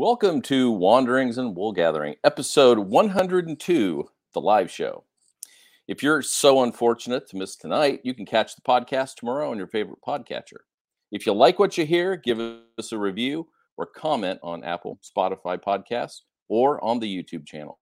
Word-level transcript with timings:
Welcome 0.00 0.40
to 0.44 0.70
Wanderings 0.70 1.36
and 1.36 1.54
Wool 1.54 1.72
Gathering, 1.72 2.14
episode 2.24 2.78
102, 2.78 4.08
the 4.32 4.40
live 4.40 4.70
show. 4.70 5.04
If 5.88 6.02
you're 6.02 6.22
so 6.22 6.62
unfortunate 6.62 7.28
to 7.28 7.36
miss 7.36 7.54
tonight, 7.54 8.00
you 8.02 8.14
can 8.14 8.24
catch 8.24 8.56
the 8.56 8.62
podcast 8.62 9.16
tomorrow 9.16 9.50
on 9.50 9.58
your 9.58 9.66
favorite 9.66 9.98
podcatcher. 10.00 10.62
If 11.12 11.26
you 11.26 11.34
like 11.34 11.58
what 11.58 11.76
you 11.76 11.84
hear, 11.84 12.16
give 12.16 12.40
us 12.40 12.92
a 12.92 12.98
review 12.98 13.48
or 13.76 13.84
comment 13.84 14.40
on 14.42 14.64
Apple, 14.64 14.98
Spotify 15.04 15.58
podcasts, 15.62 16.20
or 16.48 16.82
on 16.82 16.98
the 16.98 17.22
YouTube 17.22 17.46
channel. 17.46 17.78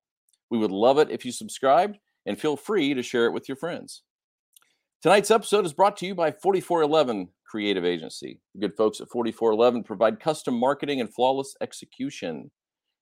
We 0.51 0.59
would 0.59 0.73
love 0.73 0.99
it 0.99 1.13
if 1.13 1.25
you 1.25 1.31
subscribed 1.31 1.99
and 2.27 2.37
feel 2.37 2.57
free 2.57 2.95
to 2.95 3.03
share 3.05 3.27
it 3.27 3.33
with 3.33 3.49
your 3.49 3.55
friends. 3.55 4.03
Tonight's 5.01 5.31
episode 5.31 5.65
is 5.65 5.73
brought 5.73 5.97
to 5.99 6.07
you 6.07 6.15
by 6.17 6.33
4411 6.33 7.29
Creative 7.47 7.85
Agency. 7.85 8.41
The 8.55 8.63
good 8.63 8.77
folks 8.77 9.01
at 9.01 9.09
4411 9.09 9.85
provide 9.85 10.19
custom 10.19 10.59
marketing 10.59 11.01
and 11.01 11.13
flawless 11.15 11.55
execution. 11.61 12.51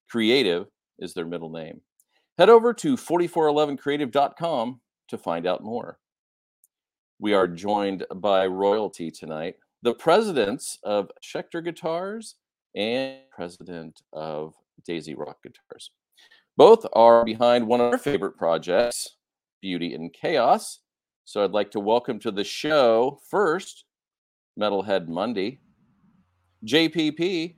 Creative 0.07 0.67
is 0.99 1.15
their 1.15 1.25
middle 1.25 1.49
name. 1.49 1.81
Head 2.37 2.49
over 2.49 2.71
to 2.75 2.97
4411creative.com 2.97 4.79
to 5.07 5.17
find 5.17 5.47
out 5.47 5.63
more. 5.63 5.97
We 7.17 7.33
are 7.33 7.47
joined 7.47 8.05
by 8.17 8.45
royalty 8.45 9.09
tonight, 9.09 9.55
the 9.81 9.95
presidents 9.95 10.77
of 10.83 11.09
Schecter 11.23 11.63
Guitars 11.63 12.35
and 12.75 13.21
president 13.31 14.03
of 14.13 14.53
Daisy 14.85 15.15
Rock 15.15 15.37
Guitars. 15.41 15.89
Both 16.57 16.85
are 16.93 17.25
behind 17.25 17.65
one 17.65 17.81
of 17.81 17.91
our 17.91 17.97
favorite 17.97 18.37
projects, 18.37 19.15
Beauty 19.63 19.95
in 19.95 20.11
Chaos. 20.11 20.81
So 21.27 21.43
I'd 21.43 21.51
like 21.51 21.71
to 21.71 21.81
welcome 21.81 22.19
to 22.19 22.31
the 22.31 22.45
show 22.45 23.19
first 23.29 23.83
Metalhead 24.57 25.09
Monday, 25.09 25.59
JPP, 26.65 27.55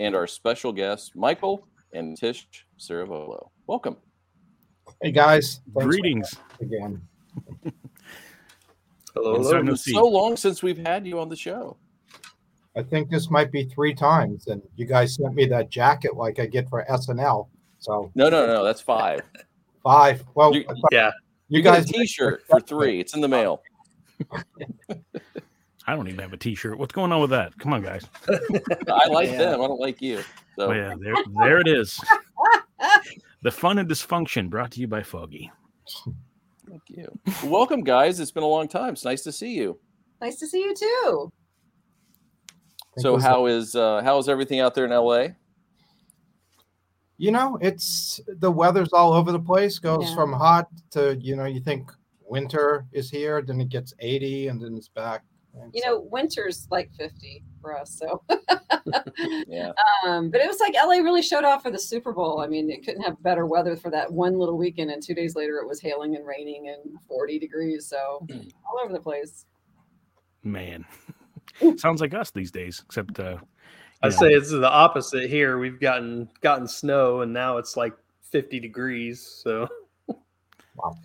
and 0.00 0.16
our 0.16 0.26
special 0.26 0.72
guests, 0.72 1.12
Michael 1.14 1.68
and 1.92 2.16
Tish 2.18 2.48
Ciravolo. 2.76 3.50
Welcome. 3.68 3.98
Hey 5.00 5.12
guys. 5.12 5.60
Thanks 5.76 5.86
Greetings 5.86 6.34
again. 6.60 7.00
hello. 9.14 9.40
hello. 9.40 9.72
It's 9.72 9.92
so 9.92 10.08
long 10.08 10.36
since 10.36 10.64
we've 10.64 10.84
had 10.84 11.06
you 11.06 11.20
on 11.20 11.28
the 11.28 11.36
show. 11.36 11.76
I 12.76 12.82
think 12.82 13.10
this 13.10 13.30
might 13.30 13.52
be 13.52 13.66
three 13.66 13.94
times, 13.94 14.48
and 14.48 14.60
you 14.74 14.86
guys 14.86 15.14
sent 15.14 15.36
me 15.36 15.46
that 15.46 15.70
jacket 15.70 16.16
like 16.16 16.40
I 16.40 16.46
get 16.46 16.68
for 16.68 16.84
SNL. 16.90 17.46
So 17.78 18.10
no, 18.16 18.28
no, 18.28 18.44
no, 18.48 18.64
that's 18.64 18.80
five. 18.80 19.22
Five. 19.84 20.24
Well, 20.34 20.52
you, 20.52 20.64
yeah. 20.90 21.12
You, 21.48 21.58
you 21.58 21.62
guys, 21.62 21.88
a 21.88 21.92
T-shirt 21.92 22.44
for 22.48 22.60
three. 22.66 23.00
It's 23.00 23.14
in 23.14 23.20
the 23.20 23.28
mail. 23.28 23.62
I 25.86 25.94
don't 25.94 26.08
even 26.08 26.20
have 26.20 26.32
a 26.32 26.38
T-shirt. 26.38 26.78
What's 26.78 26.92
going 26.92 27.12
on 27.12 27.20
with 27.20 27.30
that? 27.30 27.56
Come 27.58 27.74
on, 27.74 27.82
guys. 27.82 28.06
I 28.88 29.06
like 29.08 29.30
yeah. 29.30 29.38
them. 29.38 29.60
I 29.60 29.66
don't 29.66 29.80
like 29.80 30.00
you. 30.00 30.22
So. 30.56 30.70
Oh, 30.70 30.72
yeah, 30.72 30.94
there, 30.98 31.14
there 31.42 31.58
it 31.58 31.68
is. 31.68 32.00
the 33.42 33.50
fun 33.50 33.78
and 33.78 33.88
dysfunction 33.88 34.48
brought 34.48 34.70
to 34.72 34.80
you 34.80 34.86
by 34.86 35.02
Foggy. 35.02 35.50
Thank 36.66 36.82
you. 36.88 37.18
Welcome, 37.44 37.82
guys. 37.82 38.18
It's 38.18 38.30
been 38.30 38.42
a 38.42 38.48
long 38.48 38.66
time. 38.66 38.94
It's 38.94 39.04
nice 39.04 39.22
to 39.24 39.32
see 39.32 39.52
you. 39.52 39.78
Nice 40.20 40.36
to 40.36 40.46
see 40.46 40.60
you 40.60 40.74
too. 40.74 41.32
So, 42.98 43.18
how 43.18 43.46
is 43.46 43.74
uh, 43.74 44.02
how 44.02 44.18
is 44.18 44.28
everything 44.28 44.60
out 44.60 44.74
there 44.74 44.84
in 44.84 44.92
LA? 44.92 45.28
You 47.16 47.30
know, 47.30 47.58
it's 47.60 48.20
the 48.26 48.50
weather's 48.50 48.92
all 48.92 49.12
over 49.12 49.30
the 49.32 49.40
place. 49.40 49.78
Goes 49.78 50.08
yeah. 50.08 50.14
from 50.14 50.32
hot 50.32 50.68
to 50.90 51.16
you 51.16 51.36
know, 51.36 51.44
you 51.44 51.60
think 51.60 51.90
winter 52.20 52.86
is 52.92 53.10
here, 53.10 53.42
then 53.42 53.60
it 53.60 53.68
gets 53.68 53.94
80, 54.00 54.48
and 54.48 54.60
then 54.60 54.76
it's 54.76 54.88
back 54.88 55.22
you 55.72 55.84
know, 55.84 56.00
winter's 56.10 56.66
like 56.70 56.90
50 56.94 57.42
for 57.60 57.78
us. 57.78 57.98
So, 57.98 58.22
yeah. 59.46 59.72
Um, 60.06 60.28
but 60.30 60.42
it 60.42 60.46
was 60.46 60.60
like 60.60 60.74
LA 60.74 60.96
really 60.96 61.22
showed 61.22 61.44
off 61.44 61.62
for 61.62 61.70
the 61.70 61.78
Super 61.78 62.12
Bowl. 62.12 62.40
I 62.40 62.46
mean, 62.46 62.70
it 62.70 62.84
couldn't 62.84 63.02
have 63.02 63.22
better 63.22 63.46
weather 63.46 63.74
for 63.74 63.90
that 63.90 64.12
one 64.12 64.38
little 64.38 64.58
weekend. 64.58 64.90
And 64.90 65.02
two 65.02 65.14
days 65.14 65.34
later, 65.34 65.56
it 65.58 65.66
was 65.66 65.80
hailing 65.80 66.14
and 66.14 66.26
raining 66.26 66.68
and 66.68 67.00
40 67.08 67.38
degrees. 67.38 67.86
So, 67.86 68.26
all 68.30 68.80
over 68.82 68.92
the 68.92 69.00
place. 69.00 69.46
Man, 70.42 70.84
sounds 71.76 72.02
like 72.02 72.12
us 72.12 72.32
these 72.32 72.50
days, 72.50 72.82
except, 72.84 73.18
uh, 73.18 73.38
I 74.04 74.10
say 74.10 74.32
it's 74.32 74.50
the 74.50 74.70
opposite 74.70 75.30
here. 75.30 75.58
We've 75.58 75.80
gotten 75.80 76.28
gotten 76.40 76.68
snow 76.68 77.22
and 77.22 77.32
now 77.32 77.56
it's 77.56 77.76
like 77.76 77.94
50 78.30 78.60
degrees. 78.60 79.20
So, 79.20 79.68
wow. 80.08 80.96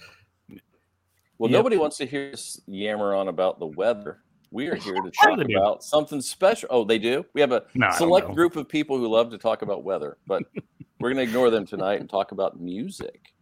Well, 1.38 1.50
yep. 1.50 1.58
nobody 1.58 1.78
wants 1.78 1.98
to 1.98 2.06
hear 2.06 2.32
us 2.34 2.60
yammer 2.68 3.16
on 3.16 3.30
about 3.30 3.60
the 3.60 3.68
weather. 3.68 4.20
We 4.52 4.68
are 4.68 4.76
here 4.76 4.96
to 4.96 5.12
talk 5.24 5.40
about 5.40 5.84
something 5.84 6.22
special. 6.22 6.68
Oh, 6.72 6.84
they 6.84 7.00
do? 7.00 7.26
We 7.34 7.42
have 7.42 7.54
a 7.54 7.64
no, 7.76 7.90
select 7.92 8.34
group 8.34 8.56
of 8.56 8.68
people 8.68 8.98
who 8.98 9.08
love 9.08 9.30
to 9.31 9.38
talk 9.38 9.62
about 9.62 9.84
weather, 9.84 10.18
but 10.28 10.44
we're 11.00 11.14
going 11.14 11.18
to 11.18 11.24
ignore 11.24 11.50
them 11.50 11.66
tonight 11.66 12.02
and 12.02 12.10
talk 12.10 12.34
about 12.34 12.60
music. 12.60 13.34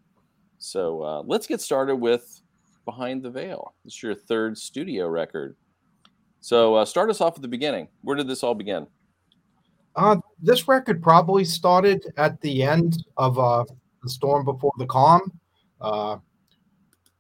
So 0.59 1.01
uh, 1.01 1.23
let's 1.25 1.47
get 1.47 1.61
started 1.61 1.95
with 1.95 2.41
Behind 2.85 3.23
the 3.23 3.31
Veil. 3.31 3.73
This 3.83 3.95
is 3.95 4.03
your 4.03 4.15
third 4.15 4.57
studio 4.57 5.07
record. 5.07 5.55
So 6.39 6.75
uh, 6.75 6.85
start 6.85 7.09
us 7.09 7.19
off 7.19 7.35
at 7.35 7.41
the 7.41 7.47
beginning. 7.47 7.87
Where 8.01 8.15
did 8.15 8.27
this 8.27 8.43
all 8.43 8.53
begin? 8.53 8.85
Uh, 9.97 10.17
this 10.39 10.67
record 10.67 11.01
probably 11.01 11.43
started 11.43 12.05
at 12.17 12.39
the 12.41 12.61
end 12.61 13.03
of 13.17 13.39
uh, 13.39 13.65
The 14.03 14.09
Storm 14.09 14.45
Before 14.45 14.71
the 14.77 14.85
Calm. 14.85 15.31
Uh, 15.81 16.17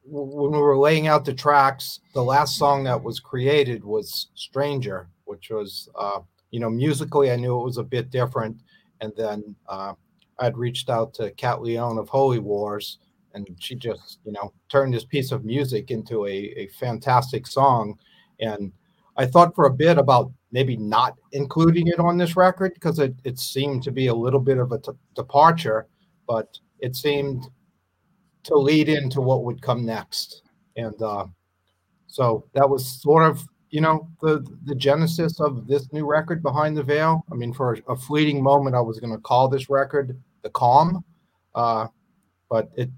when 0.05 0.51
we 0.51 0.59
were 0.59 0.77
laying 0.77 1.07
out 1.07 1.25
the 1.25 1.33
tracks, 1.33 1.99
the 2.13 2.23
last 2.23 2.55
song 2.55 2.83
that 2.83 3.01
was 3.01 3.19
created 3.19 3.83
was 3.83 4.27
Stranger, 4.35 5.09
which 5.25 5.49
was, 5.49 5.89
uh, 5.99 6.19
you 6.51 6.59
know, 6.59 6.69
musically, 6.69 7.31
I 7.31 7.35
knew 7.35 7.59
it 7.59 7.65
was 7.65 7.77
a 7.77 7.83
bit 7.83 8.11
different. 8.11 8.61
And 9.01 9.11
then 9.17 9.55
uh, 9.67 9.93
I'd 10.39 10.55
reached 10.55 10.91
out 10.91 11.15
to 11.15 11.31
Kat 11.31 11.63
Leon 11.63 11.97
of 11.97 12.09
Holy 12.09 12.39
Wars, 12.39 12.99
and 13.33 13.47
she 13.59 13.73
just, 13.73 14.19
you 14.23 14.31
know, 14.31 14.53
turned 14.69 14.93
this 14.93 15.03
piece 15.03 15.31
of 15.31 15.43
music 15.43 15.89
into 15.89 16.27
a, 16.27 16.29
a 16.31 16.67
fantastic 16.79 17.47
song. 17.47 17.97
And 18.39 18.71
I 19.17 19.25
thought 19.25 19.55
for 19.55 19.65
a 19.65 19.73
bit 19.73 19.97
about 19.97 20.31
maybe 20.51 20.77
not 20.77 21.15
including 21.31 21.87
it 21.87 21.99
on 21.99 22.17
this 22.17 22.35
record 22.35 22.73
because 22.73 22.99
it, 22.99 23.15
it 23.23 23.39
seemed 23.39 23.83
to 23.83 23.91
be 23.91 24.07
a 24.07 24.13
little 24.13 24.39
bit 24.39 24.57
of 24.57 24.71
a 24.71 24.79
t- 24.79 24.91
departure, 25.15 25.87
but 26.27 26.57
it 26.79 26.95
seemed 26.95 27.49
to 28.43 28.55
lead 28.55 28.89
into 28.89 29.19
what 29.19 29.43
would 29.43 29.61
come 29.61 29.85
next. 29.85 30.43
And 30.77 30.99
uh, 31.01 31.25
so 32.07 32.45
that 32.53 32.69
was 32.69 33.01
sort 33.01 33.29
of, 33.29 33.43
you 33.69 33.81
know, 33.81 34.07
the 34.21 34.45
the 34.65 34.75
genesis 34.75 35.41
of 35.41 35.67
this 35.67 35.91
new 35.91 36.05
record, 36.05 36.41
Behind 36.41 36.77
the 36.77 36.83
Veil. 36.83 37.25
I 37.31 37.35
mean, 37.35 37.53
for 37.53 37.77
a, 37.89 37.95
fleeting 37.95 38.41
moment, 38.41 38.75
I 38.75 38.81
was 38.81 38.99
going 38.99 39.11
to 39.13 39.21
call 39.21 39.49
this 39.49 39.69
record 39.69 40.17
"The 40.43 40.49
Calm," 40.51 41.03
uh, 41.53 41.87
but 42.49 42.69
it 42.77 42.89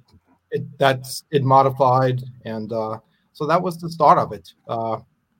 it 0.51 0.63
that's 0.77 1.23
it 1.31 1.43
modified, 1.43 2.21
and 2.45 2.71
uh, 2.71 2.99
so 3.33 3.47
that 3.47 3.61
was 3.61 3.77
the 3.77 3.89
start 3.89 4.19
of 4.19 4.31
it. 4.31 4.53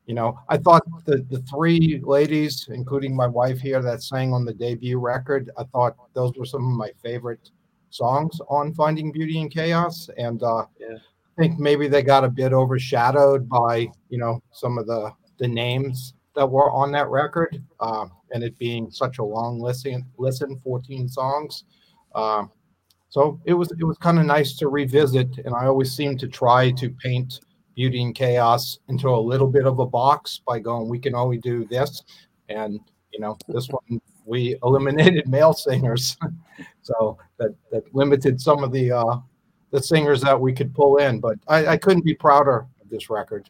You 0.10 0.16
know, 0.16 0.40
I 0.50 0.58
thought 0.58 0.82
the 1.06 1.24
the 1.30 1.38
three 1.42 2.02
ladies, 2.04 2.68
including 2.72 3.16
my 3.16 3.28
wife 3.28 3.60
here, 3.60 3.80
that 3.84 4.02
sang 4.02 4.34
on 4.34 4.44
the 4.44 4.56
debut 4.56 4.98
record, 4.98 5.52
I 5.56 5.66
thought 5.66 5.96
those 6.16 6.34
were 6.36 6.48
some 6.48 6.64
of 6.66 6.76
my 6.76 6.90
favorite 7.04 7.52
songs 7.92 8.42
on 8.50 8.74
Finding 8.74 9.12
Beauty 9.12 9.40
in 9.40 9.50
Chaos, 9.50 10.10
and 10.18 10.42
uh, 10.42 10.66
yeah. 10.80 10.96
I 10.96 11.42
think 11.42 11.60
maybe 11.60 11.88
they 11.88 12.02
got 12.02 12.24
a 12.24 12.28
bit 12.28 12.54
overshadowed 12.54 13.48
by 13.48 13.88
you 14.10 14.18
know 14.18 14.42
some 14.52 14.80
of 14.80 14.88
the 14.88 15.12
the 15.38 15.48
names 15.48 16.16
that 16.36 16.50
were 16.50 16.72
on 16.72 16.92
that 16.94 17.08
record, 17.10 17.64
uh, 17.80 18.08
and 18.32 18.44
it 18.44 18.58
being 18.58 18.90
such 18.90 19.20
a 19.20 19.24
long 19.24 19.60
listen, 19.60 20.04
listen, 20.18 20.58
fourteen 20.64 21.08
songs. 21.08 21.66
Uh, 22.16 22.46
so 23.10 23.40
it 23.46 23.54
was 23.54 23.72
it 23.74 23.84
was 23.84 24.00
kind 24.00 24.18
of 24.18 24.26
nice 24.26 24.58
to 24.58 24.70
revisit, 24.70 25.38
and 25.46 25.54
I 25.54 25.68
always 25.68 25.92
seem 25.92 26.18
to 26.18 26.28
try 26.28 26.72
to 26.72 26.90
paint 26.90 27.42
Beauty 27.76 28.02
in 28.02 28.14
Chaos 28.14 28.80
into 28.88 29.10
a 29.10 29.20
little 29.20 29.48
bit 29.48 29.66
of 29.66 29.80
a 29.80 29.86
box 29.86 30.42
by 30.46 30.60
going, 30.60 30.90
we 30.90 31.00
can 31.00 31.16
only 31.16 31.38
do 31.38 31.66
this, 31.66 32.04
and 32.50 32.80
you 33.12 33.20
know 33.20 33.38
this 33.48 33.68
one 33.70 34.02
we 34.26 34.56
eliminated 34.64 35.28
male 35.30 35.54
singers, 35.54 36.18
so 36.82 37.18
that 37.38 37.56
that 37.72 37.84
limited 37.94 38.40
some 38.40 38.64
of 38.64 38.72
the 38.72 38.92
uh, 38.92 39.18
the 39.72 39.82
singers 39.82 40.22
that 40.22 40.40
we 40.40 40.54
could 40.54 40.74
pull 40.74 40.98
in. 40.98 41.20
But 41.20 41.38
I, 41.48 41.68
I 41.68 41.78
couldn't 41.78 42.06
be 42.06 42.14
prouder 42.14 42.68
of 42.82 42.90
this 42.90 43.10
record. 43.10 43.50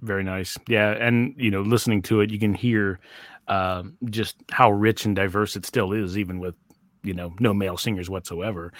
Very 0.00 0.22
nice, 0.22 0.58
yeah, 0.68 0.90
and 0.92 1.34
you 1.38 1.50
know, 1.50 1.62
listening 1.62 2.02
to 2.02 2.20
it, 2.20 2.30
you 2.30 2.38
can 2.38 2.54
hear 2.54 3.00
uh, 3.48 3.84
just 4.10 4.36
how 4.50 4.70
rich 4.70 5.06
and 5.06 5.16
diverse 5.16 5.56
it 5.56 5.64
still 5.64 5.92
is, 5.92 6.18
even 6.18 6.38
with 6.38 6.54
you 7.02 7.14
know 7.14 7.32
no 7.40 7.54
male 7.54 7.76
singers 7.76 8.10
whatsoever. 8.10 8.72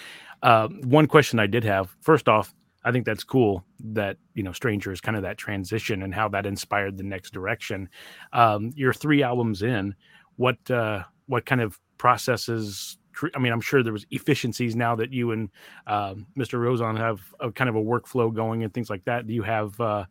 Uh, 0.43 0.67
one 0.83 1.07
question 1.07 1.39
I 1.39 1.47
did 1.47 1.63
have, 1.63 1.95
first 2.01 2.29
off, 2.29 2.53
I 2.85 2.91
think 2.91 3.05
that's 3.05 3.23
cool 3.23 3.65
that 3.83 4.17
you 4.35 4.43
know 4.43 4.53
Stranger 4.53 4.91
is 4.91 5.01
kind 5.01 5.17
of 5.17 5.23
that 5.23 5.37
transition 5.37 6.03
and 6.03 6.13
how 6.13 6.29
that 6.29 6.45
inspired 6.45 6.97
the 6.97 7.03
next 7.03 7.33
direction. 7.33 7.89
Um, 8.31 8.71
you're 8.75 8.93
three 8.93 9.23
albums 9.23 9.63
in 9.63 9.95
what 10.37 10.57
uh, 10.71 11.03
what 11.25 11.45
kind 11.45 11.61
of 11.61 11.79
processes 11.97 12.97
I 13.33 13.39
mean, 13.39 13.53
I'm 13.53 13.61
sure 13.61 13.81
there 13.81 13.93
was 13.93 14.05
efficiencies 14.11 14.75
now 14.75 14.95
that 14.95 15.11
you 15.11 15.31
and 15.31 15.49
uh, 15.87 16.15
Mr. 16.37 16.59
Rozon 16.59 16.97
have 16.97 17.21
a 17.39 17.51
kind 17.51 17.69
of 17.69 17.75
a 17.75 17.81
workflow 17.81 18.33
going 18.33 18.63
and 18.63 18.73
things 18.73 18.89
like 18.89 19.05
that. 19.05 19.25
Do 19.25 19.33
you 19.33 19.43
have 19.43 19.79
uh, 19.79 20.05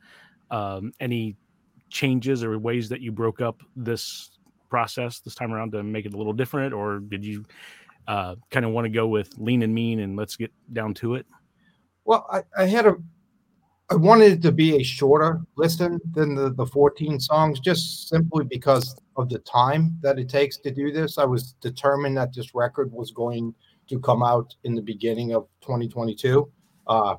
um, 0.51 0.93
any 1.01 1.37
changes 1.91 2.43
or 2.43 2.59
ways 2.59 2.89
that 2.89 3.01
you 3.01 3.13
broke 3.13 3.41
up 3.41 3.61
this 3.77 4.31
process 4.71 5.21
this 5.21 5.35
time 5.35 5.53
around 5.53 5.73
to 5.73 5.83
make 5.83 6.07
it 6.07 6.15
a 6.15 6.17
little 6.17 6.33
different, 6.33 6.73
or 6.73 6.99
did 6.99 7.25
you 7.25 7.45
uh, 8.09 8.37
kind 8.51 8.65
of 8.65 8.73
want 8.73 8.87
to 8.87 8.91
go 8.91 9.07
with 9.07 9.37
lean 9.39 9.63
and 9.63 9.75
mean 9.75 10.01
and 10.01 10.17
let's 10.17 10.37
get 10.37 10.53
down 10.73 10.95
to 10.95 11.15
it? 11.15 11.27
Well, 12.05 12.27
I, 12.31 12.43
I 12.57 12.67
had 12.67 12.87
a 12.87 12.97
I 13.91 13.97
wanted 13.97 14.33
it 14.33 14.43
to 14.43 14.53
be 14.53 14.77
a 14.77 14.83
shorter 14.83 15.43
listen 15.57 16.01
than 16.13 16.35
the, 16.35 16.51
the 16.55 16.67
14 16.67 17.21
songs, 17.21 17.61
just 17.61 18.09
simply 18.09 18.45
because 18.45 18.99
of 19.17 19.29
the 19.29 19.41
time 19.41 19.99
that 20.01 20.19
it 20.19 20.29
takes 20.29 20.57
to 20.59 20.71
do 20.71 20.91
this. 20.91 21.19
I 21.19 21.25
was 21.25 21.53
determined 21.61 22.17
that 22.17 22.35
this 22.35 22.55
record 22.55 22.91
was 22.91 23.11
going 23.11 23.55
to 23.89 24.01
come 24.01 24.23
out 24.23 24.55
in 24.65 24.75
the 24.75 24.81
beginning 24.81 25.35
of 25.35 25.49
2022. 25.61 26.51
Uh, 26.87 27.17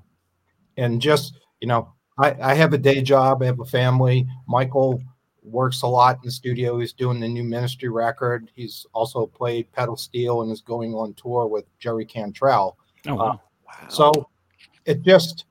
and 0.77 0.99
just, 0.99 1.39
you 1.59 1.67
know, 1.67 1.93
I, 2.17 2.35
I 2.41 2.53
have 2.55 2.73
a 2.73 2.79
day 2.79 3.01
job, 3.01 3.43
I 3.43 3.45
have 3.45 3.59
a 3.59 3.65
family. 3.65 4.27
Michael 4.47 5.03
works 5.43 5.83
a 5.83 5.87
lot 5.87 6.15
in 6.15 6.21
the 6.25 6.31
studio. 6.31 6.79
He's 6.79 6.93
doing 6.93 7.19
the 7.19 7.27
new 7.27 7.43
ministry 7.43 7.89
record. 7.89 8.49
He's 8.55 8.87
also 8.91 9.27
played 9.27 9.71
pedal 9.71 9.97
steel 9.97 10.41
and 10.41 10.51
is 10.51 10.61
going 10.61 10.95
on 10.95 11.13
tour 11.13 11.45
with 11.45 11.65
Jerry 11.77 12.05
Cantrell. 12.05 12.77
Oh, 13.05 13.15
wow. 13.15 13.23
Uh, 13.23 13.37
wow. 13.67 13.89
So 13.89 14.29
it 14.85 15.01
just 15.01 15.45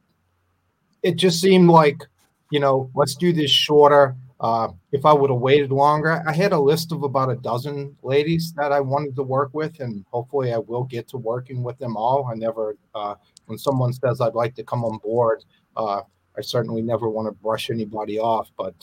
it 1.02 1.16
just 1.16 1.40
seemed 1.40 1.68
like, 1.68 2.02
you 2.50 2.60
know, 2.60 2.90
let's 2.94 3.14
do 3.14 3.32
this 3.32 3.50
shorter. 3.50 4.16
Uh, 4.40 4.68
if 4.92 5.04
I 5.04 5.12
would 5.12 5.30
have 5.30 5.40
waited 5.40 5.70
longer, 5.70 6.22
I 6.26 6.32
had 6.32 6.52
a 6.52 6.58
list 6.58 6.92
of 6.92 7.02
about 7.02 7.30
a 7.30 7.36
dozen 7.36 7.96
ladies 8.02 8.52
that 8.56 8.72
I 8.72 8.80
wanted 8.80 9.14
to 9.16 9.22
work 9.22 9.50
with, 9.52 9.80
and 9.80 10.04
hopefully 10.10 10.52
I 10.52 10.58
will 10.58 10.84
get 10.84 11.08
to 11.08 11.18
working 11.18 11.62
with 11.62 11.78
them 11.78 11.96
all. 11.96 12.26
I 12.30 12.34
never, 12.34 12.76
uh, 12.94 13.14
when 13.46 13.58
someone 13.58 13.92
says 13.92 14.20
I'd 14.20 14.34
like 14.34 14.54
to 14.56 14.64
come 14.64 14.84
on 14.84 14.98
board, 14.98 15.44
uh, 15.76 16.02
I 16.36 16.40
certainly 16.40 16.82
never 16.82 17.08
want 17.08 17.26
to 17.28 17.32
brush 17.32 17.70
anybody 17.70 18.18
off, 18.18 18.50
but 18.58 18.74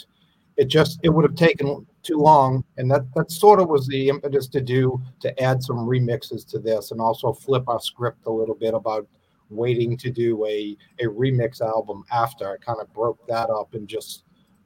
it 0.58 0.66
just 0.66 1.00
it 1.04 1.10
would 1.10 1.26
have 1.26 1.36
taken 1.36 1.86
too 2.04 2.18
long, 2.18 2.64
and 2.78 2.90
that 2.92 3.14
that 3.16 3.32
sort 3.32 3.60
of 3.60 3.68
was 3.68 3.88
the 3.88 4.10
impetus 4.10 4.48
to 4.48 4.62
do 4.62 5.02
to 5.20 5.42
add 5.42 5.62
some 5.62 5.78
remixes 5.78 6.48
to 6.48 6.60
this, 6.60 6.92
and 6.92 7.02
also 7.02 7.34
flip 7.34 7.68
our 7.68 7.80
script 7.80 8.26
a 8.26 8.32
little 8.32 8.56
bit 8.56 8.74
about 8.74 9.08
waiting 9.52 9.98
to 9.98 10.10
do 10.10 10.46
a 10.46 10.78
a 11.00 11.06
remix 11.06 11.62
album 11.62 12.04
after. 12.12 12.52
I 12.52 12.58
kind 12.58 12.80
of 12.82 12.92
broke 12.94 13.26
that 13.28 13.50
up 13.50 13.74
and 13.74 13.88
just 13.88 14.24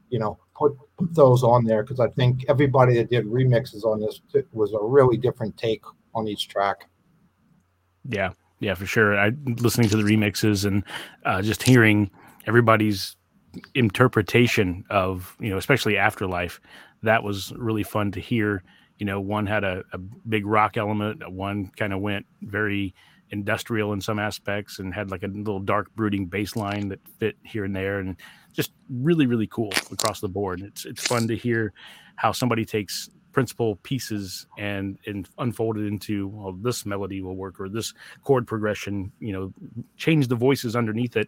you 0.10 0.20
know 0.20 0.38
put 0.56 0.74
put 0.98 1.14
those 1.14 1.44
on 1.44 1.66
there 1.66 1.84
because 1.84 2.00
I 2.00 2.08
think 2.08 2.46
everybody 2.48 2.96
that 2.96 3.10
did 3.10 3.26
remixes 3.26 3.84
on 3.84 4.00
this 4.00 4.22
was 4.54 4.74
a 4.74 4.82
really 4.82 5.18
different 5.18 5.58
take 5.58 5.84
on 6.14 6.28
each 6.28 6.48
track. 6.48 6.88
Yeah, 8.08 8.32
yeah, 8.60 8.76
for 8.76 8.86
sure. 8.86 9.18
I 9.18 9.32
listening 9.46 9.90
to 9.90 9.98
the 9.98 10.04
remixes 10.04 10.66
and 10.66 10.84
uh, 11.26 11.42
just 11.42 11.64
hearing 11.64 12.10
everybody's 12.46 13.16
interpretation 13.74 14.84
of 14.90 15.36
you 15.40 15.50
know 15.50 15.58
especially 15.58 15.98
afterlife 15.98 16.60
that 17.04 17.24
was 17.24 17.54
really 17.56 17.84
fun 17.84 18.12
to 18.12 18.20
hear 18.20 18.64
you 18.98 19.06
know 19.06 19.20
one 19.22 19.46
had 19.46 19.64
a, 19.64 19.82
a 19.94 19.98
big 19.98 20.46
rock 20.46 20.76
element 20.76 21.22
one 21.32 21.72
kind 21.78 21.94
of 21.94 22.02
went 22.02 22.26
very 22.42 22.94
industrial 23.36 23.94
in 23.94 24.02
some 24.02 24.18
aspects 24.18 24.80
and 24.80 24.94
had 24.94 25.12
like 25.12 25.24
a 25.24 25.28
little 25.28 25.60
dark 25.60 25.94
brooding 25.96 26.26
bass 26.26 26.56
line 26.56 26.88
that 26.88 27.00
fit 27.20 27.36
here 27.44 27.66
and 27.66 27.76
there 27.76 28.00
and 28.00 28.16
just 28.54 28.72
really 28.90 29.28
really 29.28 29.48
cool 29.48 29.74
across 29.92 30.22
the 30.22 30.30
board. 30.30 30.62
It's 30.62 30.86
it's 30.86 31.06
fun 31.06 31.28
to 31.28 31.36
hear 31.36 31.74
how 32.16 32.32
somebody 32.32 32.66
takes 32.66 33.10
principal 33.36 33.76
pieces 33.84 34.48
and 34.58 34.98
and 35.06 35.28
unfold 35.40 35.78
it 35.78 35.86
into 35.86 36.30
well 36.30 36.54
this 36.54 36.86
melody 36.86 37.22
will 37.22 37.36
work 37.36 37.60
or 37.60 37.68
this 37.68 37.94
chord 38.24 38.48
progression 38.48 39.12
you 39.20 39.34
know 39.34 39.54
change 39.98 40.30
the 40.30 40.36
voices 40.38 40.74
underneath 40.74 41.18
it 41.18 41.28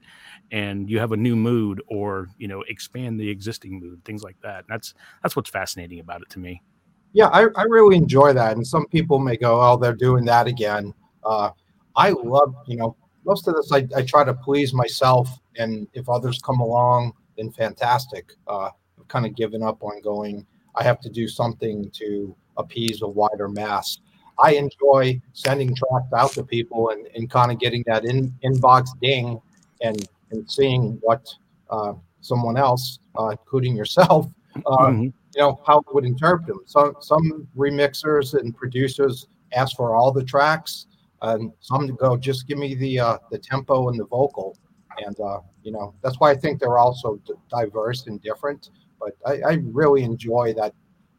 and 0.53 0.89
you 0.89 0.99
have 0.99 1.11
a 1.11 1.17
new 1.17 1.35
mood 1.35 1.81
or 1.87 2.29
you 2.37 2.47
know 2.47 2.63
expand 2.69 3.19
the 3.19 3.29
existing 3.29 3.77
mood 3.77 4.01
things 4.05 4.23
like 4.23 4.37
that. 4.41 4.59
And 4.59 4.69
that's 4.69 4.93
that's 5.21 5.35
what's 5.35 5.49
fascinating 5.49 5.99
about 5.99 6.21
it 6.21 6.29
to 6.29 6.39
me. 6.39 6.63
Yeah 7.11 7.27
i, 7.27 7.41
I 7.57 7.63
really 7.63 7.97
enjoy 7.97 8.31
that. 8.31 8.55
And 8.55 8.65
some 8.65 8.87
people 8.87 9.19
may 9.19 9.35
go 9.35 9.59
oh 9.61 9.75
they're 9.75 9.91
doing 10.07 10.23
that 10.25 10.47
again. 10.47 10.93
Uh, 11.25 11.49
I 11.97 12.11
love, 12.11 12.55
you 12.67 12.77
know, 12.77 12.95
most 13.25 13.47
of 13.47 13.55
this 13.55 13.71
I, 13.73 13.87
I 13.95 14.03
try 14.03 14.23
to 14.23 14.33
please 14.33 14.73
myself, 14.73 15.29
and 15.57 15.87
if 15.93 16.07
others 16.07 16.39
come 16.41 16.59
along, 16.59 17.13
then 17.37 17.51
fantastic. 17.51 18.31
Uh, 18.47 18.69
I've 18.97 19.07
kind 19.07 19.25
of 19.25 19.35
given 19.35 19.63
up 19.63 19.83
on 19.83 20.01
going. 20.01 20.45
I 20.75 20.83
have 20.83 21.01
to 21.01 21.09
do 21.09 21.27
something 21.27 21.89
to 21.91 22.35
appease 22.55 23.01
a 23.01 23.07
wider 23.07 23.49
mass. 23.49 23.99
I 24.41 24.53
enjoy 24.53 25.19
sending 25.33 25.75
tracks 25.75 26.13
out 26.15 26.31
to 26.33 26.43
people 26.43 26.89
and, 26.89 27.07
and 27.15 27.29
kind 27.29 27.51
of 27.51 27.59
getting 27.59 27.83
that 27.87 28.05
in, 28.05 28.33
inbox 28.43 28.89
ding 29.01 29.41
and 29.81 30.07
and 30.31 30.49
seeing 30.49 30.99
what 31.01 31.33
uh, 31.69 31.93
someone 32.21 32.57
else, 32.57 32.99
uh, 33.17 33.29
including 33.29 33.75
yourself, 33.75 34.27
uh, 34.65 34.77
mm-hmm. 34.77 35.03
you 35.03 35.13
know, 35.37 35.59
how 35.65 35.79
it 35.79 35.93
would 35.93 36.05
interpret 36.05 36.45
them. 36.45 36.61
Some 36.65 36.95
some 36.99 37.47
remixers 37.57 38.39
and 38.39 38.55
producers 38.55 39.27
ask 39.53 39.75
for 39.75 39.95
all 39.95 40.11
the 40.11 40.23
tracks 40.23 40.87
and 41.21 41.51
some 41.59 41.87
go 41.95 42.17
just 42.17 42.47
give 42.47 42.57
me 42.57 42.75
the 42.75 42.99
uh, 42.99 43.17
the 43.31 43.37
tempo 43.37 43.89
and 43.89 43.99
the 43.99 44.05
vocal. 44.05 44.57
And 45.05 45.19
uh, 45.19 45.39
you 45.63 45.71
know 45.71 45.93
that's 46.01 46.19
why 46.19 46.31
i 46.31 46.35
think 46.35 46.59
they're 46.59 46.79
also 46.79 47.19
d- 47.25 47.33
diverse 47.49 48.07
and 48.07 48.21
different. 48.21 48.69
But 48.99 49.15
I, 49.25 49.51
I 49.51 49.53
really 49.63 50.03
enjoy 50.03 50.53
that 50.55 50.73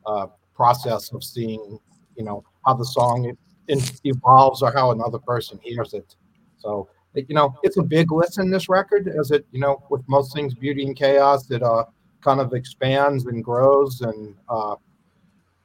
uh, 0.05 0.27
process 0.55 1.13
of 1.13 1.23
seeing 1.23 1.79
you 2.17 2.25
know 2.25 2.43
how 2.67 2.75
the 2.75 2.85
song 2.85 3.37
evolves 3.69 4.63
or 4.63 4.73
how 4.73 4.91
another 4.91 5.19
person 5.19 5.61
hears 5.63 5.95
it. 5.95 6.17
So 6.59 6.89
you 7.15 7.35
know 7.35 7.55
it's 7.63 7.79
a 7.79 7.83
big 7.83 8.13
listen 8.13 8.51
this 8.51 8.69
record 8.69 9.09
as 9.09 9.31
it 9.31 9.47
you 9.51 9.61
know 9.61 9.83
with 9.91 10.03
most 10.09 10.33
things 10.35 10.55
beauty 10.55 10.85
in 10.87 10.95
chaos 10.95 11.51
it 11.51 11.63
uh 11.63 11.85
kind 12.21 12.41
of 12.41 12.53
expands 12.53 13.27
and 13.27 13.43
grows 13.43 14.03
and 14.03 14.35
uh 14.49 14.77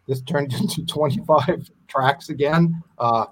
this 0.07 0.21
turned 0.21 0.53
into 0.59 0.85
25 0.85 1.69
tracks 1.87 2.29
again. 2.29 2.81
Uh 2.97 3.25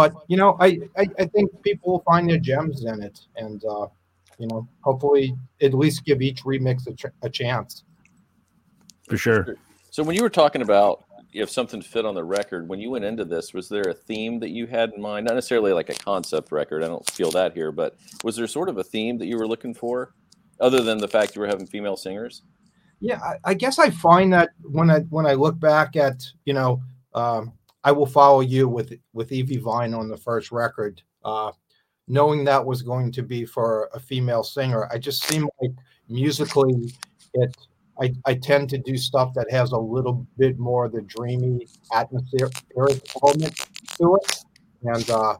but 0.00 0.14
you 0.28 0.38
know, 0.38 0.56
I, 0.58 0.80
I, 0.96 1.06
I 1.18 1.24
think 1.26 1.62
people 1.62 1.92
will 1.92 2.02
find 2.06 2.26
their 2.30 2.38
gems 2.38 2.86
in 2.86 3.02
it, 3.02 3.20
and 3.36 3.62
uh, 3.66 3.86
you 4.38 4.46
know, 4.46 4.66
hopefully, 4.80 5.36
at 5.60 5.74
least 5.74 6.06
give 6.06 6.22
each 6.22 6.42
remix 6.42 6.86
a, 6.86 6.94
ch- 6.94 7.12
a 7.20 7.28
chance. 7.28 7.84
For 9.06 9.18
sure. 9.18 9.56
So 9.90 10.02
when 10.02 10.16
you 10.16 10.22
were 10.22 10.30
talking 10.30 10.62
about 10.62 11.04
if 11.34 11.50
something 11.50 11.82
fit 11.82 12.06
on 12.06 12.14
the 12.14 12.24
record, 12.24 12.66
when 12.66 12.80
you 12.80 12.88
went 12.88 13.04
into 13.04 13.26
this, 13.26 13.52
was 13.52 13.68
there 13.68 13.90
a 13.90 13.92
theme 13.92 14.40
that 14.40 14.48
you 14.48 14.66
had 14.66 14.94
in 14.94 15.02
mind? 15.02 15.26
Not 15.26 15.34
necessarily 15.34 15.74
like 15.74 15.90
a 15.90 15.94
concept 15.94 16.50
record. 16.50 16.82
I 16.82 16.86
don't 16.88 17.08
feel 17.10 17.30
that 17.32 17.52
here, 17.52 17.70
but 17.70 17.98
was 18.24 18.36
there 18.36 18.46
sort 18.46 18.70
of 18.70 18.78
a 18.78 18.84
theme 18.84 19.18
that 19.18 19.26
you 19.26 19.36
were 19.36 19.46
looking 19.46 19.74
for, 19.74 20.14
other 20.60 20.82
than 20.82 20.96
the 20.96 21.08
fact 21.08 21.36
you 21.36 21.42
were 21.42 21.46
having 21.46 21.66
female 21.66 21.98
singers? 21.98 22.40
Yeah, 23.00 23.20
I, 23.20 23.50
I 23.50 23.52
guess 23.52 23.78
I 23.78 23.90
find 23.90 24.32
that 24.32 24.48
when 24.62 24.90
I 24.90 25.00
when 25.10 25.26
I 25.26 25.34
look 25.34 25.60
back 25.60 25.94
at 25.94 26.24
you 26.46 26.54
know 26.54 26.80
um, 27.14 27.52
I 27.84 27.92
will 27.92 28.06
follow 28.06 28.40
you 28.40 28.68
with 28.68 28.92
with 29.12 29.32
Evie 29.32 29.56
Vine 29.56 29.94
on 29.94 30.08
the 30.08 30.16
first 30.16 30.52
record. 30.52 31.02
Uh, 31.24 31.52
knowing 32.08 32.44
that 32.44 32.64
was 32.64 32.82
going 32.82 33.12
to 33.12 33.22
be 33.22 33.44
for 33.44 33.88
a 33.94 34.00
female 34.00 34.42
singer, 34.42 34.88
I 34.92 34.98
just 34.98 35.24
seem 35.24 35.48
like 35.60 35.72
musically, 36.08 36.92
it. 37.34 37.56
I, 38.00 38.14
I 38.24 38.34
tend 38.34 38.70
to 38.70 38.78
do 38.78 38.96
stuff 38.96 39.34
that 39.34 39.50
has 39.50 39.72
a 39.72 39.78
little 39.78 40.26
bit 40.38 40.58
more 40.58 40.88
the 40.88 41.02
dreamy 41.02 41.66
atmospheric 41.92 42.54
element 43.22 43.66
to 43.98 44.16
it, 44.16 44.44
and 44.84 45.10
uh, 45.10 45.36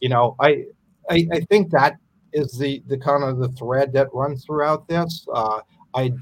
you 0.00 0.08
know, 0.08 0.36
I, 0.40 0.64
I 1.10 1.26
I 1.32 1.40
think 1.48 1.70
that 1.70 1.96
is 2.32 2.58
the 2.58 2.82
the 2.86 2.98
kind 2.98 3.22
of 3.24 3.38
the 3.38 3.48
thread 3.48 3.92
that 3.92 4.08
runs 4.12 4.44
throughout 4.44 4.88
this. 4.88 5.26
Uh, 5.32 5.60
I, 5.94 6.12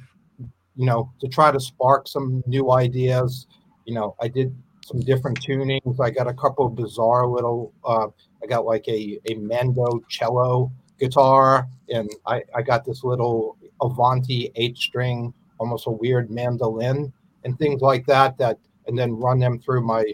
you 0.77 0.87
know, 0.87 1.13
to 1.21 1.29
try 1.29 1.51
to 1.51 1.61
spark 1.61 2.09
some 2.09 2.43
new 2.47 2.71
ideas. 2.73 3.47
You 3.87 3.95
know, 3.95 4.17
I 4.21 4.29
did 4.29 4.55
some 4.85 5.01
different 5.01 5.41
tunings. 5.41 6.01
I 6.01 6.11
got 6.11 6.27
a 6.27 6.35
couple 6.35 6.67
of 6.67 6.75
bizarre 6.75 7.27
little. 7.27 7.73
Uh, 7.85 8.09
I 8.43 8.47
got 8.47 8.65
like 8.65 8.87
a 8.89 9.19
a 9.27 9.35
mandocello 9.35 10.71
guitar, 10.99 11.69
and 11.89 12.11
I 12.27 12.43
I 12.55 12.63
got 12.63 12.85
this 12.85 13.05
little 13.05 13.57
Avanti 13.81 14.51
eight 14.57 14.77
string, 14.77 15.33
almost 15.59 15.87
a 15.87 15.91
weird 15.91 16.31
mandolin, 16.31 17.13
and 17.45 17.59
things 17.59 17.81
like 17.81 18.07
that. 18.07 18.39
That 18.39 18.59
and 18.87 18.99
then 18.99 19.13
run 19.13 19.39
them 19.39 19.59
through 19.61 19.83
my 19.83 20.05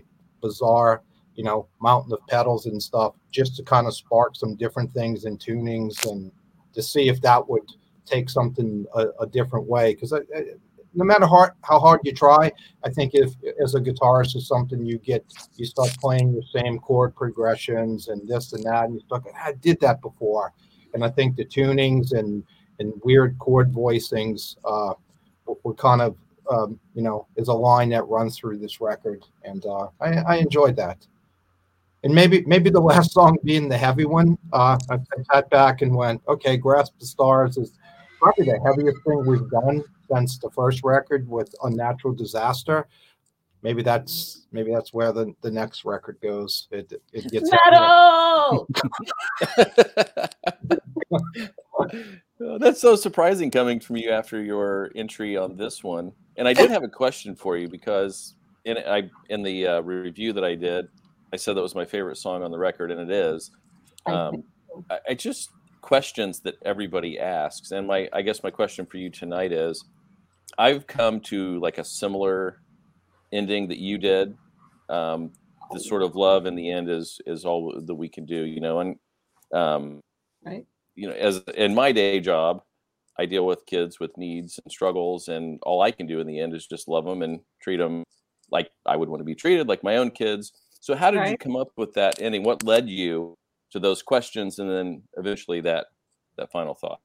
bizarre, 0.43 1.03
you 1.35 1.45
know, 1.45 1.69
mountain 1.81 2.13
of 2.13 2.27
pedals 2.29 2.67
and 2.67 2.83
stuff, 2.83 3.15
just 3.31 3.57
to 3.57 3.63
kind 3.63 3.87
of 3.87 3.95
spark 3.95 4.37
some 4.37 4.57
different 4.57 4.93
things 4.93 5.25
and 5.25 5.39
tunings, 5.39 6.05
and 6.11 6.31
to 6.75 6.83
see 6.83 7.09
if 7.09 7.21
that 7.23 7.49
would 7.49 7.67
take 8.05 8.29
something 8.31 8.87
a, 8.95 9.07
a 9.21 9.27
different 9.27 9.67
way. 9.67 9.95
Because 9.95 10.13
no 10.97 11.05
matter 11.05 11.27
how, 11.27 11.51
how 11.63 11.79
hard 11.79 12.01
you 12.03 12.13
try, 12.13 12.51
I 12.83 12.91
think 12.91 13.13
if 13.15 13.35
as 13.63 13.75
a 13.75 13.81
guitarist 13.81 14.35
is 14.35 14.49
something 14.49 14.85
you 14.85 14.99
get, 14.99 15.25
you 15.57 15.67
start 15.67 15.91
playing 16.01 16.35
the 16.35 16.61
same 16.61 16.79
chord 16.79 17.15
progressions 17.15 18.09
and 18.09 18.27
this 18.27 18.53
and 18.55 18.65
that, 18.65 18.87
and 18.87 18.95
you 18.95 19.01
start, 19.01 19.25
I 19.39 19.53
did 19.53 19.79
that 19.81 20.01
before. 20.01 20.53
And 20.95 21.05
I 21.05 21.11
think 21.11 21.37
the 21.37 21.45
tunings 21.45 22.13
and 22.13 22.43
and 22.79 22.93
weird 23.05 23.39
chord 23.39 23.73
voicings 23.73 24.57
uh, 24.65 24.95
were 25.63 25.75
kind 25.75 26.01
of 26.01 26.17
um, 26.51 26.79
you 26.95 27.03
know 27.03 27.27
is 27.37 27.49
a 27.49 27.53
line 27.53 27.91
that 27.91 28.07
runs 28.09 28.39
through 28.39 28.59
this 28.59 28.81
record, 28.81 29.25
and 29.45 29.65
uh, 29.67 29.89
I, 30.01 30.09
I 30.27 30.37
enjoyed 30.37 30.77
that. 30.77 31.07
And 32.05 32.15
maybe 32.15 32.45
maybe 32.47 32.71
the 32.71 32.81
last 32.81 33.13
song 33.13 33.37
being 33.45 33.69
the 33.69 33.77
heavy 33.77 34.07
one, 34.07 34.39
uh, 34.53 34.79
I, 34.91 34.95
I 34.95 35.35
sat 35.35 35.51
back 35.51 35.83
and 35.83 35.95
went, 35.95 36.23
okay, 36.29 36.57
grasp 36.57 36.95
the 36.99 37.07
stars 37.07 37.59
is 37.59 37.73
probably 38.27 38.53
the 38.53 38.61
heaviest 38.65 38.99
thing 39.07 39.25
we've 39.25 39.49
done 39.51 39.85
since 40.13 40.39
the 40.39 40.51
first 40.51 40.83
record 40.83 41.29
with 41.29 41.55
Unnatural 41.63 42.15
Disaster. 42.15 42.89
maybe 43.63 43.83
that's 43.83 44.47
maybe 44.53 44.73
that's 44.73 44.93
where 44.93 45.13
the, 45.13 45.35
the 45.43 45.51
next 45.51 45.85
record 45.85 46.19
goes. 46.21 46.69
It 46.71 46.93
it 47.13 47.31
gets 47.31 47.51
metal. 47.51 48.67
that's 52.61 52.81
so 52.81 52.97
surprising 52.97 53.51
coming 53.51 53.81
from 53.81 53.97
you 53.97 54.11
after 54.11 54.43
your 54.43 54.91
entry 54.95 55.37
on 55.37 55.57
this 55.57 55.85
one. 55.85 56.13
And 56.37 56.49
I 56.49 56.53
did 56.53 56.71
have 56.71 56.83
a 56.83 56.89
question 56.89 57.35
for 57.35 57.57
you 57.57 57.69
because 57.69 58.35
in 58.65 58.79
I 58.79 59.11
in 59.29 59.43
the 59.43 59.67
uh, 59.67 59.81
review 59.83 60.33
that 60.33 60.45
I 60.45 60.55
did, 60.55 60.89
I 61.33 61.37
said 61.37 61.57
that 61.57 61.63
was 61.63 61.75
my 61.75 61.85
favorite 61.85 62.17
song 62.17 62.43
on 62.43 62.51
the 62.51 62.59
record, 62.59 62.91
and 62.91 63.01
it 63.01 63.11
is. 63.11 63.51
Um, 64.07 64.45
I, 64.91 64.99
I 65.11 65.15
just 65.15 65.51
questions 65.87 66.41
that 66.41 66.57
everybody 66.65 67.17
asks, 67.17 67.71
and 67.71 67.87
my 67.87 68.09
I 68.13 68.21
guess 68.23 68.43
my 68.43 68.51
question 68.51 68.87
for 68.87 68.97
you 68.97 69.09
tonight 69.09 69.53
is, 69.53 69.85
I've 70.59 70.85
come 70.89 71.21
to 71.33 71.61
like 71.61 71.79
a 71.79 71.85
similar 71.85 72.61
ending 73.33 73.69
that 73.69 73.79
you 73.79 73.97
did. 73.97 74.37
Um, 74.89 75.31
the 75.73 75.79
sort 75.79 76.03
of 76.03 76.17
love 76.17 76.47
in 76.47 76.57
the 76.57 76.69
end 76.71 76.91
is 76.91 77.21
is 77.25 77.45
all 77.45 77.81
that 77.81 77.95
we 77.95 78.09
can 78.09 78.27
do, 78.27 78.45
you 78.45 78.61
know, 78.61 78.81
and 78.81 78.97
um, 79.53 80.01
right. 80.45 80.67
You 80.97 81.09
know, 81.09 81.15
as 81.15 81.41
in 81.55 81.73
my 81.75 81.93
day 81.93 82.19
job, 82.19 82.63
I 83.17 83.27
deal 83.27 83.47
with 83.47 83.65
kids 83.67 84.01
with 84.01 84.17
needs 84.19 84.59
and 84.65 84.73
struggles, 84.73 85.29
and 85.29 85.61
all 85.63 85.83
I 85.83 85.93
can 85.93 86.09
do 86.09 86.19
in 86.19 86.27
the 86.27 86.41
end 86.41 86.53
is 86.53 86.67
just 86.67 86.89
love 86.89 87.05
them 87.05 87.23
and 87.23 87.41
treat 87.63 87.77
them 87.77 88.03
like 88.51 88.71
I 88.87 88.97
would 88.97 89.09
want 89.09 89.21
to 89.21 89.25
be 89.25 89.37
treated, 89.37 89.69
like 89.69 89.85
my 89.85 89.99
own 89.99 90.11
kids. 90.11 90.53
So, 90.81 90.97
how 90.97 91.13
did 91.13 91.19
right. 91.19 91.31
you 91.31 91.39
come 91.39 91.55
up 91.55 91.69
with 91.77 91.93
that 91.95 92.21
ending? 92.21 92.43
What 92.43 92.65
led 92.65 92.89
you 92.89 93.37
to 93.71 93.81
those 93.81 94.03
questions, 94.03 94.59
and 94.59 94.71
then 94.71 95.03
eventually 95.17 95.61
that 95.63 95.87
that 96.37 96.53
final 96.53 96.75
thought? 96.75 97.01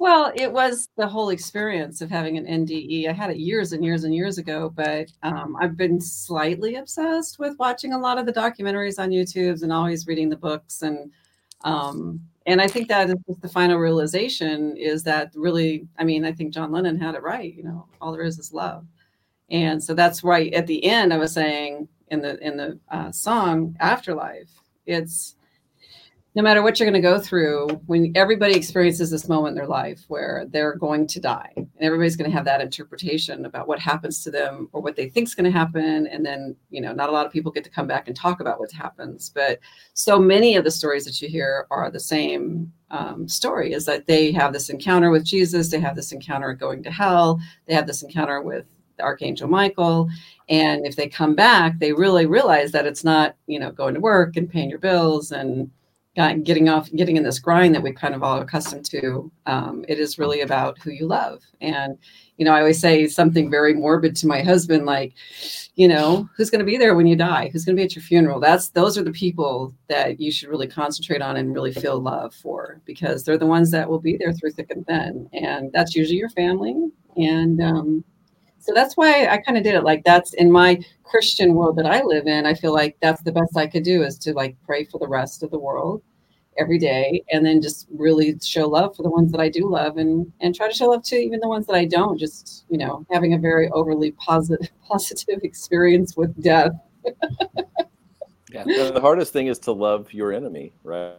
Well, 0.00 0.32
it 0.36 0.52
was 0.52 0.88
the 0.96 1.08
whole 1.08 1.30
experience 1.30 2.00
of 2.00 2.10
having 2.10 2.38
an 2.38 2.46
NDE. 2.46 3.08
I 3.08 3.12
had 3.12 3.30
it 3.30 3.38
years 3.38 3.72
and 3.72 3.84
years 3.84 4.04
and 4.04 4.14
years 4.14 4.38
ago, 4.38 4.70
but 4.72 5.10
um, 5.24 5.56
I've 5.60 5.76
been 5.76 6.00
slightly 6.00 6.76
obsessed 6.76 7.40
with 7.40 7.58
watching 7.58 7.92
a 7.92 7.98
lot 7.98 8.16
of 8.16 8.24
the 8.24 8.32
documentaries 8.32 9.00
on 9.00 9.10
YouTube 9.10 9.62
and 9.62 9.72
always 9.72 10.06
reading 10.06 10.28
the 10.28 10.36
books. 10.36 10.82
And 10.82 11.10
um, 11.64 12.20
and 12.46 12.62
I 12.62 12.68
think 12.68 12.86
that 12.88 13.10
is 13.10 13.36
the 13.42 13.48
final 13.48 13.78
realization 13.78 14.76
is 14.76 15.02
that 15.02 15.32
really, 15.34 15.88
I 15.98 16.04
mean, 16.04 16.24
I 16.24 16.32
think 16.32 16.54
John 16.54 16.70
Lennon 16.70 16.98
had 16.98 17.16
it 17.16 17.22
right. 17.22 17.52
You 17.52 17.64
know, 17.64 17.86
all 18.00 18.12
there 18.12 18.22
is 18.22 18.38
is 18.38 18.52
love, 18.52 18.86
and 19.50 19.82
so 19.82 19.94
that's 19.94 20.22
right 20.22 20.54
at 20.54 20.68
the 20.68 20.84
end. 20.84 21.12
I 21.12 21.18
was 21.18 21.32
saying 21.32 21.88
in 22.06 22.22
the 22.22 22.38
in 22.38 22.56
the 22.56 22.78
uh, 22.88 23.10
song 23.10 23.76
Afterlife, 23.80 24.62
it's 24.86 25.34
no 26.38 26.44
matter 26.44 26.62
what 26.62 26.78
you're 26.78 26.88
going 26.88 27.02
to 27.02 27.08
go 27.08 27.18
through, 27.18 27.66
when 27.86 28.12
everybody 28.14 28.54
experiences 28.54 29.10
this 29.10 29.28
moment 29.28 29.48
in 29.48 29.54
their 29.56 29.66
life 29.66 30.04
where 30.06 30.46
they're 30.50 30.76
going 30.76 31.04
to 31.04 31.18
die, 31.18 31.50
and 31.56 31.68
everybody's 31.80 32.14
going 32.14 32.30
to 32.30 32.36
have 32.36 32.44
that 32.44 32.60
interpretation 32.60 33.44
about 33.44 33.66
what 33.66 33.80
happens 33.80 34.22
to 34.22 34.30
them 34.30 34.68
or 34.72 34.80
what 34.80 34.94
they 34.94 35.08
think 35.08 35.26
is 35.26 35.34
going 35.34 35.50
to 35.50 35.58
happen, 35.58 36.06
and 36.06 36.24
then 36.24 36.54
you 36.70 36.80
know, 36.80 36.92
not 36.92 37.08
a 37.08 37.12
lot 37.12 37.26
of 37.26 37.32
people 37.32 37.50
get 37.50 37.64
to 37.64 37.70
come 37.70 37.88
back 37.88 38.06
and 38.06 38.14
talk 38.14 38.38
about 38.38 38.60
what 38.60 38.70
happens. 38.70 39.30
But 39.30 39.58
so 39.94 40.16
many 40.20 40.54
of 40.54 40.62
the 40.62 40.70
stories 40.70 41.04
that 41.06 41.20
you 41.20 41.28
hear 41.28 41.66
are 41.72 41.90
the 41.90 41.98
same 41.98 42.72
um, 42.92 43.26
story: 43.26 43.72
is 43.72 43.84
that 43.86 44.06
they 44.06 44.30
have 44.30 44.52
this 44.52 44.70
encounter 44.70 45.10
with 45.10 45.24
Jesus, 45.24 45.72
they 45.72 45.80
have 45.80 45.96
this 45.96 46.12
encounter 46.12 46.52
going 46.52 46.84
to 46.84 46.90
hell, 46.92 47.40
they 47.66 47.74
have 47.74 47.88
this 47.88 48.04
encounter 48.04 48.40
with 48.40 48.64
archangel 49.00 49.46
michael 49.46 50.08
and 50.48 50.84
if 50.84 50.96
they 50.96 51.06
come 51.06 51.36
back 51.36 51.78
they 51.78 51.92
really 51.92 52.26
realize 52.26 52.72
that 52.72 52.84
it's 52.84 53.04
not 53.04 53.36
you 53.46 53.56
know 53.56 53.70
going 53.70 53.94
to 53.94 54.00
work 54.00 54.36
and 54.36 54.50
paying 54.50 54.68
your 54.68 54.80
bills 54.80 55.30
and 55.30 55.70
getting 56.42 56.68
off, 56.68 56.90
getting 56.92 57.16
in 57.16 57.22
this 57.22 57.38
grind 57.38 57.74
that 57.74 57.82
we 57.82 57.92
kind 57.92 58.14
of 58.14 58.22
all 58.22 58.40
accustomed 58.40 58.84
to. 58.86 59.30
Um, 59.46 59.84
it 59.88 60.00
is 60.00 60.18
really 60.18 60.40
about 60.40 60.78
who 60.78 60.90
you 60.90 61.06
love. 61.06 61.42
And, 61.60 61.96
you 62.36 62.44
know, 62.44 62.52
I 62.52 62.58
always 62.58 62.80
say 62.80 63.06
something 63.06 63.50
very 63.50 63.74
morbid 63.74 64.16
to 64.16 64.26
my 64.26 64.42
husband, 64.42 64.84
like, 64.84 65.14
you 65.76 65.86
know, 65.86 66.28
who's 66.36 66.50
going 66.50 66.58
to 66.58 66.64
be 66.64 66.76
there 66.76 66.96
when 66.96 67.06
you 67.06 67.14
die? 67.14 67.50
Who's 67.52 67.64
going 67.64 67.76
to 67.76 67.80
be 67.80 67.84
at 67.84 67.94
your 67.94 68.02
funeral? 68.02 68.40
That's, 68.40 68.70
those 68.70 68.98
are 68.98 69.04
the 69.04 69.12
people 69.12 69.72
that 69.88 70.18
you 70.18 70.32
should 70.32 70.48
really 70.48 70.66
concentrate 70.66 71.22
on 71.22 71.36
and 71.36 71.54
really 71.54 71.72
feel 71.72 72.00
love 72.00 72.34
for 72.34 72.80
because 72.84 73.24
they're 73.24 73.38
the 73.38 73.46
ones 73.46 73.70
that 73.70 73.88
will 73.88 74.00
be 74.00 74.16
there 74.16 74.32
through 74.32 74.52
thick 74.52 74.70
and 74.70 74.86
thin. 74.86 75.28
And 75.32 75.72
that's 75.72 75.94
usually 75.94 76.18
your 76.18 76.30
family. 76.30 76.74
And, 77.16 77.62
um, 77.62 78.04
so 78.58 78.72
that's 78.74 78.96
why 78.96 79.26
I 79.28 79.38
kind 79.38 79.56
of 79.56 79.64
did 79.64 79.74
it 79.74 79.84
like 79.84 80.02
that's 80.04 80.34
in 80.34 80.50
my 80.50 80.82
Christian 81.04 81.54
world 81.54 81.76
that 81.76 81.86
I 81.86 82.02
live 82.02 82.26
in. 82.26 82.46
I 82.46 82.54
feel 82.54 82.72
like 82.72 82.96
that's 83.00 83.22
the 83.22 83.32
best 83.32 83.56
I 83.56 83.66
could 83.66 83.82
do 83.82 84.02
is 84.02 84.18
to 84.18 84.32
like 84.32 84.56
pray 84.64 84.84
for 84.84 84.98
the 84.98 85.08
rest 85.08 85.42
of 85.42 85.50
the 85.50 85.58
world 85.58 86.02
every 86.58 86.78
day 86.78 87.22
and 87.30 87.46
then 87.46 87.62
just 87.62 87.86
really 87.90 88.36
show 88.42 88.66
love 88.66 88.94
for 88.96 89.04
the 89.04 89.10
ones 89.10 89.30
that 89.30 89.40
I 89.40 89.48
do 89.48 89.70
love 89.70 89.96
and 89.96 90.30
and 90.40 90.54
try 90.54 90.68
to 90.68 90.74
show 90.74 90.86
love 90.86 91.04
to 91.04 91.16
even 91.16 91.40
the 91.40 91.48
ones 91.48 91.66
that 91.66 91.76
I 91.76 91.84
don't 91.84 92.18
just 92.18 92.64
you 92.68 92.78
know 92.78 93.06
having 93.10 93.34
a 93.34 93.38
very 93.38 93.68
overly 93.70 94.10
positive 94.12 94.68
positive 94.88 95.40
experience 95.44 96.16
with 96.16 96.40
death 96.42 96.72
yeah 98.50 98.64
the 98.64 98.98
hardest 99.00 99.32
thing 99.32 99.46
is 99.46 99.58
to 99.60 99.72
love 99.72 100.12
your 100.12 100.32
enemy 100.32 100.72
right 100.82 101.14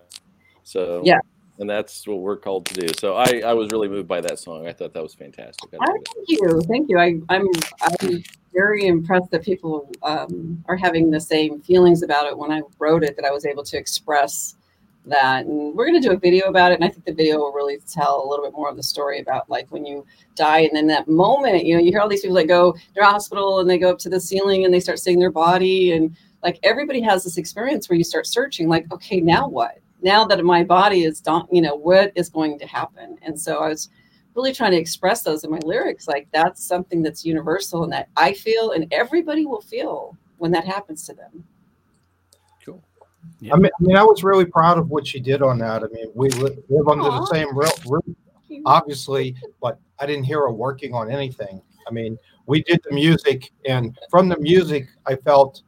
so 0.63 1.01
yeah 1.05 1.19
and 1.59 1.69
that's 1.69 2.07
what 2.07 2.19
we're 2.19 2.37
called 2.37 2.65
to 2.67 2.73
do. 2.73 2.87
So 2.97 3.15
I 3.15 3.41
I 3.45 3.53
was 3.53 3.71
really 3.71 3.87
moved 3.87 4.07
by 4.07 4.21
that 4.21 4.39
song. 4.39 4.67
I 4.67 4.73
thought 4.73 4.93
that 4.93 5.03
was 5.03 5.13
fantastic. 5.13 5.69
Oh, 5.73 5.85
thank 5.85 6.27
you. 6.27 6.61
Thank 6.67 6.89
you. 6.89 6.97
I 6.97 7.19
I'm 7.29 7.47
I'm 7.81 8.23
very 8.53 8.87
impressed 8.87 9.29
that 9.31 9.43
people 9.43 9.91
um, 10.03 10.63
are 10.67 10.75
having 10.75 11.11
the 11.11 11.19
same 11.19 11.61
feelings 11.61 12.01
about 12.01 12.25
it 12.25 12.37
when 12.37 12.51
I 12.51 12.61
wrote 12.79 13.03
it 13.03 13.15
that 13.15 13.25
I 13.25 13.31
was 13.31 13.45
able 13.45 13.63
to 13.63 13.77
express 13.77 14.55
that. 15.05 15.45
And 15.45 15.75
we're 15.75 15.87
going 15.87 16.01
to 16.01 16.07
do 16.07 16.13
a 16.13 16.19
video 16.19 16.47
about 16.47 16.71
it 16.71 16.75
and 16.75 16.83
i 16.83 16.87
think 16.87 17.05
the 17.05 17.13
video 17.13 17.37
will 17.37 17.53
really 17.53 17.79
tell 17.89 18.23
a 18.23 18.27
little 18.27 18.45
bit 18.45 18.53
more 18.53 18.69
of 18.69 18.75
the 18.75 18.83
story 18.83 19.19
about 19.19 19.49
like 19.49 19.65
when 19.71 19.85
you 19.85 20.05
die 20.35 20.59
and 20.59 20.71
then 20.73 20.87
that 20.87 21.07
moment 21.07 21.65
you 21.65 21.73
know 21.73 21.81
you 21.81 21.91
hear 21.91 22.01
all 22.01 22.09
these 22.09 22.21
people 22.21 22.35
that 22.35 22.47
go 22.47 22.73
to 22.73 23.01
hospital 23.01 23.59
and 23.59 23.69
they 23.69 23.77
go 23.77 23.89
up 23.89 23.97
to 23.99 24.09
the 24.09 24.19
ceiling 24.19 24.65
and 24.65 24.73
they 24.73 24.79
start 24.79 24.99
seeing 24.99 25.19
their 25.19 25.31
body 25.31 25.93
and 25.93 26.15
like 26.43 26.59
everybody 26.63 27.01
has 27.01 27.23
this 27.23 27.37
experience 27.37 27.89
where 27.89 27.97
you 27.97 28.03
start 28.03 28.27
searching 28.27 28.67
like 28.67 28.91
okay 28.91 29.19
now 29.19 29.47
what 29.47 29.79
now 30.01 30.25
that 30.25 30.43
my 30.43 30.63
body 30.63 31.03
is 31.03 31.21
done 31.21 31.45
you 31.51 31.61
know 31.61 31.75
what 31.75 32.11
is 32.15 32.29
going 32.29 32.57
to 32.57 32.65
happen 32.65 33.17
and 33.21 33.39
so 33.39 33.59
i 33.59 33.67
was 33.67 33.89
really 34.35 34.53
trying 34.53 34.71
to 34.71 34.77
express 34.77 35.23
those 35.23 35.43
in 35.43 35.51
my 35.51 35.59
lyrics 35.65 36.07
like 36.07 36.27
that's 36.31 36.63
something 36.63 37.01
that's 37.01 37.25
universal 37.25 37.83
and 37.83 37.91
that 37.91 38.09
i 38.15 38.33
feel 38.33 38.71
and 38.71 38.87
everybody 38.91 39.45
will 39.45 39.61
feel 39.61 40.15
when 40.37 40.51
that 40.51 40.65
happens 40.65 41.05
to 41.05 41.13
them 41.13 41.43
yeah. 43.41 43.53
I 43.53 43.57
mean, 43.57 43.71
I 43.79 43.83
mean, 43.83 43.97
I 43.97 44.03
was 44.03 44.23
really 44.23 44.45
proud 44.45 44.77
of 44.77 44.89
what 44.89 45.07
she 45.07 45.19
did 45.19 45.41
on 45.41 45.57
that. 45.59 45.83
I 45.83 45.87
mean, 45.87 46.11
we 46.13 46.29
live 46.29 46.87
under 46.87 47.03
the 47.03 47.25
same 47.27 47.57
roof, 47.57 47.73
obviously, 48.65 49.35
but 49.61 49.79
I 49.99 50.05
didn't 50.05 50.23
hear 50.23 50.39
her 50.39 50.51
working 50.51 50.93
on 50.93 51.11
anything. 51.11 51.61
I 51.87 51.91
mean, 51.91 52.17
we 52.45 52.63
did 52.63 52.81
the 52.87 52.93
music, 52.93 53.51
and 53.65 53.97
from 54.09 54.29
the 54.29 54.37
music, 54.39 54.87
I 55.05 55.15
felt 55.15 55.61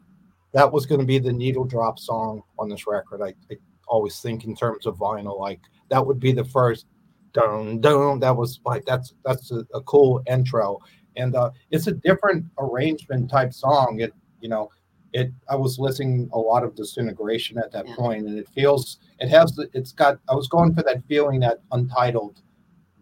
that 0.54 0.72
was 0.72 0.86
going 0.86 1.00
to 1.00 1.08
be 1.08 1.20
the 1.20 1.32
needle 1.32 1.64
drop 1.64 1.98
song 1.98 2.44
on 2.60 2.70
this 2.70 2.86
record. 2.88 3.22
I, 3.22 3.34
I 3.52 3.56
always 3.92 4.20
think 4.22 4.46
in 4.46 4.56
terms 4.56 4.86
of 4.86 4.98
vinyl, 4.98 5.40
like 5.40 5.60
that 5.90 6.06
would 6.06 6.20
be 6.20 6.32
the 6.32 6.46
first 6.46 6.88
dun 7.34 7.80
dun. 7.82 8.20
That 8.20 8.36
was 8.36 8.60
like 8.66 8.86
that's 8.86 9.14
that's 9.24 9.52
a, 9.52 9.66
a 9.74 9.82
cool 9.82 10.24
intro, 10.28 10.80
and 11.18 11.36
uh, 11.36 11.52
it's 11.70 11.88
a 11.88 11.92
different 11.92 12.46
arrangement 12.58 13.30
type 13.30 13.54
song. 13.54 14.00
It 14.00 14.14
you 14.40 14.50
know 14.50 14.70
it 15.14 15.32
i 15.50 15.56
was 15.56 15.78
listening 15.78 16.30
a 16.34 16.40
lot 16.40 16.64
of 16.64 16.76
disintegration 16.76 17.58
at 17.58 17.72
that 17.72 17.88
yeah. 17.88 17.96
point 17.96 18.28
and 18.28 18.38
it 18.38 18.48
feels 18.50 19.00
it 19.20 19.28
has 19.28 19.58
it's 19.74 19.92
got 19.92 20.18
i 20.30 20.34
was 20.34 20.48
going 20.48 20.74
for 20.74 20.84
that 20.84 21.04
feeling 21.08 21.40
that 21.40 21.60
untitled 21.74 22.42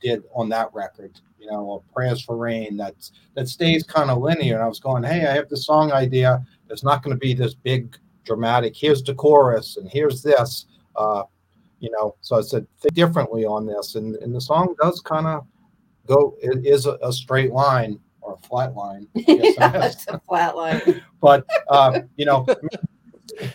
did 0.01 0.23
on 0.33 0.49
that 0.49 0.73
record 0.73 1.19
you 1.37 1.45
know 1.45 1.83
prayers 1.93 2.21
for 2.21 2.35
rain 2.35 2.75
that's 2.75 3.11
that 3.35 3.47
stays 3.47 3.83
kind 3.83 4.09
of 4.09 4.19
linear 4.19 4.55
and 4.55 4.63
i 4.63 4.67
was 4.67 4.79
going 4.79 5.03
hey 5.03 5.27
i 5.27 5.33
have 5.33 5.47
this 5.49 5.65
song 5.65 5.91
idea 5.91 6.43
there's 6.67 6.83
not 6.83 7.03
going 7.03 7.15
to 7.15 7.19
be 7.19 7.33
this 7.33 7.53
big 7.53 7.95
dramatic 8.25 8.75
here's 8.75 9.03
the 9.03 9.13
chorus 9.13 9.77
and 9.77 9.89
here's 9.89 10.21
this 10.21 10.65
uh 10.95 11.23
you 11.79 11.89
know 11.91 12.15
so 12.21 12.37
i 12.37 12.41
said 12.41 12.65
think 12.79 12.93
differently 12.93 13.45
on 13.45 13.65
this 13.65 13.95
and, 13.95 14.15
and 14.17 14.33
the 14.33 14.41
song 14.41 14.75
does 14.81 14.99
kind 15.01 15.27
of 15.27 15.45
go 16.07 16.35
it 16.41 16.65
is 16.65 16.85
a, 16.85 16.97
a 17.01 17.11
straight 17.11 17.51
line 17.51 17.99
or 18.29 18.37
a 18.41 18.47
flat 18.47 18.75
line. 18.75 19.07
yeah, 19.13 19.25
it's 19.85 20.07
a 20.07 20.19
flat 20.19 20.55
line. 20.55 21.01
but 21.21 21.45
uh, 21.69 22.01
you 22.15 22.25
know, 22.25 22.45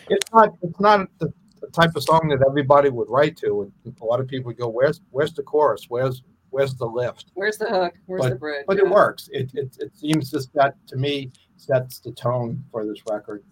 it's 0.09 0.31
not 0.33 0.53
it's 0.61 0.79
not 0.79 1.07
the, 1.19 1.31
the, 1.61 1.67
type 1.67 1.95
of 1.95 2.03
song 2.03 2.27
that 2.29 2.43
everybody 2.47 2.89
would 2.89 3.09
write 3.09 3.35
to. 3.37 3.71
And 3.85 3.95
a 4.01 4.05
lot 4.05 4.19
of 4.19 4.27
people 4.27 4.47
would 4.47 4.57
go, 4.57 4.69
"Where's 4.69 5.01
where's 5.11 5.33
the 5.33 5.43
chorus? 5.43 5.85
Where's 5.89 6.23
where's 6.49 6.75
the 6.75 6.85
lift? 6.85 7.31
Where's 7.33 7.57
the 7.57 7.65
hook? 7.65 7.95
Where's 8.05 8.23
but, 8.23 8.29
the 8.29 8.35
bridge?" 8.35 8.65
But 8.67 8.77
yeah. 8.77 8.83
it 8.85 8.89
works. 8.89 9.29
It, 9.31 9.51
it 9.53 9.75
it 9.79 9.95
seems 9.95 10.31
just 10.31 10.53
that 10.53 10.75
to 10.87 10.95
me 10.95 11.31
sets 11.57 11.99
the 11.99 12.11
tone 12.11 12.63
for 12.71 12.85
this 12.85 12.99
record. 13.09 13.43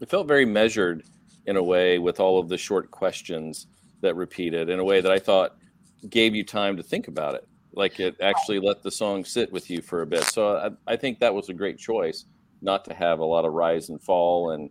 It 0.00 0.08
felt 0.08 0.28
very 0.28 0.44
measured 0.44 1.04
in 1.48 1.56
a 1.56 1.62
way 1.62 1.98
with 1.98 2.20
all 2.20 2.38
of 2.38 2.48
the 2.48 2.58
short 2.58 2.90
questions 2.90 3.66
that 4.02 4.14
repeated 4.14 4.68
in 4.68 4.78
a 4.78 4.84
way 4.84 5.00
that 5.00 5.10
I 5.10 5.18
thought 5.18 5.56
gave 6.10 6.34
you 6.34 6.44
time 6.44 6.76
to 6.76 6.82
think 6.82 7.08
about 7.08 7.34
it 7.34 7.48
like 7.72 8.00
it 8.00 8.16
actually 8.20 8.60
let 8.60 8.82
the 8.82 8.90
song 8.90 9.24
sit 9.24 9.50
with 9.50 9.70
you 9.70 9.80
for 9.80 10.02
a 10.02 10.06
bit. 10.06 10.24
So 10.24 10.56
I, 10.56 10.92
I 10.92 10.96
think 10.96 11.20
that 11.20 11.32
was 11.32 11.48
a 11.48 11.54
great 11.54 11.78
choice 11.78 12.26
not 12.60 12.84
to 12.86 12.94
have 12.94 13.20
a 13.20 13.24
lot 13.24 13.44
of 13.44 13.52
rise 13.52 13.88
and 13.88 14.02
fall 14.02 14.50
and 14.50 14.68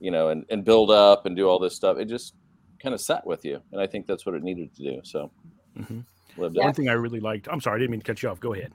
you 0.00 0.10
know 0.10 0.28
and, 0.28 0.44
and 0.50 0.64
build 0.64 0.90
up 0.90 1.24
and 1.24 1.34
do 1.34 1.48
all 1.48 1.58
this 1.58 1.74
stuff. 1.74 1.96
It 1.98 2.06
just 2.06 2.34
kind 2.82 2.94
of 2.94 3.00
sat 3.00 3.26
with 3.26 3.44
you, 3.44 3.60
and 3.72 3.80
I 3.80 3.86
think 3.86 4.06
that's 4.06 4.26
what 4.26 4.34
it 4.34 4.42
needed 4.42 4.74
to 4.76 4.82
do. 4.82 5.00
So. 5.04 5.30
Mm-hmm. 5.78 6.00
One 6.36 6.72
thing 6.72 6.88
I 6.88 6.92
really 6.92 7.18
liked. 7.18 7.48
I'm 7.50 7.60
sorry, 7.60 7.76
I 7.76 7.78
didn't 7.80 7.90
mean 7.90 8.00
to 8.00 8.06
cut 8.06 8.22
you 8.22 8.28
off. 8.28 8.38
Go 8.38 8.54
ahead. 8.54 8.72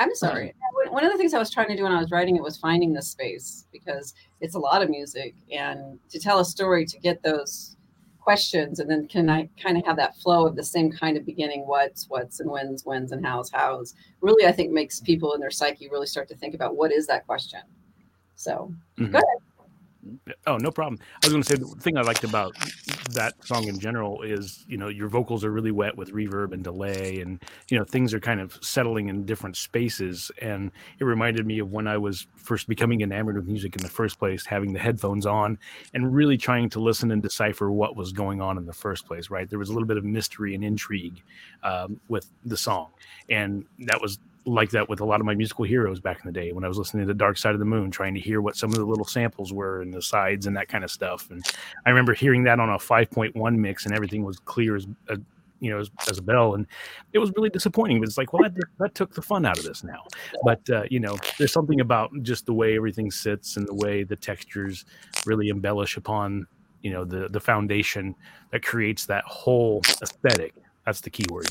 I'm 0.00 0.12
sorry. 0.16 0.52
One 0.94 1.04
of 1.04 1.10
the 1.10 1.18
things 1.18 1.34
I 1.34 1.40
was 1.40 1.50
trying 1.50 1.66
to 1.70 1.76
do 1.76 1.82
when 1.82 1.90
I 1.90 1.98
was 1.98 2.12
writing 2.12 2.36
it 2.36 2.42
was 2.42 2.56
finding 2.56 2.92
the 2.92 3.02
space 3.02 3.66
because 3.72 4.14
it's 4.40 4.54
a 4.54 4.60
lot 4.60 4.80
of 4.80 4.88
music 4.88 5.34
and 5.50 5.98
to 6.08 6.20
tell 6.20 6.38
a 6.38 6.44
story 6.44 6.86
to 6.86 6.98
get 7.00 7.20
those 7.24 7.76
questions 8.20 8.78
and 8.78 8.88
then 8.88 9.08
can 9.08 9.28
I 9.28 9.48
kind 9.60 9.76
of 9.76 9.84
have 9.86 9.96
that 9.96 10.16
flow 10.18 10.46
of 10.46 10.54
the 10.54 10.62
same 10.62 10.92
kind 10.92 11.16
of 11.16 11.26
beginning 11.26 11.66
what's 11.66 12.08
what's 12.08 12.38
and 12.38 12.48
when's 12.48 12.84
when's 12.84 13.10
and 13.10 13.26
how's 13.26 13.50
how's 13.50 13.94
really 14.20 14.46
I 14.46 14.52
think 14.52 14.70
makes 14.70 15.00
people 15.00 15.34
in 15.34 15.40
their 15.40 15.50
psyche 15.50 15.88
really 15.88 16.06
start 16.06 16.28
to 16.28 16.36
think 16.36 16.54
about 16.54 16.76
what 16.76 16.92
is 16.92 17.08
that 17.08 17.26
question. 17.26 17.62
So 18.36 18.72
mm-hmm. 18.96 19.10
go 19.10 19.18
ahead. 19.18 19.53
Oh, 20.46 20.56
no 20.56 20.70
problem. 20.70 20.98
I 21.22 21.26
was 21.26 21.32
going 21.32 21.42
to 21.42 21.48
say 21.48 21.56
the 21.56 21.66
thing 21.80 21.96
I 21.96 22.02
liked 22.02 22.24
about 22.24 22.54
that 23.12 23.34
song 23.44 23.68
in 23.68 23.78
general 23.78 24.22
is, 24.22 24.64
you 24.68 24.76
know, 24.76 24.88
your 24.88 25.08
vocals 25.08 25.44
are 25.44 25.50
really 25.50 25.70
wet 25.70 25.96
with 25.96 26.12
reverb 26.12 26.52
and 26.52 26.62
delay, 26.62 27.20
and 27.20 27.42
you 27.70 27.78
know 27.78 27.84
things 27.84 28.12
are 28.12 28.20
kind 28.20 28.40
of 28.40 28.58
settling 28.62 29.08
in 29.08 29.24
different 29.24 29.56
spaces. 29.56 30.30
And 30.40 30.70
it 30.98 31.04
reminded 31.04 31.46
me 31.46 31.58
of 31.58 31.70
when 31.72 31.86
I 31.86 31.96
was 31.96 32.26
first 32.36 32.68
becoming 32.68 33.00
enamored 33.00 33.36
with 33.36 33.46
music 33.46 33.76
in 33.76 33.82
the 33.82 33.88
first 33.88 34.18
place, 34.18 34.44
having 34.46 34.72
the 34.72 34.80
headphones 34.80 35.26
on 35.26 35.58
and 35.92 36.14
really 36.14 36.36
trying 36.36 36.68
to 36.70 36.80
listen 36.80 37.10
and 37.10 37.22
decipher 37.22 37.70
what 37.70 37.96
was 37.96 38.12
going 38.12 38.40
on 38.40 38.58
in 38.58 38.66
the 38.66 38.72
first 38.72 39.06
place. 39.06 39.30
Right, 39.30 39.48
there 39.48 39.58
was 39.58 39.70
a 39.70 39.72
little 39.72 39.88
bit 39.88 39.96
of 39.96 40.04
mystery 40.04 40.54
and 40.54 40.64
intrigue 40.64 41.22
um, 41.62 42.00
with 42.08 42.30
the 42.44 42.56
song, 42.56 42.90
and 43.28 43.64
that 43.80 44.00
was 44.00 44.18
like 44.46 44.70
that 44.70 44.88
with 44.88 45.00
a 45.00 45.04
lot 45.04 45.20
of 45.20 45.26
my 45.26 45.34
musical 45.34 45.64
heroes 45.64 46.00
back 46.00 46.18
in 46.18 46.26
the 46.26 46.32
day 46.32 46.52
when 46.52 46.64
I 46.64 46.68
was 46.68 46.78
listening 46.78 47.02
to 47.02 47.06
the 47.06 47.14
Dark 47.14 47.38
Side 47.38 47.54
of 47.54 47.58
the 47.58 47.64
Moon, 47.64 47.90
trying 47.90 48.14
to 48.14 48.20
hear 48.20 48.40
what 48.40 48.56
some 48.56 48.70
of 48.70 48.76
the 48.76 48.84
little 48.84 49.04
samples 49.04 49.52
were 49.52 49.80
and 49.80 49.92
the 49.92 50.02
sides 50.02 50.46
and 50.46 50.56
that 50.56 50.68
kind 50.68 50.84
of 50.84 50.90
stuff. 50.90 51.30
And 51.30 51.44
I 51.86 51.90
remember 51.90 52.12
hearing 52.14 52.44
that 52.44 52.60
on 52.60 52.68
a 52.68 52.76
5.1 52.76 53.56
mix 53.56 53.86
and 53.86 53.94
everything 53.94 54.24
was 54.24 54.38
clear 54.38 54.76
as 54.76 54.86
a, 55.08 55.18
you 55.60 55.70
know, 55.70 55.78
as, 55.78 55.90
as 56.10 56.18
a 56.18 56.22
bell. 56.22 56.54
And 56.54 56.66
it 57.12 57.18
was 57.18 57.32
really 57.36 57.48
disappointing. 57.48 58.00
But 58.00 58.08
it's 58.08 58.18
like, 58.18 58.32
well, 58.32 58.42
that, 58.42 58.54
that 58.78 58.94
took 58.94 59.14
the 59.14 59.22
fun 59.22 59.46
out 59.46 59.58
of 59.58 59.64
this 59.64 59.82
now. 59.82 60.02
But, 60.42 60.68
uh, 60.68 60.84
you 60.90 61.00
know, 61.00 61.16
there's 61.38 61.52
something 61.52 61.80
about 61.80 62.10
just 62.22 62.44
the 62.46 62.54
way 62.54 62.76
everything 62.76 63.10
sits 63.10 63.56
and 63.56 63.66
the 63.66 63.74
way 63.74 64.02
the 64.02 64.16
textures 64.16 64.84
really 65.24 65.48
embellish 65.48 65.96
upon, 65.96 66.46
you 66.82 66.90
know, 66.90 67.04
the, 67.04 67.28
the 67.28 67.40
foundation 67.40 68.14
that 68.50 68.62
creates 68.62 69.06
that 69.06 69.24
whole 69.24 69.80
aesthetic. 70.02 70.54
That's 70.84 71.00
the 71.00 71.10
key 71.10 71.24
word. 71.30 71.48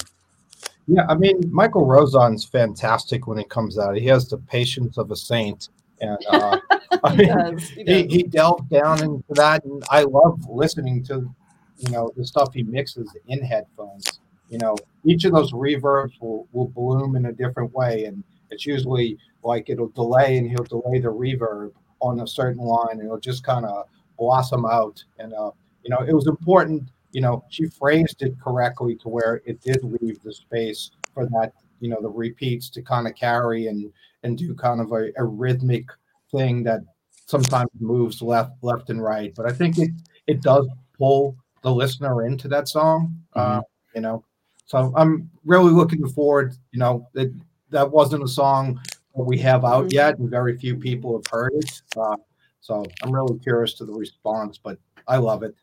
Yeah, 0.88 1.06
I 1.08 1.16
mean, 1.16 1.42
Michael 1.52 1.86
Rozon's 1.86 2.44
fantastic 2.44 3.26
when 3.26 3.40
it 3.40 3.50
comes 3.50 3.78
out. 3.78 3.96
He 3.96 4.06
has 4.08 4.28
the 4.28 4.38
patience 4.38 4.98
of 4.98 5.12
a 5.12 5.16
saint, 5.16 5.70
and 6.02 6.18
uh, 6.30 6.60
I 7.04 7.16
mean, 7.16 7.28
does, 7.30 7.70
he, 7.70 7.84
he, 7.84 8.08
he, 8.08 8.24
delved 8.24 8.70
down 8.70 9.02
into 9.02 9.24
that, 9.30 9.64
and 9.64 9.84
I 9.90 10.04
love 10.04 10.46
listening 10.50 11.04
to, 11.06 11.34
you 11.78 11.92
know, 11.92 12.12
the 12.18 12.26
stuff 12.26 12.54
he 12.54 12.64
mixes 12.64 13.10
in 13.28 13.42
headphones. 13.44 14.20
You 14.50 14.58
know, 14.58 14.76
each 15.06 15.24
of 15.24 15.32
those 15.32 15.54
reverbs 15.54 16.20
will 16.20 16.48
will 16.52 16.68
bloom 16.68 17.16
in 17.16 17.28
a 17.28 17.32
different 17.32 17.74
way, 17.74 18.06
and 18.06 18.22
it's 18.52 18.66
usually 18.66 19.18
like 19.42 19.70
it'll 19.70 19.90
delay, 19.90 20.38
and 20.38 20.50
he'll 20.50 20.66
delay 20.66 21.00
the 21.00 21.08
reverb 21.08 21.72
on 22.02 22.20
a 22.20 22.28
certain 22.28 22.62
line, 22.64 22.92
and 22.92 23.04
it'll 23.04 23.20
just 23.20 23.46
kind 23.46 23.66
of 23.66 23.86
blossom 24.18 24.66
out. 24.66 25.02
And 25.18 25.34
uh, 25.34 25.52
you 25.84 25.90
know, 25.90 26.00
it 26.06 26.14
was 26.14 26.28
important 26.28 26.90
you 27.14 27.22
know, 27.22 27.46
she 27.50 27.68
phrased 27.68 28.22
it 28.22 28.34
correctly 28.42 28.96
to 28.96 29.08
where 29.08 29.42
it 29.46 29.62
did 29.62 29.80
leave 29.84 30.22
the 30.22 30.34
space 30.34 30.92
for 31.14 31.26
that, 31.28 31.54
you 31.80 31.88
know, 31.88 32.02
the 32.02 32.10
repeats 32.10 32.70
to 32.72 32.82
kind 32.82 33.08
of 33.08 33.16
carry 33.16 33.68
and 33.68 33.92
and 34.24 34.38
do 34.38 34.54
kind 34.56 34.82
of 34.82 34.92
a, 34.92 35.12
a 35.18 35.24
rhythmic 35.24 35.86
thing 36.32 36.64
that 36.64 36.82
sometimes 37.28 37.70
moves 37.80 38.22
left 38.22 38.52
left 38.64 38.90
and 38.90 39.02
right. 39.02 39.34
But 39.36 39.46
I 39.46 39.54
think 39.54 39.78
it 39.78 39.92
it 40.28 40.42
does 40.42 40.68
pull 40.98 41.38
the 41.62 41.72
listener 41.72 42.26
into 42.26 42.48
that 42.50 42.68
song. 42.68 43.16
Mm-hmm. 43.36 43.60
Uh, 43.60 43.62
you 43.96 44.02
know, 44.02 44.26
so 44.66 44.92
I'm 44.96 45.30
really 45.46 45.72
looking 45.72 46.08
forward. 46.10 46.56
You 46.72 46.80
know, 46.80 47.08
that 47.14 47.34
that 47.70 47.90
wasn't 47.90 48.24
a 48.24 48.28
song 48.28 48.82
that 49.16 49.24
we 49.24 49.38
have 49.40 49.64
out 49.64 49.86
mm-hmm. 49.86 49.96
yet, 49.96 50.18
and 50.18 50.30
very 50.30 50.58
few 50.58 50.76
people 50.76 51.16
have 51.16 51.28
heard 51.30 51.54
it. 51.54 51.82
Uh, 51.96 52.18
so 52.60 52.84
I'm 53.04 53.12
really 53.12 53.38
curious 53.40 53.74
to 53.76 53.86
the 53.86 53.94
response, 53.94 54.58
but 54.58 54.80
I 55.08 55.18
love 55.18 55.44
it. 55.44 55.54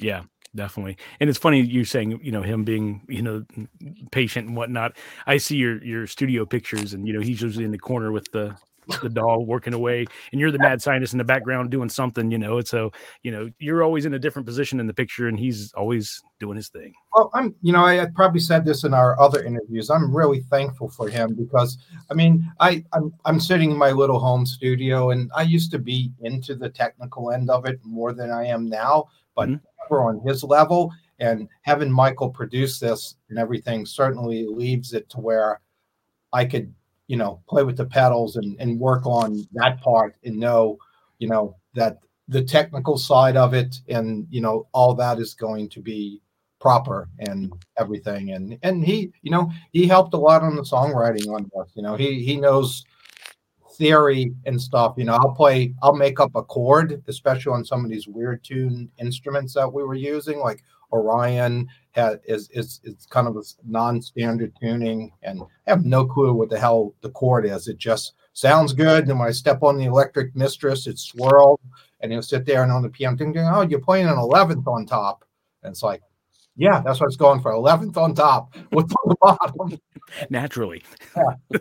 Yeah, 0.00 0.24
definitely. 0.54 0.96
And 1.20 1.30
it's 1.30 1.38
funny 1.38 1.60
you 1.60 1.84
saying, 1.84 2.20
you 2.22 2.32
know, 2.32 2.42
him 2.42 2.64
being, 2.64 3.02
you 3.08 3.22
know, 3.22 3.44
patient 4.10 4.48
and 4.48 4.56
whatnot. 4.56 4.96
I 5.26 5.36
see 5.36 5.56
your 5.56 5.82
your 5.84 6.06
studio 6.06 6.46
pictures, 6.46 6.94
and 6.94 7.06
you 7.06 7.12
know, 7.12 7.20
he's 7.20 7.42
usually 7.42 7.64
in 7.64 7.70
the 7.70 7.78
corner 7.78 8.12
with 8.12 8.30
the 8.32 8.56
the 9.02 9.08
DAW 9.08 9.38
working 9.38 9.74
away, 9.74 10.06
and 10.32 10.40
you're 10.40 10.50
the 10.50 10.58
mad 10.58 10.82
scientist 10.82 11.14
in 11.14 11.18
the 11.18 11.24
background 11.24 11.70
doing 11.70 11.88
something, 11.88 12.30
you 12.30 12.38
know. 12.38 12.60
So, 12.60 12.92
you 13.22 13.30
know, 13.30 13.50
you're 13.58 13.82
always 13.82 14.04
in 14.04 14.14
a 14.14 14.18
different 14.18 14.46
position 14.46 14.80
in 14.80 14.86
the 14.86 14.94
picture, 14.94 15.28
and 15.28 15.38
he's 15.38 15.72
always 15.74 16.20
doing 16.38 16.56
his 16.56 16.68
thing. 16.68 16.92
Well, 17.14 17.30
I'm, 17.34 17.54
you 17.62 17.72
know, 17.72 17.84
I, 17.84 18.02
I 18.02 18.06
probably 18.06 18.40
said 18.40 18.64
this 18.64 18.84
in 18.84 18.94
our 18.94 19.18
other 19.20 19.42
interviews. 19.44 19.90
I'm 19.90 20.14
really 20.14 20.40
thankful 20.40 20.88
for 20.88 21.08
him 21.08 21.34
because, 21.34 21.78
I 22.10 22.14
mean, 22.14 22.50
I 22.60 22.84
I'm 22.92 23.12
I'm 23.24 23.40
sitting 23.40 23.70
in 23.70 23.76
my 23.76 23.90
little 23.90 24.18
home 24.18 24.46
studio, 24.46 25.10
and 25.10 25.30
I 25.34 25.42
used 25.42 25.70
to 25.72 25.78
be 25.78 26.12
into 26.20 26.54
the 26.54 26.68
technical 26.68 27.30
end 27.30 27.50
of 27.50 27.66
it 27.66 27.78
more 27.84 28.12
than 28.12 28.30
I 28.30 28.46
am 28.46 28.68
now, 28.68 29.08
but. 29.34 29.48
Mm-hmm 29.48 29.64
on 29.92 30.20
his 30.20 30.42
level. 30.42 30.92
And 31.18 31.48
having 31.62 31.90
Michael 31.90 32.30
produce 32.30 32.78
this 32.78 33.16
and 33.28 33.38
everything 33.38 33.84
certainly 33.84 34.46
leaves 34.46 34.94
it 34.94 35.08
to 35.10 35.20
where 35.20 35.60
I 36.32 36.44
could, 36.44 36.72
you 37.08 37.16
know, 37.16 37.42
play 37.48 37.62
with 37.62 37.76
the 37.76 37.84
pedals 37.84 38.36
and, 38.36 38.56
and 38.58 38.80
work 38.80 39.04
on 39.04 39.46
that 39.52 39.80
part 39.80 40.16
and 40.24 40.38
know, 40.38 40.78
you 41.18 41.28
know, 41.28 41.56
that 41.74 41.98
the 42.28 42.42
technical 42.42 42.96
side 42.96 43.36
of 43.36 43.52
it 43.52 43.80
and, 43.88 44.26
you 44.30 44.40
know, 44.40 44.66
all 44.72 44.94
that 44.94 45.18
is 45.18 45.34
going 45.34 45.68
to 45.70 45.80
be 45.80 46.22
proper 46.60 47.08
and 47.18 47.52
everything. 47.78 48.30
And 48.30 48.58
and 48.62 48.84
he, 48.84 49.12
you 49.22 49.30
know, 49.30 49.50
he 49.72 49.86
helped 49.86 50.14
a 50.14 50.18
lot 50.18 50.42
on 50.42 50.54
the 50.54 50.62
songwriting 50.62 51.26
on 51.34 51.50
this. 51.54 51.72
You 51.74 51.82
know, 51.82 51.96
he 51.96 52.22
he 52.22 52.36
knows 52.36 52.84
theory 53.80 54.34
and 54.44 54.60
stuff. 54.60 54.94
You 54.98 55.04
know, 55.06 55.14
I'll 55.14 55.34
play, 55.34 55.74
I'll 55.82 55.96
make 55.96 56.20
up 56.20 56.32
a 56.36 56.42
chord, 56.44 57.02
especially 57.08 57.54
on 57.54 57.64
some 57.64 57.82
of 57.82 57.90
these 57.90 58.06
weird 58.06 58.44
tune 58.44 58.90
instruments 59.00 59.54
that 59.54 59.72
we 59.72 59.82
were 59.82 59.94
using, 59.94 60.38
like 60.38 60.62
Orion 60.92 61.66
has 61.92 62.18
is 62.24 62.48
is 62.52 62.80
it's 62.84 63.06
kind 63.06 63.26
of 63.26 63.36
a 63.36 63.42
non-standard 63.64 64.52
tuning, 64.60 65.10
and 65.22 65.40
I 65.66 65.70
have 65.70 65.84
no 65.84 66.04
clue 66.04 66.34
what 66.34 66.50
the 66.50 66.58
hell 66.58 66.94
the 67.00 67.10
chord 67.10 67.46
is. 67.46 67.68
It 67.68 67.78
just 67.78 68.14
sounds 68.34 68.74
good. 68.74 69.08
And 69.08 69.18
when 69.18 69.28
I 69.28 69.32
step 69.32 69.62
on 69.62 69.78
the 69.78 69.86
electric 69.86 70.36
mistress, 70.36 70.86
it 70.86 70.98
swirls, 70.98 71.58
and 72.00 72.12
he'll 72.12 72.22
sit 72.22 72.44
there 72.44 72.62
and 72.62 72.72
on 72.72 72.82
the 72.82 72.90
piano 72.90 73.16
thinking, 73.16 73.42
"Oh, 73.42 73.62
you're 73.62 73.80
playing 73.80 74.08
an 74.08 74.18
eleventh 74.18 74.68
on 74.68 74.84
top," 74.86 75.24
and 75.62 75.72
it's 75.72 75.82
like. 75.82 76.02
Yeah, 76.56 76.82
that's 76.84 77.00
what 77.00 77.06
it's 77.06 77.16
going 77.16 77.40
for. 77.40 77.52
Eleventh 77.52 77.96
on 77.96 78.14
top, 78.14 78.54
what's 78.70 78.92
on 78.92 79.08
the 79.08 79.16
bottom? 79.20 79.80
Naturally. 80.28 80.82
Yeah. 81.16 81.58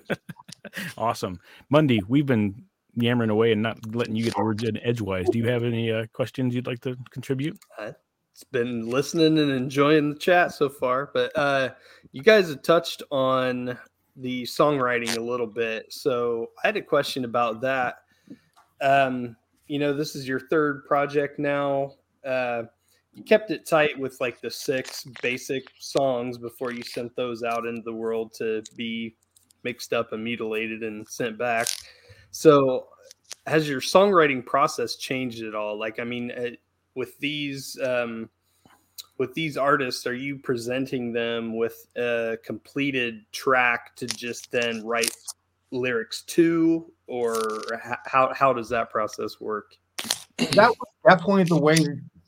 awesome. 0.97 1.39
Monday, 1.69 1.99
we've 2.08 2.25
been 2.25 2.63
yammering 2.95 3.30
away 3.30 3.52
and 3.52 3.62
not 3.62 3.78
letting 3.95 4.15
you 4.15 4.23
get 4.23 4.36
the 4.36 4.43
words 4.43 4.63
in 4.63 4.78
edgewise. 4.78 5.28
Do 5.30 5.38
you 5.38 5.47
have 5.47 5.63
any 5.63 5.91
uh, 5.91 6.06
questions 6.13 6.54
you'd 6.54 6.67
like 6.67 6.82
to 6.82 6.97
contribute? 7.12 7.58
Uh, 7.78 7.91
it's 8.34 8.43
been 8.43 8.89
listening 8.89 9.38
and 9.38 9.52
enjoying 9.52 10.10
the 10.10 10.19
chat 10.19 10.54
so 10.54 10.69
far, 10.69 11.12
but 11.13 11.32
uh, 11.38 11.69
you 12.12 12.23
guys 12.23 12.49
have 12.49 12.62
touched 12.62 13.04
on 13.12 13.78
the 14.15 14.43
songwriting 14.43 15.15
a 15.17 15.21
little 15.21 15.47
bit. 15.47 15.91
So 15.91 16.47
I 16.63 16.67
had 16.67 16.78
a 16.78 16.82
question 16.82 17.25
about 17.25 17.62
that. 17.62 17.95
Um, 18.82 19.36
you 19.67 19.80
know, 19.80 19.93
this 19.93 20.15
is 20.15 20.28
your 20.28 20.39
third 20.39 20.86
project 20.86 21.39
now. 21.39 21.93
Uh, 22.25 22.63
you 23.19 23.25
kept 23.25 23.51
it 23.51 23.65
tight 23.65 23.99
with 23.99 24.19
like 24.21 24.39
the 24.39 24.49
six 24.49 25.03
basic 25.21 25.67
songs 25.77 26.38
before 26.38 26.71
you 26.71 26.82
sent 26.82 27.13
those 27.17 27.43
out 27.43 27.65
into 27.65 27.82
the 27.82 27.93
world 27.93 28.34
to 28.36 28.63
be 28.77 29.15
mixed 29.63 29.91
up 29.91 30.13
and 30.13 30.23
mutilated 30.23 30.84
and 30.84 31.05
sent 31.08 31.38
back. 31.38 31.67
So, 32.32 32.88
has 33.45 33.67
your 33.67 33.82
songwriting 33.82 34.45
process 34.45 34.95
changed 34.95 35.43
at 35.43 35.53
all? 35.53 35.77
Like, 35.77 35.99
I 35.99 36.05
mean, 36.05 36.32
uh, 36.32 36.51
with 36.95 37.17
these 37.19 37.77
um, 37.84 38.29
with 39.17 39.34
these 39.34 39.58
artists, 39.58 40.08
are 40.08 40.15
you 40.15 40.38
presenting 40.38 41.12
them 41.12 41.58
with 41.58 41.88
a 41.97 42.38
completed 42.45 43.25
track 43.34 43.97
to 43.97 44.08
just 44.08 44.49
then 44.49 44.86
write 44.86 45.12
lyrics 45.71 46.21
to, 46.21 46.89
or 47.08 47.60
how 48.05 48.34
how 48.34 48.53
does 48.53 48.69
that 48.69 48.89
process 48.89 49.41
work? 49.41 49.75
That 50.38 50.69
was 50.69 50.89
definitely 51.05 51.43
the 51.43 51.60
way 51.60 51.75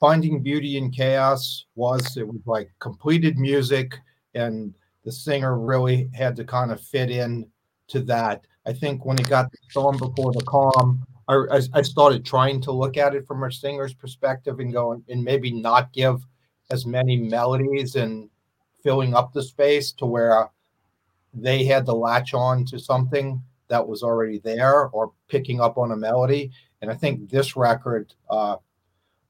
finding 0.02 0.42
beauty 0.42 0.78
in 0.78 0.92
chaos 0.92 1.66
was. 1.76 2.18
It 2.18 2.28
was 2.28 2.42
like 2.46 2.72
completed 2.80 3.38
music 3.38 3.98
and 4.34 4.74
the 5.06 5.12
singer 5.12 5.58
really 5.58 6.10
had 6.14 6.36
to 6.36 6.44
kind 6.44 6.72
of 6.72 6.82
fit 6.82 7.10
in 7.10 7.48
to 7.88 8.02
that. 8.02 8.42
I 8.66 8.74
think 8.74 9.06
when 9.06 9.20
it 9.20 9.30
got 9.30 9.52
the 9.52 9.58
storm 9.70 9.98
before 9.98 10.34
the 10.34 10.44
calm, 10.46 11.06
I, 11.28 11.62
I 11.74 11.82
started 11.82 12.26
trying 12.26 12.62
to 12.62 12.72
look 12.72 12.98
at 12.98 13.16
it 13.16 13.26
from 13.26 13.44
a 13.44 13.52
singer's 13.52 13.94
perspective 13.94 14.60
and 14.60 14.74
going 14.74 15.04
and 15.08 15.24
maybe 15.24 15.52
not 15.52 15.94
give 15.94 16.26
as 16.72 16.86
many 16.86 17.16
melodies 17.16 17.96
and 17.96 18.30
filling 18.84 19.14
up 19.14 19.32
the 19.32 19.44
space 19.44 19.92
to 19.94 20.06
where 20.06 20.50
they 21.34 21.64
had 21.64 21.86
to 21.86 21.94
latch 21.94 22.34
on 22.34 22.66
to 22.66 22.80
something 22.80 23.42
that 23.68 23.88
was 23.88 24.04
already 24.04 24.40
there 24.40 24.88
or 24.88 25.14
picking 25.30 25.62
up 25.62 25.78
on 25.78 25.92
a 25.92 25.96
melody. 25.96 26.52
And 26.82 26.92
I 26.92 26.96
think 26.96 27.30
this 27.30 27.56
record, 27.56 28.14
uh, 28.30 28.58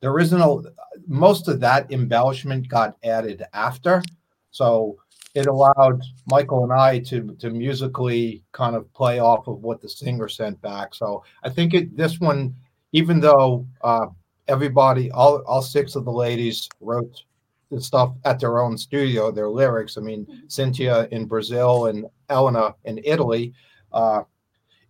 there 0.01 0.19
isn't 0.19 0.41
a 0.41 0.57
most 1.07 1.47
of 1.47 1.59
that 1.59 1.91
embellishment 1.91 2.67
got 2.67 2.97
added 3.03 3.43
after. 3.53 4.03
So 4.51 4.97
it 5.33 5.47
allowed 5.47 6.01
Michael 6.27 6.63
and 6.63 6.73
I 6.73 6.99
to 6.99 7.35
to 7.39 7.49
musically 7.49 8.43
kind 8.51 8.75
of 8.75 8.91
play 8.93 9.19
off 9.19 9.47
of 9.47 9.61
what 9.61 9.81
the 9.81 9.89
singer 9.89 10.27
sent 10.27 10.61
back. 10.61 10.93
So 10.93 11.23
I 11.43 11.49
think 11.49 11.73
it 11.73 11.95
this 11.95 12.19
one, 12.19 12.55
even 12.91 13.19
though 13.19 13.65
uh, 13.81 14.07
everybody, 14.47 15.11
all 15.11 15.41
all 15.47 15.61
six 15.61 15.95
of 15.95 16.05
the 16.05 16.11
ladies 16.11 16.67
wrote 16.81 17.23
the 17.69 17.79
stuff 17.79 18.13
at 18.25 18.39
their 18.39 18.59
own 18.59 18.77
studio, 18.77 19.31
their 19.31 19.49
lyrics. 19.49 19.97
I 19.97 20.01
mean, 20.01 20.43
Cynthia 20.47 21.07
in 21.11 21.25
Brazil 21.25 21.85
and 21.85 22.05
Elena 22.29 22.75
in 22.83 22.99
Italy. 23.05 23.53
Uh, 23.93 24.23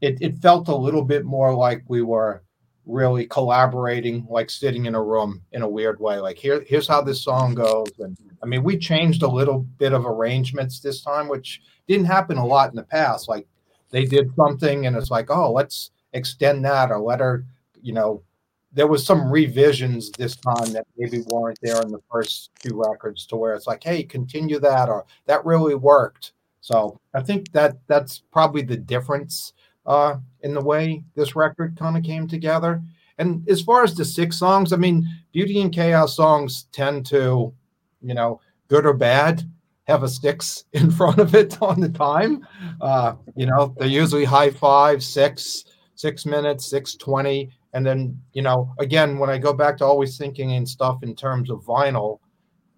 it, 0.02 0.18
it 0.20 0.38
felt 0.40 0.68
a 0.68 0.76
little 0.76 1.04
bit 1.04 1.26
more 1.26 1.54
like 1.54 1.84
we 1.88 2.02
were 2.02 2.42
really 2.86 3.26
collaborating, 3.26 4.26
like 4.30 4.50
sitting 4.50 4.86
in 4.86 4.96
a 4.96 5.04
room 5.04 5.42
in 5.52 5.62
a 5.62 5.70
weird 5.70 6.00
way. 6.00 6.18
Like 6.18 6.38
here, 6.38 6.64
here's 6.68 6.88
how 6.88 7.02
this 7.02 7.24
song 7.24 7.54
goes. 7.54 7.92
And 8.00 8.18
I 8.42 8.46
mean, 8.46 8.64
we 8.64 8.78
changed 8.78 9.24
a 9.24 9.28
little 9.28 9.60
bit 9.60 9.94
of 9.94 10.06
arrangements 10.06 10.80
this 10.80 11.02
time, 11.02 11.28
which 11.28 11.62
didn't 11.88 12.06
happen 12.06 12.38
a 12.38 12.46
lot 12.46 12.70
in 12.70 12.76
the 12.76 12.84
past. 12.84 13.30
Like 13.30 13.48
they 13.92 14.06
did 14.06 14.34
something 14.36 14.88
and 14.88 14.96
it's 14.96 15.12
like, 15.12 15.30
oh, 15.30 15.52
let's 15.52 15.92
extend 16.14 16.66
that 16.66 16.92
or 16.92 17.00
let 17.00 17.20
her, 17.20 17.46
you 17.82 17.94
know, 17.94 18.24
there 18.74 18.88
was 18.88 19.06
some 19.06 19.30
revisions 19.30 20.12
this 20.12 20.36
time 20.36 20.72
that 20.72 20.88
maybe 20.98 21.24
weren't 21.28 21.60
there 21.62 21.82
in 21.82 21.92
the 21.92 22.02
first 22.10 22.52
two 22.60 22.82
records 22.82 23.26
to 23.28 23.36
where 23.36 23.54
it's 23.54 23.68
like, 23.68 23.84
hey, 23.84 24.02
continue 24.02 24.60
that 24.60 24.88
or 24.88 25.06
that 25.26 25.46
really 25.46 25.76
worked. 25.76 26.32
So 26.62 27.00
I 27.14 27.22
think 27.22 27.52
that 27.52 27.78
that's 27.88 28.20
probably 28.32 28.62
the 28.62 28.78
difference 28.78 29.54
uh, 29.92 30.16
in 30.44 30.54
the 30.54 30.62
way 30.62 31.04
this 31.16 31.36
record 31.36 31.78
kind 31.78 31.98
of 31.98 32.04
came 32.04 32.26
together. 32.26 32.82
And 33.18 33.48
as 33.50 33.62
far 33.62 33.84
as 33.84 33.94
the 33.94 34.06
six 34.06 34.40
songs, 34.40 34.72
I 34.72 34.78
mean, 34.78 35.06
Beauty 35.34 35.60
in 35.60 35.70
Chaos 35.70 36.16
songs 36.16 36.68
tend 36.72 37.06
to, 37.08 37.54
you 38.02 38.14
know, 38.14 38.40
good 38.70 38.86
or 38.86 38.94
bad, 38.94 39.44
have 39.88 40.04
a 40.04 40.08
six 40.08 40.64
in 40.74 40.92
front 40.92 41.18
of 41.20 41.36
it 41.36 41.62
on 41.62 41.82
the 41.82 41.90
time. 41.90 42.48
Uh, 42.80 43.16
you 43.36 43.46
know, 43.46 43.76
they're 43.78 43.90
usually 43.90 44.24
high 44.24 44.50
five, 44.50 45.04
six, 45.04 45.66
six 45.96 46.26
minutes, 46.26 46.70
six 46.70 46.96
twenty. 46.96 47.52
And 47.74 47.86
then, 47.86 48.18
you 48.32 48.44
know, 48.44 48.74
again, 48.80 49.20
when 49.20 49.30
I 49.30 49.38
go 49.38 49.52
back 49.52 49.78
to 49.78 49.86
always 49.86 50.18
thinking 50.18 50.52
in 50.52 50.66
stuff 50.66 51.04
in 51.04 51.16
terms 51.18 51.50
of 51.50 51.66
vinyl, 51.66 52.20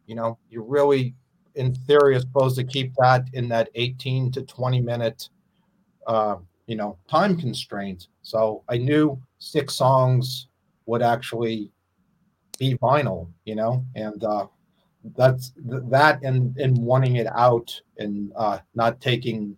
you 0.08 0.16
know, 0.16 0.40
you 0.50 0.64
really, 0.64 1.14
in 1.54 1.76
theory, 1.76 2.16
are 2.16 2.22
supposed 2.22 2.56
to 2.56 2.64
keep 2.64 2.92
that 3.00 3.28
in 3.34 3.48
that 3.50 3.70
18 3.76 4.32
to 4.32 4.42
20 4.42 4.82
minute 4.82 5.30
uh, 6.08 6.38
you 6.68 6.76
know 6.76 6.98
time 7.10 7.38
constraints. 7.38 8.08
So 8.22 8.64
i 8.70 8.78
knew 8.78 9.22
six 9.40 9.76
songs 9.76 10.48
would 10.86 11.02
actually 11.02 11.72
be 12.60 12.76
vinyl 12.76 13.28
you 13.46 13.56
know 13.56 13.86
and 13.96 14.24
uh 14.24 14.48
that's 15.18 15.52
that 15.58 16.22
and 16.24 16.56
and 16.58 16.78
wanting 16.78 17.18
it 17.18 17.28
out 17.28 17.80
and 17.98 18.32
uh 18.36 18.60
not 18.76 19.02
taking 19.02 19.58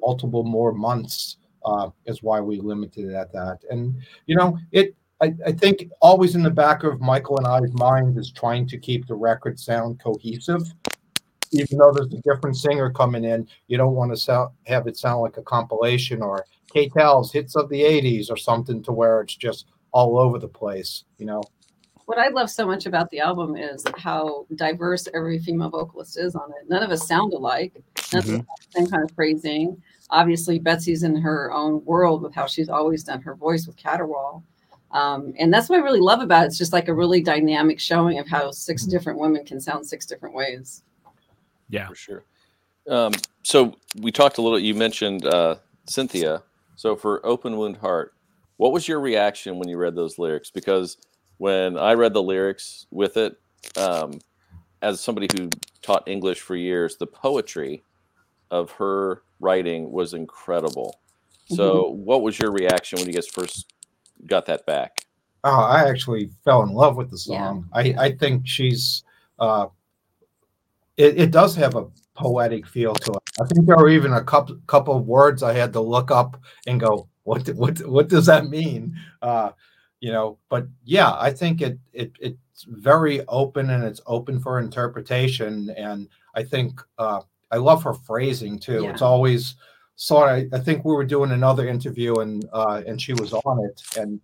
multiple 0.00 0.42
more 0.44 0.72
months 0.72 1.36
uh 1.64 1.88
is 2.06 2.22
why 2.22 2.40
we 2.40 2.58
limited 2.60 3.10
it 3.10 3.14
at 3.14 3.32
that. 3.32 3.58
And 3.70 3.94
you 4.26 4.36
know 4.36 4.58
it 4.72 4.94
I, 5.20 5.34
I 5.46 5.52
think 5.52 5.90
always 6.00 6.34
in 6.34 6.42
the 6.42 6.50
back 6.50 6.82
of 6.82 7.00
michael 7.00 7.36
and 7.38 7.46
i's 7.46 7.72
mind 7.74 8.18
is 8.18 8.32
trying 8.32 8.66
to 8.68 8.78
keep 8.78 9.06
the 9.06 9.14
record 9.14 9.60
sound 9.60 10.00
cohesive 10.02 10.62
even 11.52 11.78
though 11.78 11.92
there's 11.92 12.12
a 12.12 12.20
different 12.22 12.56
singer 12.56 12.90
coming 12.90 13.24
in, 13.24 13.46
you 13.66 13.76
don't 13.76 13.94
want 13.94 14.12
to 14.12 14.16
sound, 14.16 14.50
have 14.66 14.86
it 14.86 14.96
sound 14.96 15.22
like 15.22 15.36
a 15.36 15.42
compilation 15.42 16.22
or 16.22 16.44
K-Tel's 16.72 17.32
hits 17.32 17.56
of 17.56 17.68
the 17.68 17.82
80s 17.82 18.30
or 18.30 18.36
something 18.36 18.82
to 18.84 18.92
where 18.92 19.20
it's 19.20 19.36
just 19.36 19.66
all 19.92 20.18
over 20.18 20.38
the 20.38 20.48
place, 20.48 21.04
you 21.18 21.26
know. 21.26 21.42
What 22.06 22.18
I 22.18 22.28
love 22.28 22.50
so 22.50 22.66
much 22.66 22.86
about 22.86 23.08
the 23.10 23.20
album 23.20 23.56
is 23.56 23.84
how 23.96 24.46
diverse 24.56 25.06
every 25.14 25.38
female 25.38 25.70
vocalist 25.70 26.18
is 26.18 26.34
on 26.34 26.50
it. 26.50 26.68
None 26.68 26.82
of 26.82 26.90
us 26.90 27.06
sound 27.06 27.32
alike. 27.32 27.72
None 28.12 28.22
mm-hmm. 28.22 28.34
of 28.36 28.46
same 28.70 28.86
kind 28.86 29.04
of 29.04 29.14
phrasing. 29.14 29.80
Obviously, 30.10 30.58
Betsy's 30.58 31.04
in 31.04 31.14
her 31.14 31.52
own 31.52 31.84
world 31.84 32.22
with 32.22 32.34
how 32.34 32.46
she's 32.46 32.68
always 32.68 33.04
done 33.04 33.20
her 33.22 33.36
voice 33.36 33.66
with 33.66 33.76
Caterwaul. 33.76 34.42
Um, 34.90 35.34
and 35.38 35.54
that's 35.54 35.68
what 35.68 35.78
I 35.78 35.82
really 35.82 36.00
love 36.00 36.20
about 36.20 36.44
it. 36.44 36.46
It's 36.46 36.58
just 36.58 36.72
like 36.72 36.88
a 36.88 36.94
really 36.94 37.20
dynamic 37.20 37.78
showing 37.78 38.18
of 38.18 38.26
how 38.26 38.50
6 38.50 38.82
mm-hmm. 38.82 38.90
different 38.90 39.20
women 39.20 39.44
can 39.44 39.60
sound 39.60 39.86
six 39.86 40.04
different 40.04 40.34
ways. 40.34 40.82
Yeah, 41.70 41.88
for 41.88 41.94
sure. 41.94 42.24
Um, 42.88 43.12
so 43.42 43.76
we 44.00 44.12
talked 44.12 44.38
a 44.38 44.42
little. 44.42 44.58
You 44.58 44.74
mentioned 44.74 45.26
uh, 45.26 45.56
Cynthia. 45.86 46.42
So 46.76 46.96
for 46.96 47.24
Open 47.26 47.56
Wound 47.56 47.76
Heart, 47.76 48.14
what 48.56 48.72
was 48.72 48.88
your 48.88 49.00
reaction 49.00 49.58
when 49.58 49.68
you 49.68 49.76
read 49.76 49.94
those 49.94 50.18
lyrics? 50.18 50.50
Because 50.50 50.96
when 51.38 51.78
I 51.78 51.94
read 51.94 52.12
the 52.12 52.22
lyrics 52.22 52.86
with 52.90 53.16
it, 53.16 53.38
um, 53.76 54.18
as 54.82 55.00
somebody 55.00 55.28
who 55.36 55.50
taught 55.82 56.08
English 56.08 56.40
for 56.40 56.56
years, 56.56 56.96
the 56.96 57.06
poetry 57.06 57.84
of 58.50 58.70
her 58.72 59.22
writing 59.40 59.90
was 59.90 60.14
incredible. 60.14 61.00
So, 61.48 61.84
mm-hmm. 61.84 62.04
what 62.04 62.22
was 62.22 62.38
your 62.38 62.52
reaction 62.52 62.98
when 62.98 63.08
you 63.08 63.12
guys 63.12 63.26
first 63.26 63.72
got 64.26 64.46
that 64.46 64.66
back? 64.66 65.06
Oh, 65.42 65.60
I 65.60 65.88
actually 65.88 66.30
fell 66.44 66.62
in 66.62 66.70
love 66.70 66.96
with 66.96 67.10
the 67.10 67.18
song. 67.18 67.68
Yeah. 67.74 67.94
I, 67.98 68.04
I 68.06 68.12
think 68.12 68.46
she's 68.46 69.02
uh, 69.38 69.66
it, 71.00 71.18
it 71.18 71.30
does 71.30 71.54
have 71.56 71.76
a 71.76 71.86
poetic 72.14 72.66
feel 72.66 72.94
to 72.94 73.12
it. 73.12 73.30
I 73.40 73.46
think 73.46 73.66
there 73.66 73.76
were 73.76 73.88
even 73.88 74.12
a 74.12 74.22
couple 74.22 74.58
couple 74.66 74.96
of 74.96 75.06
words 75.06 75.42
I 75.42 75.54
had 75.54 75.72
to 75.72 75.80
look 75.80 76.10
up 76.10 76.40
and 76.66 76.78
go, 76.78 77.08
what 77.24 77.48
what 77.48 77.78
what 77.86 78.08
does 78.08 78.26
that 78.26 78.46
mean? 78.46 78.94
Uh, 79.22 79.50
you 80.00 80.12
know, 80.12 80.38
but 80.50 80.66
yeah, 80.84 81.14
I 81.18 81.30
think 81.30 81.62
it 81.62 81.78
it 81.92 82.12
it's 82.20 82.64
very 82.68 83.26
open 83.28 83.70
and 83.70 83.82
it's 83.82 84.02
open 84.06 84.40
for 84.40 84.58
interpretation. 84.58 85.70
And 85.76 86.08
I 86.34 86.42
think 86.42 86.80
uh, 86.98 87.22
I 87.50 87.56
love 87.56 87.82
her 87.84 87.94
phrasing 87.94 88.58
too. 88.58 88.82
Yeah. 88.82 88.90
It's 88.90 89.02
always 89.02 89.54
sort 89.96 90.38
of. 90.38 90.52
I 90.52 90.62
think 90.62 90.84
we 90.84 90.92
were 90.92 91.04
doing 91.04 91.30
another 91.30 91.66
interview 91.66 92.16
and 92.16 92.46
uh, 92.52 92.82
and 92.86 93.00
she 93.00 93.14
was 93.14 93.32
on 93.32 93.64
it 93.64 93.82
and 93.98 94.20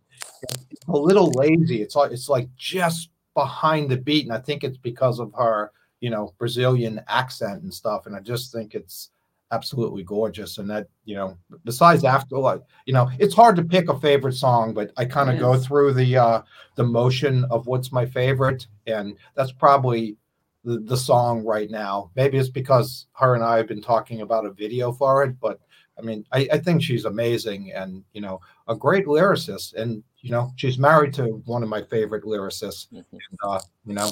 a 0.88 0.96
little 0.96 1.30
lazy. 1.32 1.80
It's 1.80 1.96
like 1.96 2.12
it's 2.12 2.28
like 2.28 2.48
just 2.56 3.08
behind 3.34 3.90
the 3.90 3.96
beat, 3.96 4.26
and 4.26 4.34
I 4.34 4.40
think 4.40 4.62
it's 4.62 4.78
because 4.78 5.20
of 5.20 5.32
her 5.38 5.72
you 6.00 6.10
know 6.10 6.34
Brazilian 6.38 7.00
accent 7.08 7.62
and 7.62 7.72
stuff, 7.72 8.06
and 8.06 8.16
I 8.16 8.20
just 8.20 8.52
think 8.52 8.74
it's 8.74 9.10
absolutely 9.52 10.02
gorgeous. 10.02 10.58
And 10.58 10.68
that 10.70 10.88
you 11.04 11.14
know, 11.14 11.36
besides 11.64 12.04
Afterlife, 12.04 12.62
you 12.86 12.92
know, 12.92 13.10
it's 13.18 13.34
hard 13.34 13.56
to 13.56 13.64
pick 13.64 13.88
a 13.88 13.98
favorite 13.98 14.34
song, 14.34 14.74
but 14.74 14.92
I 14.96 15.04
kind 15.04 15.30
of 15.30 15.38
go 15.38 15.56
through 15.56 15.94
the 15.94 16.16
uh, 16.16 16.42
the 16.74 16.84
motion 16.84 17.44
of 17.50 17.66
what's 17.66 17.92
my 17.92 18.06
favorite, 18.06 18.66
and 18.86 19.16
that's 19.34 19.52
probably 19.52 20.16
the, 20.64 20.80
the 20.80 20.96
song 20.96 21.44
right 21.44 21.70
now. 21.70 22.10
Maybe 22.16 22.38
it's 22.38 22.48
because 22.48 23.06
her 23.14 23.34
and 23.34 23.44
I 23.44 23.56
have 23.56 23.68
been 23.68 23.82
talking 23.82 24.20
about 24.20 24.46
a 24.46 24.50
video 24.50 24.92
for 24.92 25.22
it, 25.22 25.38
but 25.40 25.60
I 25.98 26.02
mean, 26.02 26.26
I, 26.32 26.48
I, 26.52 26.58
think 26.58 26.82
she's 26.82 27.06
amazing 27.06 27.72
and 27.72 28.04
you 28.12 28.20
know 28.20 28.40
a 28.68 28.74
great 28.74 29.06
lyricist, 29.06 29.74
and 29.74 30.02
you 30.20 30.30
know 30.30 30.52
she's 30.56 30.78
married 30.78 31.14
to 31.14 31.42
one 31.46 31.62
of 31.62 31.68
my 31.68 31.82
favorite 31.82 32.24
lyricists. 32.24 32.88
Mm-hmm. 32.92 32.98
And, 33.12 33.38
uh, 33.42 33.60
you 33.86 33.94
know, 33.94 34.10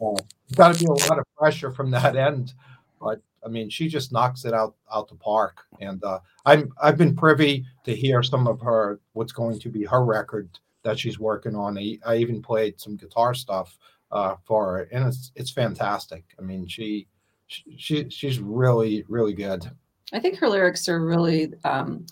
uh, 0.00 0.20
got 0.54 0.74
to 0.74 0.80
be 0.80 0.86
a 0.86 1.08
lot 1.08 1.18
of 1.18 1.24
pressure 1.36 1.70
from 1.70 1.90
that 1.90 2.16
end, 2.16 2.54
but 3.00 3.20
I 3.44 3.48
mean, 3.48 3.70
she 3.70 3.88
just 3.88 4.12
knocks 4.12 4.44
it 4.44 4.54
out 4.54 4.74
out 4.92 5.08
the 5.08 5.14
park. 5.14 5.64
And 5.80 6.02
uh, 6.04 6.20
I'm 6.44 6.72
I've 6.82 6.98
been 6.98 7.16
privy 7.16 7.64
to 7.84 7.94
hear 7.94 8.22
some 8.22 8.46
of 8.46 8.60
her 8.60 9.00
what's 9.12 9.32
going 9.32 9.58
to 9.60 9.68
be 9.68 9.84
her 9.84 10.04
record 10.04 10.48
that 10.82 10.98
she's 10.98 11.18
working 11.18 11.54
on. 11.54 11.78
I, 11.78 11.98
I 12.06 12.16
even 12.16 12.42
played 12.42 12.80
some 12.80 12.96
guitar 12.96 13.34
stuff 13.34 13.78
uh, 14.10 14.36
for 14.44 14.78
her, 14.78 14.88
and 14.92 15.06
it's 15.06 15.32
it's 15.34 15.50
fantastic. 15.50 16.24
I 16.38 16.42
mean, 16.42 16.66
she 16.66 17.06
she 17.46 18.08
she's 18.10 18.38
really 18.38 19.04
really 19.08 19.34
good. 19.34 19.70
I 20.12 20.20
think 20.20 20.38
her 20.38 20.48
lyrics 20.48 20.88
are 20.88 21.04
really 21.04 21.52
um, 21.64 22.06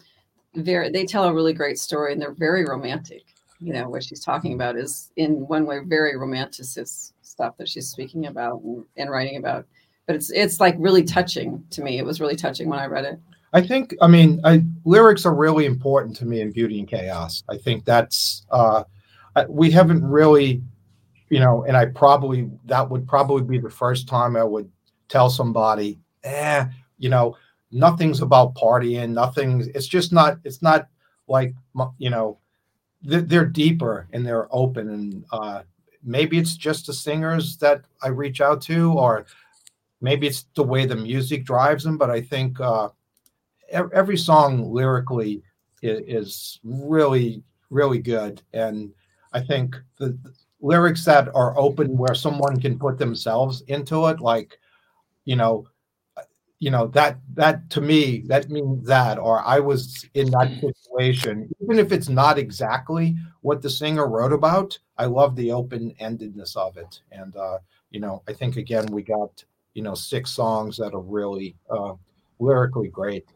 very. 0.54 0.90
They 0.90 1.04
tell 1.04 1.24
a 1.24 1.34
really 1.34 1.54
great 1.54 1.78
story, 1.78 2.12
and 2.12 2.20
they're 2.20 2.34
very 2.34 2.64
romantic. 2.64 3.24
You 3.60 3.72
know, 3.72 3.88
what 3.88 4.04
she's 4.04 4.22
talking 4.22 4.52
about 4.52 4.76
is 4.76 5.10
in 5.16 5.46
one 5.46 5.64
way 5.64 5.80
very 5.82 6.14
romanticist 6.14 7.12
stuff 7.36 7.56
that 7.58 7.68
she's 7.68 7.88
speaking 7.88 8.26
about 8.26 8.62
and, 8.62 8.84
and 8.96 9.10
writing 9.10 9.36
about. 9.36 9.66
But 10.06 10.16
it's 10.16 10.30
it's 10.30 10.58
like 10.58 10.74
really 10.78 11.04
touching 11.04 11.62
to 11.70 11.82
me. 11.82 11.98
It 11.98 12.04
was 12.04 12.20
really 12.20 12.36
touching 12.36 12.68
when 12.68 12.78
I 12.78 12.86
read 12.86 13.04
it. 13.04 13.20
I 13.52 13.62
think, 13.62 13.94
I 14.00 14.06
mean, 14.06 14.40
I, 14.44 14.64
lyrics 14.84 15.24
are 15.24 15.34
really 15.34 15.66
important 15.66 16.16
to 16.16 16.26
me 16.26 16.40
in 16.40 16.50
Beauty 16.50 16.78
in 16.78 16.86
Chaos. 16.86 17.42
I 17.48 17.56
think 17.56 17.84
that's, 17.84 18.44
uh, 18.50 18.84
we 19.48 19.70
haven't 19.70 20.04
really, 20.04 20.62
you 21.30 21.40
know, 21.40 21.64
and 21.64 21.76
I 21.76 21.86
probably, 21.86 22.50
that 22.66 22.88
would 22.90 23.06
probably 23.06 23.42
be 23.42 23.58
the 23.58 23.70
first 23.70 24.08
time 24.08 24.36
I 24.36 24.44
would 24.44 24.70
tell 25.08 25.30
somebody, 25.30 25.98
eh, 26.24 26.66
you 26.98 27.08
know, 27.08 27.36
nothing's 27.70 28.20
about 28.20 28.54
partying, 28.56 29.10
nothing, 29.10 29.70
it's 29.74 29.86
just 29.86 30.12
not, 30.12 30.38
it's 30.44 30.60
not 30.60 30.88
like, 31.28 31.54
you 31.98 32.10
know, 32.10 32.38
they're 33.02 33.46
deeper 33.46 34.08
and 34.12 34.26
they're 34.26 34.48
open 34.50 34.90
and, 34.90 35.24
uh, 35.32 35.62
maybe 36.06 36.38
it's 36.38 36.56
just 36.56 36.86
the 36.86 36.92
singers 36.94 37.56
that 37.58 37.84
I 38.02 38.08
reach 38.08 38.40
out 38.40 38.62
to, 38.62 38.92
or 38.92 39.26
maybe 40.00 40.26
it's 40.26 40.46
the 40.54 40.62
way 40.62 40.86
the 40.86 40.96
music 40.96 41.44
drives 41.44 41.84
them. 41.84 41.98
But 41.98 42.10
I 42.10 42.22
think 42.22 42.60
uh, 42.60 42.90
every 43.70 44.16
song 44.16 44.72
lyrically 44.72 45.42
is, 45.82 46.60
really, 46.64 47.42
really 47.70 47.98
good. 47.98 48.40
And 48.52 48.92
I 49.32 49.40
think 49.40 49.76
the, 49.98 50.10
the 50.22 50.32
lyrics 50.60 51.04
that 51.04 51.28
are 51.34 51.58
open 51.58 51.96
where 51.98 52.14
someone 52.14 52.60
can 52.60 52.78
put 52.78 52.98
themselves 52.98 53.62
into 53.62 54.06
it, 54.06 54.20
like, 54.20 54.58
you 55.24 55.36
know, 55.36 55.66
you 56.58 56.70
know 56.70 56.86
that 56.86 57.18
that 57.34 57.68
to 57.68 57.82
me 57.82 58.22
that 58.28 58.48
means 58.48 58.86
that 58.86 59.18
or 59.18 59.42
i 59.44 59.60
was 59.60 60.06
in 60.14 60.30
that 60.30 60.50
situation 60.58 61.54
even 61.62 61.78
if 61.78 61.92
it's 61.92 62.08
not 62.08 62.38
exactly 62.38 63.14
what 63.42 63.60
the 63.60 63.68
singer 63.68 64.08
wrote 64.08 64.32
about 64.32 64.78
i 64.98 65.04
love 65.04 65.36
the 65.36 65.52
open-endedness 65.52 66.56
of 66.56 66.76
it. 66.76 67.00
And 67.12 67.36
uh 67.36 67.58
you 67.90 68.00
know 68.00 68.22
i 68.28 68.32
think 68.32 68.56
again 68.56 68.86
we 68.86 69.02
got 69.02 69.44
you 69.74 69.82
know 69.82 69.94
six 69.94 70.30
songs 70.30 70.76
that 70.78 70.94
are 70.94 71.00
really 71.00 71.56
uh 71.70 71.94
lyrically 72.38 72.88
great. 72.88 73.26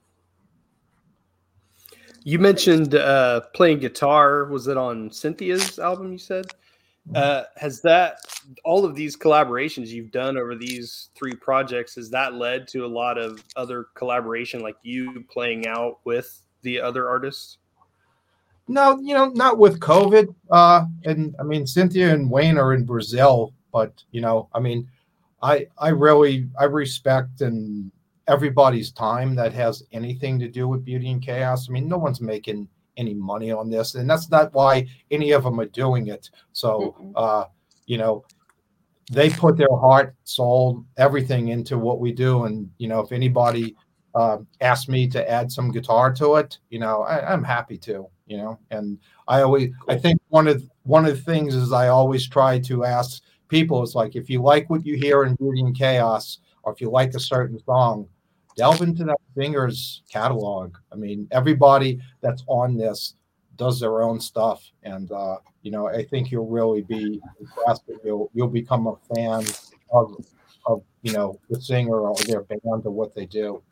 You 2.22 2.38
mentioned 2.38 2.94
uh 2.94 3.42
playing 3.54 3.78
guitar. 3.80 4.44
Was 4.46 4.68
it 4.68 4.76
on 4.76 5.10
cynthia's 5.10 5.78
album 5.78 6.12
you 6.12 6.18
said? 6.18 6.46
Uh, 7.14 7.44
has 7.56 7.80
that 7.82 8.18
all 8.64 8.84
of 8.84 8.94
these 8.94 9.16
collaborations 9.16 9.88
you've 9.88 10.12
done 10.12 10.36
over 10.36 10.54
these 10.54 11.10
three 11.16 11.34
projects 11.34 11.96
has 11.96 12.10
that 12.10 12.34
led 12.34 12.68
to 12.68 12.84
a 12.84 12.86
lot 12.86 13.18
of 13.18 13.42
other 13.56 13.86
collaboration, 13.94 14.60
like 14.60 14.76
you 14.82 15.24
playing 15.30 15.66
out 15.66 15.98
with 16.04 16.42
the 16.62 16.80
other 16.80 17.08
artists? 17.08 17.58
No, 18.70 19.00
you 19.00 19.14
know, 19.14 19.26
not 19.26 19.58
with 19.58 19.80
COVID. 19.80 20.32
Uh, 20.48 20.84
and 21.04 21.34
I 21.40 21.42
mean, 21.42 21.66
Cynthia 21.66 22.14
and 22.14 22.30
Wayne 22.30 22.56
are 22.56 22.72
in 22.72 22.84
Brazil, 22.84 23.52
but 23.72 23.92
you 24.12 24.20
know, 24.20 24.48
I 24.54 24.60
mean, 24.60 24.88
I 25.42 25.66
I 25.76 25.88
really 25.88 26.48
I 26.56 26.64
respect 26.64 27.40
and 27.40 27.90
everybody's 28.28 28.92
time 28.92 29.34
that 29.34 29.52
has 29.54 29.82
anything 29.90 30.38
to 30.38 30.48
do 30.48 30.68
with 30.68 30.84
beauty 30.84 31.10
in 31.10 31.18
chaos. 31.18 31.68
I 31.68 31.72
mean, 31.72 31.88
no 31.88 31.98
one's 31.98 32.20
making 32.20 32.68
any 32.96 33.12
money 33.12 33.50
on 33.50 33.70
this, 33.70 33.96
and 33.96 34.08
that's 34.08 34.30
not 34.30 34.54
why 34.54 34.86
any 35.10 35.32
of 35.32 35.42
them 35.42 35.58
are 35.58 35.66
doing 35.66 36.06
it. 36.06 36.30
So, 36.52 36.94
uh, 37.16 37.46
you 37.86 37.98
know, 37.98 38.24
they 39.10 39.30
put 39.30 39.56
their 39.56 39.76
heart, 39.76 40.14
soul, 40.22 40.84
everything 40.96 41.48
into 41.48 41.76
what 41.76 41.98
we 41.98 42.12
do, 42.12 42.44
and 42.44 42.70
you 42.78 42.86
know, 42.86 43.00
if 43.00 43.10
anybody 43.10 43.74
uh, 44.14 44.38
asks 44.60 44.88
me 44.88 45.08
to 45.08 45.30
add 45.30 45.50
some 45.50 45.70
guitar 45.70 46.12
to 46.14 46.36
it, 46.36 46.58
you 46.70 46.78
know, 46.78 47.02
I, 47.02 47.32
am 47.32 47.44
happy 47.44 47.78
to. 47.78 48.06
You 48.26 48.36
know, 48.36 48.60
and 48.70 48.96
I 49.26 49.42
always, 49.42 49.70
I 49.88 49.98
think 49.98 50.20
one 50.28 50.46
of 50.46 50.62
one 50.84 51.04
of 51.04 51.16
the 51.16 51.22
things 51.22 51.52
is 51.52 51.72
I 51.72 51.88
always 51.88 52.28
try 52.28 52.60
to 52.60 52.84
ask 52.84 53.20
people 53.48 53.82
is 53.82 53.96
like, 53.96 54.14
if 54.14 54.30
you 54.30 54.40
like 54.40 54.70
what 54.70 54.86
you 54.86 54.96
hear 54.96 55.24
in 55.24 55.34
Beauty 55.34 55.60
in 55.60 55.74
Chaos, 55.74 56.38
or 56.62 56.72
if 56.72 56.80
you 56.80 56.90
like 56.90 57.12
a 57.14 57.20
certain 57.20 57.58
song, 57.64 58.08
delve 58.56 58.82
into 58.82 59.04
that 59.04 59.16
singer's 59.36 60.02
catalog. 60.10 60.76
I 60.92 60.96
mean, 60.96 61.26
everybody 61.30 62.00
that's 62.20 62.44
on 62.46 62.76
this 62.76 63.14
does 63.56 63.80
their 63.80 64.02
own 64.02 64.20
stuff, 64.20 64.64
and 64.82 65.10
uh, 65.12 65.36
you 65.62 65.70
know, 65.70 65.88
I 65.88 66.04
think 66.04 66.30
you'll 66.30 66.48
really 66.48 66.82
be 66.82 67.20
impressed. 67.40 67.82
You'll 68.04 68.30
you'll 68.32 68.48
become 68.48 68.86
a 68.86 69.14
fan 69.14 69.44
of 69.92 70.26
of 70.66 70.82
you 71.02 71.12
know 71.12 71.38
the 71.50 71.60
singer 71.60 72.00
or 72.00 72.14
their 72.26 72.42
band 72.42 72.62
or 72.84 72.90
what 72.90 73.14
they 73.14 73.26
do. 73.26 73.62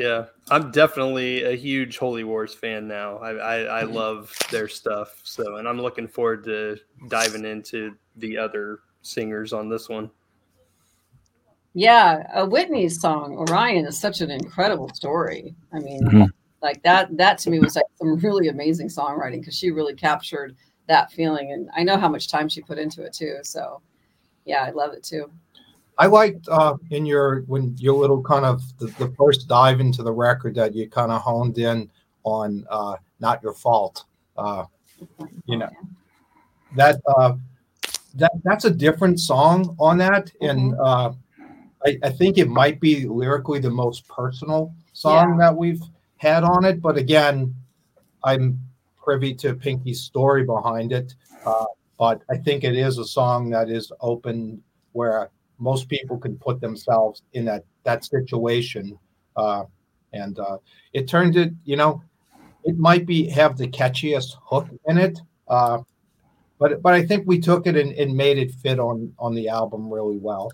Yeah, 0.00 0.24
I'm 0.50 0.70
definitely 0.70 1.44
a 1.44 1.54
huge 1.54 1.98
Holy 1.98 2.24
Wars 2.24 2.54
fan 2.54 2.88
now. 2.88 3.18
I, 3.18 3.32
I, 3.32 3.56
I 3.58 3.82
love 3.82 4.34
their 4.50 4.66
stuff. 4.66 5.20
So, 5.24 5.56
and 5.56 5.68
I'm 5.68 5.78
looking 5.78 6.08
forward 6.08 6.42
to 6.44 6.78
diving 7.08 7.44
into 7.44 7.94
the 8.16 8.38
other 8.38 8.78
singers 9.02 9.52
on 9.52 9.68
this 9.68 9.90
one. 9.90 10.10
Yeah, 11.74 12.22
a 12.32 12.46
Whitney's 12.46 12.98
song 12.98 13.36
Orion 13.36 13.84
is 13.84 14.00
such 14.00 14.22
an 14.22 14.30
incredible 14.30 14.88
story. 14.94 15.54
I 15.70 15.80
mean, 15.80 16.02
mm-hmm. 16.02 16.24
like 16.62 16.82
that 16.82 17.14
that 17.18 17.36
to 17.40 17.50
me 17.50 17.58
was 17.58 17.76
like 17.76 17.84
some 17.96 18.16
really 18.16 18.48
amazing 18.48 18.88
songwriting 18.88 19.40
because 19.40 19.58
she 19.58 19.70
really 19.70 19.94
captured 19.94 20.56
that 20.88 21.12
feeling 21.12 21.52
and 21.52 21.68
I 21.76 21.82
know 21.82 21.98
how 21.98 22.08
much 22.08 22.30
time 22.30 22.48
she 22.48 22.62
put 22.62 22.78
into 22.78 23.04
it 23.04 23.12
too. 23.12 23.40
So 23.42 23.82
yeah, 24.46 24.64
I 24.64 24.70
love 24.70 24.94
it 24.94 25.04
too. 25.04 25.30
I 26.00 26.06
liked 26.06 26.48
uh, 26.48 26.76
in 26.90 27.04
your 27.04 27.42
when 27.42 27.76
your 27.76 27.94
little 27.94 28.22
kind 28.22 28.46
of 28.46 28.62
the, 28.78 28.86
the, 28.86 29.14
first 29.18 29.48
dive 29.48 29.80
into 29.80 30.02
the 30.02 30.10
record 30.10 30.54
that 30.54 30.74
you 30.74 30.88
kind 30.88 31.12
of 31.12 31.20
honed 31.20 31.58
in 31.58 31.90
on 32.24 32.66
uh, 32.70 32.96
"Not 33.20 33.42
Your 33.42 33.52
Fault." 33.52 34.04
Uh, 34.34 34.64
you 35.44 35.58
know 35.58 35.68
that 36.74 37.02
uh, 37.06 37.34
that 38.14 38.32
that's 38.44 38.64
a 38.64 38.70
different 38.70 39.20
song 39.20 39.76
on 39.78 39.98
that, 39.98 40.32
and 40.40 40.72
mm-hmm. 40.72 40.80
uh, 40.80 41.12
I, 41.84 41.98
I, 42.02 42.08
think 42.08 42.38
it 42.38 42.48
might 42.48 42.80
be 42.80 43.06
lyrically 43.06 43.58
the 43.58 43.70
most 43.70 44.08
personal 44.08 44.74
song 44.94 45.32
yeah. 45.32 45.48
that 45.48 45.54
we've 45.54 45.82
had 46.16 46.44
on 46.44 46.64
it. 46.64 46.80
But 46.80 46.96
again, 46.96 47.54
I'm 48.24 48.58
privy 48.96 49.34
to 49.34 49.52
Pinky's 49.52 50.00
story 50.00 50.44
behind 50.44 50.92
it. 50.92 51.14
Uh, 51.44 51.66
but 51.98 52.22
I 52.30 52.38
think 52.38 52.64
it 52.64 52.74
is 52.74 52.96
a 52.96 53.04
song 53.04 53.50
that 53.50 53.68
is 53.68 53.92
open 54.00 54.62
where 54.92 55.28
most 55.60 55.88
people 55.88 56.18
can 56.18 56.36
put 56.36 56.60
themselves 56.60 57.22
in 57.34 57.44
that 57.44 57.64
that 57.84 58.04
situation. 58.04 58.98
Uh, 59.36 59.64
and 60.12 60.38
uh, 60.38 60.58
it 60.92 61.06
turned 61.06 61.36
it, 61.36 61.52
you 61.64 61.76
know, 61.76 62.02
it 62.64 62.76
might 62.78 63.06
be 63.06 63.28
have 63.28 63.56
the 63.56 63.68
catchiest 63.68 64.36
hook 64.42 64.68
in 64.88 64.98
it. 64.98 65.20
Uh, 65.46 65.78
but 66.58 66.82
but 66.82 66.94
I 66.94 67.06
think 67.06 67.26
we 67.26 67.38
took 67.38 67.66
it 67.66 67.76
and, 67.76 67.92
and 67.92 68.16
made 68.16 68.38
it 68.38 68.50
fit 68.50 68.80
on 68.80 69.12
on 69.18 69.34
the 69.34 69.48
album 69.48 69.92
really 69.92 70.18
well. 70.18 70.50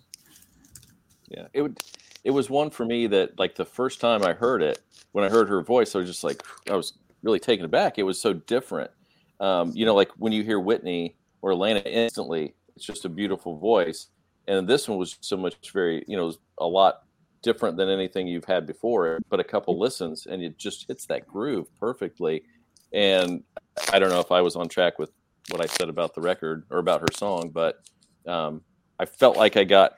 Yeah, 1.28 1.46
it 1.52 1.62
would. 1.62 1.78
It 2.24 2.30
was 2.30 2.50
one 2.50 2.70
for 2.70 2.84
me 2.84 3.06
that, 3.06 3.38
like, 3.38 3.54
the 3.54 3.64
first 3.64 4.00
time 4.00 4.24
I 4.24 4.32
heard 4.32 4.60
it, 4.60 4.80
when 5.12 5.24
I 5.24 5.28
heard 5.28 5.48
her 5.48 5.62
voice, 5.62 5.94
I 5.94 5.98
was 5.98 6.08
just 6.08 6.24
like, 6.24 6.42
I 6.68 6.74
was 6.74 6.94
really 7.22 7.38
taken 7.38 7.64
aback. 7.64 7.98
It 7.98 8.02
was 8.02 8.20
so 8.20 8.32
different. 8.32 8.90
Um, 9.38 9.70
you 9.76 9.86
know, 9.86 9.94
like 9.94 10.10
when 10.16 10.32
you 10.32 10.42
hear 10.42 10.58
Whitney 10.58 11.14
or 11.40 11.52
Elena 11.52 11.78
instantly, 11.80 12.54
it's 12.74 12.84
just 12.84 13.04
a 13.04 13.08
beautiful 13.08 13.58
voice. 13.58 14.08
And 14.48 14.68
this 14.68 14.88
one 14.88 14.98
was 14.98 15.16
so 15.20 15.36
much 15.36 15.72
very, 15.72 16.04
you 16.06 16.16
know, 16.16 16.32
a 16.58 16.66
lot 16.66 17.02
different 17.42 17.76
than 17.76 17.88
anything 17.88 18.26
you've 18.26 18.44
had 18.44 18.66
before. 18.66 19.18
But 19.28 19.40
a 19.40 19.44
couple 19.44 19.78
listens, 19.78 20.26
and 20.26 20.42
it 20.42 20.58
just 20.58 20.86
hits 20.88 21.06
that 21.06 21.26
groove 21.26 21.66
perfectly. 21.78 22.42
And 22.92 23.42
I 23.92 23.98
don't 23.98 24.10
know 24.10 24.20
if 24.20 24.32
I 24.32 24.40
was 24.40 24.56
on 24.56 24.68
track 24.68 24.98
with 24.98 25.10
what 25.50 25.60
I 25.60 25.66
said 25.66 25.88
about 25.88 26.14
the 26.14 26.20
record 26.20 26.64
or 26.70 26.78
about 26.78 27.00
her 27.00 27.12
song, 27.12 27.50
but 27.50 27.80
um, 28.26 28.62
I 28.98 29.04
felt 29.04 29.36
like 29.36 29.56
I 29.56 29.64
got 29.64 29.94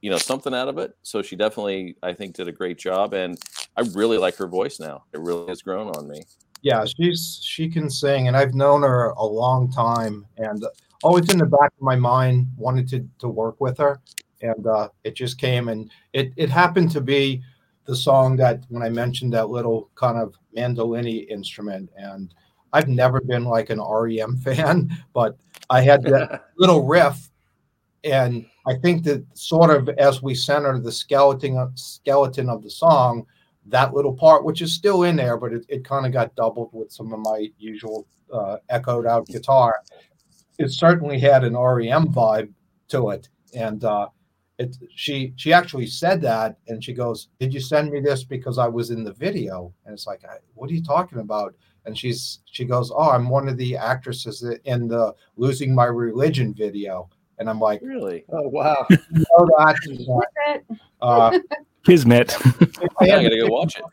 you 0.00 0.10
know 0.10 0.18
something 0.18 0.54
out 0.54 0.68
of 0.68 0.78
it. 0.78 0.96
So 1.02 1.22
she 1.22 1.36
definitely, 1.36 1.96
I 2.02 2.12
think, 2.12 2.34
did 2.34 2.48
a 2.48 2.52
great 2.52 2.78
job, 2.78 3.14
and 3.14 3.38
I 3.76 3.82
really 3.92 4.18
like 4.18 4.36
her 4.36 4.46
voice 4.46 4.78
now. 4.78 5.04
It 5.12 5.20
really 5.20 5.46
has 5.48 5.62
grown 5.62 5.88
on 5.96 6.08
me. 6.08 6.22
Yeah, 6.62 6.84
she's 6.84 7.40
she 7.42 7.68
can 7.68 7.90
sing, 7.90 8.28
and 8.28 8.36
I've 8.36 8.54
known 8.54 8.82
her 8.82 9.10
a 9.10 9.24
long 9.24 9.70
time, 9.70 10.26
and 10.38 10.64
always 11.02 11.32
in 11.32 11.38
the 11.38 11.46
back 11.46 11.72
of 11.76 11.82
my 11.82 11.96
mind 11.96 12.48
wanted 12.56 12.88
to 12.90 13.08
to 13.18 13.28
work 13.28 13.60
with 13.60 13.78
her, 13.78 14.00
and 14.42 14.66
uh, 14.66 14.88
it 15.04 15.14
just 15.14 15.38
came, 15.38 15.68
and 15.68 15.90
it 16.12 16.32
it 16.36 16.50
happened 16.50 16.90
to 16.92 17.00
be 17.00 17.42
the 17.86 17.96
song 17.96 18.36
that 18.36 18.64
when 18.68 18.82
I 18.82 18.88
mentioned 18.88 19.32
that 19.32 19.48
little 19.48 19.90
kind 19.94 20.18
of 20.18 20.34
mandolini 20.56 21.28
instrument, 21.28 21.90
and 21.96 22.34
I've 22.72 22.88
never 22.88 23.20
been 23.20 23.44
like 23.44 23.70
an 23.70 23.80
REM 23.80 24.36
fan, 24.44 24.90
but 25.12 25.36
I 25.70 25.80
had 25.80 26.02
that 26.04 26.46
little 26.58 26.84
riff. 26.84 27.30
And 28.04 28.46
I 28.68 28.74
think 28.74 29.02
that 29.04 29.24
sort 29.34 29.70
of 29.70 29.88
as 29.98 30.22
we 30.22 30.34
center 30.34 30.78
the 30.78 30.92
skeleton 30.92 31.56
of, 31.56 31.76
skeleton 31.76 32.48
of 32.48 32.62
the 32.62 32.70
song, 32.70 33.26
that 33.66 33.94
little 33.94 34.12
part, 34.12 34.44
which 34.44 34.62
is 34.62 34.72
still 34.72 35.02
in 35.02 35.16
there, 35.16 35.36
but 35.36 35.52
it, 35.52 35.66
it 35.68 35.84
kind 35.84 36.06
of 36.06 36.12
got 36.12 36.36
doubled 36.36 36.70
with 36.72 36.92
some 36.92 37.12
of 37.12 37.18
my 37.18 37.48
usual 37.58 38.06
uh, 38.32 38.58
echoed 38.68 39.06
out 39.06 39.26
guitar. 39.26 39.76
It 40.58 40.72
certainly 40.72 41.18
had 41.18 41.44
an 41.44 41.56
REM 41.56 42.08
vibe 42.08 42.52
to 42.88 43.10
it, 43.10 43.28
and 43.54 43.84
uh, 43.84 44.08
it 44.58 44.76
she 44.94 45.32
she 45.36 45.52
actually 45.52 45.86
said 45.86 46.20
that, 46.22 46.58
and 46.68 46.82
she 46.82 46.92
goes, 46.92 47.28
"Did 47.38 47.52
you 47.52 47.60
send 47.60 47.90
me 47.90 48.00
this 48.00 48.24
because 48.24 48.58
I 48.58 48.68
was 48.68 48.90
in 48.90 49.04
the 49.04 49.12
video?" 49.12 49.72
And 49.84 49.92
it's 49.92 50.06
like, 50.06 50.22
"What 50.54 50.70
are 50.70 50.74
you 50.74 50.82
talking 50.82 51.18
about?" 51.18 51.54
And 51.84 51.96
she's 51.96 52.40
she 52.46 52.64
goes, 52.64 52.90
"Oh, 52.90 53.10
I'm 53.10 53.28
one 53.28 53.48
of 53.48 53.56
the 53.58 53.76
actresses 53.76 54.42
in 54.64 54.88
the 54.88 55.14
Losing 55.36 55.74
My 55.74 55.86
Religion 55.86 56.54
video." 56.54 57.08
And 57.38 57.50
I'm 57.50 57.60
like, 57.60 57.82
really? 57.82 58.24
Oh 58.32 58.48
wow! 58.48 58.86
You 58.90 58.98
know 59.12 59.48
that, 59.58 60.62
uh, 61.02 61.38
Kismet. 61.84 62.34
I 62.98 63.06
gotta 63.06 63.36
go 63.36 63.46
watch 63.46 63.76
it. 63.76 63.84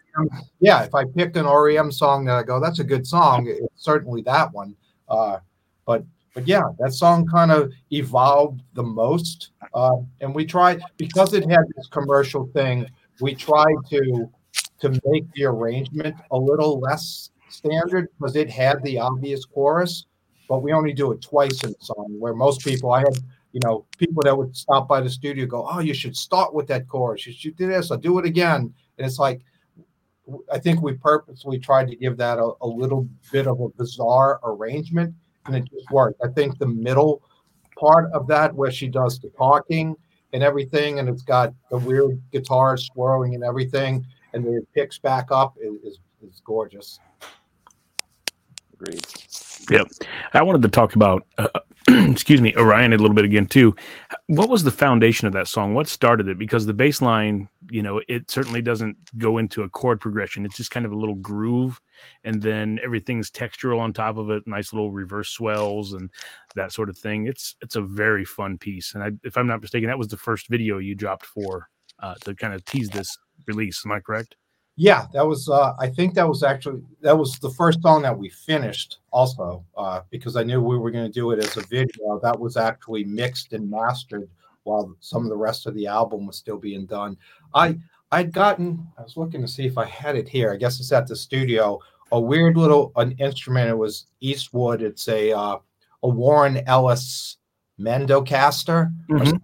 Yeah, 0.59 0.83
if 0.83 0.95
I 0.95 1.05
picked 1.05 1.35
an 1.35 1.45
REM 1.45 1.91
song 1.91 2.25
that 2.25 2.37
I 2.37 2.43
go, 2.43 2.59
that's 2.59 2.79
a 2.79 2.83
good 2.83 3.05
song. 3.05 3.47
It's 3.47 3.83
certainly 3.83 4.21
that 4.23 4.51
one. 4.53 4.75
Uh, 5.09 5.39
but 5.85 6.03
but 6.33 6.47
yeah, 6.47 6.63
that 6.79 6.93
song 6.93 7.25
kind 7.27 7.51
of 7.51 7.71
evolved 7.91 8.61
the 8.73 8.83
most. 8.83 9.51
Uh, 9.73 9.97
and 10.21 10.33
we 10.33 10.45
tried 10.45 10.81
because 10.97 11.33
it 11.33 11.49
had 11.49 11.63
this 11.75 11.87
commercial 11.87 12.47
thing. 12.47 12.87
We 13.21 13.35
tried 13.35 13.75
to 13.91 14.29
to 14.79 14.89
make 15.05 15.31
the 15.33 15.45
arrangement 15.45 16.15
a 16.31 16.37
little 16.37 16.79
less 16.79 17.29
standard 17.49 18.09
because 18.17 18.35
it 18.35 18.49
had 18.49 18.83
the 18.83 18.99
obvious 18.99 19.45
chorus 19.45 20.05
but 20.47 20.61
we 20.61 20.71
only 20.71 20.93
do 20.93 21.11
it 21.11 21.21
twice 21.21 21.63
in 21.63 21.71
the 21.71 21.77
song. 21.79 22.15
Where 22.19 22.33
most 22.33 22.63
people, 22.63 22.91
I 22.91 22.99
had, 22.99 23.17
you 23.51 23.61
know, 23.63 23.85
people 23.97 24.21
that 24.23 24.37
would 24.37 24.55
stop 24.55 24.87
by 24.87 25.01
the 25.01 25.09
studio 25.09 25.45
go, 25.45 25.67
"Oh, 25.69 25.79
you 25.79 25.93
should 25.93 26.15
start 26.15 26.53
with 26.53 26.67
that 26.67 26.87
chorus. 26.87 27.25
You 27.25 27.33
should 27.33 27.55
do 27.55 27.67
this. 27.67 27.91
I'll 27.91 27.97
do 27.97 28.19
it 28.19 28.25
again." 28.25 28.73
And 28.97 29.07
it's 29.07 29.19
like, 29.19 29.41
I 30.51 30.59
think 30.59 30.81
we 30.81 30.93
purposely 30.93 31.59
tried 31.59 31.87
to 31.89 31.95
give 31.95 32.17
that 32.17 32.37
a, 32.37 32.51
a 32.61 32.67
little 32.67 33.07
bit 33.31 33.47
of 33.47 33.59
a 33.61 33.69
bizarre 33.69 34.39
arrangement, 34.43 35.13
and 35.45 35.55
it 35.55 35.65
just 35.71 35.89
worked. 35.91 36.21
I 36.23 36.29
think 36.29 36.57
the 36.57 36.67
middle 36.67 37.21
part 37.77 38.11
of 38.13 38.27
that, 38.27 38.53
where 38.53 38.71
she 38.71 38.87
does 38.87 39.19
the 39.19 39.29
talking 39.29 39.95
and 40.33 40.43
everything, 40.43 40.99
and 40.99 41.09
it's 41.09 41.23
got 41.23 41.53
the 41.69 41.77
weird 41.77 42.21
guitar 42.31 42.77
swirling 42.77 43.35
and 43.35 43.43
everything, 43.43 44.05
and 44.33 44.45
then 44.45 44.53
it 44.53 44.67
picks 44.73 44.97
back 44.97 45.27
up 45.31 45.55
is 45.61 45.75
is, 45.83 45.99
is 46.21 46.41
gorgeous. 46.43 46.99
Agreed. 48.73 49.05
Yep. 49.69 49.87
I 50.33 50.41
wanted 50.41 50.61
to 50.63 50.67
talk 50.67 50.95
about, 50.95 51.25
uh, 51.37 51.47
excuse 51.89 52.39
me, 52.39 52.53
Orion 52.55 52.93
a 52.93 52.97
little 52.97 53.15
bit 53.15 53.25
again 53.25 53.45
too. 53.45 53.75
What 54.27 54.49
was 54.49 54.63
the 54.63 54.71
foundation 54.71 55.27
of 55.27 55.33
that 55.33 55.47
song? 55.47 55.73
What 55.73 55.87
started 55.87 56.29
it? 56.29 56.37
Because 56.37 56.65
the 56.65 56.73
bass 56.73 57.01
line, 57.01 57.49
you 57.69 57.81
know, 57.81 58.01
it 58.07 58.31
certainly 58.31 58.61
doesn't 58.61 58.95
go 59.17 59.37
into 59.37 59.63
a 59.63 59.69
chord 59.69 59.99
progression. 59.99 60.45
It's 60.45 60.55
just 60.55 60.71
kind 60.71 60.85
of 60.85 60.93
a 60.93 60.97
little 60.97 61.15
groove, 61.15 61.81
and 62.23 62.41
then 62.41 62.79
everything's 62.83 63.29
textural 63.29 63.79
on 63.79 63.91
top 63.91 64.17
of 64.17 64.29
it. 64.29 64.43
Nice 64.45 64.71
little 64.71 64.91
reverse 64.91 65.29
swells 65.29 65.93
and 65.93 66.09
that 66.55 66.71
sort 66.71 66.89
of 66.89 66.97
thing. 66.97 67.27
It's 67.27 67.55
it's 67.61 67.75
a 67.75 67.81
very 67.81 68.23
fun 68.23 68.57
piece. 68.57 68.93
And 68.93 69.03
I, 69.03 69.11
if 69.23 69.37
I'm 69.37 69.47
not 69.47 69.61
mistaken, 69.61 69.87
that 69.87 69.99
was 69.99 70.07
the 70.07 70.17
first 70.17 70.47
video 70.47 70.77
you 70.77 70.95
dropped 70.95 71.25
for 71.25 71.69
uh, 71.99 72.15
to 72.23 72.33
kind 72.33 72.53
of 72.53 72.63
tease 72.63 72.89
this 72.89 73.17
release. 73.45 73.81
Am 73.85 73.91
I 73.91 73.99
correct? 73.99 74.35
Yeah, 74.75 75.05
that 75.13 75.25
was. 75.25 75.49
Uh, 75.49 75.73
I 75.79 75.87
think 75.87 76.15
that 76.15 76.27
was 76.27 76.41
actually 76.41 76.81
that 77.01 77.17
was 77.17 77.37
the 77.37 77.51
first 77.51 77.81
song 77.83 78.01
that 78.01 78.17
we 78.17 78.29
finished. 78.29 78.99
Also, 79.11 79.63
uh, 79.77 80.01
because 80.09 80.35
I 80.35 80.43
knew 80.43 80.61
we 80.61 80.77
were 80.77 80.89
going 80.89 81.05
to 81.05 81.11
do 81.11 81.31
it 81.31 81.39
as 81.39 81.57
a 81.57 81.61
video. 81.67 82.19
That 82.23 82.39
was 82.39 82.57
actually 82.57 83.03
mixed 83.03 83.53
and 83.53 83.69
mastered 83.69 84.27
while 84.63 84.95
some 84.99 85.23
of 85.23 85.29
the 85.29 85.37
rest 85.37 85.67
of 85.67 85.75
the 85.75 85.85
album 85.85 86.25
was 86.25 86.37
still 86.37 86.57
being 86.57 86.87
done. 86.87 87.17
I 87.53 87.77
I'd 88.11 88.31
gotten. 88.31 88.87
I 88.97 89.03
was 89.03 89.15
looking 89.15 89.41
to 89.41 89.47
see 89.47 89.65
if 89.65 89.77
I 89.77 89.85
had 89.85 90.15
it 90.15 90.27
here. 90.27 90.51
I 90.51 90.57
guess 90.57 90.79
it's 90.79 90.91
at 90.91 91.05
the 91.07 91.15
studio. 91.15 91.79
A 92.11 92.19
weird 92.19 92.57
little 92.57 92.91
an 92.95 93.11
instrument. 93.19 93.69
It 93.69 93.77
was 93.77 94.07
Eastwood. 94.21 94.81
It's 94.81 95.07
a 95.07 95.33
uh, 95.33 95.57
a 96.01 96.09
Warren 96.09 96.67
Ellis 96.67 97.37
Mandocaster. 97.79 98.91
Mm-hmm. 99.09 99.37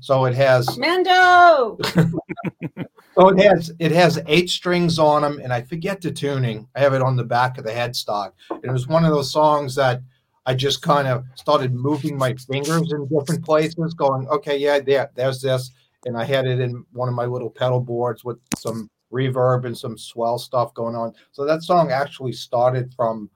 So 0.00 0.24
it 0.24 0.34
has 0.34 0.78
Mando. 0.78 1.78
So 3.20 3.28
it 3.28 3.38
has 3.38 3.70
it 3.78 3.92
has 3.92 4.18
eight 4.26 4.48
strings 4.48 4.98
on 4.98 5.20
them, 5.20 5.40
and 5.42 5.52
I 5.52 5.60
forget 5.60 6.00
the 6.00 6.10
tuning. 6.10 6.66
I 6.74 6.80
have 6.80 6.94
it 6.94 7.02
on 7.02 7.16
the 7.16 7.24
back 7.24 7.58
of 7.58 7.64
the 7.64 7.70
headstock. 7.70 8.32
It 8.62 8.70
was 8.70 8.88
one 8.88 9.04
of 9.04 9.12
those 9.12 9.30
songs 9.30 9.74
that 9.74 10.00
I 10.46 10.54
just 10.54 10.80
kind 10.80 11.06
of 11.06 11.24
started 11.34 11.74
moving 11.74 12.16
my 12.16 12.34
fingers 12.34 12.92
in 12.92 13.06
different 13.08 13.44
places, 13.44 13.92
going, 13.92 14.26
okay, 14.28 14.56
yeah, 14.56 14.80
there, 14.80 15.10
there's 15.14 15.42
this, 15.42 15.70
and 16.06 16.16
I 16.16 16.24
had 16.24 16.46
it 16.46 16.60
in 16.60 16.82
one 16.92 17.10
of 17.10 17.14
my 17.14 17.26
little 17.26 17.50
pedal 17.50 17.80
boards 17.80 18.24
with 18.24 18.38
some 18.56 18.88
reverb 19.12 19.66
and 19.66 19.76
some 19.76 19.98
swell 19.98 20.38
stuff 20.38 20.72
going 20.72 20.96
on. 20.96 21.12
So 21.32 21.44
that 21.44 21.62
song 21.62 21.92
actually 21.92 22.32
started 22.32 22.94
from 22.94 23.28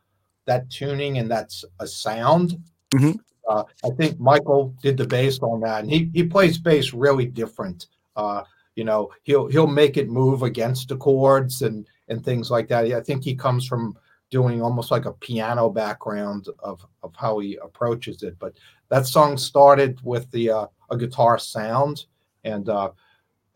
that 0.47 0.71
tuning, 0.71 1.19
and 1.19 1.31
that's 1.31 1.63
a 1.81 1.87
sound. 1.87 2.57
Mm-hmm. 2.95 3.19
Uh, 3.47 3.65
I 3.85 3.91
think 3.99 4.19
Michael 4.19 4.75
did 4.83 4.97
the 4.97 5.07
bass 5.07 5.39
on 5.41 5.61
that, 5.61 5.83
and 5.83 5.91
he 5.91 6.11
he 6.15 6.25
plays 6.25 6.57
bass 6.57 6.95
really 6.95 7.27
different. 7.27 7.89
Uh, 8.17 8.45
you 8.77 8.85
know 8.85 9.11
he'll 9.23 9.47
he'll 9.49 9.67
make 9.67 9.97
it 9.97 10.09
move 10.09 10.43
against 10.43 10.89
the 10.89 10.97
chords 10.97 11.63
and 11.63 11.87
and 12.09 12.25
things 12.25 12.51
like 12.51 12.69
that. 12.69 12.85
I 12.93 13.01
think 13.01 13.25
he 13.25 13.35
comes 13.35 13.67
from 13.67 13.97
doing 14.31 14.61
almost 14.61 14.91
like 14.91 15.05
a 15.05 15.13
piano 15.13 15.71
background 15.71 16.49
of 16.59 16.85
of 17.03 17.15
how 17.17 17.39
he 17.39 17.57
approaches 17.63 18.23
it. 18.23 18.37
But 18.39 18.55
that 18.89 19.07
song 19.07 19.37
started 19.37 20.01
with 20.03 20.31
the 20.31 20.51
uh, 20.51 20.67
a 20.91 20.97
guitar 20.97 21.39
sound 21.39 22.07
and 22.45 22.69
uh 22.69 22.91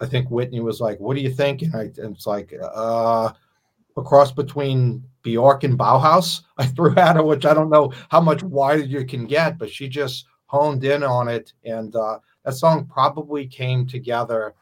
i 0.01 0.07
think 0.07 0.31
whitney 0.31 0.61
was 0.61 0.81
like 0.81 0.99
what 0.99 1.15
do 1.15 1.21
you 1.23 1.31
think? 1.31 1.63
And, 1.63 1.75
I, 1.75 1.83
and 2.03 2.17
it's 2.17 2.27
like 2.27 2.55
uh 2.63 3.31
a 3.97 4.03
cross 4.03 4.31
between 4.33 5.03
bjork 5.23 5.65
and 5.65 5.79
bauhaus? 5.79 6.43
I 6.59 6.67
threw 6.67 6.95
at 6.97 7.17
her 7.17 7.23
which 7.23 7.47
i 7.47 7.55
don't 7.55 7.71
know 7.71 7.93
how 8.09 8.21
much 8.21 8.43
wider 8.43 8.83
you 8.83 9.05
can 9.05 9.27
get 9.27 9.59
but 9.59 9.71
she 9.71 9.89
just 9.89 10.27
honed 10.47 10.83
in 10.85 11.03
on 11.03 11.29
it. 11.29 11.53
And 11.65 11.95
uh 11.95 12.19
that 12.45 12.55
song 12.55 12.87
probably 12.87 13.47
came 13.47 13.87
together 13.87 14.55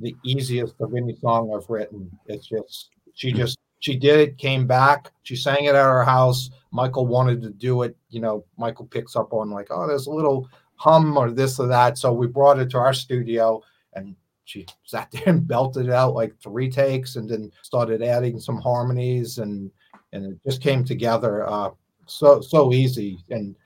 the 0.00 0.16
easiest 0.24 0.74
of 0.80 0.94
any 0.94 1.14
song 1.16 1.52
I've 1.54 1.68
written. 1.68 2.10
It's 2.26 2.46
just 2.46 2.90
she 3.14 3.32
just 3.32 3.58
she 3.80 3.96
did 3.96 4.18
it, 4.18 4.38
came 4.38 4.66
back, 4.66 5.12
she 5.22 5.36
sang 5.36 5.64
it 5.64 5.74
at 5.74 5.76
our 5.76 6.04
house. 6.04 6.50
Michael 6.70 7.06
wanted 7.06 7.42
to 7.42 7.50
do 7.50 7.82
it. 7.82 7.96
You 8.08 8.20
know, 8.20 8.44
Michael 8.56 8.86
picks 8.86 9.14
up 9.14 9.32
on 9.32 9.50
like, 9.50 9.68
oh, 9.70 9.86
there's 9.86 10.06
a 10.06 10.10
little 10.10 10.48
hum 10.76 11.16
or 11.16 11.30
this 11.30 11.60
or 11.60 11.66
that. 11.68 11.98
So 11.98 12.12
we 12.12 12.26
brought 12.26 12.58
it 12.58 12.70
to 12.70 12.78
our 12.78 12.94
studio 12.94 13.62
and 13.94 14.16
she 14.44 14.66
sat 14.84 15.10
there 15.12 15.22
and 15.26 15.46
belted 15.46 15.86
it 15.86 15.92
out 15.92 16.14
like 16.14 16.34
three 16.40 16.70
takes 16.70 17.16
and 17.16 17.28
then 17.28 17.50
started 17.62 18.02
adding 18.02 18.38
some 18.38 18.58
harmonies 18.58 19.38
and 19.38 19.70
and 20.12 20.32
it 20.32 20.38
just 20.46 20.62
came 20.62 20.84
together 20.84 21.48
uh 21.48 21.70
so 22.06 22.40
so 22.40 22.72
easy 22.72 23.18
and 23.30 23.56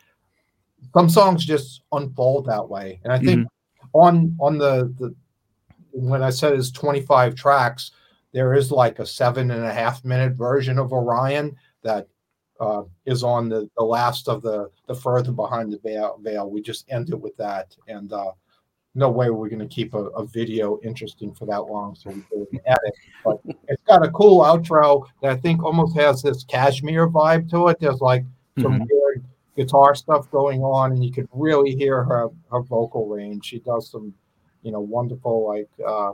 some 0.94 1.08
songs 1.08 1.44
just 1.44 1.82
unfold 1.92 2.46
that 2.46 2.66
way 2.66 3.00
and 3.04 3.12
i 3.12 3.18
think 3.18 3.40
mm-hmm. 3.40 3.86
on 3.98 4.36
on 4.40 4.56
the 4.56 4.94
the 4.98 5.14
when 5.92 6.22
I 6.22 6.30
said 6.30 6.54
it's 6.54 6.70
25 6.70 7.34
tracks, 7.34 7.92
there 8.32 8.54
is 8.54 8.70
like 8.70 8.98
a 8.98 9.06
seven 9.06 9.50
and 9.50 9.64
a 9.64 9.72
half 9.72 10.04
minute 10.04 10.34
version 10.34 10.78
of 10.78 10.92
Orion 10.92 11.56
that 11.82 12.06
uh, 12.60 12.82
is 13.06 13.22
on 13.22 13.48
the, 13.48 13.68
the 13.76 13.84
last 13.84 14.28
of 14.28 14.42
the 14.42 14.68
the 14.86 14.94
further 14.94 15.32
behind 15.32 15.72
the 15.72 15.78
veil. 15.78 16.18
veil. 16.22 16.50
We 16.50 16.60
just 16.60 16.86
ended 16.90 17.20
with 17.20 17.36
that, 17.36 17.74
and 17.86 18.12
uh, 18.12 18.32
no 18.94 19.08
way 19.10 19.30
we're 19.30 19.48
going 19.48 19.60
to 19.60 19.66
keep 19.66 19.94
a, 19.94 20.06
a, 20.06 20.26
video 20.26 20.80
interesting 20.82 21.32
for 21.32 21.46
that 21.46 21.62
long, 21.62 21.94
so 21.94 22.10
we 22.10 22.22
did 22.30 22.60
edit. 22.66 22.94
But 23.24 23.38
it's 23.68 23.82
got 23.84 24.04
a 24.04 24.10
cool 24.10 24.42
outro 24.42 25.06
that 25.22 25.30
I 25.30 25.36
think 25.36 25.62
almost 25.62 25.96
has 25.96 26.20
this 26.20 26.44
Kashmir 26.44 27.08
vibe 27.08 27.48
to 27.50 27.68
it. 27.68 27.78
There's 27.80 28.00
like 28.00 28.24
some 28.58 28.72
mm-hmm. 28.72 28.84
weird 28.90 29.24
guitar 29.56 29.94
stuff 29.94 30.30
going 30.30 30.62
on, 30.62 30.92
and 30.92 31.04
you 31.04 31.12
could 31.12 31.28
really 31.32 31.76
hear 31.76 32.02
her 32.02 32.28
her 32.50 32.62
vocal 32.62 33.06
range. 33.06 33.44
She 33.44 33.60
does 33.60 33.90
some 33.90 34.12
you 34.68 34.72
know, 34.72 34.80
wonderful 34.80 35.48
like 35.48 35.70
uh, 35.86 36.12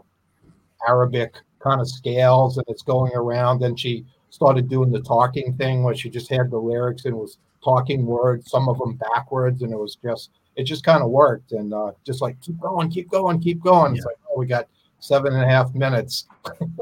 Arabic 0.87 1.35
kind 1.59 1.81
of 1.81 1.89
scales, 1.89 2.57
and 2.57 2.65
it's 2.69 2.83
going 2.83 3.13
around. 3.17 3.65
And 3.65 3.79
she 3.79 4.05
started 4.31 4.69
doing 4.69 4.93
the 4.93 5.01
talking 5.01 5.57
thing 5.57 5.83
where 5.83 5.97
she 5.97 6.09
just 6.09 6.31
had 6.31 6.53
the 6.53 6.57
lyrics 6.57 7.05
and 7.05 7.17
was 7.17 7.39
talking 7.65 8.07
words, 8.07 8.49
some 8.49 8.69
of 8.69 8.79
them 8.79 8.95
backwards, 8.95 9.63
and 9.63 9.73
it 9.73 9.77
was 9.77 9.97
just 9.97 10.31
it 10.55 10.63
just 10.63 10.85
kind 10.85 11.03
of 11.03 11.11
worked. 11.11 11.51
And 11.51 11.75
uh, 11.75 11.91
just 12.07 12.23
like 12.23 12.41
keep 12.41 12.61
going, 12.61 12.93
keep 12.93 13.11
going, 13.11 13.41
keep 13.41 13.61
going. 13.61 13.95
Yeah. 13.95 13.97
It's 13.97 14.07
like 14.07 14.19
oh, 14.31 14.39
we 14.39 14.47
got 14.47 14.69
seven 15.01 15.35
and 15.35 15.43
a 15.43 15.49
half 15.49 15.75
minutes. 15.75 16.27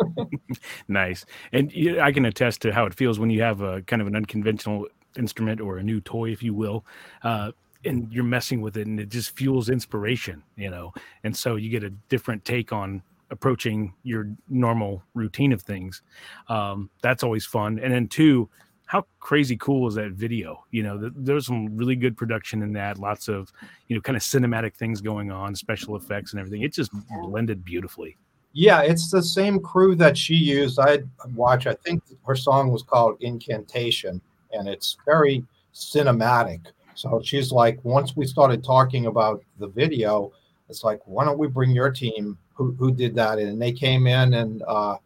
nice, 0.88 1.24
and 1.52 1.72
I 2.02 2.12
can 2.12 2.26
attest 2.26 2.60
to 2.62 2.72
how 2.74 2.84
it 2.84 2.92
feels 2.92 3.18
when 3.18 3.30
you 3.30 3.40
have 3.40 3.62
a 3.62 3.80
kind 3.80 4.02
of 4.02 4.08
an 4.08 4.14
unconventional 4.14 4.88
instrument 5.16 5.58
or 5.58 5.78
a 5.78 5.82
new 5.82 6.02
toy, 6.02 6.32
if 6.32 6.42
you 6.42 6.52
will. 6.52 6.84
Uh, 7.22 7.52
and 7.84 8.12
you're 8.12 8.24
messing 8.24 8.60
with 8.60 8.76
it 8.76 8.86
and 8.86 9.00
it 9.00 9.08
just 9.08 9.36
fuels 9.36 9.68
inspiration 9.68 10.42
you 10.56 10.70
know? 10.70 10.92
And 11.24 11.36
so 11.36 11.56
you 11.56 11.70
get 11.70 11.84
a 11.84 11.90
different 12.08 12.44
take 12.44 12.72
on 12.72 13.02
approaching 13.30 13.94
your 14.02 14.28
normal 14.48 15.02
routine 15.14 15.52
of 15.52 15.62
things. 15.62 16.02
Um, 16.48 16.90
that's 17.02 17.22
always 17.22 17.46
fun. 17.46 17.78
And 17.78 17.92
then 17.92 18.08
two 18.08 18.48
how 18.92 19.06
crazy 19.20 19.56
cool 19.56 19.88
is 19.88 19.94
that 19.94 20.12
video? 20.12 20.64
You 20.70 20.82
know 20.82 21.00
th- 21.00 21.12
there's 21.16 21.46
some 21.46 21.74
really 21.74 21.96
good 21.96 22.14
production 22.14 22.62
in 22.62 22.74
that 22.74 22.98
lots 22.98 23.26
of 23.26 23.50
you 23.88 23.96
know 23.96 24.02
kind 24.02 24.16
of 24.16 24.22
cinematic 24.22 24.74
things 24.74 25.00
going 25.00 25.30
on 25.30 25.54
special 25.54 25.96
effects 25.96 26.32
and 26.32 26.40
everything. 26.40 26.60
It 26.60 26.74
just 26.74 26.90
blended 27.22 27.64
beautifully. 27.64 28.18
Yeah 28.52 28.82
it's 28.82 29.10
the 29.10 29.22
same 29.22 29.60
crew 29.60 29.94
that 29.94 30.18
she 30.18 30.34
used. 30.34 30.78
I 30.78 30.98
watch 31.34 31.66
i 31.66 31.72
think 31.72 32.02
her 32.26 32.36
song 32.36 32.70
was 32.70 32.82
called 32.82 33.16
incantation 33.22 34.20
and 34.52 34.68
it's 34.68 34.98
very 35.06 35.42
cinematic 35.74 36.60
so 36.94 37.20
she's 37.22 37.52
like, 37.52 37.78
once 37.84 38.16
we 38.16 38.26
started 38.26 38.62
talking 38.62 39.06
about 39.06 39.42
the 39.58 39.68
video, 39.68 40.32
it's 40.68 40.84
like, 40.84 41.00
why 41.04 41.24
don't 41.24 41.38
we 41.38 41.48
bring 41.48 41.70
your 41.70 41.90
team 41.90 42.38
who, 42.54 42.72
who 42.78 42.92
did 42.92 43.14
that? 43.14 43.38
And 43.38 43.60
they 43.60 43.72
came 43.72 44.06
in 44.06 44.34
and, 44.34 44.62
uh, 44.66 44.96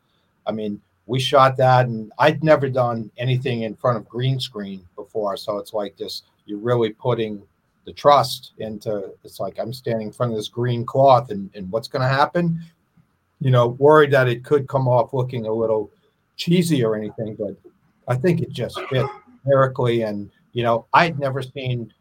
I 0.46 0.52
mean, 0.52 0.80
we 1.06 1.20
shot 1.20 1.56
that 1.56 1.86
and 1.86 2.12
I'd 2.18 2.42
never 2.42 2.68
done 2.68 3.10
anything 3.16 3.62
in 3.62 3.74
front 3.74 3.96
of 3.96 4.08
green 4.08 4.40
screen 4.40 4.86
before. 4.96 5.36
So 5.36 5.58
it's 5.58 5.72
like 5.72 5.96
this, 5.96 6.22
you're 6.44 6.58
really 6.58 6.90
putting 6.90 7.42
the 7.84 7.92
trust 7.92 8.52
into, 8.58 9.12
it's 9.22 9.38
like, 9.38 9.58
I'm 9.58 9.72
standing 9.72 10.08
in 10.08 10.12
front 10.12 10.32
of 10.32 10.38
this 10.38 10.48
green 10.48 10.84
cloth 10.84 11.30
and, 11.30 11.50
and 11.54 11.70
what's 11.70 11.88
going 11.88 12.02
to 12.02 12.08
happen? 12.08 12.60
You 13.40 13.50
know, 13.50 13.68
worried 13.68 14.10
that 14.12 14.28
it 14.28 14.44
could 14.44 14.66
come 14.66 14.88
off 14.88 15.12
looking 15.12 15.46
a 15.46 15.52
little 15.52 15.90
cheesy 16.36 16.84
or 16.84 16.96
anything, 16.96 17.36
but 17.36 17.56
I 18.08 18.16
think 18.16 18.40
it 18.40 18.50
just 18.50 18.80
fit 18.88 19.06
lyrically 19.44 20.02
and 20.02 20.30
you 20.56 20.62
know, 20.62 20.86
I'd 20.94 21.18
never 21.18 21.42
seen 21.42 21.92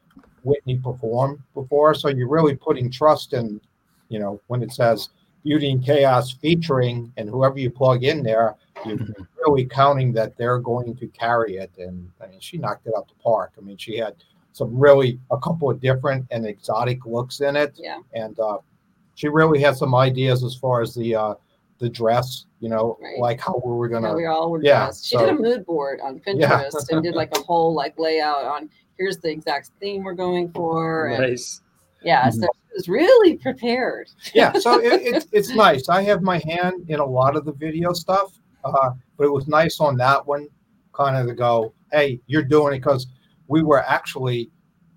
Whitney 0.45 0.77
perform 0.77 1.43
before, 1.53 1.93
so 1.93 2.07
you're 2.07 2.29
really 2.29 2.55
putting 2.55 2.89
trust 2.89 3.33
in, 3.33 3.59
you 4.07 4.17
know, 4.17 4.39
when 4.47 4.63
it 4.63 4.71
says 4.71 5.09
Beauty 5.43 5.71
in 5.71 5.81
Chaos 5.81 6.31
featuring, 6.31 7.11
and 7.17 7.29
whoever 7.29 7.59
you 7.59 7.69
plug 7.69 8.05
in 8.05 8.23
there, 8.23 8.55
you're 8.85 8.95
mm-hmm. 8.95 9.23
really 9.45 9.65
counting 9.65 10.13
that 10.13 10.37
they're 10.37 10.59
going 10.59 10.95
to 10.95 11.07
carry 11.07 11.57
it. 11.57 11.71
And 11.77 12.09
I 12.21 12.27
mean, 12.27 12.39
she 12.39 12.57
knocked 12.57 12.87
it 12.87 12.93
out 12.95 13.09
the 13.09 13.21
park. 13.21 13.51
I 13.57 13.61
mean, 13.61 13.75
she 13.75 13.97
had 13.97 14.15
some 14.53 14.73
really 14.79 15.19
a 15.31 15.37
couple 15.37 15.69
of 15.69 15.81
different 15.81 16.25
and 16.31 16.45
exotic 16.45 17.05
looks 17.05 17.41
in 17.41 17.57
it. 17.57 17.73
Yeah. 17.75 17.99
And 18.13 18.39
uh, 18.39 18.59
she 19.15 19.27
really 19.27 19.59
had 19.59 19.75
some 19.75 19.93
ideas 19.93 20.45
as 20.45 20.55
far 20.55 20.81
as 20.81 20.95
the 20.95 21.13
uh, 21.13 21.33
the 21.85 21.89
dress, 21.91 22.45
you 22.59 22.69
know, 22.69 22.97
right. 22.99 23.19
like 23.19 23.39
how 23.39 23.61
we 23.63 23.71
were 23.71 23.87
gonna. 23.87 24.07
How 24.07 24.15
we 24.15 24.25
all 24.25 24.49
were 24.49 24.63
yeah, 24.63 24.85
dressed. 24.85 25.05
She 25.05 25.15
so, 25.15 25.25
did 25.25 25.35
a 25.35 25.39
mood 25.39 25.65
board 25.65 25.99
on 26.01 26.19
Pinterest 26.19 26.73
yeah. 26.73 26.95
and 26.95 27.03
did 27.03 27.13
like 27.13 27.35
a 27.37 27.39
whole 27.43 27.75
like 27.75 27.97
layout 27.99 28.43
on 28.45 28.69
here's 28.97 29.17
the 29.19 29.29
exact 29.29 29.71
theme 29.79 30.03
we're 30.03 30.13
going 30.13 30.51
for. 30.51 31.15
Nice. 31.19 31.61
Yeah, 32.03 32.29
mm-hmm. 32.29 32.41
so 32.41 32.47
she 32.53 32.73
was 32.75 32.89
really 32.89 33.37
prepared. 33.37 34.09
yeah, 34.33 34.53
so 34.53 34.79
it, 34.79 35.01
it's 35.01 35.27
it's 35.31 35.49
nice. 35.49 35.89
I 35.89 36.01
have 36.03 36.21
my 36.21 36.41
hand 36.45 36.89
in 36.89 36.99
a 36.99 37.05
lot 37.05 37.35
of 37.35 37.45
the 37.45 37.53
video 37.53 37.93
stuff, 37.93 38.39
uh, 38.63 38.91
but 39.17 39.25
it 39.25 39.31
was 39.31 39.47
nice 39.47 39.79
on 39.79 39.97
that 39.97 40.25
one, 40.25 40.47
kind 40.93 41.17
of 41.17 41.27
to 41.27 41.33
go, 41.33 41.73
hey, 41.91 42.19
you're 42.27 42.43
doing 42.43 42.73
it 42.73 42.79
because 42.79 43.07
we 43.47 43.63
were 43.63 43.83
actually 43.83 44.49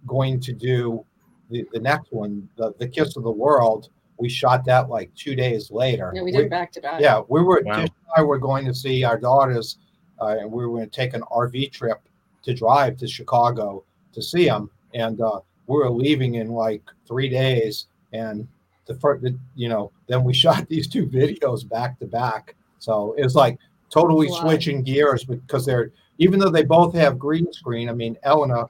going 0.06 0.40
to 0.40 0.52
do 0.52 1.04
the, 1.50 1.66
the 1.72 1.80
next 1.80 2.12
one, 2.12 2.48
the, 2.56 2.74
the 2.78 2.88
Kiss 2.88 3.16
of 3.16 3.24
the 3.24 3.30
World. 3.30 3.90
We 4.18 4.28
shot 4.28 4.64
that 4.66 4.88
like 4.88 5.14
two 5.14 5.34
days 5.34 5.70
later. 5.70 6.12
Yeah, 6.14 6.22
we 6.22 6.32
did 6.32 6.44
we, 6.44 6.48
back 6.48 6.72
to 6.72 6.80
back. 6.80 7.00
Yeah, 7.00 7.22
we 7.28 7.42
were. 7.42 7.62
Wow. 7.64 7.86
I 8.16 8.22
were 8.22 8.38
going 8.38 8.64
to 8.66 8.74
see 8.74 9.04
our 9.04 9.18
daughters, 9.18 9.78
uh, 10.20 10.36
and 10.40 10.50
we 10.50 10.66
were 10.66 10.78
going 10.78 10.88
to 10.88 10.96
take 10.96 11.14
an 11.14 11.22
RV 11.30 11.72
trip 11.72 12.00
to 12.42 12.54
drive 12.54 12.96
to 12.98 13.06
Chicago 13.06 13.84
to 14.12 14.22
see 14.22 14.46
them, 14.46 14.70
and 14.94 15.20
uh, 15.20 15.40
we 15.66 15.76
were 15.76 15.90
leaving 15.90 16.34
in 16.34 16.48
like 16.48 16.82
three 17.06 17.28
days. 17.28 17.86
And 18.12 18.48
the 18.86 18.94
first, 18.94 19.24
you 19.54 19.68
know, 19.68 19.92
then 20.08 20.24
we 20.24 20.34
shot 20.44 20.68
these 20.68 20.88
two 20.88 21.06
videos 21.06 21.68
back 21.68 21.98
to 22.00 22.06
back. 22.06 22.56
So 22.78 23.14
it 23.18 23.22
was 23.22 23.34
like 23.34 23.58
totally 23.90 24.28
switching 24.28 24.82
gears 24.82 25.24
because 25.24 25.64
they're 25.64 25.92
even 26.18 26.40
though 26.40 26.50
they 26.50 26.64
both 26.64 26.94
have 26.94 27.18
green 27.18 27.52
screen. 27.52 27.88
I 27.88 27.92
mean, 27.92 28.16
Elena 28.24 28.66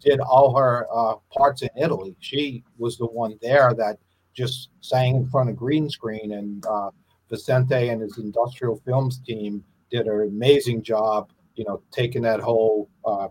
did 0.00 0.20
all 0.20 0.56
her 0.56 0.86
uh, 0.92 1.14
parts 1.32 1.62
in 1.62 1.68
Italy. 1.76 2.16
She 2.20 2.64
was 2.78 2.96
the 2.96 3.06
one 3.06 3.38
there 3.40 3.74
that 3.74 3.98
just 4.34 4.70
sang 4.80 5.16
in 5.16 5.28
front 5.28 5.50
of 5.50 5.56
green 5.56 5.88
screen, 5.88 6.32
and 6.32 6.64
uh, 6.66 6.90
Vicente 7.28 7.88
and 7.88 8.00
his 8.00 8.18
industrial 8.18 8.76
films 8.84 9.20
team 9.20 9.64
did 9.90 10.06
an 10.06 10.22
amazing 10.22 10.82
job. 10.82 11.30
You 11.56 11.64
know, 11.64 11.82
taking 11.90 12.22
that 12.22 12.40
whole 12.40 12.88
uh, 13.04 13.28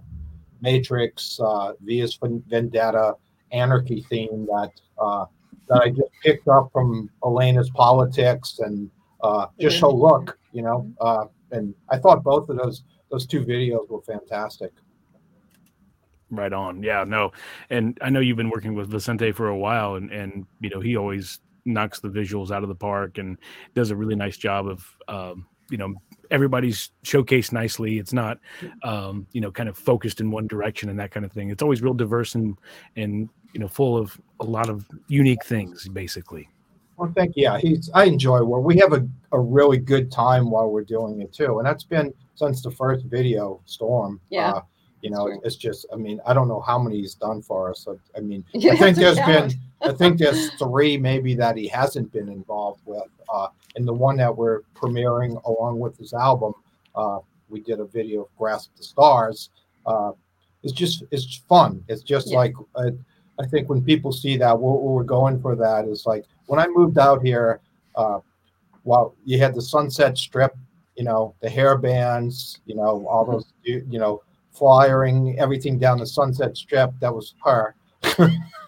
Matrix, 0.61 1.39
uh, 1.39 1.73
Via's 1.81 2.19
Vendetta, 2.21 3.15
Anarchy 3.51 4.05
theme 4.09 4.45
that 4.45 4.71
uh, 4.99 5.25
that 5.67 5.81
I 5.81 5.89
just 5.89 6.11
picked 6.23 6.47
up 6.47 6.69
from 6.71 7.09
Elena's 7.23 7.69
politics 7.71 8.59
and 8.59 8.89
uh, 9.21 9.47
just 9.59 9.79
her 9.81 9.87
look. 9.87 10.37
You 10.51 10.63
know, 10.63 10.91
uh, 10.99 11.25
and 11.51 11.73
I 11.89 11.97
thought 11.97 12.23
both 12.23 12.49
of 12.49 12.57
those 12.57 12.83
those 13.09 13.25
two 13.25 13.41
videos 13.45 13.89
were 13.89 14.01
fantastic. 14.01 14.71
Right 16.31 16.53
on. 16.53 16.83
Yeah, 16.83 17.03
no. 17.05 17.31
And 17.69 17.97
I 18.01 18.09
know 18.09 18.19
you've 18.19 18.37
been 18.37 18.49
working 18.49 18.75
with 18.75 18.89
Vicente 18.89 19.31
for 19.31 19.47
a 19.47 19.57
while 19.57 19.95
and 19.95 20.11
and 20.11 20.45
you 20.61 20.69
know, 20.69 20.79
he 20.79 20.95
always 20.95 21.39
knocks 21.65 21.99
the 21.99 22.09
visuals 22.09 22.51
out 22.51 22.63
of 22.63 22.69
the 22.69 22.75
park 22.75 23.17
and 23.17 23.37
does 23.75 23.91
a 23.91 23.95
really 23.95 24.15
nice 24.15 24.37
job 24.37 24.67
of 24.67 24.85
um, 25.07 25.45
you 25.69 25.77
know, 25.77 25.93
everybody's 26.31 26.91
showcased 27.03 27.51
nicely. 27.51 27.99
It's 27.99 28.13
not 28.13 28.39
um, 28.83 29.27
you 29.31 29.41
know, 29.41 29.51
kind 29.51 29.69
of 29.69 29.77
focused 29.77 30.19
in 30.19 30.31
one 30.31 30.47
direction 30.47 30.89
and 30.89 30.99
that 30.99 31.11
kind 31.11 31.25
of 31.25 31.31
thing. 31.31 31.49
It's 31.49 31.63
always 31.63 31.81
real 31.81 31.93
diverse 31.93 32.35
and 32.35 32.57
and 32.95 33.29
you 33.53 33.59
know, 33.59 33.67
full 33.67 33.97
of 33.97 34.19
a 34.39 34.45
lot 34.45 34.69
of 34.69 34.85
unique 35.07 35.43
things 35.43 35.87
basically. 35.87 36.47
Well, 36.99 37.11
thank 37.15 37.37
you. 37.37 37.43
Yeah, 37.43 37.57
he's. 37.59 37.89
I 37.93 38.03
enjoy 38.03 38.43
where 38.43 38.59
we 38.59 38.77
have 38.79 38.91
a, 38.91 39.07
a 39.31 39.39
really 39.39 39.77
good 39.77 40.11
time 40.11 40.51
while 40.51 40.69
we're 40.69 40.83
doing 40.83 41.21
it 41.21 41.31
too, 41.31 41.57
and 41.59 41.65
that's 41.65 41.85
been 41.85 42.13
since 42.35 42.61
the 42.61 42.71
first 42.71 43.05
video, 43.05 43.61
Storm. 43.65 44.19
Yeah. 44.29 44.51
Uh, 44.51 44.61
you 45.01 45.09
know, 45.09 45.39
it's 45.43 45.55
just. 45.55 45.85
I 45.93 45.95
mean, 45.95 46.19
I 46.25 46.33
don't 46.33 46.47
know 46.47 46.61
how 46.61 46.79
many 46.79 46.97
he's 46.97 47.15
done 47.15 47.41
for 47.41 47.69
us. 47.69 47.87
I 48.15 48.19
mean, 48.19 48.43
I 48.55 48.75
think 48.75 48.97
there's 48.97 49.19
been. 49.19 49.51
I 49.81 49.93
think 49.93 50.19
there's 50.19 50.51
three 50.55 50.97
maybe 50.97 51.35
that 51.35 51.55
he 51.55 51.67
hasn't 51.67 52.11
been 52.11 52.29
involved 52.29 52.81
with. 52.85 53.09
Uh, 53.33 53.47
and 53.75 53.87
the 53.87 53.93
one 53.93 54.17
that 54.17 54.35
we're 54.35 54.61
premiering 54.75 55.41
along 55.45 55.79
with 55.79 55.97
his 55.97 56.13
album, 56.13 56.53
uh, 56.95 57.19
we 57.49 57.61
did 57.61 57.79
a 57.79 57.85
video 57.85 58.23
of 58.23 58.37
Grasp 58.37 58.71
the 58.75 58.83
Stars. 58.83 59.49
Uh, 59.85 60.11
it's 60.63 60.73
just 60.73 61.03
it's 61.11 61.41
fun. 61.47 61.83
It's 61.87 62.03
just 62.03 62.31
yeah. 62.31 62.37
like 62.37 62.53
uh, 62.75 62.91
I 63.39 63.45
think 63.47 63.69
when 63.69 63.81
people 63.81 64.11
see 64.11 64.35
that, 64.37 64.57
what, 64.57 64.81
what, 64.81 64.93
we're 64.93 65.03
going 65.03 65.41
for 65.41 65.55
that 65.55 65.85
is 65.85 66.05
like 66.05 66.25
when 66.47 66.59
I 66.59 66.67
moved 66.67 66.97
out 66.97 67.23
here, 67.23 67.61
uh, 67.95 68.19
while 68.83 69.15
you 69.23 69.39
had 69.39 69.55
the 69.55 69.61
Sunset 69.61 70.17
Strip, 70.17 70.55
you 70.95 71.03
know, 71.03 71.33
the 71.41 71.49
hair 71.49 71.77
bands, 71.77 72.59
you 72.65 72.75
know, 72.75 73.07
all 73.07 73.23
mm-hmm. 73.23 73.33
those, 73.33 73.45
you 73.63 73.99
know, 73.99 74.21
flyering 74.51 75.37
everything 75.39 75.79
down 75.79 75.99
the 75.99 76.05
Sunset 76.05 76.57
Strip. 76.57 76.91
That 76.99 77.13
was 77.13 77.35
her. 77.43 77.75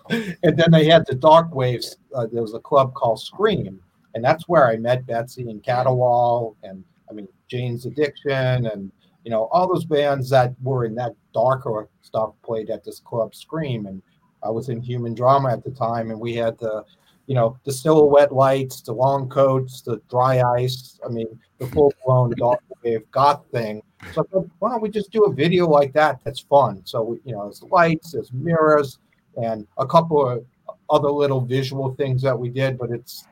and 0.10 0.58
then 0.58 0.72
they 0.72 0.86
had 0.86 1.06
the 1.08 1.16
Dark 1.16 1.54
Waves. 1.54 1.98
Uh, 2.14 2.28
there 2.32 2.42
was 2.42 2.54
a 2.54 2.60
club 2.60 2.94
called 2.94 3.20
Scream, 3.20 3.80
and 4.16 4.24
that's 4.24 4.48
where 4.48 4.68
I 4.68 4.78
met 4.78 5.06
Betsy 5.06 5.50
and 5.50 5.64
Caterwaul, 5.64 6.56
and 6.64 6.84
I 7.10 7.14
mean 7.14 7.28
Jane's 7.48 7.86
Addiction, 7.86 8.68
and 8.68 8.92
you 9.24 9.32
know 9.32 9.50
all 9.52 9.68
those 9.68 9.86
bands 9.86 10.30
that 10.30 10.54
were 10.62 10.86
in 10.86 10.96
that 10.96 11.16
darker 11.34 11.90
stuff 12.02 12.34
played 12.44 12.70
at 12.70 12.84
this 12.84 13.00
club 13.00 13.34
Scream, 13.34 13.86
and 13.86 14.02
I 14.44 14.50
was 14.50 14.70
in 14.70 14.82
human 14.82 15.14
drama 15.14 15.52
at 15.52 15.64
the 15.64 15.72
time, 15.72 16.12
and 16.12 16.20
we 16.20 16.36
had 16.36 16.58
the, 16.58 16.84
you 17.28 17.36
know, 17.36 17.58
the 17.66 17.72
silhouette 17.72 18.34
lights, 18.34 18.82
the 18.82 18.94
long 18.94 19.30
coats, 19.30 19.82
the 19.82 20.02
dry 20.10 20.42
ice. 20.42 21.00
I 21.06 21.10
mean, 21.10 21.28
the 21.60 21.68
full 21.68 21.94
blown 22.06 22.34
wave 22.84 23.10
goth 23.12 23.44
thing. 23.52 23.82
So 24.14 24.24
thought, 24.24 24.50
why 24.60 24.72
don't 24.72 24.82
we 24.82 24.90
just 24.90 25.12
do 25.12 25.24
a 25.24 25.34
video 25.34 25.68
like 25.68 25.94
that? 25.94 26.20
That's 26.24 26.40
fun. 26.40 26.82
So 26.86 27.04
we, 27.04 27.20
you 27.24 27.34
know, 27.34 27.44
there's 27.44 27.62
lights, 27.64 28.12
there's 28.12 28.34
mirrors, 28.34 28.98
and 29.42 29.68
a 29.78 29.86
couple 29.86 30.28
of 30.28 30.46
other 30.90 31.10
little 31.10 31.42
visual 31.42 31.94
things 31.96 32.22
that 32.24 32.38
we 32.38 32.50
did. 32.50 32.78
But 32.78 32.92
it's 32.92 33.28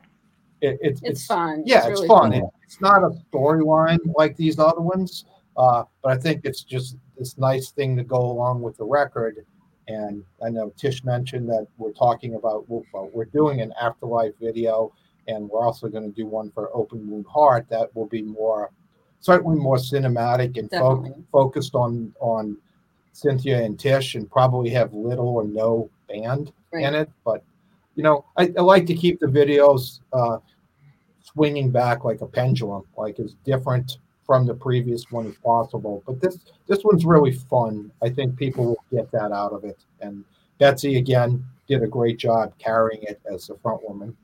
it, 0.60 0.78
it's, 0.80 1.00
it's, 1.02 1.26
fun. 1.26 1.62
Yeah, 1.64 1.78
it's, 1.78 1.86
it's 1.86 2.00
really 2.00 2.08
fun. 2.08 2.32
fun. 2.32 2.50
It's 2.62 2.80
not 2.80 3.02
a 3.02 3.10
storyline 3.32 3.98
like 4.16 4.36
these 4.36 4.58
other 4.58 4.80
ones, 4.80 5.24
uh, 5.56 5.84
but 6.02 6.12
I 6.12 6.16
think 6.16 6.42
it's 6.44 6.62
just 6.62 6.96
this 7.18 7.36
nice 7.38 7.70
thing 7.70 7.96
to 7.96 8.04
go 8.04 8.18
along 8.18 8.62
with 8.62 8.76
the 8.76 8.84
record 8.84 9.44
and 9.90 10.24
I 10.42 10.50
know 10.50 10.72
Tish 10.76 11.02
mentioned 11.04 11.48
that 11.48 11.66
we're 11.76 11.92
talking 11.92 12.36
about, 12.36 12.64
well, 12.68 13.10
we're 13.12 13.24
doing 13.24 13.60
an 13.60 13.74
afterlife 13.80 14.34
video, 14.40 14.92
and 15.26 15.48
we're 15.48 15.64
also 15.64 15.88
going 15.88 16.04
to 16.04 16.14
do 16.14 16.26
one 16.26 16.50
for 16.52 16.70
Open 16.74 17.10
Wound 17.10 17.26
Heart 17.26 17.66
that 17.70 17.94
will 17.96 18.06
be 18.06 18.22
more, 18.22 18.70
certainly 19.18 19.58
more 19.58 19.76
cinematic 19.76 20.56
and 20.58 20.70
fo- 20.70 21.24
focused 21.32 21.74
on 21.74 22.14
on 22.20 22.56
Cynthia 23.12 23.62
and 23.62 23.78
Tish, 23.78 24.14
and 24.14 24.30
probably 24.30 24.70
have 24.70 24.94
little 24.94 25.28
or 25.28 25.44
no 25.44 25.90
band 26.08 26.52
right. 26.72 26.84
in 26.84 26.94
it. 26.94 27.10
But 27.24 27.42
you 27.96 28.04
know, 28.04 28.24
I, 28.36 28.52
I 28.56 28.62
like 28.62 28.86
to 28.86 28.94
keep 28.94 29.18
the 29.18 29.26
videos 29.26 30.00
uh, 30.12 30.38
swinging 31.20 31.70
back 31.70 32.04
like 32.04 32.20
a 32.20 32.26
pendulum, 32.26 32.84
like 32.96 33.18
it's 33.18 33.34
different 33.44 33.98
from 34.30 34.46
the 34.46 34.54
previous 34.54 35.10
one 35.10 35.26
as 35.26 35.34
possible. 35.38 36.04
But 36.06 36.20
this 36.20 36.38
this 36.68 36.84
one's 36.84 37.04
really 37.04 37.32
fun. 37.32 37.90
I 38.00 38.10
think 38.10 38.36
people 38.36 38.64
will 38.64 38.84
get 38.92 39.10
that 39.10 39.32
out 39.32 39.52
of 39.52 39.64
it. 39.64 39.80
And 40.00 40.24
Betsy 40.58 40.98
again 40.98 41.44
did 41.66 41.82
a 41.82 41.88
great 41.88 42.16
job 42.16 42.52
carrying 42.60 43.02
it 43.02 43.20
as 43.28 43.48
the 43.48 43.56
front 43.56 43.82
woman. 43.82 44.16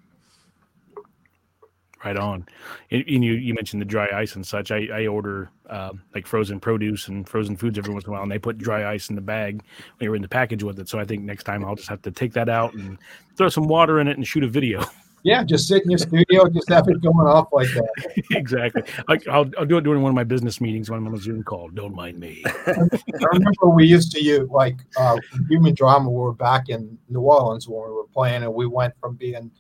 Right 2.04 2.16
on. 2.16 2.46
And 2.92 3.04
you 3.08 3.32
you 3.32 3.52
mentioned 3.52 3.82
the 3.82 3.86
dry 3.86 4.06
ice 4.14 4.36
and 4.36 4.46
such. 4.46 4.70
I, 4.70 4.86
I 4.94 5.06
order 5.08 5.50
uh, 5.68 5.90
like 6.14 6.28
frozen 6.28 6.60
produce 6.60 7.08
and 7.08 7.28
frozen 7.28 7.56
foods 7.56 7.76
every 7.76 7.92
once 7.92 8.04
in 8.04 8.10
a 8.10 8.12
while, 8.12 8.22
and 8.22 8.30
they 8.30 8.38
put 8.38 8.58
dry 8.58 8.88
ice 8.88 9.10
in 9.10 9.16
the 9.16 9.20
bag 9.20 9.64
when 9.96 10.04
you're 10.04 10.14
in 10.14 10.22
the 10.22 10.28
package 10.28 10.62
with 10.62 10.78
it. 10.78 10.88
So 10.88 11.00
I 11.00 11.04
think 11.04 11.24
next 11.24 11.42
time 11.42 11.64
I'll 11.64 11.74
just 11.74 11.88
have 11.88 12.02
to 12.02 12.12
take 12.12 12.32
that 12.34 12.48
out 12.48 12.74
and 12.74 12.96
throw 13.36 13.48
some 13.48 13.66
water 13.66 13.98
in 13.98 14.06
it 14.06 14.16
and 14.16 14.24
shoot 14.24 14.44
a 14.44 14.48
video. 14.48 14.84
Yeah, 15.26 15.42
just 15.42 15.66
sit 15.66 15.82
in 15.82 15.90
your 15.90 15.98
studio, 15.98 16.48
just 16.48 16.68
have 16.68 16.86
it 16.86 17.02
going 17.02 17.26
off 17.26 17.48
like 17.50 17.66
that. 17.74 18.22
exactly. 18.30 18.84
I, 19.08 19.14
will 19.26 19.50
I'll 19.58 19.66
do 19.66 19.76
it 19.76 19.80
during 19.80 20.00
one 20.00 20.10
of 20.10 20.14
my 20.14 20.22
business 20.22 20.60
meetings 20.60 20.88
when 20.88 21.00
I'm 21.00 21.06
on 21.08 21.14
a 21.14 21.18
Zoom 21.18 21.42
call. 21.42 21.68
Don't 21.68 21.96
mind 21.96 22.20
me. 22.20 22.44
I 22.46 23.26
remember 23.32 23.70
we 23.74 23.86
used 23.86 24.12
to 24.12 24.22
use 24.22 24.48
like 24.50 24.76
uh, 24.96 25.16
human 25.48 25.74
drama. 25.74 26.08
We 26.08 26.16
were 26.16 26.32
back 26.32 26.68
in 26.68 26.96
New 27.08 27.22
Orleans 27.22 27.66
when 27.66 27.88
we 27.88 27.92
were 27.92 28.06
playing, 28.06 28.44
and 28.44 28.54
we 28.54 28.68
went 28.68 28.94
from 29.00 29.16
being 29.16 29.50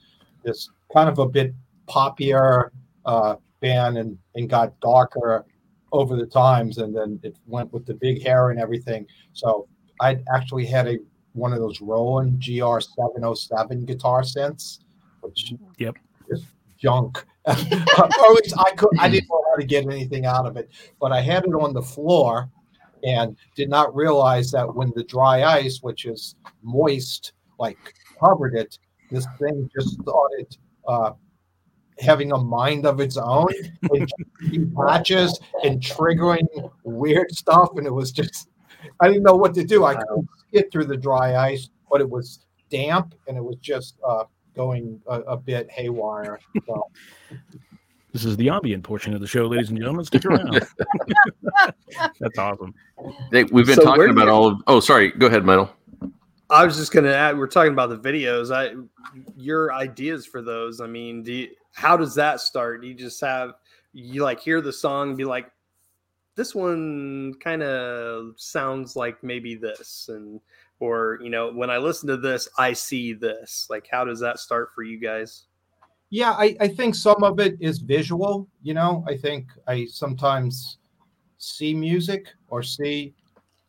this 0.44 0.70
kind 0.94 1.08
of 1.08 1.18
a 1.18 1.26
bit 1.26 1.52
poppier 1.88 2.68
uh, 3.04 3.34
band 3.58 3.98
and, 3.98 4.16
and 4.36 4.48
got 4.48 4.78
darker 4.78 5.46
over 5.90 6.14
the 6.14 6.26
times, 6.26 6.78
and 6.78 6.94
then 6.94 7.18
it 7.24 7.36
went 7.44 7.72
with 7.72 7.84
the 7.86 7.94
big 7.94 8.22
hair 8.22 8.50
and 8.50 8.60
everything. 8.60 9.04
So 9.32 9.66
I 10.00 10.20
actually 10.32 10.66
had 10.66 10.86
a 10.86 10.98
one 11.32 11.52
of 11.52 11.58
those 11.58 11.80
Roland 11.80 12.40
GR 12.40 12.78
707 12.78 13.84
guitar 13.84 14.22
synths 14.22 14.78
which 15.26 15.54
yep 15.78 15.96
is 16.28 16.44
junk. 16.78 17.24
or 17.46 17.52
at 17.52 18.34
least 18.42 18.54
I 18.58 18.72
could 18.76 18.90
I 18.98 19.08
didn't 19.08 19.28
know 19.28 19.42
how 19.50 19.56
to 19.56 19.66
get 19.66 19.84
anything 19.84 20.26
out 20.26 20.46
of 20.46 20.56
it. 20.56 20.70
But 21.00 21.12
I 21.12 21.20
had 21.20 21.44
it 21.44 21.50
on 21.50 21.72
the 21.72 21.82
floor 21.82 22.50
and 23.04 23.36
did 23.54 23.68
not 23.68 23.94
realize 23.94 24.50
that 24.50 24.74
when 24.74 24.92
the 24.96 25.04
dry 25.04 25.44
ice, 25.44 25.80
which 25.82 26.06
is 26.06 26.34
moist, 26.62 27.32
like 27.58 27.78
covered 28.18 28.54
it, 28.54 28.78
this 29.10 29.26
thing 29.38 29.70
just 29.74 30.00
started 30.02 30.56
uh, 30.88 31.12
having 31.98 32.32
a 32.32 32.38
mind 32.38 32.84
of 32.86 33.00
its 33.00 33.16
own 33.16 33.48
and 33.92 34.12
patches 34.76 35.38
and 35.62 35.80
triggering 35.80 36.70
weird 36.84 37.30
stuff. 37.30 37.70
And 37.76 37.86
it 37.86 37.92
was 37.92 38.10
just, 38.10 38.48
I 39.00 39.08
didn't 39.08 39.22
know 39.22 39.36
what 39.36 39.54
to 39.54 39.64
do. 39.64 39.84
I 39.84 39.94
couldn't 39.94 40.28
get 40.52 40.72
through 40.72 40.86
the 40.86 40.96
dry 40.96 41.36
ice, 41.36 41.70
but 41.90 42.00
it 42.00 42.08
was 42.08 42.40
damp 42.70 43.14
and 43.28 43.36
it 43.36 43.44
was 43.44 43.56
just 43.60 43.96
uh, 44.06 44.24
going 44.56 45.00
a, 45.06 45.20
a 45.20 45.36
bit 45.36 45.70
haywire. 45.70 46.40
So. 46.66 46.90
This 48.12 48.24
is 48.24 48.36
the 48.38 48.48
ambient 48.48 48.82
portion 48.82 49.12
of 49.12 49.20
the 49.20 49.26
show, 49.26 49.46
ladies 49.46 49.68
and 49.68 49.78
gentlemen. 49.78 50.06
Stick 50.06 50.24
around. 50.24 50.50
That's 52.18 52.38
awesome. 52.38 52.74
Hey, 53.30 53.44
we've 53.44 53.66
been 53.66 53.76
so 53.76 53.82
talking 53.82 54.08
about 54.08 54.28
all 54.28 54.46
of. 54.48 54.62
Oh, 54.66 54.80
sorry. 54.80 55.10
Go 55.10 55.26
ahead, 55.26 55.44
Metal. 55.44 55.70
I 56.48 56.64
was 56.64 56.76
just 56.76 56.92
gonna 56.92 57.12
add. 57.12 57.36
We're 57.36 57.46
talking 57.46 57.72
about 57.72 57.90
the 57.90 57.98
videos. 57.98 58.50
I 58.50 58.74
your 59.36 59.74
ideas 59.74 60.24
for 60.24 60.40
those. 60.40 60.80
I 60.80 60.86
mean, 60.86 61.24
do 61.24 61.32
you, 61.32 61.48
how 61.74 61.96
does 61.96 62.14
that 62.14 62.40
start? 62.40 62.80
Do 62.80 62.88
you 62.88 62.94
just 62.94 63.20
have 63.20 63.52
you 63.92 64.22
like 64.22 64.40
hear 64.40 64.62
the 64.62 64.72
song 64.72 65.08
and 65.08 65.18
be 65.18 65.26
like, 65.26 65.50
this 66.36 66.54
one 66.54 67.34
kind 67.40 67.62
of 67.62 68.32
sounds 68.36 68.96
like 68.96 69.22
maybe 69.22 69.56
this, 69.56 70.08
and 70.08 70.40
or 70.80 71.18
you 71.22 71.30
know, 71.30 71.52
when 71.52 71.70
I 71.70 71.78
listen 71.78 72.08
to 72.08 72.16
this, 72.16 72.48
I 72.58 72.72
see 72.72 73.12
this. 73.12 73.66
Like, 73.70 73.88
how 73.90 74.04
does 74.04 74.20
that 74.20 74.38
start 74.38 74.70
for 74.74 74.82
you 74.82 74.98
guys? 74.98 75.44
Yeah, 76.10 76.32
I, 76.32 76.56
I 76.60 76.68
think 76.68 76.94
some 76.94 77.22
of 77.24 77.40
it 77.40 77.56
is 77.60 77.78
visual. 77.78 78.48
You 78.62 78.74
know, 78.74 79.04
I 79.08 79.16
think 79.16 79.46
I 79.66 79.86
sometimes 79.86 80.78
see 81.38 81.74
music 81.74 82.28
or 82.48 82.62
see 82.62 83.14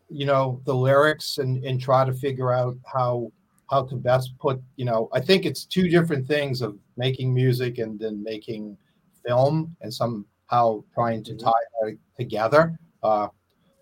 you 0.09 0.25
know 0.25 0.61
the 0.65 0.73
lyrics 0.73 1.37
and 1.37 1.63
and 1.63 1.81
try 1.81 2.05
to 2.05 2.13
figure 2.13 2.53
out 2.53 2.77
how 2.85 3.31
how 3.69 3.83
to 3.83 3.95
best 3.95 4.37
put 4.39 4.61
you 4.77 4.85
know 4.85 5.09
i 5.13 5.19
think 5.19 5.45
it's 5.45 5.65
two 5.65 5.89
different 5.89 6.25
things 6.27 6.61
of 6.61 6.77
making 6.95 7.33
music 7.33 7.77
and 7.77 7.99
then 7.99 8.23
making 8.23 8.77
film 9.25 9.75
and 9.81 9.93
somehow 9.93 10.81
trying 10.93 11.23
to 11.23 11.33
mm-hmm. 11.33 11.45
tie 11.45 11.51
that 11.81 11.97
together 12.17 12.79
uh 13.03 13.27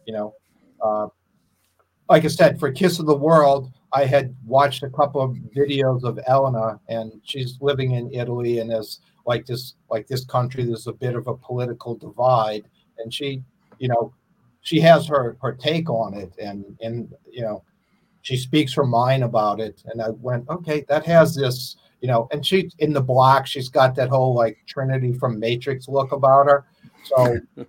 you 0.07 0.13
know 0.13 0.33
uh 0.81 1.07
like 2.09 2.25
i 2.25 2.27
said 2.27 2.59
for 2.59 2.71
kiss 2.71 2.99
of 2.99 3.05
the 3.05 3.15
world 3.15 3.71
i 3.93 4.05
had 4.05 4.35
watched 4.45 4.83
a 4.83 4.89
couple 4.89 5.21
of 5.21 5.31
videos 5.55 6.03
of 6.03 6.19
elena 6.27 6.79
and 6.89 7.11
she's 7.23 7.57
living 7.61 7.91
in 7.91 8.13
italy 8.13 8.59
and 8.59 8.71
as 8.71 8.99
like 9.25 9.45
this 9.45 9.73
like 9.89 10.07
this 10.07 10.25
country 10.25 10.63
there's 10.63 10.87
a 10.87 10.93
bit 10.93 11.15
of 11.15 11.27
a 11.27 11.35
political 11.35 11.95
divide. 11.95 12.65
And 12.97 13.13
she 13.13 13.43
you 13.79 13.87
know 13.87 14.13
she 14.61 14.79
has 14.79 15.07
her 15.07 15.37
her 15.41 15.53
take 15.53 15.89
on 15.89 16.13
it. 16.13 16.33
And 16.41 16.77
and 16.81 17.13
you 17.29 17.41
know 17.41 17.63
she 18.21 18.37
speaks 18.37 18.73
her 18.73 18.85
mind 18.85 19.23
about 19.23 19.59
it. 19.59 19.83
And 19.87 20.01
i 20.01 20.09
went 20.09 20.47
okay 20.49 20.85
that 20.87 21.05
has 21.05 21.35
this 21.35 21.77
you 22.01 22.07
know 22.07 22.27
and 22.31 22.45
she 22.45 22.69
in 22.79 22.93
the 22.93 23.01
black 23.01 23.47
she's 23.47 23.69
got 23.69 23.95
that 23.95 24.09
whole 24.09 24.33
like 24.35 24.57
trinity 24.67 25.13
from 25.13 25.39
matrix 25.39 25.87
look 25.87 26.11
about 26.11 26.47
her. 26.47 26.65
So 27.03 27.39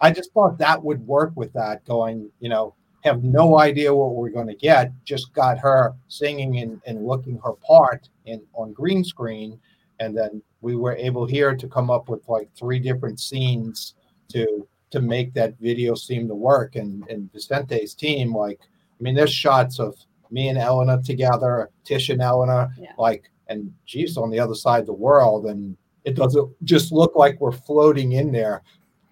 i 0.00 0.10
just 0.10 0.32
thought 0.32 0.58
that 0.58 0.82
would 0.82 1.06
work 1.06 1.32
with 1.36 1.52
that 1.52 1.84
going 1.84 2.30
you 2.40 2.48
know 2.48 2.74
have 3.02 3.24
no 3.24 3.58
idea 3.58 3.94
what 3.94 4.14
we're 4.14 4.30
going 4.30 4.46
to 4.46 4.54
get 4.54 4.92
just 5.04 5.32
got 5.32 5.58
her 5.58 5.94
singing 6.08 6.58
and, 6.58 6.80
and 6.86 7.06
looking 7.06 7.40
her 7.44 7.52
part 7.66 8.08
in 8.26 8.42
on 8.54 8.72
green 8.72 9.02
screen 9.02 9.58
and 10.00 10.16
then 10.16 10.42
we 10.62 10.76
were 10.76 10.96
able 10.96 11.26
here 11.26 11.54
to 11.54 11.68
come 11.68 11.90
up 11.90 12.08
with 12.08 12.26
like 12.28 12.48
three 12.56 12.78
different 12.78 13.20
scenes 13.20 13.94
to 14.28 14.66
to 14.90 15.00
make 15.00 15.32
that 15.34 15.54
video 15.60 15.94
seem 15.94 16.26
to 16.26 16.34
work. 16.34 16.76
And 16.76 17.06
and 17.08 17.32
Vicente's 17.32 17.94
team, 17.94 18.34
like, 18.34 18.60
I 18.62 19.02
mean, 19.02 19.14
there's 19.14 19.32
shots 19.32 19.78
of 19.78 19.94
me 20.30 20.48
and 20.48 20.58
Elena 20.58 21.00
together, 21.02 21.70
Tish 21.84 22.08
and 22.08 22.20
Elena, 22.20 22.70
yeah. 22.78 22.92
like, 22.98 23.30
and 23.48 23.72
she's 23.84 24.16
on 24.16 24.30
the 24.30 24.40
other 24.40 24.54
side 24.54 24.80
of 24.80 24.86
the 24.86 24.92
world, 24.92 25.46
and 25.46 25.76
it 26.04 26.14
doesn't 26.14 26.50
just 26.64 26.92
look 26.92 27.14
like 27.16 27.40
we're 27.40 27.52
floating 27.52 28.12
in 28.12 28.32
there. 28.32 28.62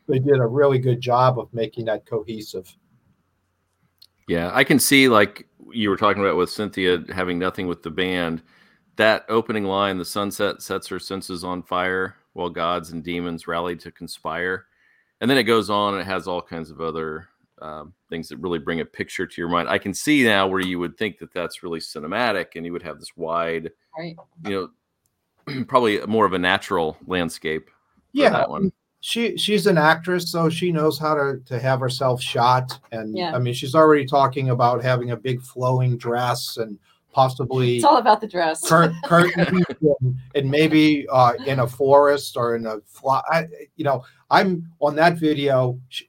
They 0.08 0.18
did 0.18 0.38
a 0.38 0.46
really 0.46 0.78
good 0.78 1.00
job 1.00 1.38
of 1.38 1.52
making 1.52 1.84
that 1.86 2.06
cohesive. 2.06 2.74
Yeah, 4.28 4.50
I 4.52 4.64
can 4.64 4.78
see 4.78 5.08
like 5.08 5.46
you 5.72 5.90
were 5.90 5.96
talking 5.96 6.22
about 6.22 6.36
with 6.36 6.50
Cynthia 6.50 7.04
having 7.14 7.38
nothing 7.38 7.66
with 7.66 7.82
the 7.82 7.90
band. 7.90 8.42
That 8.96 9.24
opening 9.28 9.64
line, 9.64 9.96
the 9.96 10.04
sunset 10.04 10.60
sets 10.62 10.88
her 10.88 10.98
senses 10.98 11.44
on 11.44 11.62
fire 11.62 12.16
while 12.32 12.50
gods 12.50 12.90
and 12.90 13.02
demons 13.02 13.46
rally 13.46 13.76
to 13.76 13.90
conspire 13.90 14.66
and 15.20 15.30
then 15.30 15.38
it 15.38 15.44
goes 15.44 15.70
on 15.70 15.94
and 15.94 16.02
it 16.02 16.06
has 16.06 16.28
all 16.28 16.42
kinds 16.42 16.70
of 16.70 16.80
other 16.80 17.28
um, 17.60 17.92
things 18.08 18.28
that 18.28 18.38
really 18.38 18.58
bring 18.58 18.80
a 18.80 18.84
picture 18.84 19.26
to 19.26 19.40
your 19.40 19.48
mind. 19.48 19.68
I 19.68 19.78
can 19.78 19.92
see 19.92 20.22
now 20.22 20.46
where 20.46 20.60
you 20.60 20.78
would 20.78 20.96
think 20.96 21.18
that 21.18 21.32
that's 21.32 21.62
really 21.62 21.80
cinematic, 21.80 22.54
and 22.54 22.64
you 22.64 22.72
would 22.72 22.84
have 22.84 23.00
this 23.00 23.16
wide, 23.16 23.72
right. 23.98 24.16
you 24.46 24.70
know, 25.46 25.64
probably 25.68 26.00
more 26.06 26.24
of 26.24 26.34
a 26.34 26.38
natural 26.38 26.96
landscape. 27.06 27.68
Yeah, 28.12 28.30
that 28.30 28.48
one. 28.48 28.72
She 29.00 29.36
she's 29.36 29.66
an 29.66 29.78
actress, 29.78 30.30
so 30.30 30.48
she 30.48 30.72
knows 30.72 30.98
how 30.98 31.14
to 31.14 31.40
to 31.46 31.58
have 31.58 31.80
herself 31.80 32.20
shot. 32.20 32.78
And 32.90 33.16
yeah. 33.16 33.34
I 33.34 33.38
mean, 33.38 33.54
she's 33.54 33.74
already 33.74 34.06
talking 34.06 34.50
about 34.50 34.82
having 34.82 35.12
a 35.12 35.16
big 35.16 35.40
flowing 35.40 35.96
dress 35.96 36.56
and 36.56 36.78
possibly 37.12 37.76
it's 37.76 37.84
all 37.84 37.96
about 37.96 38.20
the 38.20 38.28
dress 38.28 38.66
cur- 38.68 38.94
curtains 39.04 39.64
and, 40.00 40.16
and, 40.34 40.50
maybe 40.50 41.06
uh, 41.10 41.32
in 41.46 41.60
a 41.60 41.66
forest 41.66 42.36
or 42.36 42.54
in 42.54 42.66
a 42.66 42.78
fly 42.86 43.20
I, 43.28 43.46
you 43.76 43.84
know 43.84 44.04
i'm 44.30 44.70
on 44.80 44.94
that 44.96 45.18
video 45.18 45.80
she, 45.88 46.08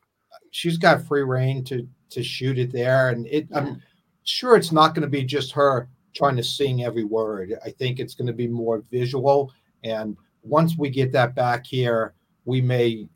she's 0.52 0.78
got 0.78 1.06
free 1.06 1.24
reign 1.24 1.64
to 1.66 1.88
to 2.12 2.22
shoot 2.22 2.60
it 2.60 2.72
there 2.72 3.10
and 3.10 3.26
it 3.28 3.48
yeah. 3.50 3.58
i'm 3.58 3.82
sure 4.24 4.56
it's 4.56 4.72
not 4.72 4.94
going 4.94 5.02
to 5.04 5.10
be 5.10 5.24
just 5.24 5.52
her 5.54 5.88
trying 6.14 6.36
to 6.36 6.44
sing 6.44 6.84
every 6.84 7.06
word 7.06 7.54
i 7.66 7.72
think 7.72 8.00
it's 8.00 8.14
going 8.14 8.28
to 8.28 8.34
be 8.34 8.48
more 8.48 8.84
visual 8.92 9.52
and 9.84 10.18
once 10.44 10.78
we 10.78 10.90
get 10.90 11.12
that 11.12 11.34
back 11.34 11.66
here 11.66 12.14
we 12.50 12.62
may 12.62 13.08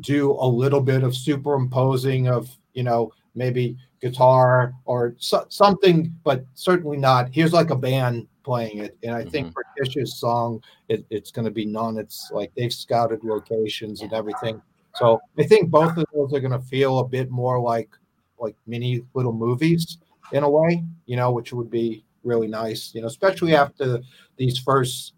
do 0.00 0.32
a 0.32 0.46
little 0.46 0.80
bit 0.80 1.02
of 1.02 1.14
superimposing 1.14 2.28
of 2.28 2.50
you 2.72 2.82
know 2.82 3.12
maybe 3.34 3.76
guitar 4.00 4.74
or 4.84 5.14
so, 5.18 5.46
something, 5.48 6.14
but 6.24 6.44
certainly 6.54 6.96
not. 6.98 7.30
Here's 7.32 7.52
like 7.52 7.70
a 7.70 7.76
band 7.76 8.28
playing 8.44 8.78
it. 8.78 8.96
And 9.02 9.14
I 9.14 9.22
mm-hmm. 9.22 9.30
think 9.30 9.52
for 9.52 9.64
Tish's 9.76 10.20
song, 10.20 10.62
it, 10.88 11.06
it's 11.10 11.30
going 11.30 11.46
to 11.46 11.50
be 11.50 11.64
none. 11.64 11.96
It's 11.96 12.30
like 12.30 12.52
they've 12.54 12.72
scouted 12.72 13.24
locations 13.24 14.02
and 14.02 14.12
everything. 14.12 14.60
So 14.96 15.20
I 15.38 15.44
think 15.44 15.70
both 15.70 15.96
of 15.96 16.04
those 16.14 16.32
are 16.34 16.40
going 16.40 16.52
to 16.52 16.60
feel 16.66 16.98
a 16.98 17.08
bit 17.08 17.30
more 17.30 17.58
like 17.60 17.90
like 18.38 18.56
mini 18.66 19.02
little 19.14 19.32
movies 19.32 19.98
in 20.32 20.42
a 20.42 20.50
way, 20.50 20.84
you 21.06 21.16
know, 21.16 21.32
which 21.32 21.52
would 21.52 21.70
be 21.70 22.04
really 22.24 22.48
nice, 22.48 22.94
you 22.94 23.00
know, 23.00 23.06
especially 23.06 23.54
after 23.54 24.00
these 24.36 24.58
first 24.58 25.13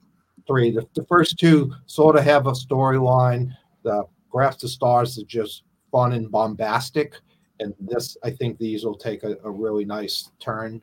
three. 0.46 0.70
The, 0.70 0.86
the 0.94 1.04
first 1.04 1.38
two 1.38 1.72
sort 1.86 2.16
of 2.16 2.24
have 2.24 2.46
a 2.46 2.52
storyline. 2.52 3.50
The 3.82 4.04
Grasp 4.30 4.60
the 4.60 4.68
Stars 4.68 5.16
is 5.18 5.24
just 5.24 5.62
fun 5.90 6.12
and 6.12 6.30
bombastic 6.30 7.20
and 7.60 7.74
this 7.78 8.16
I 8.22 8.30
think 8.30 8.58
these 8.58 8.84
will 8.84 8.96
take 8.96 9.22
a, 9.22 9.36
a 9.44 9.50
really 9.50 9.84
nice 9.84 10.30
turn. 10.38 10.82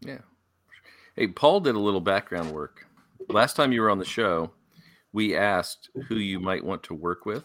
Yeah. 0.00 0.18
Hey, 1.16 1.28
Paul 1.28 1.60
did 1.60 1.74
a 1.74 1.80
little 1.80 2.00
background 2.00 2.52
work. 2.52 2.86
Last 3.28 3.56
time 3.56 3.72
you 3.72 3.82
were 3.82 3.90
on 3.90 3.98
the 3.98 4.04
show, 4.04 4.52
we 5.12 5.36
asked 5.36 5.90
who 6.08 6.16
you 6.16 6.40
might 6.40 6.64
want 6.64 6.82
to 6.84 6.94
work 6.94 7.26
with. 7.26 7.44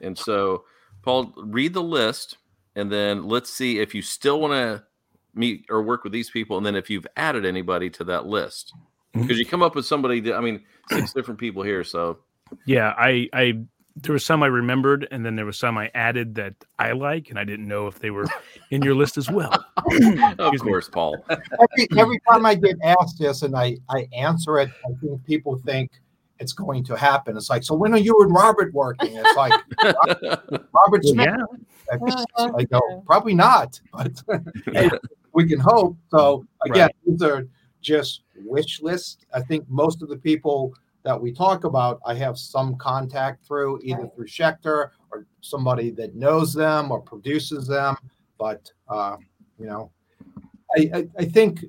And 0.00 0.16
so, 0.16 0.64
Paul, 1.02 1.32
read 1.36 1.74
the 1.74 1.82
list 1.82 2.38
and 2.74 2.92
then 2.92 3.26
let's 3.26 3.50
see 3.52 3.78
if 3.78 3.94
you 3.94 4.02
still 4.02 4.40
want 4.40 4.52
to 4.52 4.84
meet 5.34 5.66
or 5.70 5.82
work 5.82 6.04
with 6.04 6.12
these 6.12 6.30
people. 6.30 6.56
And 6.56 6.64
then 6.64 6.76
if 6.76 6.90
you've 6.90 7.06
added 7.16 7.44
anybody 7.44 7.90
to 7.90 8.04
that 8.04 8.26
list, 8.26 8.74
because 9.22 9.36
mm-hmm. 9.36 9.38
you 9.38 9.46
come 9.46 9.62
up 9.62 9.74
with 9.74 9.86
somebody 9.86 10.20
that, 10.20 10.34
I 10.34 10.40
mean, 10.40 10.62
six 10.90 11.12
different 11.12 11.40
people 11.40 11.62
here. 11.62 11.84
So, 11.84 12.18
yeah, 12.64 12.94
I, 12.96 13.28
I 13.32 13.60
there 14.02 14.12
was 14.12 14.24
some 14.24 14.42
I 14.42 14.46
remembered, 14.46 15.08
and 15.10 15.24
then 15.24 15.36
there 15.36 15.46
was 15.46 15.58
some 15.58 15.78
I 15.78 15.90
added 15.94 16.34
that 16.34 16.54
I 16.78 16.92
like, 16.92 17.30
and 17.30 17.38
I 17.38 17.44
didn't 17.44 17.66
know 17.66 17.86
if 17.86 17.98
they 17.98 18.10
were 18.10 18.26
in 18.70 18.82
your 18.82 18.94
list 18.94 19.16
as 19.16 19.30
well. 19.30 19.52
of 20.38 20.60
course, 20.60 20.88
Paul. 20.88 21.16
Every, 21.30 21.88
every 21.98 22.20
time 22.28 22.44
I 22.44 22.54
get 22.54 22.76
asked 22.82 23.18
this 23.18 23.42
and 23.42 23.56
I, 23.56 23.78
I 23.88 24.06
answer 24.14 24.58
it, 24.58 24.70
I 24.84 24.92
think 25.00 25.24
people 25.24 25.56
think 25.64 25.90
it's 26.38 26.52
going 26.52 26.84
to 26.84 26.96
happen. 26.96 27.36
It's 27.36 27.48
like, 27.48 27.64
so 27.64 27.74
when 27.74 27.94
are 27.94 27.98
you 27.98 28.20
and 28.20 28.34
Robert 28.34 28.74
working? 28.74 29.16
It's 29.16 29.36
like 29.36 29.52
Robert, 29.82 30.70
Robert 30.74 31.04
Smith. 31.04 31.28
Yeah. 31.90 32.48
I 32.56 32.64
go, 32.64 32.80
probably 33.06 33.34
not, 33.34 33.80
but 33.92 34.22
we 35.32 35.48
can 35.48 35.60
hope. 35.60 35.96
So 36.10 36.44
again, 36.64 36.88
right. 36.88 36.96
these 37.06 37.22
are 37.22 37.46
just 37.80 38.22
wish 38.44 38.80
list. 38.80 39.26
I 39.32 39.40
think 39.40 39.68
most 39.68 40.02
of 40.02 40.08
the 40.08 40.16
people 40.16 40.74
that 41.02 41.20
we 41.20 41.32
talk 41.32 41.64
about, 41.64 42.00
I 42.04 42.14
have 42.14 42.36
some 42.36 42.76
contact 42.76 43.46
through 43.46 43.80
either 43.82 44.02
right. 44.02 44.14
through 44.14 44.26
Schecter 44.26 44.90
or 45.10 45.26
somebody 45.40 45.90
that 45.92 46.16
knows 46.16 46.52
them 46.52 46.90
or 46.90 47.00
produces 47.00 47.66
them. 47.66 47.96
But 48.38 48.70
uh, 48.88 49.16
you 49.58 49.66
know, 49.66 49.92
I, 50.76 50.90
I, 50.94 51.08
I 51.18 51.24
think 51.24 51.64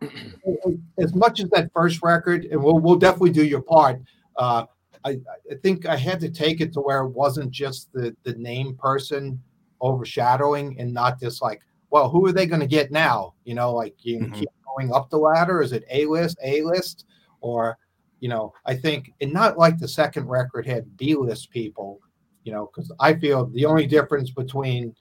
as 0.98 1.14
much 1.14 1.40
as 1.40 1.50
that 1.50 1.70
first 1.74 2.02
record, 2.02 2.44
and 2.46 2.62
we'll 2.62 2.78
we'll 2.78 2.96
definitely 2.96 3.30
do 3.32 3.44
your 3.44 3.62
part. 3.62 4.00
Uh, 4.36 4.66
I, 5.04 5.18
I 5.50 5.54
think 5.62 5.86
I 5.86 5.96
had 5.96 6.20
to 6.20 6.30
take 6.30 6.60
it 6.60 6.72
to 6.74 6.80
where 6.80 7.00
it 7.00 7.10
wasn't 7.10 7.50
just 7.50 7.92
the 7.92 8.14
the 8.24 8.34
name 8.34 8.76
person 8.76 9.40
overshadowing 9.80 10.78
and 10.78 10.92
not 10.92 11.20
just 11.20 11.42
like, 11.42 11.62
well, 11.90 12.08
who 12.08 12.26
are 12.26 12.32
they 12.32 12.46
going 12.46 12.60
to 12.60 12.66
get 12.66 12.90
now? 12.90 13.34
You 13.44 13.54
know, 13.54 13.72
like 13.72 13.94
you 14.04 14.20
mm-hmm. 14.20 14.32
keep 14.32 14.48
going 14.74 14.92
up 14.92 15.10
the 15.10 15.18
ladder. 15.18 15.62
Is 15.62 15.72
it 15.72 15.84
A 15.90 16.06
list, 16.06 16.38
A 16.42 16.62
list, 16.62 17.06
or 17.40 17.78
you 18.20 18.28
know, 18.28 18.54
I 18.64 18.74
think, 18.74 19.12
and 19.20 19.32
not 19.32 19.58
like 19.58 19.78
the 19.78 19.88
second 19.88 20.28
record 20.28 20.66
had 20.66 20.96
B 20.96 21.14
list 21.14 21.50
people, 21.50 22.00
you 22.44 22.52
know, 22.52 22.70
because 22.72 22.90
I 22.98 23.14
feel 23.14 23.46
the 23.46 23.66
only 23.66 23.86
difference 23.86 24.30
between, 24.30 24.94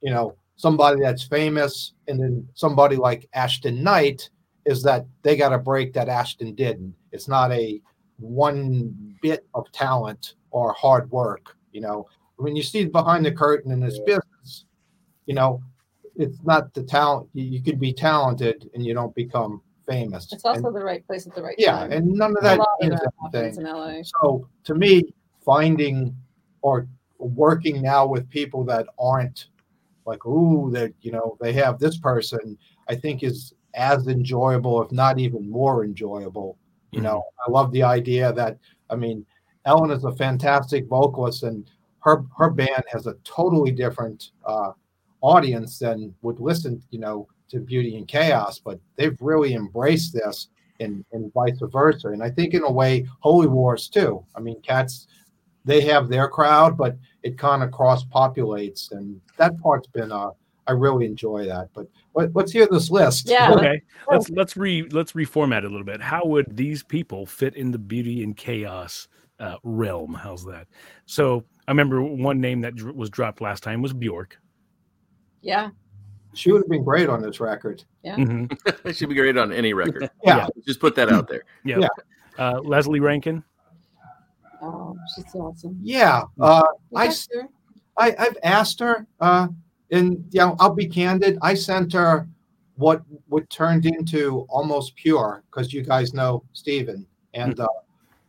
you 0.00 0.10
know, 0.10 0.36
somebody 0.56 1.00
that's 1.00 1.24
famous 1.24 1.92
and 2.08 2.18
then 2.18 2.48
somebody 2.54 2.96
like 2.96 3.28
Ashton 3.34 3.84
Nyte 3.84 4.30
is 4.64 4.82
that 4.84 5.04
they 5.22 5.36
got 5.36 5.52
a 5.52 5.58
break 5.58 5.92
that 5.92 6.08
Ashton 6.08 6.54
didn't. 6.54 6.94
It's 7.12 7.28
not 7.28 7.52
a 7.52 7.80
one 8.18 9.18
bit 9.20 9.46
of 9.54 9.70
talent 9.72 10.34
or 10.50 10.72
hard 10.72 11.10
work, 11.10 11.56
you 11.72 11.82
know. 11.82 12.06
When 12.36 12.56
you 12.56 12.62
see 12.62 12.86
behind 12.86 13.26
the 13.26 13.32
curtain 13.32 13.70
in 13.70 13.80
this 13.80 13.98
business, 14.00 14.64
you 15.26 15.34
know, 15.34 15.62
it's 16.18 16.38
not 16.44 16.72
the 16.74 16.82
talent. 16.82 17.28
You, 17.32 17.44
you 17.44 17.62
could 17.62 17.80
be 17.80 17.92
talented 17.92 18.70
and 18.74 18.84
you 18.84 18.94
don't 18.94 19.14
become 19.14 19.60
famous. 19.86 20.32
It's 20.32 20.44
also 20.44 20.66
and, 20.66 20.76
the 20.76 20.84
right 20.84 21.06
place 21.06 21.26
at 21.26 21.34
the 21.34 21.42
right 21.42 21.54
yeah, 21.58 21.72
time. 21.72 21.90
Yeah, 21.90 21.96
and 21.98 22.12
none 22.12 22.36
of 22.36 22.42
that 22.42 22.58
a 22.58 22.62
of 22.62 22.68
that 22.80 22.86
anything. 22.86 23.08
happens 23.22 23.58
in 23.58 23.64
LA. 23.64 24.02
So 24.20 24.48
to 24.64 24.74
me, 24.74 25.14
finding 25.44 26.16
or 26.62 26.88
working 27.18 27.82
now 27.82 28.06
with 28.06 28.28
people 28.30 28.64
that 28.64 28.86
aren't 28.98 29.46
like, 30.04 30.24
ooh, 30.26 30.70
that 30.72 30.92
you 31.00 31.12
know, 31.12 31.36
they 31.40 31.52
have 31.54 31.78
this 31.78 31.98
person, 31.98 32.58
I 32.88 32.94
think 32.94 33.22
is 33.22 33.54
as 33.74 34.06
enjoyable, 34.08 34.82
if 34.82 34.92
not 34.92 35.18
even 35.18 35.50
more 35.50 35.84
enjoyable. 35.84 36.58
You 36.92 37.02
know, 37.02 37.24
I 37.46 37.50
love 37.50 37.72
the 37.72 37.82
idea 37.82 38.32
that 38.32 38.58
I 38.88 38.96
mean, 38.96 39.26
Ellen 39.66 39.90
is 39.90 40.04
a 40.04 40.12
fantastic 40.12 40.86
vocalist, 40.86 41.42
and 41.42 41.68
her 42.00 42.24
her 42.36 42.50
band 42.50 42.84
has 42.90 43.06
a 43.06 43.14
totally 43.24 43.72
different 43.72 44.30
uh, 44.44 44.72
audience 45.20 45.78
than 45.78 46.14
would 46.22 46.40
listen, 46.40 46.82
you 46.90 46.98
know, 46.98 47.28
to 47.48 47.60
Beauty 47.60 47.96
in 47.96 48.06
Chaos. 48.06 48.58
But 48.58 48.80
they've 48.96 49.16
really 49.20 49.54
embraced 49.54 50.12
this, 50.12 50.48
and 50.80 51.04
and 51.12 51.32
vice 51.32 51.58
versa. 51.60 52.08
And 52.08 52.22
I 52.22 52.30
think 52.30 52.54
in 52.54 52.62
a 52.62 52.70
way, 52.72 53.06
Holy 53.20 53.46
Wars 53.46 53.88
too. 53.88 54.24
I 54.34 54.40
mean, 54.40 54.60
Cats 54.62 55.06
they 55.64 55.80
have 55.80 56.08
their 56.08 56.28
crowd, 56.28 56.78
but 56.78 56.96
it 57.24 57.36
kind 57.36 57.62
of 57.62 57.72
cross 57.72 58.04
populates, 58.04 58.92
and 58.92 59.20
that 59.36 59.58
part's 59.58 59.88
been 59.88 60.12
uh, 60.12 60.30
I 60.66 60.72
really 60.72 61.06
enjoy 61.06 61.46
that. 61.46 61.68
But 61.74 61.86
let, 62.14 62.36
us 62.36 62.52
hear 62.52 62.66
this 62.70 62.90
list. 62.90 63.28
Yeah. 63.28 63.52
Okay. 63.52 63.82
Let's 64.10 64.30
let's 64.30 64.56
re 64.56 64.82
let's 64.90 65.12
reformat 65.12 65.58
it 65.58 65.64
a 65.64 65.68
little 65.68 65.84
bit. 65.84 66.00
How 66.00 66.24
would 66.24 66.56
these 66.56 66.82
people 66.82 67.26
fit 67.26 67.54
in 67.54 67.70
the 67.70 67.78
beauty 67.78 68.22
in 68.22 68.34
chaos 68.34 69.08
uh, 69.38 69.56
realm? 69.62 70.14
How's 70.14 70.44
that? 70.46 70.66
So 71.06 71.44
I 71.68 71.70
remember 71.70 72.02
one 72.02 72.40
name 72.40 72.60
that 72.62 72.74
was 72.94 73.10
dropped 73.10 73.40
last 73.40 73.62
time 73.62 73.82
was 73.82 73.92
Bjork. 73.92 74.38
Yeah. 75.46 75.70
She 76.34 76.52
would 76.52 76.60
have 76.62 76.68
been 76.68 76.84
great 76.84 77.08
on 77.08 77.22
this 77.22 77.40
record. 77.40 77.82
Mhm. 78.04 78.50
it 78.84 78.94
should 78.96 79.08
be 79.08 79.14
great 79.14 79.38
on 79.38 79.52
any 79.52 79.72
record. 79.72 80.10
Yeah. 80.24 80.48
Just 80.66 80.80
put 80.80 80.94
that 80.96 81.10
out 81.10 81.28
there. 81.28 81.44
Yep. 81.64 81.80
Yeah. 81.80 81.88
Uh, 82.38 82.60
Lesley 82.60 83.00
Rankine. 83.00 83.42
Oh, 84.60 84.96
she's 85.14 85.34
awesome. 85.34 85.78
Yeah. 85.82 86.22
Uh, 86.40 86.62
I, 86.94 87.06
talked? 87.06 87.28
I 87.98 88.14
I've 88.18 88.36
asked 88.42 88.80
her, 88.80 89.06
uh, 89.20 89.48
and 89.90 90.24
you 90.30 90.40
know, 90.40 90.56
I'll 90.58 90.74
be 90.74 90.86
candid. 90.86 91.38
I 91.42 91.54
sent 91.54 91.92
her 91.92 92.26
what 92.76 93.02
what 93.28 93.48
turned 93.48 93.86
into 93.86 94.46
almost 94.48 94.96
pure 94.96 95.42
because 95.50 95.72
you 95.72 95.82
guys 95.82 96.12
know 96.12 96.42
Steven. 96.52 97.06
and 97.34 97.58
uh, 97.60 97.68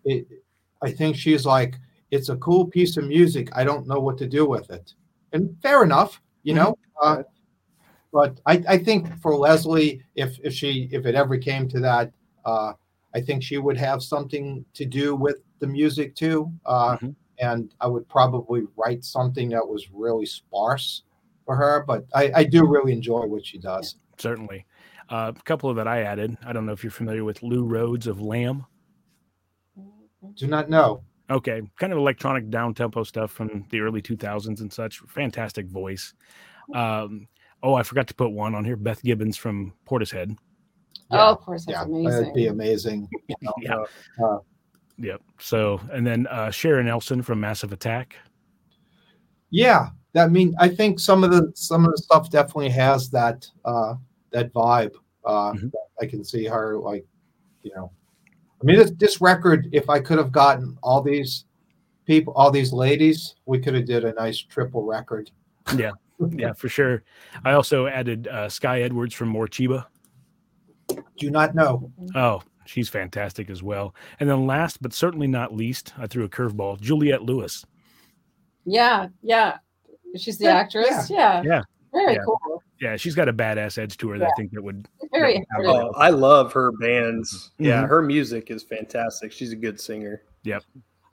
it, 0.05 0.27
I 0.81 0.91
think 0.91 1.15
she's 1.15 1.45
like, 1.45 1.75
it's 2.11 2.29
a 2.29 2.35
cool 2.37 2.65
piece 2.67 2.97
of 2.97 3.05
music. 3.05 3.49
I 3.53 3.63
don't 3.63 3.87
know 3.87 3.99
what 3.99 4.17
to 4.19 4.27
do 4.27 4.45
with 4.45 4.69
it, 4.69 4.93
and 5.33 5.55
fair 5.61 5.83
enough, 5.83 6.21
you 6.47 6.53
know. 6.53 6.77
Uh, 7.01 7.23
but 8.13 8.39
I, 8.45 8.63
I 8.69 8.77
think 8.77 9.19
for 9.19 9.35
Leslie, 9.35 10.01
if 10.15 10.39
if 10.41 10.53
she 10.53 10.87
if 10.93 11.05
it 11.05 11.13
ever 11.13 11.37
came 11.37 11.67
to 11.67 11.79
that, 11.81 12.13
uh, 12.45 12.71
I 13.13 13.19
think 13.21 13.43
she 13.43 13.57
would 13.57 13.77
have 13.77 14.01
something 14.01 14.63
to 14.73 14.85
do 14.85 15.13
with 15.13 15.39
the 15.59 15.67
music 15.67 16.15
too. 16.15 16.51
Uh, 16.65 16.97
Mhm. 16.97 17.15
And 17.39 17.75
I 17.81 17.87
would 17.87 18.07
probably 18.09 18.63
write 18.77 19.03
something 19.05 19.49
that 19.49 19.67
was 19.67 19.91
really 19.91 20.25
sparse 20.25 21.03
for 21.45 21.55
her. 21.55 21.83
But 21.85 22.05
I, 22.15 22.31
I 22.33 22.43
do 22.45 22.65
really 22.65 22.93
enjoy 22.93 23.27
what 23.27 23.45
she 23.45 23.59
does. 23.59 23.97
Certainly. 24.17 24.65
Uh, 25.09 25.31
a 25.37 25.43
couple 25.43 25.69
of 25.69 25.75
that 25.75 25.87
I 25.87 26.01
added. 26.01 26.35
I 26.43 26.51
don't 26.51 26.65
know 26.65 26.71
if 26.71 26.83
you're 26.83 26.89
familiar 27.01 27.23
with 27.23 27.43
Lou 27.43 27.63
Rhodes 27.63 28.07
of 28.07 28.19
Lamb. 28.21 28.65
Do 30.33 30.47
not 30.47 30.67
know. 30.67 31.03
Okay, 31.29 31.61
kind 31.77 31.91
of 31.91 31.99
electronic 31.99 32.49
down 32.49 32.73
tempo 32.73 33.03
stuff 33.03 33.31
from 33.31 33.65
the 33.69 33.81
early 33.81 34.01
2000s 34.01 34.61
and 34.61 34.71
such. 34.71 34.99
Fantastic 35.07 35.67
voice. 35.67 36.13
Um, 36.73 37.27
oh, 37.63 37.73
I 37.73 37.83
forgot 37.83 38.07
to 38.07 38.13
put 38.13 38.31
one 38.31 38.55
on 38.55 38.63
here. 38.63 38.77
Beth 38.77 39.01
Gibbons 39.03 39.35
from 39.37 39.73
Portishead. 39.85 40.37
Oh, 41.11 41.31
of 41.31 41.39
course, 41.41 41.65
that's 41.65 41.77
yeah, 41.79 41.83
amazing. 41.83 42.03
that'd 42.21 42.33
be 42.33 42.47
amazing. 42.47 43.09
you 43.27 43.35
know. 43.41 43.53
Yeah. 43.61 44.25
Uh, 44.25 44.37
Yep. 44.99 45.21
So, 45.39 45.79
and 45.91 46.05
then 46.07 46.25
uh, 46.25 46.49
Sharon 46.49 46.87
Nelson 46.87 47.21
from 47.21 47.39
Massive 47.39 47.71
Attack. 47.71 48.15
Yeah, 49.51 49.89
that 50.13 50.25
I 50.25 50.27
mean 50.27 50.55
I 50.59 50.67
think 50.69 50.99
some 50.99 51.23
of 51.23 51.29
the 51.29 51.51
some 51.55 51.85
of 51.85 51.91
the 51.91 51.97
stuff 51.97 52.29
definitely 52.31 52.69
has 52.69 53.09
that 53.11 53.45
uh 53.63 53.93
that 54.31 54.51
vibe. 54.53 54.93
Uh 55.23 55.53
Mhm. 55.53 55.71
I 56.01 56.05
can 56.07 56.23
see 56.23 56.45
her 56.45 56.77
like, 56.77 57.05
you 57.61 57.71
know. 57.75 57.91
I 58.61 58.65
mean 58.65 58.77
this 58.77 58.91
this 58.97 59.21
record, 59.21 59.69
if 59.71 59.89
I 59.89 59.99
could 59.99 60.17
have 60.17 60.31
gotten 60.31 60.77
all 60.81 61.01
these 61.01 61.45
people, 62.05 62.33
all 62.33 62.49
these 62.51 62.73
ladies, 62.73 63.35
we 63.45 63.59
could 63.59 63.75
have 63.75 63.85
did 63.85 64.03
a 64.05 64.13
nice 64.13 64.37
triple 64.39 64.83
record. 64.83 65.29
Yeah, 65.75 65.91
yeah, 66.31 66.53
for 66.53 66.69
sure. 66.69 67.03
I 67.45 67.51
also 67.51 67.87
added 67.87 68.27
uh, 68.27 68.49
Skye 68.49 68.81
Edwards 68.81 69.13
from 69.13 69.31
Morcheeba. 69.33 69.85
Do 71.17 71.29
not 71.29 71.53
know. 71.53 71.91
Oh, 72.15 72.41
she's 72.65 72.89
fantastic 72.89 73.49
as 73.49 73.61
well. 73.61 73.93
And 74.19 74.29
then 74.29 74.47
last 74.47 74.81
but 74.81 74.93
certainly 74.93 75.27
not 75.27 75.53
least, 75.53 75.93
I 75.97 76.07
threw 76.07 76.23
a 76.23 76.29
curveball. 76.29 76.79
Juliette 76.79 77.23
Lewis. 77.23 77.65
Yeah, 78.65 79.07
yeah. 79.21 79.57
She's 80.15 80.37
the 80.37 80.45
Yeah, 80.45 80.55
actress. 80.55 81.09
Yeah. 81.09 81.41
Yeah. 81.43 81.61
Very 81.93 82.13
Yeah. 82.13 82.19
cool. 82.25 82.56
Yeah, 82.79 82.95
she's 82.95 83.15
got 83.15 83.27
a 83.27 83.33
badass 83.33 83.77
edge 83.77 83.97
to 83.97 84.09
her 84.09 84.19
that 84.19 84.27
I 84.27 84.31
think 84.37 84.51
that 84.51 84.61
would. 84.63 84.87
Very 85.11 85.35
Yeah. 85.35 85.71
Oh, 85.71 85.91
I 85.95 86.09
love 86.09 86.53
her 86.53 86.71
bands. 86.73 87.51
Yeah, 87.57 87.83
Mhm. 87.83 87.89
her 87.89 88.01
music 88.01 88.51
is 88.51 88.63
fantastic. 88.63 89.31
She's 89.31 89.51
a 89.51 89.55
good 89.55 89.79
singer. 89.79 90.21
Yep. 90.43 90.63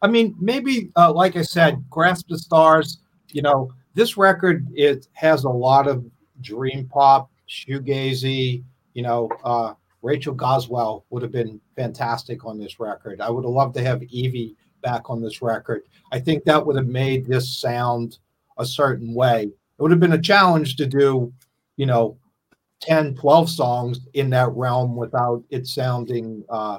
I 0.03 0.07
mean, 0.09 0.37
maybe 0.39 0.91
uh, 0.97 1.13
like 1.13 1.37
I 1.37 1.43
said, 1.43 1.83
Grasp 1.89 2.29
the 2.29 2.39
Stars, 2.39 2.99
you 3.31 3.41
know, 3.43 3.71
this 3.95 4.17
record 4.17 4.67
it 4.75 5.09
has 5.15 5.45
a 5.45 5.49
lot 5.49 5.87
of 5.89 6.05
dream 6.43 6.87
pop, 6.89 7.31
shoegazy, 7.49 8.63
you 8.93 9.03
know, 9.03 9.29
uh, 9.45 9.75
Rachel 10.03 10.35
Goswell 10.35 11.07
would 11.11 11.23
have 11.23 11.33
been 11.33 11.61
fantastic 11.77 12.45
on 12.45 12.59
this 12.59 12.79
record. 12.79 13.21
I 13.23 13.31
would 13.31 13.45
have 13.45 13.53
loved 13.53 13.75
to 13.77 13.83
have 13.83 14.03
Evie 14.05 14.55
back 14.83 15.09
on 15.09 15.23
this 15.23 15.41
record. 15.41 15.85
I 16.13 16.21
think 16.21 16.45
that 16.45 16.65
would 16.65 16.77
have 16.77 16.87
made 16.89 17.27
this 17.27 17.59
sound 17.59 18.19
a 18.59 18.67
certain 18.67 19.15
way. 19.15 19.45
It 19.45 19.83
would 19.83 19.91
have 19.91 20.01
been 20.01 20.13
a 20.13 20.21
challenge 20.21 20.77
to 20.77 20.87
do, 20.87 21.33
you 21.77 21.87
know, 21.87 22.17
10, 22.81 23.15
12 23.15 23.49
songs 23.49 24.01
in 24.15 24.31
that 24.31 24.51
realm 24.53 24.95
without 24.97 25.43
it 25.51 25.67
sounding 25.67 26.45
uh 26.51 26.79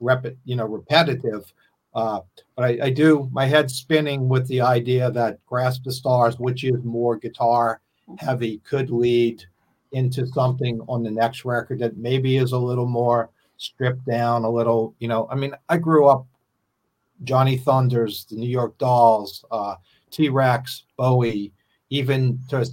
rep 0.00 0.26
you 0.44 0.56
know 0.56 0.66
repetitive. 0.66 1.52
Uh 1.94 2.20
but 2.56 2.64
I, 2.64 2.86
I 2.86 2.90
do 2.90 3.28
my 3.32 3.46
head 3.46 3.70
spinning 3.70 4.28
with 4.28 4.46
the 4.48 4.60
idea 4.60 5.10
that 5.10 5.44
Grasp 5.46 5.84
the 5.84 5.92
Stars, 5.92 6.38
which 6.38 6.64
is 6.64 6.82
more 6.84 7.16
guitar 7.16 7.80
heavy, 8.18 8.58
could 8.58 8.90
lead 8.90 9.44
into 9.92 10.26
something 10.26 10.80
on 10.88 11.02
the 11.02 11.10
next 11.10 11.44
record 11.44 11.78
that 11.78 11.96
maybe 11.96 12.36
is 12.36 12.52
a 12.52 12.58
little 12.58 12.86
more 12.86 13.30
stripped 13.56 14.04
down, 14.06 14.44
a 14.44 14.50
little, 14.50 14.94
you 14.98 15.08
know. 15.08 15.28
I 15.30 15.34
mean, 15.34 15.54
I 15.68 15.76
grew 15.76 16.08
up 16.08 16.26
Johnny 17.24 17.56
Thunders, 17.56 18.24
the 18.24 18.36
New 18.36 18.48
York 18.48 18.76
Dolls, 18.78 19.44
uh, 19.50 19.76
T 20.10 20.28
Rex, 20.28 20.84
Bowie, 20.96 21.52
even 21.90 22.38
to 22.48 22.66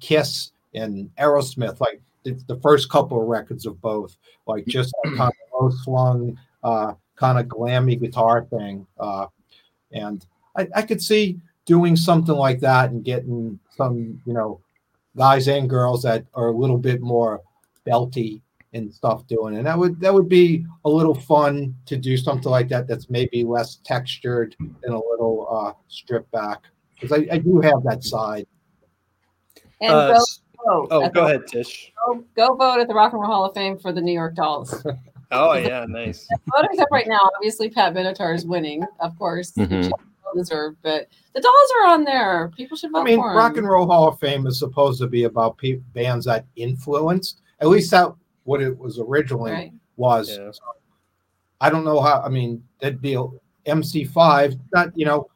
Kiss 0.00 0.52
and 0.74 1.10
Aerosmith, 1.16 1.80
like 1.80 2.00
the, 2.24 2.32
the 2.46 2.58
first 2.60 2.88
couple 2.88 3.20
of 3.20 3.28
records 3.28 3.66
of 3.66 3.80
both, 3.80 4.16
like 4.46 4.66
just 4.66 4.94
that 5.02 5.10
kind 5.16 5.32
of 5.32 5.62
low 5.62 5.70
slung, 5.82 6.38
uh, 6.64 6.94
kind 7.16 7.38
of 7.38 7.46
glammy 7.46 8.00
guitar 8.00 8.44
thing. 8.44 8.86
Uh, 8.98 9.26
and 9.92 10.24
I, 10.56 10.68
I 10.76 10.82
could 10.82 11.02
see 11.02 11.40
doing 11.64 11.96
something 11.96 12.34
like 12.34 12.60
that 12.60 12.90
and 12.90 13.04
getting 13.04 13.58
some, 13.76 14.20
you 14.24 14.32
know, 14.32 14.60
guys 15.16 15.48
and 15.48 15.68
girls 15.68 16.02
that 16.02 16.24
are 16.34 16.48
a 16.48 16.56
little 16.56 16.78
bit 16.78 17.00
more 17.02 17.42
belty 17.86 18.40
and 18.74 18.90
stuff 18.94 19.26
doing 19.26 19.56
and 19.58 19.66
that 19.66 19.76
would 19.76 20.00
that 20.00 20.14
would 20.14 20.30
be 20.30 20.64
a 20.86 20.88
little 20.88 21.14
fun 21.14 21.76
to 21.84 21.94
do 21.94 22.16
something 22.16 22.50
like 22.50 22.68
that 22.68 22.86
that's 22.86 23.10
maybe 23.10 23.44
less 23.44 23.76
textured 23.84 24.56
and 24.58 24.94
a 24.94 24.96
little 25.10 25.46
uh 25.50 25.72
stripped 25.88 26.30
back 26.30 26.62
because 26.98 27.12
I, 27.12 27.26
I 27.34 27.36
do 27.36 27.60
have 27.60 27.82
that 27.84 28.02
side 28.02 28.46
And 29.82 29.92
Uh, 29.92 30.06
go 30.08 30.14
s- 30.14 30.40
vote. 30.66 30.88
oh, 30.90 31.08
go 31.08 31.20
the- 31.22 31.26
ahead, 31.26 31.46
Tish. 31.46 31.92
Go, 32.06 32.24
go 32.36 32.54
vote 32.54 32.80
at 32.80 32.88
the 32.88 32.94
Rock 32.94 33.12
and 33.12 33.20
Roll 33.22 33.30
Hall 33.30 33.44
of 33.44 33.54
Fame 33.54 33.78
for 33.78 33.92
the 33.92 34.00
New 34.00 34.12
York 34.12 34.34
Dolls. 34.34 34.84
Oh 35.34 35.54
yeah, 35.54 35.86
nice. 35.88 36.28
Voting's 36.54 36.78
up 36.78 36.88
right 36.92 37.08
now. 37.08 37.18
Obviously, 37.36 37.70
Pat 37.70 37.94
Benatar 37.94 38.34
is 38.34 38.44
winning, 38.44 38.84
of 39.00 39.18
course. 39.18 39.52
Mhm. 39.52 39.84
well 39.90 40.34
deserved, 40.34 40.76
but 40.82 41.08
the 41.34 41.40
Dolls 41.40 41.72
are 41.80 41.86
on 41.88 42.04
there. 42.04 42.50
People 42.54 42.76
should 42.76 42.92
vote 42.92 42.98
i 42.98 43.04
mean 43.04 43.18
for 43.18 43.30
'em. 43.30 43.36
rock 43.38 43.56
and 43.56 43.66
roll 43.66 43.86
hall 43.86 44.06
of 44.08 44.18
fame 44.18 44.46
is 44.46 44.58
supposed 44.58 45.00
to 45.00 45.06
be 45.06 45.24
about 45.24 45.56
pe- 45.56 45.80
bands 45.94 46.26
that 46.26 46.44
influenced 46.56 47.40
at 47.60 47.68
least 47.68 47.90
that 47.92 48.12
what 48.44 48.60
it 48.60 48.76
was 48.78 48.98
originally 48.98 49.52
Right. 49.52 49.72
was 49.96 50.28
Yeah. 50.36 50.50
So, 50.50 50.60
i 51.62 51.70
don't 51.70 51.86
know 51.86 52.00
how 52.02 52.20
i 52.20 52.28
mean 52.28 52.62
that'd 52.80 53.00
be 53.00 53.14
a 53.14 53.24
mc5 53.66 54.58
not 54.74 54.94
you 54.94 55.06
know 55.06 55.28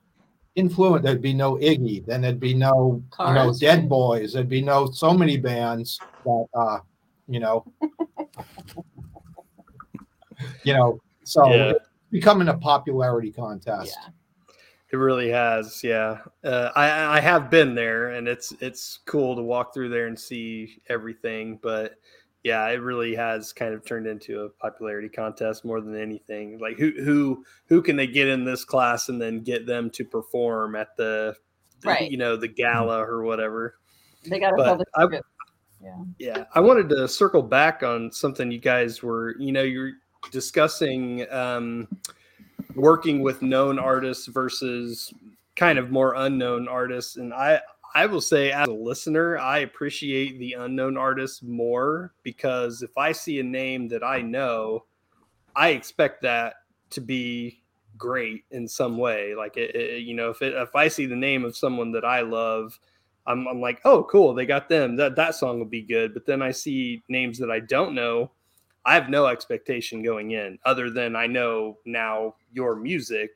influence 0.57 1.05
there'd 1.05 1.23
be 1.23 1.35
no 1.35 1.57
iggy 1.57 2.05
then 2.07 2.21
there'd 2.23 2.41
be 2.41 2.55
no 2.55 3.03
you 3.21 3.35
know 3.35 3.53
dead 3.61 3.89
boys 3.89 4.33
there'd 4.33 4.49
be 4.49 4.63
no 4.63 4.91
so 4.91 5.13
many 5.13 5.37
bands 5.37 6.01
that 6.25 6.47
uh 6.55 6.79
you 7.29 7.39
know 7.41 7.65
you 10.65 10.75
know 10.75 10.99
so 11.25 11.49
Yeah. 11.53 11.71
it's 11.71 11.89
becoming 12.11 12.49
a 12.49 12.57
popularity 12.59 13.31
contest 13.31 13.97
Yeah. 14.03 14.11
It 14.93 14.99
really 14.99 15.29
has, 15.31 15.83
yeah. 15.83 16.19
Uh, 16.45 16.71
I 16.77 17.17
I 17.17 17.21
have 17.21 17.51
been 17.51 17.75
there, 17.75 18.11
and 18.11 18.29
it's 18.29 18.53
it's 18.61 19.01
cool 19.05 19.35
to 19.35 19.43
walk 19.43 19.75
through 19.75 19.89
there 19.89 20.07
and 20.07 20.19
see 20.19 20.81
everything. 20.89 21.59
But 21.61 21.97
yeah, 22.47 22.65
it 22.69 22.81
really 22.81 23.13
has 23.17 23.53
kind 23.53 23.75
of 23.75 23.85
turned 23.85 24.07
into 24.07 24.43
a 24.43 24.49
popularity 24.49 25.09
contest 25.09 25.65
more 25.65 25.81
than 25.81 26.01
anything. 26.01 26.61
Like 26.61 26.79
who 26.79 26.93
who 27.03 27.45
who 27.67 27.83
can 27.83 27.97
they 27.97 28.07
get 28.07 28.29
in 28.29 28.45
this 28.45 28.65
class 28.65 29.09
and 29.09 29.21
then 29.21 29.41
get 29.41 29.67
them 29.67 29.91
to 29.91 30.05
perform 30.05 30.77
at 30.77 30.97
the, 30.97 31.35
the 31.81 31.89
right. 31.89 32.09
you 32.09 32.17
know 32.17 32.37
the 32.37 32.47
gala 32.47 32.99
or 33.05 33.25
whatever. 33.25 33.81
They 34.29 34.39
got 34.39 34.53
to 34.53 34.63
hold 34.63 35.13
it. 35.13 35.25
yeah. 35.83 35.97
Yeah, 36.19 36.45
I 36.55 36.61
wanted 36.61 36.89
to 36.91 37.09
circle 37.09 37.43
back 37.43 37.83
on 37.83 38.13
something 38.13 38.53
you 38.53 38.61
guys 38.61 39.03
were, 39.03 39.35
you 39.41 39.51
know, 39.51 39.65
you're 39.65 39.95
discussing 40.31 41.29
um, 41.33 41.89
working 42.77 43.23
with 43.23 43.43
known 43.43 43.77
artists 43.81 44.29
versus 44.29 45.13
kind 45.57 45.81
of 45.81 45.91
more 45.91 46.15
unknown 46.15 46.69
artists, 46.69 47.17
and 47.17 47.35
I 47.35 47.61
I 47.97 48.05
will 48.05 48.21
say, 48.21 48.53
as 48.53 48.69
a 48.69 48.73
listener, 48.73 49.39
I 49.39 49.61
appreciate 49.61 50.39
the 50.39 50.53
unknown 50.53 50.99
artists 50.99 51.43
more 51.43 52.13
because 52.23 52.83
if 52.83 52.91
I 52.99 53.13
see 53.13 53.41
a 53.41 53.43
name 53.43 53.89
that 53.89 54.05
I 54.05 54.21
know, 54.21 54.85
I 55.57 55.71
expect 55.71 56.21
that 56.21 56.57
to 56.91 57.01
be 57.01 57.63
great 57.97 58.45
in 58.51 58.69
some 58.69 58.99
way. 58.99 59.35
Like, 59.35 59.57
it, 59.57 59.75
it, 59.75 60.03
you 60.03 60.13
know, 60.13 60.29
if 60.29 60.43
it, 60.43 60.53
if 60.53 60.77
I 60.77 60.89
see 60.89 61.07
the 61.07 61.17
name 61.17 61.43
of 61.43 61.57
someone 61.57 61.91
that 61.93 62.05
I 62.05 62.21
love, 62.21 62.79
I'm, 63.27 63.49
I'm 63.49 63.63
like, 63.63 63.81
oh, 63.87 64.05
cool, 64.11 64.35
they 64.35 64.45
got 64.45 64.69
them. 64.69 64.97
That 64.97 65.17
that 65.17 65.35
song 65.35 65.59
will 65.59 65.65
be 65.65 65.81
good. 65.81 66.13
But 66.13 66.27
then 66.27 66.43
I 66.43 66.51
see 66.51 67.03
names 67.09 67.39
that 67.39 67.51
I 67.51 67.61
don't 67.61 67.95
know. 67.95 68.31
I 68.85 68.93
have 68.93 69.09
no 69.09 69.25
expectation 69.25 70.03
going 70.03 70.33
in, 70.33 70.59
other 70.67 70.91
than 70.91 71.17
I 71.17 71.27
know 71.27 71.79
now 71.87 72.35
your 72.53 72.77
music, 72.77 73.31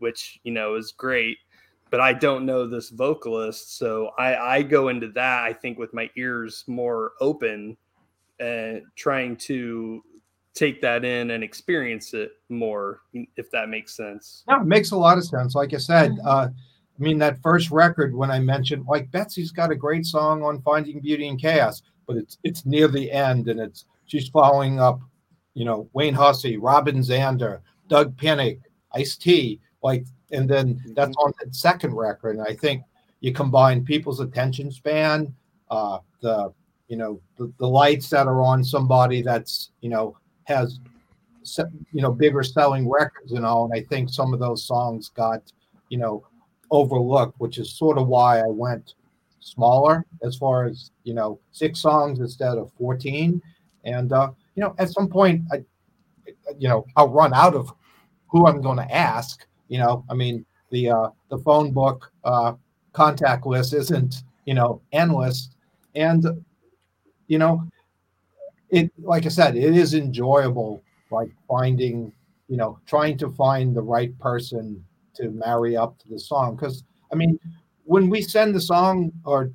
which 0.00 0.40
you 0.42 0.50
know 0.50 0.74
is 0.74 0.90
great 0.90 1.38
but 1.92 2.00
I 2.00 2.14
don't 2.14 2.46
know 2.46 2.66
this 2.66 2.88
vocalist. 2.88 3.76
So 3.76 4.12
I, 4.18 4.56
I 4.56 4.62
go 4.62 4.88
into 4.88 5.08
that, 5.08 5.44
I 5.44 5.52
think, 5.52 5.78
with 5.78 5.92
my 5.92 6.08
ears 6.16 6.64
more 6.66 7.12
open 7.20 7.76
and 8.40 8.82
trying 8.96 9.36
to 9.36 10.02
take 10.54 10.80
that 10.80 11.04
in 11.04 11.32
and 11.32 11.44
experience 11.44 12.14
it 12.14 12.32
more, 12.48 13.02
if 13.36 13.50
that 13.50 13.68
makes 13.68 13.94
sense. 13.94 14.42
No, 14.48 14.62
it 14.62 14.66
makes 14.66 14.92
a 14.92 14.96
lot 14.96 15.18
of 15.18 15.24
sense. 15.24 15.54
Like 15.54 15.74
I 15.74 15.76
said, 15.76 16.16
uh, 16.24 16.48
I 16.48 17.02
mean, 17.02 17.18
that 17.18 17.42
first 17.42 17.70
record, 17.70 18.14
when 18.14 18.30
I 18.30 18.38
mentioned, 18.38 18.86
like, 18.88 19.10
Betsy's 19.10 19.50
got 19.50 19.70
a 19.70 19.76
great 19.76 20.06
song 20.06 20.42
on 20.42 20.62
Finding 20.62 20.98
Beauty 20.98 21.28
in 21.28 21.36
Chaos, 21.36 21.82
but 22.06 22.16
it's 22.16 22.38
it's 22.42 22.64
near 22.64 22.88
the 22.88 23.12
end 23.12 23.48
and 23.48 23.60
it's 23.60 23.84
she's 24.06 24.28
following 24.28 24.80
up, 24.80 25.00
you 25.52 25.66
know, 25.66 25.90
Wayne 25.92 26.14
Hussey, 26.14 26.56
Robin 26.56 27.00
Zander, 27.00 27.60
Doug 27.88 28.16
Pinnick, 28.16 28.60
Ice 28.94 29.14
T. 29.16 29.60
Like 29.82 30.06
and 30.32 30.48
then 30.48 30.80
that's 30.94 31.10
mm-hmm. 31.10 31.26
on 31.26 31.32
the 31.40 31.54
second 31.54 31.94
record. 31.94 32.36
And 32.36 32.46
I 32.46 32.54
think 32.54 32.82
you 33.20 33.32
combine 33.32 33.84
people's 33.84 34.20
attention 34.20 34.70
span, 34.70 35.34
uh, 35.70 35.98
the 36.20 36.52
you 36.88 36.96
know 36.96 37.20
the, 37.36 37.52
the 37.58 37.66
lights 37.66 38.08
that 38.10 38.26
are 38.26 38.42
on 38.42 38.64
somebody 38.64 39.22
that's 39.22 39.70
you 39.80 39.88
know 39.88 40.16
has 40.44 40.80
you 41.58 42.02
know 42.02 42.12
bigger 42.12 42.42
selling 42.42 42.88
records 42.88 43.32
and 43.32 43.44
all. 43.44 43.64
And 43.64 43.74
I 43.74 43.86
think 43.88 44.10
some 44.10 44.32
of 44.34 44.40
those 44.40 44.64
songs 44.64 45.08
got 45.10 45.52
you 45.88 45.98
know 45.98 46.26
overlooked, 46.70 47.38
which 47.38 47.58
is 47.58 47.78
sort 47.78 47.98
of 47.98 48.08
why 48.08 48.40
I 48.40 48.48
went 48.48 48.94
smaller 49.42 50.06
as 50.22 50.36
far 50.36 50.64
as 50.64 50.90
you 51.04 51.14
know 51.14 51.38
six 51.50 51.80
songs 51.80 52.20
instead 52.20 52.56
of 52.56 52.70
14 52.78 53.42
and 53.84 54.12
uh 54.12 54.30
you 54.54 54.62
know 54.62 54.72
at 54.78 54.88
some 54.88 55.08
point 55.08 55.42
i 55.52 55.56
you 56.58 56.68
know 56.68 56.86
i'll 56.96 57.08
run 57.08 57.34
out 57.34 57.54
of 57.54 57.72
who 58.28 58.46
i'm 58.46 58.62
going 58.62 58.76
to 58.76 58.94
ask 58.94 59.46
you 59.72 59.78
know, 59.78 60.04
I 60.10 60.14
mean, 60.14 60.44
the 60.70 60.90
uh, 60.90 61.08
the 61.30 61.38
phone 61.38 61.72
book 61.72 62.12
uh, 62.24 62.52
contact 62.92 63.46
list 63.46 63.72
isn't 63.72 64.16
you 64.44 64.52
know 64.52 64.82
endless, 64.92 65.48
and 65.94 66.26
you 67.26 67.38
know, 67.38 67.64
it 68.68 68.92
like 68.98 69.24
I 69.24 69.30
said, 69.30 69.56
it 69.56 69.74
is 69.74 69.94
enjoyable. 69.94 70.82
Like 71.10 71.30
finding, 71.48 72.12
you 72.48 72.58
know, 72.58 72.78
trying 72.86 73.16
to 73.18 73.30
find 73.30 73.74
the 73.74 73.80
right 73.80 74.16
person 74.18 74.84
to 75.14 75.30
marry 75.30 75.74
up 75.74 75.98
to 76.00 76.08
the 76.10 76.20
song. 76.20 76.56
Because 76.56 76.84
I 77.10 77.14
mean, 77.14 77.38
when 77.84 78.10
we 78.10 78.20
send 78.20 78.54
the 78.54 78.60
song, 78.60 79.10
or 79.24 79.52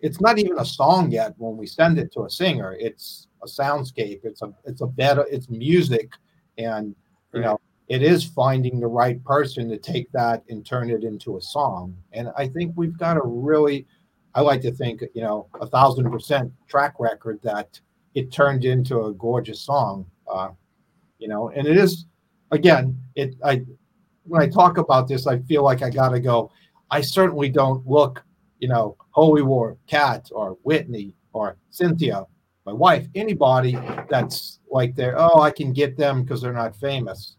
it's 0.00 0.20
not 0.20 0.40
even 0.40 0.58
a 0.58 0.64
song 0.64 1.12
yet. 1.12 1.34
When 1.38 1.56
we 1.56 1.68
send 1.68 1.96
it 2.00 2.12
to 2.14 2.24
a 2.24 2.30
singer, 2.30 2.76
it's 2.80 3.28
a 3.40 3.46
soundscape. 3.46 4.20
It's 4.24 4.42
a 4.42 4.52
it's 4.64 4.80
a 4.80 4.86
better 4.86 5.24
it's 5.30 5.48
music, 5.48 6.10
and 6.58 6.96
you 7.32 7.40
know 7.40 7.60
it 7.88 8.02
is 8.02 8.24
finding 8.24 8.80
the 8.80 8.86
right 8.86 9.22
person 9.24 9.68
to 9.68 9.76
take 9.76 10.10
that 10.12 10.42
and 10.48 10.64
turn 10.64 10.90
it 10.90 11.04
into 11.04 11.36
a 11.36 11.42
song. 11.42 11.96
And 12.12 12.30
I 12.36 12.48
think 12.48 12.72
we've 12.76 12.96
got 12.96 13.16
a 13.16 13.22
really, 13.22 13.86
I 14.34 14.40
like 14.40 14.62
to 14.62 14.72
think, 14.72 15.02
you 15.14 15.22
know, 15.22 15.48
a 15.60 15.66
thousand 15.66 16.10
percent 16.10 16.52
track 16.66 16.94
record 16.98 17.40
that 17.42 17.78
it 18.14 18.32
turned 18.32 18.64
into 18.64 19.04
a 19.04 19.12
gorgeous 19.12 19.60
song. 19.60 20.06
Uh, 20.26 20.50
you 21.18 21.28
know, 21.28 21.50
and 21.50 21.66
it 21.66 21.76
is, 21.76 22.06
again, 22.50 22.98
it, 23.14 23.34
I, 23.44 23.62
when 24.24 24.40
I 24.40 24.48
talk 24.48 24.78
about 24.78 25.06
this, 25.06 25.26
I 25.26 25.38
feel 25.40 25.62
like 25.62 25.82
I 25.82 25.90
got 25.90 26.10
to 26.10 26.20
go. 26.20 26.50
I 26.90 27.02
certainly 27.02 27.50
don't 27.50 27.86
look, 27.86 28.24
you 28.58 28.68
know, 28.68 28.96
Holy 29.10 29.42
War, 29.42 29.76
Kat, 29.86 30.30
or 30.32 30.56
Whitney, 30.62 31.14
or 31.32 31.58
Cynthia, 31.70 32.24
my 32.64 32.72
wife, 32.72 33.06
anybody 33.14 33.78
that's 34.08 34.60
like 34.70 34.94
there, 34.94 35.14
oh, 35.18 35.40
I 35.40 35.50
can 35.50 35.72
get 35.72 35.96
them 35.96 36.22
because 36.22 36.40
they're 36.40 36.52
not 36.52 36.74
famous. 36.76 37.36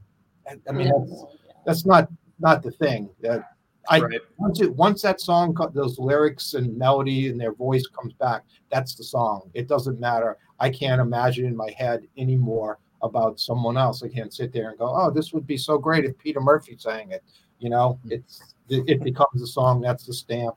I 0.47 0.71
mean, 0.71 0.91
that's, 0.91 1.25
that's 1.65 1.85
not 1.85 2.09
not 2.39 2.63
the 2.63 2.71
thing. 2.71 3.09
That 3.21 3.55
I 3.89 3.99
right. 3.99 4.21
once 4.37 4.61
it 4.61 4.73
once 4.75 5.01
that 5.01 5.21
song, 5.21 5.55
those 5.73 5.99
lyrics 5.99 6.53
and 6.53 6.77
melody 6.77 7.29
and 7.29 7.39
their 7.39 7.53
voice 7.53 7.85
comes 7.87 8.13
back, 8.13 8.43
that's 8.71 8.95
the 8.95 9.03
song. 9.03 9.49
It 9.53 9.67
doesn't 9.67 9.99
matter. 9.99 10.37
I 10.59 10.69
can't 10.69 11.01
imagine 11.01 11.45
in 11.45 11.55
my 11.55 11.71
head 11.77 12.07
anymore 12.17 12.79
about 13.01 13.39
someone 13.39 13.77
else. 13.77 14.01
I 14.03 14.07
can't 14.07 14.33
sit 14.33 14.51
there 14.53 14.69
and 14.69 14.79
go, 14.79 14.91
"Oh, 14.93 15.11
this 15.11 15.33
would 15.33 15.45
be 15.45 15.57
so 15.57 15.77
great 15.77 16.05
if 16.05 16.17
Peter 16.17 16.41
Murphy 16.41 16.75
sang 16.77 17.11
it." 17.11 17.23
You 17.59 17.69
know, 17.69 17.99
hmm. 18.03 18.13
it's 18.13 18.55
it 18.69 19.03
becomes 19.03 19.41
a 19.41 19.47
song. 19.47 19.81
That's 19.81 20.05
the 20.05 20.13
stamp, 20.13 20.55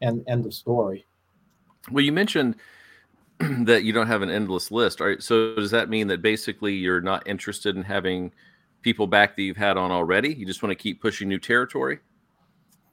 and 0.00 0.24
end 0.26 0.46
of 0.46 0.54
story. 0.54 1.06
Well, 1.90 2.04
you 2.04 2.12
mentioned 2.12 2.56
that 3.38 3.84
you 3.84 3.92
don't 3.92 4.06
have 4.06 4.22
an 4.22 4.30
endless 4.30 4.70
list. 4.70 5.00
All 5.00 5.08
right, 5.08 5.22
so 5.22 5.54
does 5.54 5.70
that 5.70 5.88
mean 5.88 6.08
that 6.08 6.22
basically 6.22 6.74
you're 6.74 7.00
not 7.00 7.26
interested 7.26 7.76
in 7.76 7.82
having 7.82 8.32
people 8.82 9.06
back 9.06 9.36
that 9.36 9.42
you've 9.42 9.56
had 9.56 9.76
on 9.76 9.90
already? 9.90 10.34
You 10.34 10.46
just 10.46 10.62
want 10.62 10.70
to 10.70 10.80
keep 10.80 11.00
pushing 11.00 11.28
new 11.28 11.38
territory? 11.38 11.98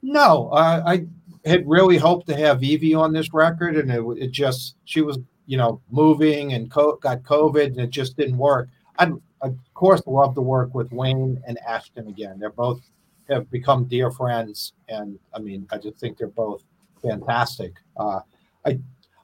No, 0.01 0.49
uh, 0.49 0.83
I 0.85 1.05
had 1.45 1.67
really 1.67 1.97
hoped 1.97 2.27
to 2.27 2.35
have 2.35 2.63
Evie 2.63 2.93
on 2.93 3.13
this 3.13 3.33
record, 3.33 3.77
and 3.77 3.91
it, 3.91 4.23
it 4.23 4.31
just 4.31 4.75
she 4.85 5.01
was 5.01 5.17
you 5.45 5.57
know 5.57 5.81
moving 5.89 6.53
and 6.53 6.69
co- 6.69 6.97
got 6.97 7.23
COVID, 7.23 7.67
and 7.67 7.79
it 7.79 7.89
just 7.89 8.17
didn't 8.17 8.37
work. 8.37 8.69
I'd 8.99 9.13
of 9.41 9.55
course 9.73 10.01
love 10.05 10.35
to 10.35 10.41
work 10.41 10.73
with 10.73 10.91
Wayne 10.91 11.41
and 11.47 11.57
Ashton 11.67 12.07
again. 12.07 12.39
They're 12.39 12.49
both 12.51 12.81
have 13.29 13.49
become 13.49 13.85
dear 13.85 14.11
friends, 14.11 14.73
and 14.87 15.17
I 15.33 15.39
mean 15.39 15.67
I 15.71 15.77
just 15.77 15.97
think 15.97 16.17
they're 16.17 16.27
both 16.27 16.63
fantastic. 17.01 17.73
Uh, 17.97 18.21
I 18.65 18.79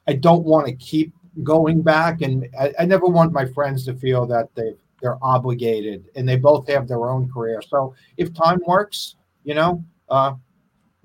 I 0.06 0.14
don't 0.14 0.44
want 0.44 0.66
to 0.66 0.74
keep 0.74 1.12
going 1.42 1.82
back, 1.82 2.22
and 2.22 2.48
I, 2.58 2.72
I 2.80 2.84
never 2.84 3.06
want 3.06 3.32
my 3.32 3.44
friends 3.46 3.84
to 3.86 3.94
feel 3.94 4.26
that 4.26 4.48
they've 4.54 4.78
they're 5.00 5.18
obligated 5.22 6.04
and 6.16 6.28
they 6.28 6.36
both 6.36 6.68
have 6.68 6.88
their 6.88 7.08
own 7.08 7.30
career. 7.30 7.62
So 7.62 7.94
if 8.16 8.32
time 8.32 8.60
works, 8.66 9.16
you 9.44 9.54
know, 9.54 9.84
uh, 10.08 10.34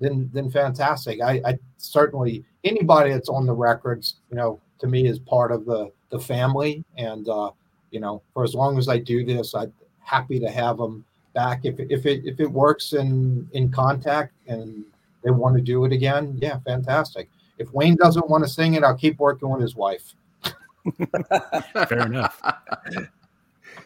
then 0.00 0.30
then 0.32 0.50
fantastic. 0.50 1.20
I, 1.22 1.40
I 1.44 1.58
certainly 1.76 2.44
anybody 2.64 3.10
that's 3.10 3.28
on 3.28 3.46
the 3.46 3.52
records, 3.52 4.16
you 4.30 4.36
know, 4.36 4.60
to 4.78 4.86
me 4.86 5.06
is 5.06 5.18
part 5.18 5.52
of 5.52 5.66
the 5.66 5.92
the 6.10 6.18
family, 6.18 6.84
and 6.96 7.28
uh, 7.28 7.50
you 7.90 8.00
know, 8.00 8.22
for 8.32 8.42
as 8.42 8.54
long 8.54 8.78
as 8.78 8.88
I 8.88 8.98
do 8.98 9.24
this, 9.24 9.54
I'm 9.54 9.72
happy 10.00 10.40
to 10.40 10.50
have 10.50 10.78
them 10.78 11.04
back. 11.34 11.64
If 11.64 11.78
if 11.78 12.06
it 12.06 12.24
if 12.24 12.40
it 12.40 12.50
works 12.50 12.94
in 12.94 13.48
in 13.52 13.70
contact 13.70 14.32
and 14.46 14.84
they 15.22 15.30
want 15.30 15.56
to 15.56 15.62
do 15.62 15.84
it 15.84 15.92
again, 15.92 16.38
yeah, 16.40 16.58
fantastic. 16.60 17.28
If 17.58 17.72
Wayne 17.74 17.96
doesn't 17.96 18.28
want 18.28 18.42
to 18.42 18.50
sing 18.50 18.74
it, 18.74 18.82
I'll 18.82 18.96
keep 18.96 19.18
working 19.18 19.50
with 19.50 19.60
his 19.60 19.76
wife. 19.76 20.14
Fair 21.88 22.06
enough. 22.06 22.40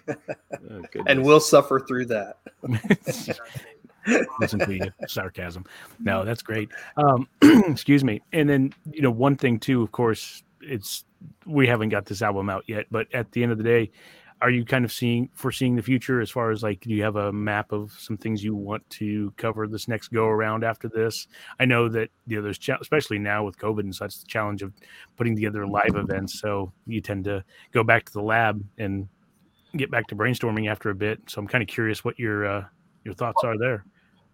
Oh, 0.08 0.82
and 1.06 1.24
we'll 1.24 1.40
suffer 1.40 1.80
through 1.80 2.06
that. 2.06 2.38
Listen 4.40 4.58
to 4.60 4.74
you, 4.74 4.90
sarcasm. 5.06 5.64
No, 5.98 6.24
that's 6.24 6.42
great. 6.42 6.68
Um, 6.96 7.26
excuse 7.42 8.04
me. 8.04 8.20
And 8.32 8.48
then 8.48 8.74
you 8.90 9.02
know, 9.02 9.10
one 9.10 9.36
thing 9.36 9.58
too, 9.58 9.82
of 9.82 9.92
course, 9.92 10.42
it's 10.60 11.04
we 11.46 11.66
haven't 11.66 11.88
got 11.88 12.06
this 12.06 12.22
album 12.22 12.50
out 12.50 12.64
yet, 12.66 12.86
but 12.90 13.12
at 13.14 13.32
the 13.32 13.42
end 13.42 13.52
of 13.52 13.58
the 13.58 13.64
day, 13.64 13.90
are 14.44 14.50
you 14.50 14.64
kind 14.64 14.84
of 14.84 14.92
seeing 14.92 15.30
foreseeing 15.34 15.74
the 15.74 15.82
future 15.82 16.20
as 16.20 16.30
far 16.30 16.50
as 16.50 16.62
like 16.62 16.80
do 16.80 16.90
you 16.90 17.02
have 17.02 17.16
a 17.16 17.32
map 17.32 17.72
of 17.72 17.92
some 17.98 18.16
things 18.16 18.44
you 18.44 18.54
want 18.54 18.88
to 18.90 19.32
cover 19.38 19.66
this 19.66 19.88
next 19.88 20.08
go 20.08 20.26
around 20.26 20.64
after 20.64 20.88
this 20.88 21.28
i 21.60 21.64
know 21.64 21.88
that 21.88 22.10
you 22.26 22.36
know 22.36 22.42
there's 22.42 22.58
especially 22.80 23.18
now 23.18 23.42
with 23.42 23.56
covid 23.56 23.80
and 23.80 23.94
such 23.94 24.20
the 24.20 24.26
challenge 24.26 24.60
of 24.62 24.72
putting 25.16 25.34
together 25.34 25.66
live 25.66 25.94
events 25.94 26.40
so 26.40 26.70
you 26.86 27.00
tend 27.00 27.24
to 27.24 27.42
go 27.72 27.82
back 27.82 28.04
to 28.04 28.12
the 28.12 28.22
lab 28.22 28.62
and 28.76 29.08
get 29.78 29.90
back 29.90 30.06
to 30.08 30.16
brainstorming 30.16 30.70
after 30.70 30.90
a 30.90 30.94
bit. 30.94 31.20
So 31.28 31.40
I'm 31.40 31.46
kind 31.46 31.62
of 31.62 31.68
curious 31.68 32.04
what 32.04 32.18
your 32.18 32.46
uh, 32.46 32.64
your 33.04 33.14
thoughts 33.14 33.42
are 33.44 33.58
there. 33.58 33.84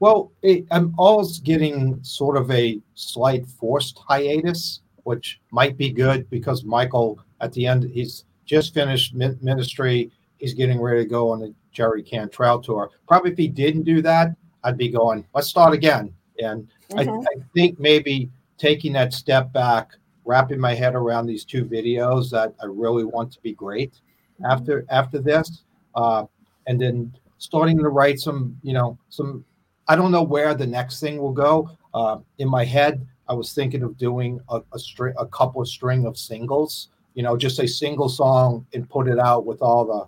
Well, 0.01 0.33
it, 0.43 0.67
I'm 0.71 0.95
always 0.97 1.39
getting 1.41 2.03
sort 2.03 2.37
of 2.37 2.51
a 2.51 2.81
slight 2.95 3.47
forced 3.47 3.99
hiatus, 3.99 4.81
which 5.05 5.41
might 5.51 5.77
be 5.77 5.91
good 5.91 6.29
because 6.31 6.65
Michael, 6.65 7.23
at 7.41 7.53
the 7.53 7.67
end, 7.67 7.85
he's 7.85 8.25
just 8.47 8.73
finished 8.73 9.15
ministry. 9.15 10.11
He's 10.39 10.55
getting 10.55 10.81
ready 10.81 11.03
to 11.03 11.09
go 11.09 11.31
on 11.31 11.41
the 11.41 11.55
Jerry 11.71 12.03
Cantrell 12.03 12.61
tour. 12.63 12.91
Probably 13.07 13.33
if 13.33 13.39
he 13.39 13.47
didn't 13.47 13.83
do 13.83 14.01
that, 14.03 14.35
I'd 14.65 14.79
be 14.79 14.89
going, 14.89 15.27
let's 15.35 15.49
start 15.49 15.75
again. 15.75 16.15
And 16.43 16.67
mm-hmm. 16.91 17.11
I, 17.11 17.13
I 17.13 17.43
think 17.55 17.79
maybe 17.79 18.31
taking 18.57 18.95
that 18.95 19.13
step 19.13 19.53
back, 19.53 19.91
wrapping 20.25 20.61
my 20.61 20.75
head 20.75 20.95
around 20.95 21.27
these 21.27 21.45
two 21.45 21.65
videos 21.65 22.31
that 22.31 22.55
I 22.63 22.67
really 22.67 23.05
want 23.05 23.33
to 23.33 23.41
be 23.41 23.53
great. 23.53 24.01
After 24.49 24.85
after 24.91 25.19
this, 25.19 25.63
uh, 25.95 26.25
and 26.67 26.81
then 26.81 27.13
starting 27.39 27.79
to 27.79 27.89
write 27.89 28.21
some, 28.21 28.57
you 28.63 28.73
know, 28.73 28.99
some 29.09 29.45
I 29.89 29.97
don't 29.97 30.13
know 30.13 30.23
where 30.23 30.55
the 30.55 30.67
next 30.67 31.01
thing 31.01 31.19
will 31.19 31.33
go. 31.33 31.71
Uh, 31.93 32.19
in 32.39 32.49
my 32.49 32.65
head, 32.65 33.07
I 33.29 33.35
was 33.35 33.53
thinking 33.53 33.83
of 33.83 33.97
doing 33.97 34.41
a, 34.49 34.61
a 34.73 34.79
string, 34.79 35.15
a 35.19 35.27
couple 35.27 35.61
of 35.61 35.69
string 35.69 36.07
of 36.07 36.17
singles. 36.17 36.89
You 37.15 37.25
know, 37.25 37.37
just 37.37 37.59
a 37.59 37.67
single 37.67 38.09
song 38.09 38.67
and 38.73 38.89
put 38.89 39.09
it 39.09 39.19
out 39.19 39.45
with 39.45 39.63
all 39.63 39.85
the, 39.85 40.07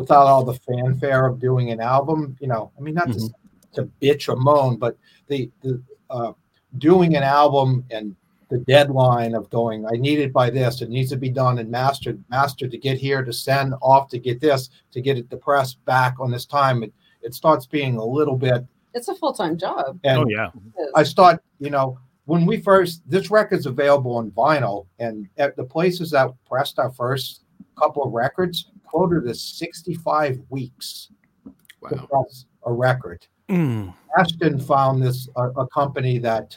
without 0.00 0.26
all 0.26 0.44
the 0.44 0.54
fanfare 0.54 1.26
of 1.26 1.40
doing 1.40 1.72
an 1.72 1.80
album. 1.80 2.36
You 2.40 2.46
know, 2.46 2.70
I 2.78 2.80
mean, 2.80 2.94
not 2.94 3.08
mm-hmm. 3.08 3.26
to, 3.74 3.82
to 3.82 3.90
bitch 4.00 4.28
or 4.28 4.36
moan, 4.36 4.76
but 4.76 4.96
the 5.26 5.50
the 5.62 5.82
uh, 6.10 6.32
doing 6.78 7.16
an 7.16 7.22
album 7.22 7.84
and 7.90 8.14
the 8.52 8.58
deadline 8.60 9.34
of 9.34 9.50
going, 9.50 9.86
I 9.86 9.96
need 9.96 10.18
it 10.18 10.32
by 10.32 10.50
this. 10.50 10.82
It 10.82 10.90
needs 10.90 11.10
to 11.10 11.16
be 11.16 11.30
done 11.30 11.58
and 11.58 11.70
mastered, 11.70 12.22
mastered 12.28 12.70
to 12.70 12.78
get 12.78 12.98
here, 12.98 13.24
to 13.24 13.32
send 13.32 13.74
off, 13.80 14.08
to 14.10 14.18
get 14.18 14.40
this, 14.40 14.68
to 14.92 15.00
get 15.00 15.18
it 15.18 15.30
the 15.30 15.36
press 15.36 15.74
back 15.74 16.20
on 16.20 16.30
this 16.30 16.46
time. 16.46 16.82
It, 16.82 16.92
it 17.22 17.34
starts 17.34 17.66
being 17.66 17.96
a 17.96 18.04
little 18.04 18.36
bit 18.36 18.66
it's 18.94 19.08
a 19.08 19.14
full 19.14 19.32
time 19.32 19.56
job. 19.56 19.98
And 20.04 20.18
oh 20.18 20.26
yeah. 20.28 20.50
I 20.94 21.02
start, 21.02 21.42
you 21.58 21.70
know, 21.70 21.98
when 22.24 22.46
we 22.46 22.60
first 22.60 23.02
this 23.08 23.30
record's 23.30 23.66
available 23.66 24.16
on 24.16 24.30
vinyl, 24.30 24.86
and 24.98 25.28
at 25.38 25.56
the 25.56 25.64
places 25.64 26.10
that 26.10 26.30
pressed 26.46 26.78
our 26.78 26.90
first 26.90 27.44
couple 27.78 28.04
of 28.04 28.12
records 28.12 28.70
quoted 28.84 29.26
us 29.28 29.40
65 29.40 30.40
weeks 30.50 31.10
wow. 31.80 31.88
to 31.90 32.06
press 32.06 32.44
a 32.64 32.72
record. 32.72 33.26
Mm. 33.48 33.94
Ashton 34.18 34.58
found 34.58 35.02
this 35.02 35.28
a, 35.36 35.48
a 35.50 35.66
company 35.68 36.18
that 36.18 36.56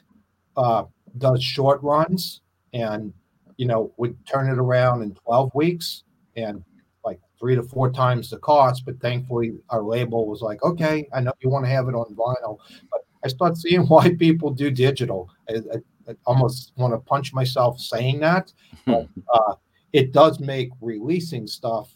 uh, 0.57 0.83
does 1.17 1.43
short 1.43 1.81
runs 1.83 2.41
and 2.73 3.13
you 3.57 3.65
know 3.65 3.93
would 3.97 4.15
turn 4.25 4.49
it 4.49 4.57
around 4.57 5.01
in 5.01 5.13
12 5.15 5.51
weeks 5.55 6.03
and 6.35 6.63
like 7.03 7.19
three 7.39 7.55
to 7.55 7.63
four 7.63 7.91
times 7.91 8.29
the 8.29 8.37
cost. 8.37 8.85
But 8.85 8.99
thankfully, 8.99 9.53
our 9.69 9.81
label 9.81 10.27
was 10.27 10.41
like, 10.41 10.63
okay, 10.63 11.07
I 11.13 11.21
know 11.21 11.33
you 11.39 11.49
want 11.49 11.65
to 11.65 11.71
have 11.71 11.87
it 11.87 11.95
on 11.95 12.13
vinyl, 12.15 12.57
but 12.91 13.01
I 13.23 13.27
start 13.27 13.57
seeing 13.57 13.81
why 13.87 14.13
people 14.15 14.51
do 14.51 14.71
digital. 14.71 15.29
I, 15.49 15.53
I, 15.53 16.11
I 16.11 16.15
almost 16.25 16.73
want 16.75 16.93
to 16.93 16.99
punch 16.99 17.33
myself 17.33 17.79
saying 17.79 18.19
that, 18.19 18.51
but 18.85 19.07
uh, 19.33 19.55
it 19.93 20.11
does 20.11 20.39
make 20.39 20.69
releasing 20.81 21.47
stuff. 21.47 21.91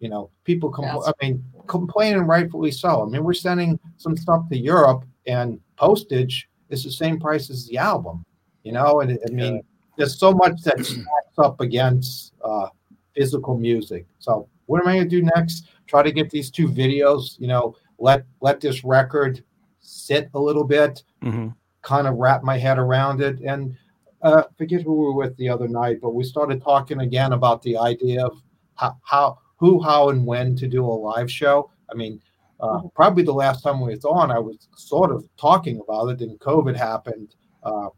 You 0.00 0.10
know, 0.10 0.30
people 0.44 0.70
compl- 0.70 1.08
I 1.08 1.12
mean, 1.24 1.42
complain 1.66 2.16
and 2.16 2.28
rightfully 2.28 2.72
so. 2.72 3.02
I 3.02 3.06
mean, 3.06 3.24
we're 3.24 3.32
sending 3.32 3.78
some 3.96 4.16
stuff 4.16 4.48
to 4.50 4.58
Europe, 4.58 5.04
and 5.26 5.60
postage 5.76 6.48
is 6.68 6.84
the 6.84 6.90
same 6.90 7.18
price 7.18 7.48
as 7.48 7.66
the 7.66 7.78
album. 7.78 8.24
You 8.64 8.72
know, 8.72 9.00
and 9.00 9.18
I 9.26 9.30
mean, 9.30 9.56
yeah. 9.56 9.60
there's 9.96 10.18
so 10.18 10.32
much 10.32 10.60
that 10.62 10.78
stacks 10.84 11.38
up 11.38 11.60
against 11.60 12.32
uh, 12.42 12.68
physical 13.14 13.56
music. 13.56 14.06
So 14.18 14.48
what 14.66 14.80
am 14.80 14.88
I 14.88 14.96
going 14.96 15.08
to 15.08 15.20
do 15.20 15.30
next? 15.36 15.68
Try 15.86 16.02
to 16.02 16.12
get 16.12 16.30
these 16.30 16.50
two 16.50 16.68
videos, 16.68 17.38
you 17.38 17.46
know, 17.46 17.76
let 17.98 18.24
let 18.40 18.60
this 18.60 18.84
record 18.84 19.44
sit 19.80 20.30
a 20.34 20.38
little 20.38 20.64
bit, 20.64 21.02
mm-hmm. 21.22 21.48
kind 21.82 22.06
of 22.06 22.16
wrap 22.16 22.42
my 22.42 22.58
head 22.58 22.78
around 22.78 23.20
it. 23.20 23.40
And 23.40 23.76
uh, 24.22 24.44
forget 24.56 24.82
who 24.82 24.92
we 24.92 25.04
were 25.06 25.14
with 25.14 25.36
the 25.36 25.48
other 25.48 25.68
night, 25.68 25.98
but 26.00 26.14
we 26.14 26.24
started 26.24 26.62
talking 26.62 27.00
again 27.00 27.34
about 27.34 27.62
the 27.62 27.76
idea 27.76 28.24
of 28.24 28.40
how, 28.74 28.96
how 29.04 29.38
who, 29.56 29.82
how, 29.82 30.08
and 30.08 30.26
when 30.26 30.56
to 30.56 30.66
do 30.66 30.84
a 30.84 30.86
live 30.86 31.30
show. 31.30 31.70
I 31.90 31.94
mean, 31.94 32.20
uh, 32.60 32.66
mm-hmm. 32.66 32.88
probably 32.94 33.22
the 33.22 33.34
last 33.34 33.62
time 33.62 33.80
we 33.80 33.94
was 33.94 34.04
on, 34.04 34.30
I 34.30 34.38
was 34.38 34.68
sort 34.76 35.12
of 35.12 35.28
talking 35.36 35.80
about 35.86 36.08
it, 36.08 36.20
and 36.22 36.38
COVID 36.40 36.76
happened. 36.76 37.34
Uh, 37.62 37.88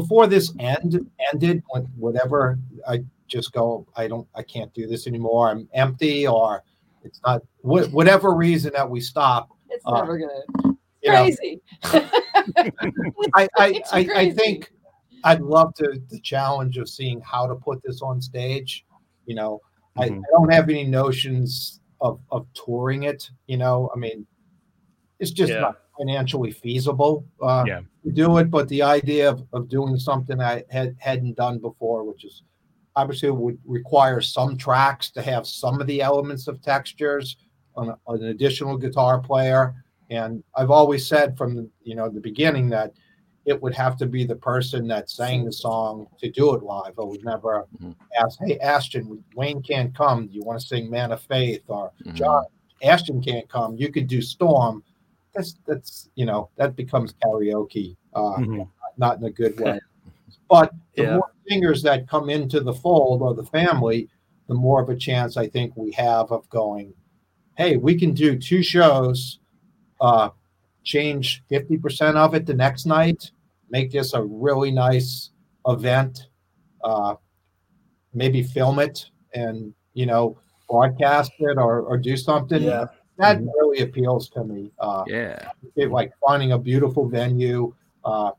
before 0.00 0.26
this 0.26 0.52
end 0.58 1.10
ended, 1.32 1.62
whatever 1.96 2.58
I 2.86 3.04
just 3.26 3.52
go, 3.52 3.86
I 3.96 4.08
don't, 4.08 4.26
I 4.34 4.42
can't 4.42 4.72
do 4.74 4.86
this 4.86 5.06
anymore. 5.06 5.50
I'm 5.50 5.68
empty, 5.74 6.26
or 6.26 6.62
it's 7.04 7.20
not 7.26 7.42
wh- 7.62 7.92
whatever 7.92 8.34
reason 8.34 8.72
that 8.74 8.88
we 8.88 9.00
stop. 9.00 9.50
It's 9.70 9.84
uh, 9.86 10.00
never 10.00 10.18
gonna. 10.18 10.76
Crazy. 11.04 11.60
I, 11.84 12.72
I, 13.34 13.48
I, 13.92 14.08
I, 14.14 14.30
think 14.32 14.72
I'd 15.22 15.40
love 15.40 15.72
to 15.74 16.00
the 16.10 16.20
challenge 16.20 16.76
of 16.76 16.88
seeing 16.88 17.20
how 17.20 17.46
to 17.46 17.54
put 17.54 17.82
this 17.82 18.02
on 18.02 18.20
stage. 18.20 18.84
You 19.26 19.36
know, 19.36 19.60
mm-hmm. 19.96 20.14
I, 20.14 20.16
I 20.16 20.22
don't 20.32 20.52
have 20.52 20.68
any 20.68 20.84
notions 20.84 21.80
of 22.00 22.20
of 22.30 22.46
touring 22.54 23.04
it. 23.04 23.30
You 23.46 23.58
know, 23.58 23.90
I 23.94 23.98
mean, 23.98 24.26
it's 25.18 25.30
just 25.30 25.52
yeah. 25.52 25.60
not 25.60 25.78
financially 25.98 26.52
feasible 26.52 27.26
uh, 27.42 27.64
yeah. 27.66 27.80
to 28.04 28.12
do 28.12 28.38
it. 28.38 28.50
But 28.50 28.68
the 28.68 28.82
idea 28.82 29.28
of, 29.28 29.44
of 29.52 29.68
doing 29.68 29.98
something 29.98 30.40
I 30.40 30.64
had 30.70 30.96
hadn't 30.98 31.36
done 31.36 31.58
before, 31.58 32.04
which 32.04 32.24
is 32.24 32.42
obviously 32.96 33.30
would 33.30 33.58
require 33.64 34.20
some 34.20 34.56
tracks 34.56 35.10
to 35.10 35.22
have 35.22 35.46
some 35.46 35.80
of 35.80 35.86
the 35.86 36.00
elements 36.00 36.48
of 36.48 36.60
textures 36.62 37.36
on, 37.76 37.90
a, 37.90 37.98
on, 38.06 38.22
an 38.22 38.28
additional 38.28 38.76
guitar 38.76 39.20
player. 39.20 39.74
And 40.10 40.42
I've 40.56 40.70
always 40.70 41.06
said 41.06 41.36
from 41.36 41.54
the, 41.54 41.68
you 41.82 41.94
know 41.94 42.08
the 42.08 42.20
beginning 42.20 42.68
that 42.70 42.92
it 43.44 43.60
would 43.62 43.74
have 43.74 43.96
to 43.96 44.06
be 44.06 44.24
the 44.24 44.36
person 44.36 44.86
that 44.88 45.08
sang 45.08 45.44
the 45.44 45.52
song 45.52 46.06
to 46.18 46.30
do 46.30 46.54
it 46.54 46.62
live. 46.62 46.98
I 46.98 47.04
would 47.04 47.24
never 47.24 47.66
mm-hmm. 47.76 47.92
ask, 48.22 48.38
"Hey, 48.40 48.58
Ashton, 48.58 49.22
Wayne 49.34 49.62
can't 49.62 49.94
come. 49.94 50.26
Do 50.26 50.34
you 50.34 50.42
want 50.42 50.60
to 50.60 50.66
sing 50.66 50.90
Man 50.90 51.12
of 51.12 51.22
Faith?" 51.22 51.62
Or 51.68 51.92
mm-hmm. 52.04 52.16
John 52.16 52.44
Ashton 52.82 53.22
can't 53.22 53.48
come. 53.48 53.76
You 53.76 53.90
could 53.90 54.06
do 54.06 54.22
Storm. 54.22 54.82
That's 55.38 55.54
that's 55.68 56.08
you 56.16 56.26
know 56.26 56.50
that 56.56 56.74
becomes 56.74 57.14
karaoke, 57.24 57.96
uh, 58.12 58.38
mm-hmm. 58.38 58.62
not 58.96 59.18
in 59.18 59.24
a 59.24 59.30
good 59.30 59.58
way. 59.60 59.78
But 60.50 60.72
the 60.96 61.04
yeah. 61.04 61.14
more 61.14 61.30
singers 61.46 61.80
that 61.84 62.08
come 62.08 62.28
into 62.28 62.58
the 62.58 62.72
fold 62.72 63.22
or 63.22 63.34
the 63.34 63.44
family, 63.44 64.08
the 64.48 64.54
more 64.54 64.82
of 64.82 64.88
a 64.88 64.96
chance 64.96 65.36
I 65.36 65.46
think 65.46 65.76
we 65.76 65.92
have 65.92 66.32
of 66.32 66.48
going, 66.48 66.92
hey, 67.56 67.76
we 67.76 67.96
can 67.96 68.14
do 68.14 68.36
two 68.36 68.64
shows, 68.64 69.38
uh, 70.00 70.30
change 70.82 71.44
50% 71.52 72.16
of 72.16 72.34
it 72.34 72.46
the 72.46 72.54
next 72.54 72.84
night, 72.84 73.30
make 73.70 73.92
this 73.92 74.12
a 74.14 74.24
really 74.24 74.72
nice 74.72 75.30
event, 75.68 76.26
uh, 76.82 77.14
maybe 78.12 78.42
film 78.42 78.80
it 78.80 79.06
and, 79.34 79.72
you 79.94 80.06
know, 80.06 80.36
broadcast 80.68 81.30
it 81.38 81.58
or, 81.58 81.82
or 81.82 81.96
do 81.96 82.16
something. 82.16 82.62
Yeah. 82.64 82.86
That 83.18 83.38
mm-hmm. 83.38 83.48
really 83.48 83.80
appeals 83.80 84.28
to 84.30 84.44
me. 84.44 84.70
Uh, 84.78 85.04
yeah. 85.06 85.50
It, 85.76 85.90
like 85.90 86.12
finding 86.24 86.52
a 86.52 86.58
beautiful 86.58 87.08
venue, 87.08 87.74
uh, 88.04 88.30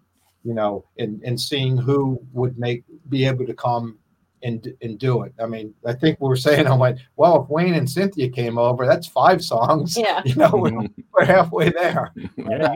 you 0.44 0.54
know, 0.54 0.86
and, 0.98 1.22
and 1.24 1.40
seeing 1.40 1.78
who 1.78 2.20
would 2.34 2.58
make 2.58 2.84
be 3.10 3.26
able 3.26 3.46
to 3.46 3.54
come 3.54 3.98
and 4.42 4.74
and 4.82 4.98
do 4.98 5.24
it. 5.24 5.34
I 5.38 5.48
mean, 5.48 5.74
I 5.86 5.92
think 5.94 6.22
we 6.22 6.30
were 6.30 6.38
saying, 6.38 6.66
I 6.68 6.76
went, 6.76 7.00
well, 7.18 7.44
if 7.44 7.50
Wayne 7.50 7.74
and 7.74 7.90
Cynthia 7.90 8.30
came 8.30 8.58
over, 8.58 8.86
that's 8.86 9.06
five 9.06 9.44
songs. 9.44 9.98
Yeah. 9.98 10.22
You 10.30 10.36
know, 10.36 10.52
we're, 10.54 10.88
we're 11.14 11.26
halfway 11.26 11.70
there. 11.70 12.14
Yeah. 12.38 12.76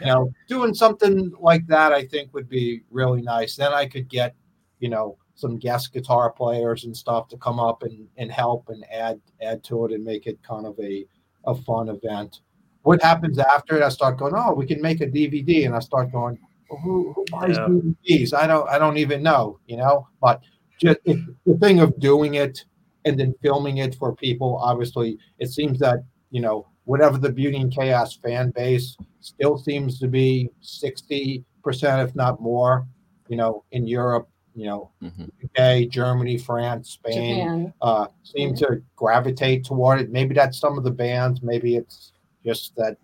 you 0.00 0.06
know, 0.06 0.32
doing 0.48 0.74
something 0.74 1.32
like 1.38 1.66
that, 1.68 1.92
I 1.92 2.06
think 2.06 2.32
would 2.34 2.48
be 2.48 2.82
really 2.90 3.22
nice. 3.22 3.56
Then 3.56 3.72
I 3.72 3.86
could 3.86 4.08
get, 4.08 4.34
you 4.80 4.88
know, 4.88 5.18
some 5.34 5.58
guest 5.58 5.92
guitar 5.92 6.30
players 6.30 6.84
and 6.84 6.96
stuff 6.96 7.28
to 7.28 7.36
come 7.36 7.60
up 7.60 7.82
and, 7.82 8.08
and 8.16 8.30
help 8.30 8.68
and 8.68 8.84
add 8.90 9.20
add 9.42 9.62
to 9.64 9.84
it 9.84 9.92
and 9.92 10.04
make 10.04 10.26
it 10.26 10.42
kind 10.42 10.66
of 10.66 10.78
a, 10.78 11.04
a 11.46 11.54
fun 11.54 11.88
event. 11.88 12.40
What 12.82 13.02
happens 13.02 13.38
after 13.38 13.76
it? 13.76 13.82
I 13.82 13.88
start 13.88 14.18
going, 14.18 14.34
oh, 14.36 14.52
we 14.52 14.66
can 14.66 14.80
make 14.82 15.00
a 15.00 15.06
DVD, 15.06 15.66
and 15.66 15.74
I 15.74 15.80
start 15.80 16.12
going, 16.12 16.38
who, 16.82 17.12
who 17.12 17.24
buys 17.30 17.56
yeah. 17.56 17.66
DVDs? 17.66 18.34
I 18.34 18.46
don't 18.46 18.68
I 18.68 18.78
don't 18.78 18.96
even 18.98 19.22
know, 19.22 19.58
you 19.66 19.76
know. 19.76 20.08
But 20.20 20.42
just 20.80 20.98
it, 21.04 21.18
the 21.46 21.56
thing 21.58 21.80
of 21.80 21.98
doing 21.98 22.34
it 22.34 22.64
and 23.04 23.18
then 23.18 23.34
filming 23.42 23.78
it 23.78 23.94
for 23.94 24.14
people, 24.14 24.58
obviously, 24.62 25.18
it 25.38 25.50
seems 25.50 25.78
that 25.80 26.04
you 26.30 26.40
know 26.40 26.66
whatever 26.84 27.18
the 27.18 27.30
Beauty 27.30 27.56
in 27.56 27.70
Chaos 27.70 28.16
fan 28.16 28.50
base 28.50 28.96
still 29.20 29.58
seems 29.58 29.98
to 30.00 30.08
be 30.08 30.50
sixty 30.60 31.44
percent, 31.62 32.06
if 32.06 32.14
not 32.14 32.40
more, 32.40 32.86
you 33.28 33.36
know, 33.36 33.64
in 33.72 33.86
Europe. 33.86 34.28
You 34.54 34.66
know, 34.66 34.90
mm-hmm. 35.02 35.24
UK, 35.44 35.88
Germany, 35.90 36.38
France, 36.38 36.90
Spain 36.90 37.72
uh, 37.82 38.06
seem 38.22 38.54
to 38.56 38.82
gravitate 38.94 39.64
toward 39.64 40.00
it. 40.00 40.10
Maybe 40.10 40.34
that's 40.34 40.58
some 40.58 40.78
of 40.78 40.84
the 40.84 40.90
bands. 40.92 41.42
Maybe 41.42 41.74
it's 41.76 42.12
just 42.44 42.76
that, 42.76 42.96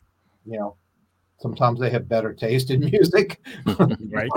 you 0.47 0.59
know, 0.59 0.77
sometimes 1.41 1.81
they 1.81 1.91
have 1.91 2.09
better 2.09 2.33
taste 2.33 2.71
in 2.71 2.81
music. 2.93 3.41
right. 4.11 4.31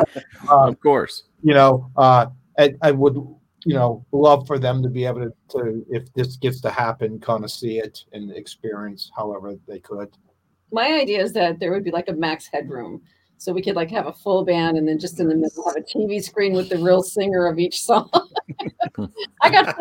uh, 0.49 0.67
of 0.67 0.79
course. 0.79 1.23
You 1.43 1.53
know, 1.53 1.91
uh, 1.97 2.27
I, 2.57 2.73
I, 2.81 2.91
would, 2.91 3.15
you 3.65 3.75
know, 3.75 4.03
love 4.11 4.47
for 4.47 4.57
them 4.57 4.81
to 4.81 4.89
be 4.89 5.05
able 5.05 5.21
to, 5.21 5.33
to, 5.49 5.85
if 5.91 6.11
this 6.13 6.37
gets 6.37 6.61
to 6.61 6.71
happen, 6.71 7.19
kind 7.19 7.43
of 7.43 7.51
see 7.51 7.77
it 7.77 8.05
and 8.13 8.31
experience 8.31 9.11
however 9.15 9.55
they 9.67 9.79
could. 9.79 10.09
my 10.71 10.87
idea 10.87 11.21
is 11.21 11.31
that 11.33 11.59
there 11.59 11.71
would 11.71 11.83
be 11.83 11.91
like 11.91 12.09
a 12.09 12.13
max 12.13 12.49
headroom 12.51 13.01
so 13.43 13.51
we 13.51 13.61
could 13.61 13.75
like 13.75 13.91
have 13.91 14.07
a 14.07 14.13
full 14.13 14.45
band 14.45 14.77
and 14.77 14.87
then 14.87 14.97
just 14.97 15.19
in 15.19 15.27
the 15.27 15.35
middle 15.35 15.67
have 15.67 15.75
a 15.75 15.81
TV 15.81 16.23
screen 16.23 16.53
with 16.53 16.69
the 16.69 16.77
real 16.77 17.03
singer 17.03 17.45
of 17.45 17.59
each 17.59 17.81
song. 17.81 18.09
I 19.41 19.49
got 19.49 19.75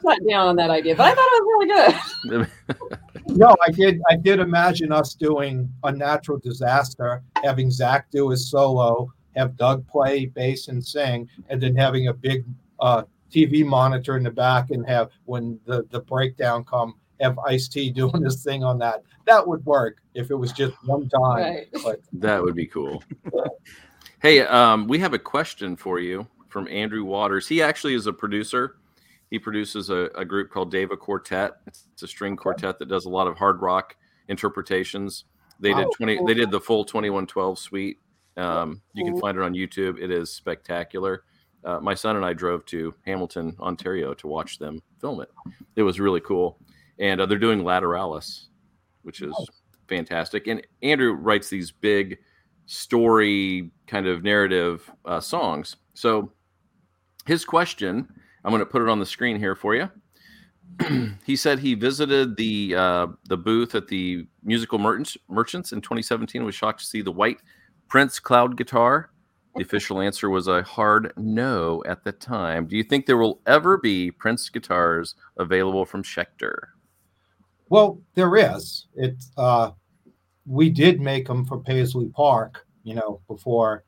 shut 0.00 0.18
down 0.26 0.48
on 0.48 0.56
that 0.56 0.70
idea, 0.70 0.96
but 0.96 1.08
I 1.08 1.14
thought 1.14 1.28
it 1.30 1.44
was 1.44 1.98
really 2.24 2.40
good. 2.40 3.36
no, 3.36 3.54
I 3.66 3.70
did. 3.70 4.00
I 4.08 4.16
did 4.16 4.40
imagine 4.40 4.92
us 4.92 5.12
doing 5.12 5.70
a 5.84 5.92
natural 5.92 6.38
disaster, 6.38 7.22
having 7.44 7.70
Zach 7.70 8.10
do 8.10 8.30
his 8.30 8.50
solo, 8.50 9.12
have 9.36 9.58
Doug 9.58 9.86
play 9.88 10.24
bass 10.24 10.68
and 10.68 10.82
sing, 10.82 11.28
and 11.50 11.60
then 11.60 11.76
having 11.76 12.08
a 12.08 12.14
big 12.14 12.46
uh, 12.80 13.02
TV 13.30 13.62
monitor 13.62 14.16
in 14.16 14.22
the 14.22 14.30
back, 14.30 14.70
and 14.70 14.88
have 14.88 15.10
when 15.26 15.60
the 15.66 15.86
the 15.90 16.00
breakdown 16.00 16.64
come, 16.64 16.94
have 17.22 17.38
Ice 17.40 17.68
T 17.68 17.90
doing 17.90 18.22
his 18.22 18.42
thing 18.42 18.64
on 18.64 18.78
that. 18.78 19.02
That 19.26 19.46
would 19.46 19.64
work 19.64 19.98
if 20.14 20.30
it 20.30 20.34
was 20.34 20.52
just 20.52 20.74
one 20.84 21.08
time. 21.08 21.36
Right. 21.36 21.68
But 21.82 22.00
that 22.14 22.42
would 22.42 22.54
be 22.54 22.66
cool. 22.66 23.02
hey, 24.22 24.40
um, 24.40 24.88
we 24.88 24.98
have 24.98 25.14
a 25.14 25.18
question 25.18 25.76
for 25.76 25.98
you 26.00 26.26
from 26.48 26.68
Andrew 26.68 27.04
Waters. 27.04 27.48
He 27.48 27.62
actually 27.62 27.94
is 27.94 28.06
a 28.06 28.12
producer. 28.12 28.76
He 29.30 29.38
produces 29.38 29.88
a, 29.88 30.10
a 30.14 30.24
group 30.24 30.50
called 30.50 30.70
Deva 30.70 30.96
Quartet. 30.96 31.52
It's, 31.66 31.86
it's, 31.92 32.02
a 32.02 32.08
string 32.08 32.36
quartet 32.36 32.78
that 32.78 32.88
does 32.88 33.06
a 33.06 33.10
lot 33.10 33.26
of 33.26 33.38
hard 33.38 33.62
rock 33.62 33.96
interpretations. 34.28 35.24
They 35.58 35.72
did 35.72 35.86
oh, 35.86 35.90
twenty. 35.96 36.18
Cool. 36.18 36.26
They 36.26 36.34
did 36.34 36.50
the 36.50 36.60
full 36.60 36.84
twenty 36.84 37.08
one 37.08 37.26
twelve 37.26 37.58
suite. 37.58 37.98
Um, 38.36 38.82
you 38.94 39.04
can 39.04 39.18
find 39.20 39.38
it 39.38 39.42
on 39.42 39.54
YouTube. 39.54 39.98
It 39.98 40.10
is 40.10 40.32
spectacular. 40.32 41.24
Uh, 41.64 41.78
my 41.80 41.94
son 41.94 42.16
and 42.16 42.24
I 42.24 42.32
drove 42.32 42.64
to 42.66 42.92
Hamilton, 43.06 43.56
Ontario, 43.60 44.14
to 44.14 44.26
watch 44.26 44.58
them 44.58 44.82
film 45.00 45.20
it. 45.20 45.30
It 45.76 45.82
was 45.82 46.00
really 46.00 46.20
cool 46.20 46.58
and 47.02 47.20
uh, 47.20 47.26
they're 47.26 47.36
doing 47.36 47.62
Lateralus, 47.62 48.46
which 49.02 49.20
is 49.20 49.34
fantastic. 49.88 50.46
And 50.46 50.64
Andrew 50.82 51.12
writes 51.12 51.50
these 51.50 51.72
big 51.72 52.18
story 52.66 53.72
kind 53.88 54.06
of 54.06 54.22
narrative 54.22 54.88
uh, 55.04 55.20
songs. 55.20 55.76
So 55.94 56.32
his 57.26 57.44
question, 57.44 58.08
I'm 58.44 58.52
going 58.52 58.60
to 58.60 58.66
put 58.66 58.82
it 58.82 58.88
on 58.88 59.00
the 59.00 59.06
screen 59.06 59.36
here 59.36 59.56
for 59.56 59.74
you. 59.74 59.90
he 61.26 61.34
said 61.34 61.58
he 61.58 61.74
visited 61.74 62.36
the 62.36 62.74
uh, 62.74 63.08
the 63.24 63.36
booth 63.36 63.74
at 63.74 63.88
the 63.88 64.26
musical 64.42 64.78
merchants 64.78 65.18
merchants 65.28 65.72
in 65.72 65.82
2017 65.82 66.44
was 66.44 66.54
shocked 66.54 66.80
to 66.80 66.86
see 66.86 67.02
the 67.02 67.12
white 67.12 67.38
Prince 67.88 68.18
cloud 68.18 68.56
guitar. 68.56 69.10
The 69.56 69.62
official 69.64 70.00
answer 70.00 70.30
was 70.30 70.48
a 70.48 70.62
hard 70.62 71.12
no 71.18 71.82
at 71.84 72.04
the 72.04 72.12
time. 72.12 72.66
Do 72.66 72.76
you 72.76 72.84
think 72.84 73.04
there 73.04 73.18
will 73.18 73.42
ever 73.44 73.76
be 73.76 74.10
Prince 74.12 74.48
guitars 74.48 75.14
available 75.36 75.84
from 75.84 76.02
Schecter? 76.04 76.68
Well, 77.72 78.02
there 78.12 78.36
is. 78.36 78.86
It 78.96 79.14
uh, 79.38 79.70
we 80.44 80.68
did 80.68 81.00
make 81.00 81.26
them 81.26 81.46
for 81.46 81.58
Paisley 81.58 82.10
Park, 82.10 82.66
you 82.84 82.94
know, 82.94 83.22
before 83.26 83.84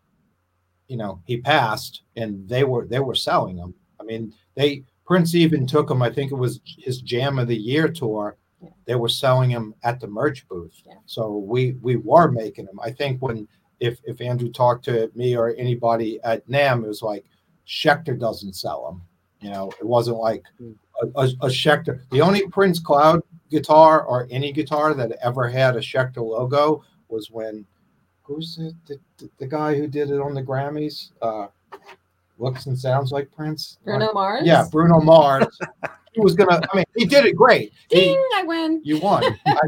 you 0.88 0.96
know 0.96 1.20
he 1.26 1.36
passed, 1.42 2.00
and 2.16 2.48
they 2.48 2.64
were 2.64 2.86
they 2.86 3.00
were 3.00 3.14
selling 3.14 3.56
them. 3.56 3.74
I 4.00 4.04
mean, 4.04 4.32
they 4.54 4.84
Prince 5.04 5.34
even 5.34 5.66
took 5.66 5.88
them. 5.88 6.00
I 6.00 6.08
think 6.08 6.32
it 6.32 6.36
was 6.36 6.62
his 6.64 7.02
Jam 7.02 7.38
of 7.38 7.46
the 7.46 7.58
Year 7.58 7.88
tour. 7.88 8.38
Yeah. 8.62 8.70
They 8.86 8.94
were 8.94 9.10
selling 9.10 9.50
them 9.50 9.74
at 9.82 10.00
the 10.00 10.06
merch 10.08 10.48
booth. 10.48 10.80
Yeah. 10.86 10.94
So 11.04 11.36
we 11.46 11.72
we 11.82 11.96
were 11.96 12.30
making 12.30 12.64
them. 12.64 12.80
I 12.82 12.90
think 12.90 13.20
when 13.20 13.46
if 13.80 14.00
if 14.04 14.22
Andrew 14.22 14.50
talked 14.50 14.86
to 14.86 15.10
me 15.14 15.36
or 15.36 15.54
anybody 15.58 16.20
at 16.24 16.48
NAMM, 16.48 16.84
it 16.84 16.88
was 16.88 17.02
like 17.02 17.26
Schecter 17.68 18.18
doesn't 18.18 18.54
sell 18.54 18.86
them. 18.86 19.02
You 19.42 19.50
know, 19.50 19.70
it 19.78 19.84
wasn't 19.84 20.16
like 20.16 20.44
hmm. 20.56 20.72
A, 21.02 21.28
a, 21.40 21.48
Schecter. 21.48 22.00
The 22.10 22.20
only 22.20 22.46
Prince 22.48 22.78
Cloud 22.78 23.22
guitar 23.50 24.02
or 24.02 24.26
any 24.30 24.52
guitar 24.52 24.94
that 24.94 25.12
ever 25.22 25.48
had 25.48 25.76
a 25.76 25.80
Schecter 25.80 26.18
logo 26.18 26.84
was 27.08 27.30
when 27.30 27.66
who's 28.22 28.56
the, 28.56 28.98
the, 29.18 29.30
the 29.38 29.46
guy 29.46 29.74
who 29.74 29.86
did 29.86 30.10
it 30.10 30.20
on 30.20 30.34
the 30.34 30.42
Grammys? 30.42 31.10
Uh, 31.20 31.48
looks 32.38 32.66
and 32.66 32.78
sounds 32.78 33.12
like 33.12 33.30
Prince. 33.32 33.78
Bruno 33.84 34.12
Mars. 34.12 34.42
Yeah, 34.44 34.66
Bruno 34.70 35.00
Mars. 35.00 35.58
he 36.12 36.20
was 36.20 36.34
gonna. 36.34 36.60
I 36.72 36.76
mean, 36.76 36.84
he 36.96 37.04
did 37.04 37.26
it 37.26 37.36
great. 37.36 37.72
Ding! 37.90 38.16
He, 38.16 38.38
I 38.38 38.42
win. 38.44 38.80
You 38.84 38.98
won. 38.98 39.24
I, 39.46 39.60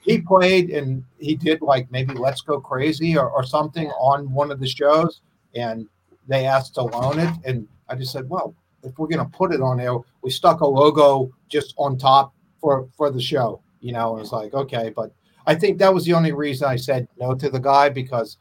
he 0.00 0.20
played 0.20 0.70
and 0.70 1.02
he 1.18 1.34
did 1.34 1.62
like 1.62 1.90
maybe 1.90 2.14
Let's 2.14 2.42
Go 2.42 2.60
Crazy 2.60 3.16
or, 3.16 3.30
or 3.30 3.42
something 3.42 3.88
on 3.90 4.30
one 4.30 4.50
of 4.50 4.60
the 4.60 4.68
shows, 4.68 5.22
and 5.54 5.88
they 6.28 6.46
asked 6.46 6.74
to 6.74 6.82
loan 6.82 7.18
it, 7.18 7.34
and 7.44 7.66
I 7.88 7.94
just 7.94 8.12
said, 8.12 8.28
well, 8.28 8.54
if 8.84 8.98
we're 8.98 9.08
gonna 9.08 9.28
put 9.28 9.52
it 9.54 9.60
on 9.60 9.78
there, 9.78 9.96
we 10.22 10.30
stuck 10.30 10.60
a 10.60 10.66
logo 10.66 11.32
just 11.48 11.74
on 11.76 11.98
top 11.98 12.34
for 12.60 12.88
for 12.96 13.10
the 13.10 13.20
show. 13.20 13.60
You 13.80 13.92
know, 13.92 14.16
it 14.16 14.20
was 14.20 14.32
like 14.32 14.54
okay, 14.54 14.92
but 14.94 15.12
I 15.46 15.54
think 15.54 15.78
that 15.78 15.92
was 15.92 16.04
the 16.04 16.14
only 16.14 16.32
reason 16.32 16.68
I 16.68 16.76
said 16.76 17.08
no 17.18 17.34
to 17.34 17.50
the 17.50 17.60
guy 17.60 17.88
because 17.88 18.38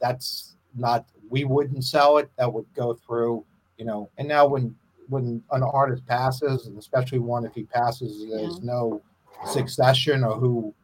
that's 0.00 0.56
not 0.76 1.06
we 1.30 1.44
wouldn't 1.44 1.84
sell 1.84 2.18
it. 2.18 2.30
That 2.36 2.52
would 2.52 2.66
go 2.74 2.94
through, 2.94 3.44
you 3.78 3.84
know. 3.84 4.10
And 4.18 4.28
now 4.28 4.46
when 4.46 4.74
when 5.08 5.42
an 5.50 5.62
artist 5.62 6.06
passes, 6.06 6.66
and 6.66 6.78
especially 6.78 7.18
one 7.18 7.44
if 7.44 7.54
he 7.54 7.64
passes, 7.64 8.28
there's 8.30 8.58
yeah. 8.58 8.64
no 8.64 9.02
succession 9.46 10.24
or 10.24 10.38
who 10.38 10.74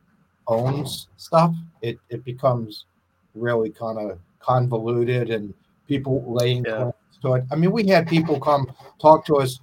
owns 0.46 1.08
stuff. 1.16 1.54
It 1.82 1.98
it 2.08 2.24
becomes 2.24 2.86
really 3.34 3.70
kind 3.70 3.98
of 3.98 4.18
convoluted 4.40 5.30
and 5.30 5.54
people 5.86 6.24
laying 6.26 6.64
yeah. 6.64 6.90
To 7.22 7.34
it. 7.34 7.44
I 7.50 7.56
mean, 7.56 7.72
we 7.72 7.86
had 7.86 8.06
people 8.06 8.38
come 8.38 8.72
talk 9.00 9.24
to 9.26 9.36
us 9.36 9.58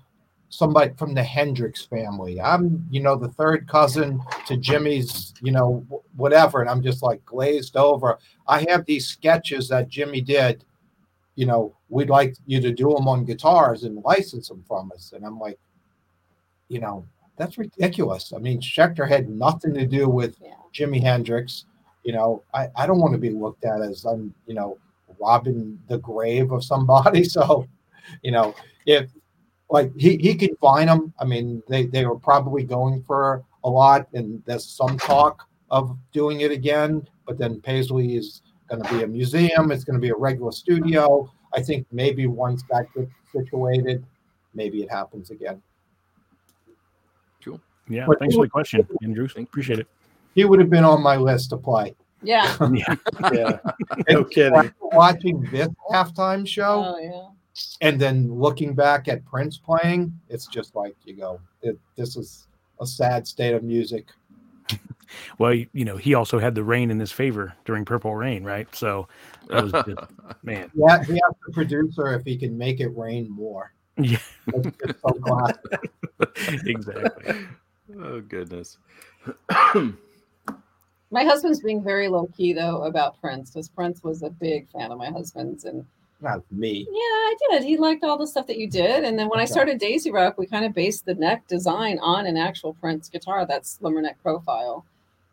somebody 0.50 0.94
from 0.98 1.14
the 1.14 1.24
Hendrix 1.24 1.86
family. 1.86 2.40
I'm, 2.40 2.86
you 2.90 3.02
know, 3.02 3.16
the 3.16 3.30
third 3.30 3.68
cousin 3.68 4.22
to 4.48 4.56
Jimi's, 4.56 5.34
you 5.42 5.52
know, 5.52 5.86
whatever. 6.16 6.62
And 6.62 6.70
I'm 6.70 6.82
just 6.82 7.04
like 7.04 7.24
glazed 7.26 7.76
over. 7.76 8.18
I 8.48 8.66
have 8.70 8.86
these 8.86 9.08
sketches 9.08 9.68
that 9.70 9.90
Jimmy 9.90 10.22
did. 10.22 10.64
You 11.36 11.46
know, 11.46 11.76
we'd 11.90 12.10
like 12.10 12.36
you 12.46 12.62
to 12.62 12.72
do 12.72 12.94
them 12.94 13.08
on 13.08 13.26
guitars 13.26 13.84
and 13.84 14.04
license 14.04 14.48
them 14.48 14.64
from 14.68 14.92
us. 14.94 15.12
And 15.14 15.26
I'm 15.26 15.40
like, 15.40 15.60
you 16.70 16.80
know, 16.80 17.06
that's 17.38 17.58
ridiculous. 17.58 18.32
I 18.34 18.40
mean, 18.40 18.62
Schecter 18.62 19.08
had 19.08 19.30
nothing 19.30 19.74
to 19.74 19.86
do 19.86 20.08
with 20.08 20.38
yeah. 20.42 20.54
Jimi 20.74 21.02
Hendrix. 21.02 21.66
You 22.04 22.14
know, 22.14 22.44
I, 22.54 22.70
I 22.78 22.88
don't 22.88 23.00
want 23.00 23.14
to 23.14 23.20
be 23.20 23.32
looked 23.32 23.66
at 23.66 23.82
as 23.82 24.06
I'm, 24.06 24.34
you 24.48 24.54
know, 24.54 24.78
robbing 25.20 25.80
the 25.88 25.98
grave 26.00 26.52
of 26.52 26.64
somebody. 26.64 27.24
So, 27.36 27.68
you 28.22 28.32
know, 28.32 28.56
if 28.86 29.10
like 29.70 29.92
he, 29.98 30.18
he 30.18 30.36
could 30.36 30.58
find 30.60 30.90
them. 30.90 31.14
I 31.20 31.26
mean, 31.26 31.62
they, 31.68 31.86
they 31.86 32.06
were 32.06 32.20
probably 32.20 32.64
going 32.64 33.04
for 33.04 33.44
a 33.64 33.70
lot, 33.70 34.08
and 34.14 34.42
there's 34.46 34.66
some 34.66 34.98
talk 34.98 35.48
of 35.72 35.98
doing 36.14 36.42
it 36.42 36.52
again. 36.52 37.08
But 37.26 37.38
then 37.38 37.62
Paisley 37.62 38.16
is 38.16 38.42
going 38.70 38.84
to 38.84 38.94
be 38.94 39.04
a 39.04 39.08
museum. 39.08 39.72
It's 39.72 39.84
going 39.84 39.96
to 39.96 40.02
be 40.02 40.10
a 40.10 40.16
regular 40.16 40.52
studio. 40.52 41.32
I 41.54 41.62
think 41.62 41.88
maybe 41.92 42.28
once 42.28 42.64
that 42.70 42.94
gets 42.94 43.12
situated, 43.32 44.06
maybe 44.54 44.84
it 44.84 44.92
happens 44.92 45.32
again. 45.32 45.62
Cool. 47.44 47.60
Yeah. 47.90 48.06
But 48.08 48.20
thanks 48.20 48.36
for 48.36 48.46
the 48.46 48.50
question, 48.50 48.88
Andrew. 49.04 49.28
Appreciate 49.36 49.80
it. 49.80 49.88
He 50.36 50.46
would 50.46 50.60
have 50.60 50.70
been 50.70 50.84
on 50.84 51.02
my 51.02 51.16
list 51.16 51.50
to 51.52 51.58
play. 51.58 51.96
Yeah. 52.28 52.56
yeah. 52.74 52.96
yeah. 53.32 53.58
No 54.10 54.24
kidding. 54.24 54.74
Watching 54.82 55.42
this 55.52 55.70
halftime 55.92 56.48
show. 56.48 56.96
Oh, 56.96 57.00
yeah 57.00 57.36
and 57.82 58.00
then 58.00 58.34
looking 58.34 58.74
back 58.74 59.08
at 59.08 59.26
Prince 59.26 59.58
playing, 59.58 60.18
it's 60.30 60.48
just 60.48 60.76
like 60.76 60.96
you 61.06 61.16
go, 61.16 61.40
it, 61.62 61.78
this 61.96 62.16
is 62.16 62.48
a 62.82 62.86
sad 62.86 63.28
state 63.28 63.54
of 63.54 63.64
music. 63.64 64.08
well, 65.38 65.54
you 65.54 65.86
know, 65.86 65.96
he 65.96 66.14
also 66.14 66.40
had 66.40 66.56
the 66.56 66.64
rain 66.64 66.92
in 66.92 67.00
his 67.00 67.12
favor 67.12 67.54
during 67.64 67.86
Purple 67.86 68.16
Rain, 68.16 68.44
right? 68.44 68.74
So 68.76 69.08
that 69.48 69.64
was 69.64 69.72
just, 69.72 70.12
man. 70.44 70.70
Yeah, 70.74 71.04
he 71.04 71.14
asked 71.14 71.40
the 71.46 71.54
producer 71.54 72.14
if 72.14 72.26
he 72.26 72.38
can 72.38 72.58
make 72.58 72.80
it 72.80 72.90
rain 72.90 73.30
more. 73.30 73.72
Yeah, 73.98 74.18
so 74.52 75.52
exactly. 76.66 77.36
Oh 77.98 78.20
goodness. 78.20 78.78
my 81.16 81.24
husband's 81.24 81.62
being 81.62 81.82
very 81.82 82.10
low 82.10 82.28
key 82.36 82.52
though 82.52 82.84
about 82.84 83.20
Prince 83.22 83.50
because 83.50 83.70
Prince 83.70 84.04
was 84.04 84.22
a 84.22 84.30
big 84.30 84.70
fan 84.70 84.92
of 84.92 84.98
my 84.98 85.10
husband's 85.10 85.64
and 85.64 85.86
not 86.20 86.42
me. 86.52 86.86
Yeah, 86.92 86.96
I 86.98 87.36
did. 87.50 87.64
He 87.64 87.78
liked 87.78 88.04
all 88.04 88.18
the 88.18 88.28
stuff 88.28 88.48
that 88.48 88.58
you 88.58 88.70
did. 88.70 89.06
And 89.06 89.18
then 89.18 89.30
when 89.30 89.40
I 89.40 89.46
started 89.46 89.80
Daisy 89.80 90.12
Rock, 90.12 90.38
we 90.38 90.46
kind 90.46 90.66
of 90.66 90.74
based 90.74 91.06
the 91.06 91.14
neck 91.14 91.48
design 91.48 92.00
on 92.00 92.26
an 92.26 92.36
actual 92.36 92.74
Prince 92.74 93.08
guitar, 93.08 93.46
that 93.46 93.66
slimmer 93.66 94.02
neck 94.02 94.18
profile. 94.22 94.86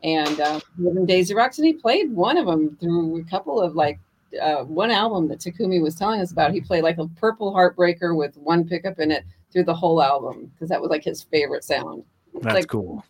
And 0.05 0.41
uh, 0.41 0.61
in 0.79 1.05
Daisy 1.05 1.35
Rocks, 1.35 1.59
and 1.59 1.67
he 1.67 1.73
played 1.73 2.13
one 2.13 2.37
of 2.37 2.47
them 2.47 2.77
through 2.81 3.21
a 3.21 3.25
couple 3.25 3.61
of 3.61 3.75
like 3.75 3.99
uh, 4.41 4.63
one 4.65 4.91
album 4.93 5.27
that 5.29 5.41
Takumi 5.41 5.83
was 5.83 5.97
telling 5.97 6.21
us 6.21 6.31
about. 6.31 6.53
He 6.53 6.61
played 6.61 6.85
like 6.85 6.99
a 6.99 7.09
purple 7.09 7.53
heartbreaker 7.53 8.17
with 8.17 8.37
one 8.37 8.69
pickup 8.69 9.01
in 9.01 9.11
it 9.11 9.25
through 9.53 9.65
the 9.65 9.75
whole 9.75 10.01
album 10.01 10.53
because 10.55 10.69
that 10.69 10.81
was 10.81 10.91
like 10.91 11.03
his 11.03 11.23
favorite 11.25 11.65
sound. 11.65 12.05
That's 12.35 12.55
like, 12.55 12.69
cool. 12.69 13.05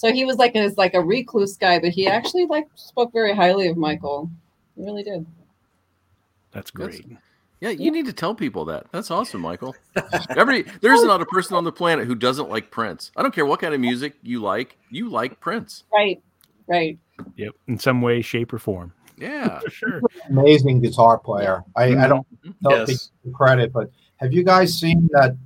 So 0.00 0.10
he 0.10 0.24
was 0.24 0.38
like 0.38 0.56
as 0.56 0.78
like 0.78 0.94
a 0.94 1.00
recluse 1.02 1.58
guy, 1.58 1.78
but 1.78 1.90
he 1.90 2.06
actually 2.06 2.46
like 2.46 2.66
spoke 2.74 3.12
very 3.12 3.34
highly 3.34 3.68
of 3.68 3.76
Michael. 3.76 4.30
He 4.74 4.82
really 4.82 5.02
did. 5.02 5.26
That's 6.52 6.70
great. 6.70 7.06
That's, 7.06 7.20
yeah, 7.60 7.68
you 7.68 7.90
need 7.90 8.06
to 8.06 8.14
tell 8.14 8.34
people 8.34 8.64
that. 8.64 8.86
That's 8.92 9.10
awesome, 9.10 9.42
Michael. 9.42 9.76
Every 10.30 10.62
there's 10.80 11.00
oh. 11.00 11.04
not 11.04 11.20
a 11.20 11.26
person 11.26 11.54
on 11.54 11.64
the 11.64 11.70
planet 11.70 12.06
who 12.06 12.14
doesn't 12.14 12.48
like 12.48 12.70
Prince. 12.70 13.12
I 13.14 13.20
don't 13.20 13.34
care 13.34 13.44
what 13.44 13.60
kind 13.60 13.74
of 13.74 13.80
music 13.80 14.14
you 14.22 14.40
like. 14.40 14.78
You 14.88 15.10
like 15.10 15.38
Prince. 15.38 15.84
Right. 15.92 16.22
Right. 16.66 16.98
Yep, 17.36 17.52
in 17.68 17.78
some 17.78 18.00
way, 18.00 18.22
shape, 18.22 18.54
or 18.54 18.58
form. 18.58 18.94
Yeah, 19.18 19.60
sure. 19.68 20.00
Amazing 20.30 20.80
guitar 20.80 21.18
player. 21.18 21.62
I, 21.76 21.84
I 21.84 21.90
mm-hmm. 21.90 22.08
don't 22.08 22.26
mm-hmm. 22.42 22.50
know 22.62 22.82
if 22.84 22.88
Yes. 22.88 23.10
he 23.22 23.32
credit, 23.32 23.70
but 23.70 23.90
have 24.16 24.32
you 24.32 24.44
guys 24.44 24.80
seen 24.80 25.10
that 25.12 25.36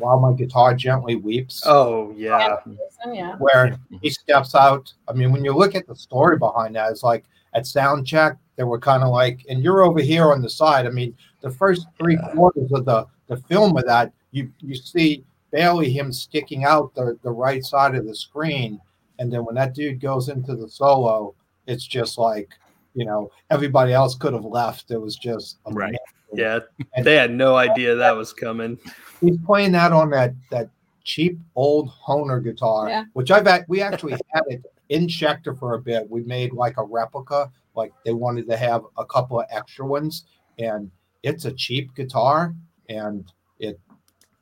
while 0.00 0.18
my 0.18 0.32
guitar 0.32 0.74
gently 0.74 1.14
weeps? 1.16 1.62
Oh 1.66 2.12
yeah. 2.16 2.56
Oh, 2.66 3.12
yeah. 3.12 3.36
where 3.36 3.78
he 4.02 4.10
steps 4.10 4.54
out. 4.54 4.92
I 5.08 5.12
mean, 5.12 5.32
when 5.32 5.44
you 5.44 5.52
look 5.52 5.74
at 5.74 5.86
the 5.86 5.96
story 5.96 6.38
behind 6.38 6.76
that, 6.76 6.90
it's 6.90 7.02
like 7.02 7.24
at 7.54 7.66
sound 7.66 8.06
check, 8.06 8.36
they 8.56 8.64
were 8.64 8.78
kind 8.78 9.02
of 9.02 9.10
like, 9.10 9.44
and 9.48 9.62
you're 9.62 9.82
over 9.82 10.00
here 10.00 10.32
on 10.32 10.42
the 10.42 10.50
side. 10.50 10.86
I 10.86 10.90
mean, 10.90 11.16
the 11.40 11.50
first 11.50 11.86
three 11.98 12.18
quarters 12.32 12.70
of 12.72 12.84
the, 12.84 13.06
the 13.28 13.36
film 13.36 13.76
of 13.76 13.86
that, 13.86 14.12
you 14.32 14.52
you 14.60 14.74
see 14.74 15.24
barely 15.50 15.90
him 15.90 16.12
sticking 16.12 16.64
out 16.64 16.94
the, 16.94 17.18
the 17.22 17.30
right 17.30 17.64
side 17.64 17.94
of 17.94 18.06
the 18.06 18.14
screen. 18.14 18.80
And 19.18 19.32
then 19.32 19.44
when 19.44 19.54
that 19.56 19.74
dude 19.74 20.00
goes 20.00 20.28
into 20.28 20.54
the 20.56 20.68
solo, 20.68 21.34
it's 21.66 21.86
just 21.86 22.18
like, 22.18 22.50
you 22.94 23.04
know, 23.04 23.30
everybody 23.50 23.92
else 23.92 24.14
could 24.14 24.32
have 24.32 24.44
left. 24.44 24.90
It 24.90 24.98
was 24.98 25.16
just 25.16 25.58
Right. 25.66 25.94
Yeah. 26.32 26.60
They 27.02 27.14
had 27.16 27.32
no 27.32 27.56
idea 27.56 27.94
that 27.96 28.16
was 28.16 28.32
coming. 28.32 28.78
he's 29.20 29.38
playing 29.46 29.72
that 29.72 29.92
on 29.92 30.10
that 30.10 30.34
that 30.50 30.68
cheap 31.04 31.38
old 31.54 31.90
Hohner 31.90 32.42
guitar, 32.42 32.88
Yeah. 32.88 33.04
which 33.14 33.30
I've 33.30 33.46
act- 33.46 33.68
we 33.68 33.80
actually 33.82 34.12
had 34.32 34.42
it 34.48 34.62
in 34.90 35.06
Schecter 35.06 35.58
for 35.58 35.74
a 35.74 35.78
bit. 35.80 36.08
We 36.10 36.22
made 36.24 36.52
like 36.52 36.76
a 36.76 36.84
replica, 36.84 37.50
like 37.74 37.92
they 38.04 38.12
wanted 38.12 38.48
to 38.48 38.56
have 38.56 38.82
a 38.98 39.04
couple 39.06 39.40
of 39.40 39.46
extra 39.50 39.86
ones, 39.86 40.24
and 40.58 40.90
it's 41.22 41.44
a 41.46 41.52
cheap 41.52 41.94
guitar, 41.94 42.54
and 42.88 43.24
it. 43.58 43.78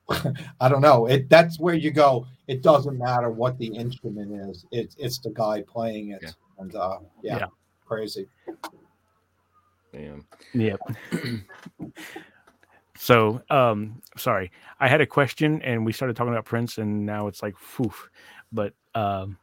I 0.61 0.69
don't 0.69 0.81
know. 0.81 1.07
It 1.07 1.29
that's 1.29 1.61
where 1.61 1.75
you 1.75 1.91
go. 1.91 2.27
It 2.49 2.63
doesn't 2.63 2.99
matter 2.99 3.31
what 3.31 3.59
the 3.59 3.67
instrument 3.67 4.33
is. 4.49 4.65
It's 4.73 4.97
it's 4.99 5.19
the 5.19 5.31
guy 5.31 5.63
playing 5.63 6.11
it, 6.13 6.21
Yeah. 6.23 6.31
and 6.59 6.75
uh, 6.75 6.99
yeah, 7.23 7.39
Yeah. 7.39 7.47
crazy. 7.85 8.27
Damn. 9.93 10.27
Yep. 10.55 10.81
so, 12.97 13.43
um, 13.51 14.03
sorry, 14.17 14.51
I 14.81 14.89
had 14.89 15.01
a 15.01 15.07
question, 15.07 15.63
and 15.63 15.85
we 15.85 15.93
started 15.93 16.17
talking 16.17 16.33
about 16.33 16.45
Prince, 16.45 16.79
and 16.79 17.07
now 17.07 17.27
it's 17.27 17.43
like, 17.43 17.59
phew. 17.59 17.93
But 18.53 18.75
um, 18.95 19.39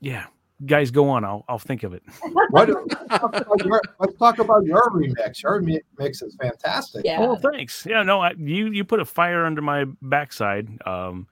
yeah, 0.00 0.26
guys, 0.66 0.90
go 0.90 1.08
on. 1.08 1.24
I'll 1.24 1.44
I'll 1.48 1.58
think 1.58 1.82
of 1.82 1.94
it. 1.94 2.02
What? 2.50 2.68
let's, 2.68 2.94
talk 3.08 3.34
about 3.34 3.64
your, 3.64 3.80
let's 3.98 4.16
talk 4.18 4.38
about 4.38 4.64
your 4.64 4.90
remix. 4.90 5.42
Your 5.42 5.60
remix 5.60 6.22
is 6.22 6.36
fantastic. 6.40 7.02
Yeah. 7.04 7.18
Oh, 7.20 7.36
thanks. 7.36 7.86
Yeah, 7.86 8.02
no, 8.02 8.20
I, 8.20 8.32
you 8.36 8.70
you 8.70 8.84
put 8.84 9.00
a 9.00 9.04
fire 9.04 9.44
under 9.44 9.62
my 9.62 9.84
backside. 10.02 10.68
Um, 10.86 11.26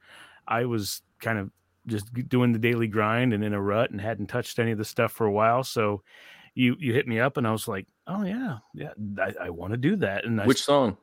I 0.47 0.65
was 0.65 1.01
kind 1.19 1.37
of 1.37 1.51
just 1.87 2.13
doing 2.29 2.51
the 2.51 2.59
daily 2.59 2.87
grind 2.87 3.33
and 3.33 3.43
in 3.43 3.53
a 3.53 3.61
rut 3.61 3.91
and 3.91 3.99
hadn't 3.99 4.27
touched 4.27 4.59
any 4.59 4.71
of 4.71 4.77
the 4.77 4.85
stuff 4.85 5.11
for 5.11 5.25
a 5.25 5.31
while. 5.31 5.63
So 5.63 6.03
you 6.59 6.75
you 6.77 6.93
hit 6.93 7.07
me 7.07 7.19
up 7.19 7.37
and 7.37 7.47
I 7.47 7.51
was 7.51 7.67
like, 7.67 7.87
oh 8.05 8.23
yeah, 8.23 8.57
yeah, 8.73 8.91
I, 9.17 9.45
I 9.45 9.49
want 9.49 9.71
to 9.71 9.77
do 9.77 9.95
that. 9.97 10.25
And 10.25 10.41
I, 10.41 10.45
Which 10.45 10.61
song? 10.61 10.97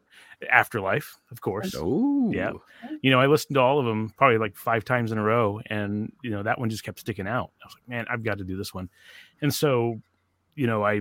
Afterlife, 0.50 1.16
of 1.30 1.40
course. 1.40 1.74
Oh, 1.74 2.30
Yeah. 2.30 2.52
You 3.00 3.10
know, 3.10 3.18
I 3.18 3.26
listened 3.26 3.54
to 3.54 3.60
all 3.62 3.78
of 3.78 3.86
them 3.86 4.12
probably 4.18 4.36
like 4.36 4.54
five 4.54 4.84
times 4.84 5.12
in 5.12 5.18
a 5.18 5.22
row, 5.22 5.60
and 5.66 6.12
you 6.22 6.30
know 6.30 6.42
that 6.42 6.60
one 6.60 6.68
just 6.68 6.84
kept 6.84 7.00
sticking 7.00 7.26
out. 7.26 7.52
I 7.62 7.66
was 7.66 7.74
like, 7.74 7.88
man, 7.88 8.06
I've 8.10 8.22
got 8.22 8.36
to 8.38 8.44
do 8.44 8.56
this 8.56 8.74
one. 8.74 8.90
And 9.40 9.52
so, 9.52 10.02
you 10.54 10.66
know, 10.66 10.84
I 10.84 11.00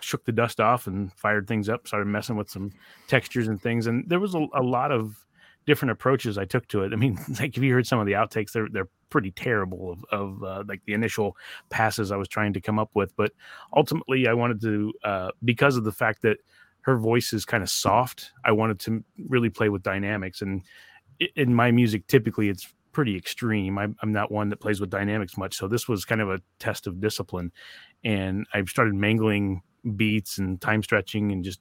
shook 0.00 0.24
the 0.24 0.32
dust 0.32 0.60
off 0.60 0.88
and 0.88 1.12
fired 1.12 1.46
things 1.46 1.68
up, 1.68 1.86
started 1.86 2.06
messing 2.06 2.36
with 2.36 2.50
some 2.50 2.72
textures 3.06 3.46
and 3.46 3.62
things, 3.62 3.86
and 3.86 4.08
there 4.08 4.20
was 4.20 4.34
a, 4.34 4.44
a 4.54 4.62
lot 4.62 4.90
of 4.90 5.24
different 5.66 5.92
approaches 5.92 6.36
I 6.36 6.44
took 6.44 6.66
to 6.68 6.82
it. 6.82 6.92
I 6.92 6.96
mean, 6.96 7.16
like 7.40 7.56
if 7.56 7.62
you 7.62 7.72
heard 7.72 7.86
some 7.86 8.00
of 8.00 8.06
the 8.06 8.12
outtakes, 8.12 8.50
they're 8.50 8.68
they're 8.68 8.88
pretty 9.14 9.30
terrible 9.30 9.92
of, 9.92 10.04
of 10.10 10.42
uh, 10.42 10.64
like 10.66 10.82
the 10.86 10.92
initial 10.92 11.36
passes 11.70 12.10
I 12.10 12.16
was 12.16 12.26
trying 12.26 12.52
to 12.54 12.60
come 12.60 12.80
up 12.80 12.90
with, 12.94 13.14
but 13.16 13.30
ultimately 13.76 14.26
I 14.26 14.34
wanted 14.34 14.60
to 14.62 14.92
uh, 15.04 15.30
because 15.44 15.76
of 15.76 15.84
the 15.84 15.92
fact 15.92 16.22
that 16.22 16.38
her 16.80 16.96
voice 16.96 17.32
is 17.32 17.44
kind 17.44 17.62
of 17.62 17.70
soft. 17.70 18.32
I 18.44 18.50
wanted 18.50 18.80
to 18.80 19.04
really 19.28 19.50
play 19.50 19.68
with 19.68 19.84
dynamics, 19.84 20.42
and 20.42 20.62
in 21.36 21.54
my 21.54 21.70
music, 21.70 22.08
typically 22.08 22.48
it's 22.48 22.74
pretty 22.90 23.16
extreme. 23.16 23.78
I'm, 23.78 23.94
I'm 24.02 24.12
not 24.12 24.32
one 24.32 24.48
that 24.48 24.60
plays 24.60 24.80
with 24.80 24.90
dynamics 24.90 25.38
much, 25.38 25.54
so 25.54 25.68
this 25.68 25.86
was 25.86 26.04
kind 26.04 26.20
of 26.20 26.28
a 26.28 26.40
test 26.58 26.88
of 26.88 27.00
discipline. 27.00 27.52
And 28.02 28.46
I've 28.52 28.68
started 28.68 28.94
mangling 28.94 29.62
beats 29.94 30.38
and 30.38 30.60
time 30.60 30.82
stretching, 30.82 31.30
and 31.30 31.44
just 31.44 31.60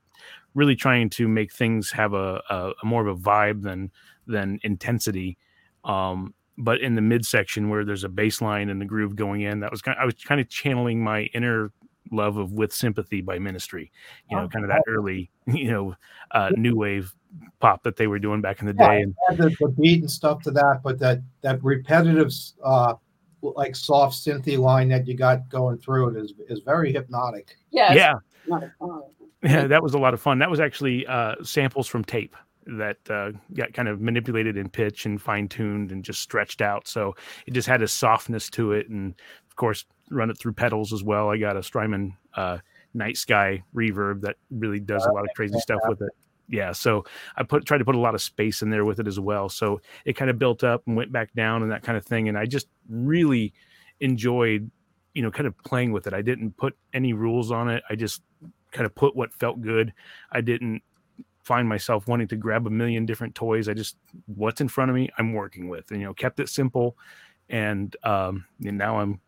really 0.55 0.75
trying 0.75 1.11
to 1.11 1.27
make 1.27 1.53
things 1.53 1.91
have 1.91 2.13
a, 2.13 2.41
a, 2.49 2.71
a 2.81 2.85
more 2.85 3.05
of 3.05 3.15
a 3.15 3.21
vibe 3.21 3.61
than 3.61 3.91
than 4.25 4.59
intensity. 4.63 5.37
Um, 5.83 6.33
but 6.57 6.81
in 6.81 6.95
the 6.95 7.01
midsection 7.01 7.69
where 7.69 7.83
there's 7.83 8.03
a 8.03 8.09
bass 8.09 8.41
line 8.41 8.69
and 8.69 8.79
the 8.79 8.85
groove 8.85 9.15
going 9.15 9.41
in, 9.41 9.59
that 9.61 9.71
was 9.71 9.81
kind. 9.81 9.97
I 9.99 10.05
was 10.05 10.15
kind 10.15 10.39
of 10.41 10.49
channeling 10.49 11.03
my 11.03 11.23
inner 11.33 11.71
love 12.11 12.37
of 12.37 12.51
with 12.51 12.73
sympathy 12.73 13.21
by 13.21 13.39
ministry 13.39 13.89
you 14.29 14.35
know 14.35 14.43
Oh, 14.43 14.47
kind 14.49 14.65
of 14.65 14.69
that 14.69 14.83
early 14.87 15.31
you 15.47 15.71
know 15.71 15.95
uh 16.31 16.51
new 16.57 16.75
wave 16.75 17.13
pop 17.59 17.81
that 17.83 17.95
they 17.95 18.07
were 18.07 18.19
doing 18.19 18.41
back 18.41 18.59
in 18.59 18.67
the 18.67 18.73
Yeah, 18.73 18.89
day 18.89 19.01
and 19.01 19.15
the, 19.37 19.55
the 19.59 19.69
beat 19.69 20.01
and 20.01 20.11
stuff 20.11 20.41
to 20.43 20.51
that, 20.51 20.81
but 20.83 20.99
that 20.99 21.21
that 21.41 21.63
repetitive, 21.63 22.31
uh, 22.63 22.95
like 23.41 23.75
soft 23.75 24.15
synthy 24.15 24.57
line 24.57 24.89
that 24.89 25.07
you 25.07 25.15
got 25.15 25.47
going 25.49 25.77
through 25.77 26.09
it 26.09 26.21
is 26.23 26.33
is 26.49 26.59
very 26.59 26.91
hypnotic. 26.93 27.55
Yeah. 27.71 27.93
yeah 27.93 28.13
not 28.45 28.63
a 28.63 28.71
song. 28.77 29.03
yeah 29.41 29.67
that 29.67 29.81
was 29.81 29.93
a 29.93 29.97
lot 29.97 30.13
of 30.13 30.21
fun 30.21 30.39
that 30.39 30.49
was 30.49 30.59
actually 30.59 31.07
uh 31.07 31.35
samples 31.43 31.87
from 31.87 32.03
tape 32.03 32.35
that 32.65 32.97
uh, 33.09 33.31
got 33.53 33.73
kind 33.73 33.87
of 33.87 34.01
manipulated 34.01 34.57
in 34.57 34.69
pitch 34.69 35.05
and 35.05 35.21
fine 35.21 35.47
tuned 35.47 35.91
and 35.91 36.03
just 36.03 36.21
stretched 36.21 36.61
out. 36.61 36.87
So 36.87 37.15
it 37.45 37.53
just 37.53 37.67
had 37.67 37.81
a 37.81 37.87
softness 37.87 38.49
to 38.51 38.71
it 38.73 38.89
and 38.89 39.13
of 39.47 39.55
course 39.55 39.85
run 40.09 40.29
it 40.29 40.37
through 40.37 40.53
pedals 40.53 40.93
as 40.93 41.03
well. 41.03 41.29
I 41.29 41.37
got 41.37 41.57
a 41.57 41.63
strymon 41.63 42.15
uh 42.35 42.59
night 42.93 43.17
sky 43.17 43.63
reverb 43.75 44.21
that 44.21 44.35
really 44.51 44.79
does 44.79 45.05
a 45.05 45.11
lot 45.11 45.23
of 45.23 45.29
crazy 45.35 45.57
stuff 45.59 45.81
with 45.87 45.99
it. 45.99 46.11
yeah 46.47 46.71
so 46.71 47.03
i 47.37 47.41
put 47.41 47.65
tried 47.65 47.79
to 47.79 47.85
put 47.85 47.95
a 47.95 47.99
lot 47.99 48.13
of 48.13 48.21
space 48.21 48.61
in 48.61 48.69
there 48.69 48.85
with 48.85 48.99
it 48.99 49.07
as 49.07 49.19
well. 49.19 49.49
So 49.49 49.81
it 50.05 50.13
kind 50.13 50.29
of 50.29 50.37
built 50.37 50.63
up 50.63 50.83
and 50.85 50.95
went 50.95 51.11
back 51.11 51.33
down 51.33 51.63
and 51.63 51.71
that 51.71 51.83
kind 51.83 51.97
of 51.97 52.05
thing 52.05 52.29
and 52.29 52.37
i 52.37 52.45
just 52.45 52.67
really 52.89 53.53
enjoyed 53.99 54.69
you 55.13 55.21
know 55.21 55.31
kind 55.31 55.47
of 55.47 55.57
playing 55.59 55.91
with 55.91 56.07
it. 56.07 56.13
I 56.13 56.21
didn't 56.21 56.57
put 56.57 56.75
any 56.93 57.13
rules 57.13 57.51
on 57.51 57.69
it. 57.69 57.83
I 57.89 57.95
just 57.95 58.21
kind 58.71 58.85
of 58.85 58.95
put 58.95 59.15
what 59.15 59.33
felt 59.33 59.61
good. 59.61 59.93
I 60.31 60.41
didn't 60.41 60.81
find 61.43 61.67
myself 61.67 62.07
wanting 62.07 62.27
to 62.27 62.35
grab 62.35 62.65
a 62.67 62.69
million 62.69 63.05
different 63.05 63.35
toys 63.35 63.67
i 63.67 63.73
just 63.73 63.97
what's 64.25 64.61
in 64.61 64.67
front 64.67 64.89
of 64.89 64.95
me 64.95 65.09
i'm 65.17 65.33
working 65.33 65.67
with 65.67 65.89
and 65.91 65.99
you 65.99 66.07
know 66.07 66.13
kept 66.13 66.39
it 66.39 66.49
simple 66.49 66.97
and 67.49 67.95
um 68.03 68.45
and 68.65 68.77
now 68.77 68.99
i'm 68.99 69.19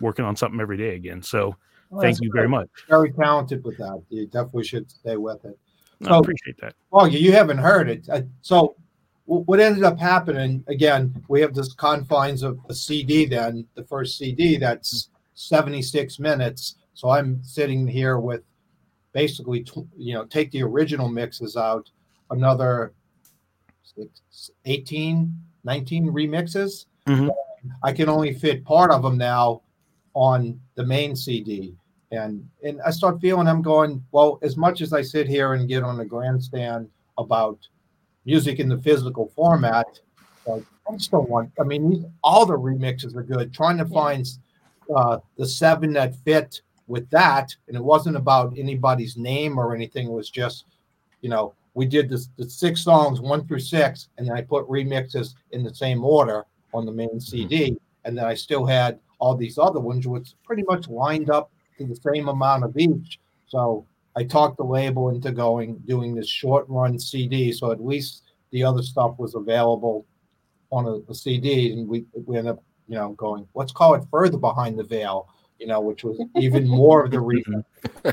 working 0.00 0.24
on 0.24 0.36
something 0.36 0.60
every 0.60 0.76
day 0.76 0.94
again 0.94 1.22
so 1.22 1.56
Well, 1.90 2.02
thank 2.02 2.20
you 2.20 2.30
very 2.32 2.46
great. 2.46 2.50
much 2.50 2.68
Very 2.88 3.12
talented 3.12 3.64
with 3.64 3.76
that. 3.78 4.02
You 4.08 4.26
definitely 4.26 4.64
should 4.64 4.90
stay 4.90 5.16
with 5.16 5.44
it. 5.44 5.58
i 6.06 6.16
appreciate 6.18 6.56
that 6.60 6.74
Oh, 6.92 7.06
you, 7.06 7.18
you 7.18 7.32
haven't 7.32 7.58
heard 7.58 7.88
it. 7.88 8.06
So, 8.42 8.76
what 9.24 9.60
ended 9.60 9.84
up 9.84 9.98
happening 9.98 10.62
again? 10.68 11.24
We 11.28 11.40
have 11.40 11.54
this 11.54 11.72
confines 11.72 12.42
of 12.42 12.58
a 12.68 12.74
CD. 12.74 13.24
Then 13.24 13.66
the 13.74 13.84
first 13.84 14.18
CD 14.18 14.58
that's 14.58 15.08
seventy 15.34 15.80
six 15.80 16.18
minutes. 16.18 16.76
So 16.94 17.08
I'm 17.08 17.42
sitting 17.42 17.86
here 17.86 18.18
with 18.18 18.42
basically, 19.12 19.62
tw- 19.62 19.88
you 19.96 20.14
know, 20.14 20.24
take 20.24 20.50
the 20.50 20.62
original 20.62 21.08
mixes 21.08 21.56
out, 21.56 21.90
another 22.30 22.92
six, 23.82 24.50
18, 24.64 25.32
19 25.64 26.06
remixes. 26.06 26.86
Mhm. 27.06 27.30
I 27.82 27.92
can 27.92 28.08
only 28.08 28.32
fit 28.34 28.64
part 28.64 28.90
of 28.90 29.02
them 29.02 29.16
now 29.16 29.62
on 30.14 30.60
the 30.74 30.84
main 30.84 31.14
CD. 31.14 31.76
And 32.10 32.46
and 32.62 32.80
I 32.82 32.90
start 32.90 33.20
feeling 33.20 33.46
I'm 33.46 33.62
going, 33.62 34.04
well, 34.12 34.38
as 34.42 34.56
much 34.56 34.82
as 34.82 34.92
I 34.92 35.00
sit 35.02 35.26
here 35.28 35.54
and 35.54 35.68
get 35.68 35.82
on 35.82 35.96
the 35.96 36.04
grandstand 36.04 36.90
about 37.16 37.58
music 38.24 38.58
in 38.58 38.68
the 38.68 38.78
physical 38.78 39.28
format, 39.34 39.86
like 40.46 40.64
I 40.88 40.96
just 40.96 41.10
don't 41.10 41.28
want 41.28 41.52
I 41.58 41.64
mean 41.64 42.12
all 42.22 42.44
the 42.44 42.58
remixes 42.58 43.16
are 43.16 43.22
good. 43.22 43.54
Trying 43.54 43.78
to 43.78 43.86
find 43.86 44.28
uh 44.94 45.18
the 45.38 45.46
seven 45.46 45.92
that 45.94 46.16
fit 46.16 46.60
with 46.92 47.08
that, 47.08 47.56
and 47.66 47.76
it 47.76 47.82
wasn't 47.82 48.16
about 48.16 48.52
anybody's 48.58 49.16
name 49.16 49.58
or 49.58 49.74
anything, 49.74 50.08
it 50.08 50.12
was 50.12 50.28
just, 50.28 50.66
you 51.22 51.30
know, 51.30 51.54
we 51.72 51.86
did 51.86 52.10
this 52.10 52.28
the 52.36 52.48
six 52.48 52.82
songs 52.82 53.18
one 53.18 53.48
through 53.48 53.60
six, 53.60 54.08
and 54.18 54.28
then 54.28 54.36
I 54.36 54.42
put 54.42 54.68
remixes 54.68 55.34
in 55.52 55.64
the 55.64 55.74
same 55.74 56.04
order 56.04 56.44
on 56.74 56.84
the 56.84 56.92
main 56.92 57.08
mm-hmm. 57.08 57.18
CD, 57.18 57.78
and 58.04 58.16
then 58.16 58.26
I 58.26 58.34
still 58.34 58.66
had 58.66 59.00
all 59.18 59.34
these 59.34 59.56
other 59.56 59.80
ones, 59.80 60.06
which 60.06 60.34
pretty 60.44 60.64
much 60.68 60.86
lined 60.88 61.30
up 61.30 61.50
to 61.78 61.86
the 61.86 61.96
same 61.96 62.28
amount 62.28 62.64
of 62.64 62.76
each. 62.76 63.18
So 63.46 63.86
I 64.14 64.24
talked 64.24 64.58
the 64.58 64.64
label 64.64 65.08
into 65.08 65.32
going 65.32 65.78
doing 65.86 66.14
this 66.14 66.28
short 66.28 66.66
run 66.68 66.98
CD, 66.98 67.52
so 67.52 67.72
at 67.72 67.82
least 67.82 68.24
the 68.50 68.62
other 68.62 68.82
stuff 68.82 69.18
was 69.18 69.34
available 69.34 70.04
on 70.70 70.84
a, 70.84 71.10
a 71.10 71.14
CD, 71.14 71.72
and 71.72 71.88
we 71.88 72.04
we 72.26 72.36
ended 72.36 72.52
up 72.52 72.62
you 72.86 72.96
know 72.96 73.12
going 73.12 73.48
let's 73.54 73.72
call 73.72 73.94
it 73.94 74.04
further 74.10 74.36
behind 74.36 74.78
the 74.78 74.84
veil, 74.84 75.30
you 75.62 75.68
know, 75.68 75.80
which 75.80 76.02
was 76.02 76.20
even 76.36 76.68
more 76.68 77.04
of 77.04 77.12
the 77.12 77.20
reason. 77.20 77.64
So, 78.04 78.12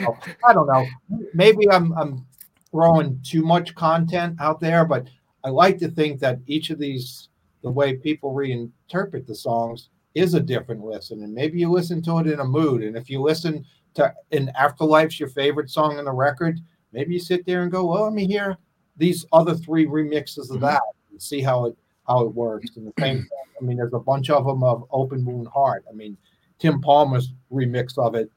I 0.44 0.52
don't 0.52 0.66
know. 0.66 0.84
Maybe 1.32 1.70
I'm 1.70 1.92
I'm 1.92 2.26
throwing 2.72 3.20
too 3.24 3.42
much 3.42 3.76
content 3.76 4.36
out 4.40 4.58
there, 4.58 4.84
but 4.84 5.06
I 5.44 5.50
like 5.50 5.78
to 5.78 5.88
think 5.88 6.18
that 6.20 6.40
each 6.48 6.70
of 6.70 6.80
these, 6.80 7.28
the 7.62 7.70
way 7.70 7.96
people 7.96 8.34
reinterpret 8.34 9.24
the 9.28 9.36
songs, 9.36 9.90
is 10.16 10.34
a 10.34 10.40
different 10.40 10.84
listen, 10.84 11.22
and 11.22 11.32
maybe 11.32 11.60
you 11.60 11.70
listen 11.70 12.02
to 12.02 12.18
it 12.18 12.26
in 12.26 12.40
a 12.40 12.44
mood. 12.44 12.82
And 12.82 12.96
if 12.96 13.08
you 13.08 13.22
listen 13.22 13.64
to 13.94 14.12
in 14.32 14.50
Afterlife's 14.58 15.20
your 15.20 15.28
favorite 15.28 15.70
song 15.70 15.96
on 15.96 16.06
the 16.06 16.12
record, 16.12 16.58
maybe 16.92 17.14
you 17.14 17.20
sit 17.20 17.46
there 17.46 17.62
and 17.62 17.70
go, 17.70 17.86
well, 17.86 18.02
let 18.02 18.14
me 18.14 18.26
hear 18.26 18.56
these 18.96 19.24
other 19.32 19.54
three 19.54 19.86
remixes 19.86 20.50
of 20.50 20.56
mm-hmm. 20.56 20.64
that 20.64 20.82
and 21.12 21.22
see 21.22 21.40
how 21.40 21.66
it 21.66 21.76
how 22.08 22.24
it 22.24 22.34
works. 22.34 22.70
And 22.74 22.88
the 22.88 22.92
same, 22.98 23.28
I 23.60 23.64
mean, 23.64 23.76
there's 23.76 23.94
a 23.94 24.00
bunch 24.00 24.28
of 24.28 24.44
them 24.44 24.64
of 24.64 24.88
Open 24.90 25.22
Moon 25.22 25.46
Heart. 25.46 25.84
I 25.88 25.92
mean, 25.94 26.16
Tim 26.60 26.80
Palmer's 26.80 27.32
remix 27.50 27.98
of 27.98 28.14
it 28.14 28.30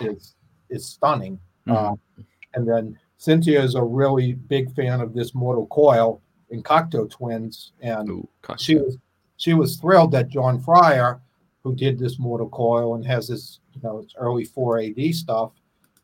is 0.00 0.34
is 0.68 0.86
stunning. 0.86 1.38
Mm-hmm. 1.66 1.94
Uh, 1.94 2.22
and 2.54 2.68
then 2.68 2.98
Cynthia 3.16 3.62
is 3.62 3.74
a 3.74 3.82
really 3.82 4.34
big 4.34 4.74
fan 4.74 5.00
of 5.00 5.14
this 5.14 5.34
Mortal 5.34 5.66
Coil 5.66 6.22
and 6.50 6.64
Cocteau 6.64 7.10
Twins, 7.10 7.72
and 7.80 8.08
Ooh, 8.08 8.28
she 8.56 8.76
was 8.76 8.98
she 9.36 9.54
was 9.54 9.76
thrilled 9.76 10.12
that 10.12 10.28
John 10.28 10.60
Fryer, 10.60 11.20
who 11.62 11.74
did 11.74 11.98
this 11.98 12.18
Mortal 12.18 12.48
Coil 12.48 12.94
and 12.94 13.04
has 13.06 13.28
this 13.28 13.60
you 13.74 13.80
know 13.82 13.98
it's 13.98 14.14
early 14.16 14.44
4 14.44 14.80
AD 14.80 15.14
stuff, 15.14 15.52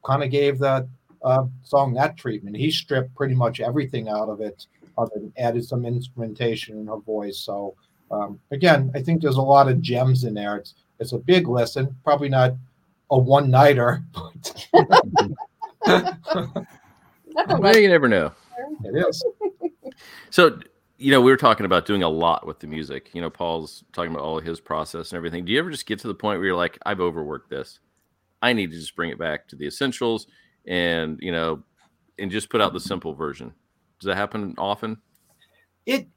kind 0.04 0.22
of 0.22 0.30
gave 0.30 0.58
that 0.58 0.86
uh, 1.22 1.44
song 1.62 1.94
that 1.94 2.16
treatment. 2.16 2.56
He 2.56 2.70
stripped 2.70 3.14
pretty 3.14 3.34
much 3.34 3.60
everything 3.60 4.08
out 4.08 4.28
of 4.28 4.40
it, 4.40 4.66
other 4.96 5.12
than 5.14 5.32
added 5.36 5.64
some 5.64 5.84
instrumentation 5.84 6.78
in 6.78 6.86
her 6.86 6.98
voice. 6.98 7.38
So 7.38 7.74
um, 8.10 8.38
again, 8.50 8.90
I 8.94 9.02
think 9.02 9.20
there's 9.20 9.36
a 9.36 9.42
lot 9.42 9.68
of 9.68 9.80
gems 9.80 10.24
in 10.24 10.34
there. 10.34 10.56
It's 10.56 10.74
it's 10.98 11.12
a 11.12 11.18
big 11.18 11.48
lesson, 11.48 11.96
probably 12.04 12.28
not 12.28 12.54
a 13.10 13.18
one 13.18 13.50
nighter. 13.50 14.02
well, 15.86 17.76
you 17.76 17.88
never 17.88 18.08
know. 18.08 18.32
It 18.84 19.06
is. 19.08 19.24
So, 20.30 20.58
you 20.98 21.10
know, 21.10 21.20
we 21.20 21.30
were 21.30 21.36
talking 21.36 21.66
about 21.66 21.86
doing 21.86 22.02
a 22.02 22.08
lot 22.08 22.46
with 22.46 22.58
the 22.58 22.66
music. 22.66 23.10
You 23.12 23.20
know, 23.20 23.30
Paul's 23.30 23.84
talking 23.92 24.10
about 24.10 24.22
all 24.22 24.38
of 24.38 24.44
his 24.44 24.60
process 24.60 25.12
and 25.12 25.16
everything. 25.16 25.44
Do 25.44 25.52
you 25.52 25.58
ever 25.58 25.70
just 25.70 25.86
get 25.86 25.98
to 26.00 26.08
the 26.08 26.14
point 26.14 26.38
where 26.38 26.46
you're 26.46 26.56
like, 26.56 26.78
I've 26.86 27.00
overworked 27.00 27.50
this. 27.50 27.80
I 28.42 28.52
need 28.52 28.70
to 28.70 28.76
just 28.76 28.96
bring 28.96 29.10
it 29.10 29.18
back 29.18 29.48
to 29.48 29.56
the 29.56 29.66
essentials 29.66 30.26
and, 30.66 31.18
you 31.20 31.32
know, 31.32 31.62
and 32.18 32.30
just 32.30 32.50
put 32.50 32.60
out 32.60 32.72
the 32.72 32.80
simple 32.80 33.14
version. 33.14 33.52
Does 34.00 34.06
that 34.06 34.16
happen 34.16 34.54
often? 34.58 34.98
It 35.86 36.08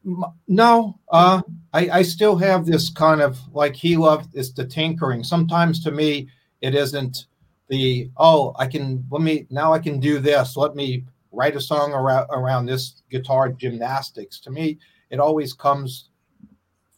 no, 0.48 1.00
uh, 1.10 1.44
I, 1.74 1.90
I 1.90 2.02
still 2.02 2.36
have 2.38 2.66
this 2.66 2.90
kind 2.90 3.22
of 3.22 3.38
like 3.54 3.76
he 3.76 3.96
loved 3.98 4.36
is 4.36 4.52
the 4.54 4.66
tinkering. 4.66 5.24
Sometimes 5.24 5.84
to 5.84 5.91
me, 5.91 6.28
it 6.62 6.74
isn't 6.74 7.28
the 7.70 8.10
oh 8.18 8.54
I 8.58 8.66
can 8.66 9.06
let 9.12 9.22
me 9.22 9.46
now 9.52 9.72
I 9.72 9.80
can 9.80 10.00
do 10.00 10.20
this. 10.20 10.58
Let 10.58 10.76
me 10.76 11.06
write 11.32 11.56
a 11.56 11.62
song 11.62 11.94
around 11.94 12.28
around 12.32 12.66
this 12.66 13.04
guitar 13.12 13.50
gymnastics. 13.50 14.40
To 14.41 14.52
me, 14.52 14.80
it 15.12 15.20
always 15.20 15.54
comes 15.54 16.10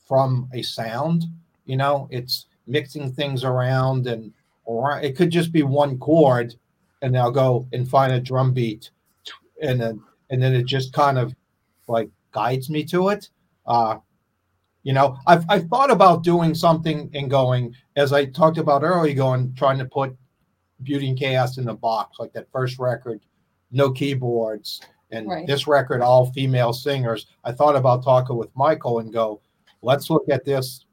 from 0.07 0.49
a 0.53 0.61
sound. 0.61 1.25
You 1.65 1.75
know, 1.77 2.07
it's 2.09 2.45
mixing 2.67 3.11
things 3.11 3.43
around, 3.43 4.07
and 4.07 4.33
or 4.63 4.97
it 4.99 5.17
could 5.17 5.29
just 5.29 5.51
be 5.51 5.63
one 5.63 5.97
chord, 5.99 6.55
and 7.01 7.17
I'll 7.17 7.31
go 7.31 7.67
and 7.73 7.87
find 7.87 8.13
a 8.13 8.19
drum 8.21 8.53
beat, 8.53 8.91
and 9.61 9.79
then 9.81 10.01
and 10.29 10.41
then 10.41 10.53
it 10.55 10.65
just 10.65 10.93
kind 10.93 11.17
of 11.17 11.35
like 11.87 12.09
guides 12.31 12.69
me 12.69 12.83
to 12.85 13.09
it. 13.09 13.29
Uh, 13.65 13.97
you 14.83 14.93
know, 14.93 15.17
I've 15.27 15.45
I've 15.49 15.67
thought 15.67 15.91
about 15.91 16.23
doing 16.23 16.55
something 16.55 17.09
and 17.13 17.29
going 17.29 17.75
as 17.95 18.13
I 18.13 18.25
talked 18.25 18.57
about 18.57 18.83
earlier, 18.83 19.13
going 19.13 19.53
trying 19.55 19.77
to 19.77 19.85
put 19.85 20.15
Beauty 20.83 21.09
in 21.09 21.15
Chaos 21.15 21.57
in 21.57 21.65
the 21.65 21.73
box, 21.73 22.17
like 22.19 22.33
that 22.33 22.51
first 22.51 22.79
record 22.79 23.21
no 23.71 23.91
keyboards, 23.91 24.81
and 25.11 25.27
right. 25.27 25.47
this 25.47 25.67
record 25.67 26.01
all 26.01 26.31
female 26.31 26.73
singers. 26.73 27.27
I 27.43 27.51
thought 27.51 27.75
about 27.75 28.03
talking 28.03 28.37
with 28.37 28.49
Michael 28.55 28.99
and 28.99 29.11
go, 29.11 29.41
let's 29.81 30.09
look 30.09 30.25
at 30.29 30.45
this 30.45 30.85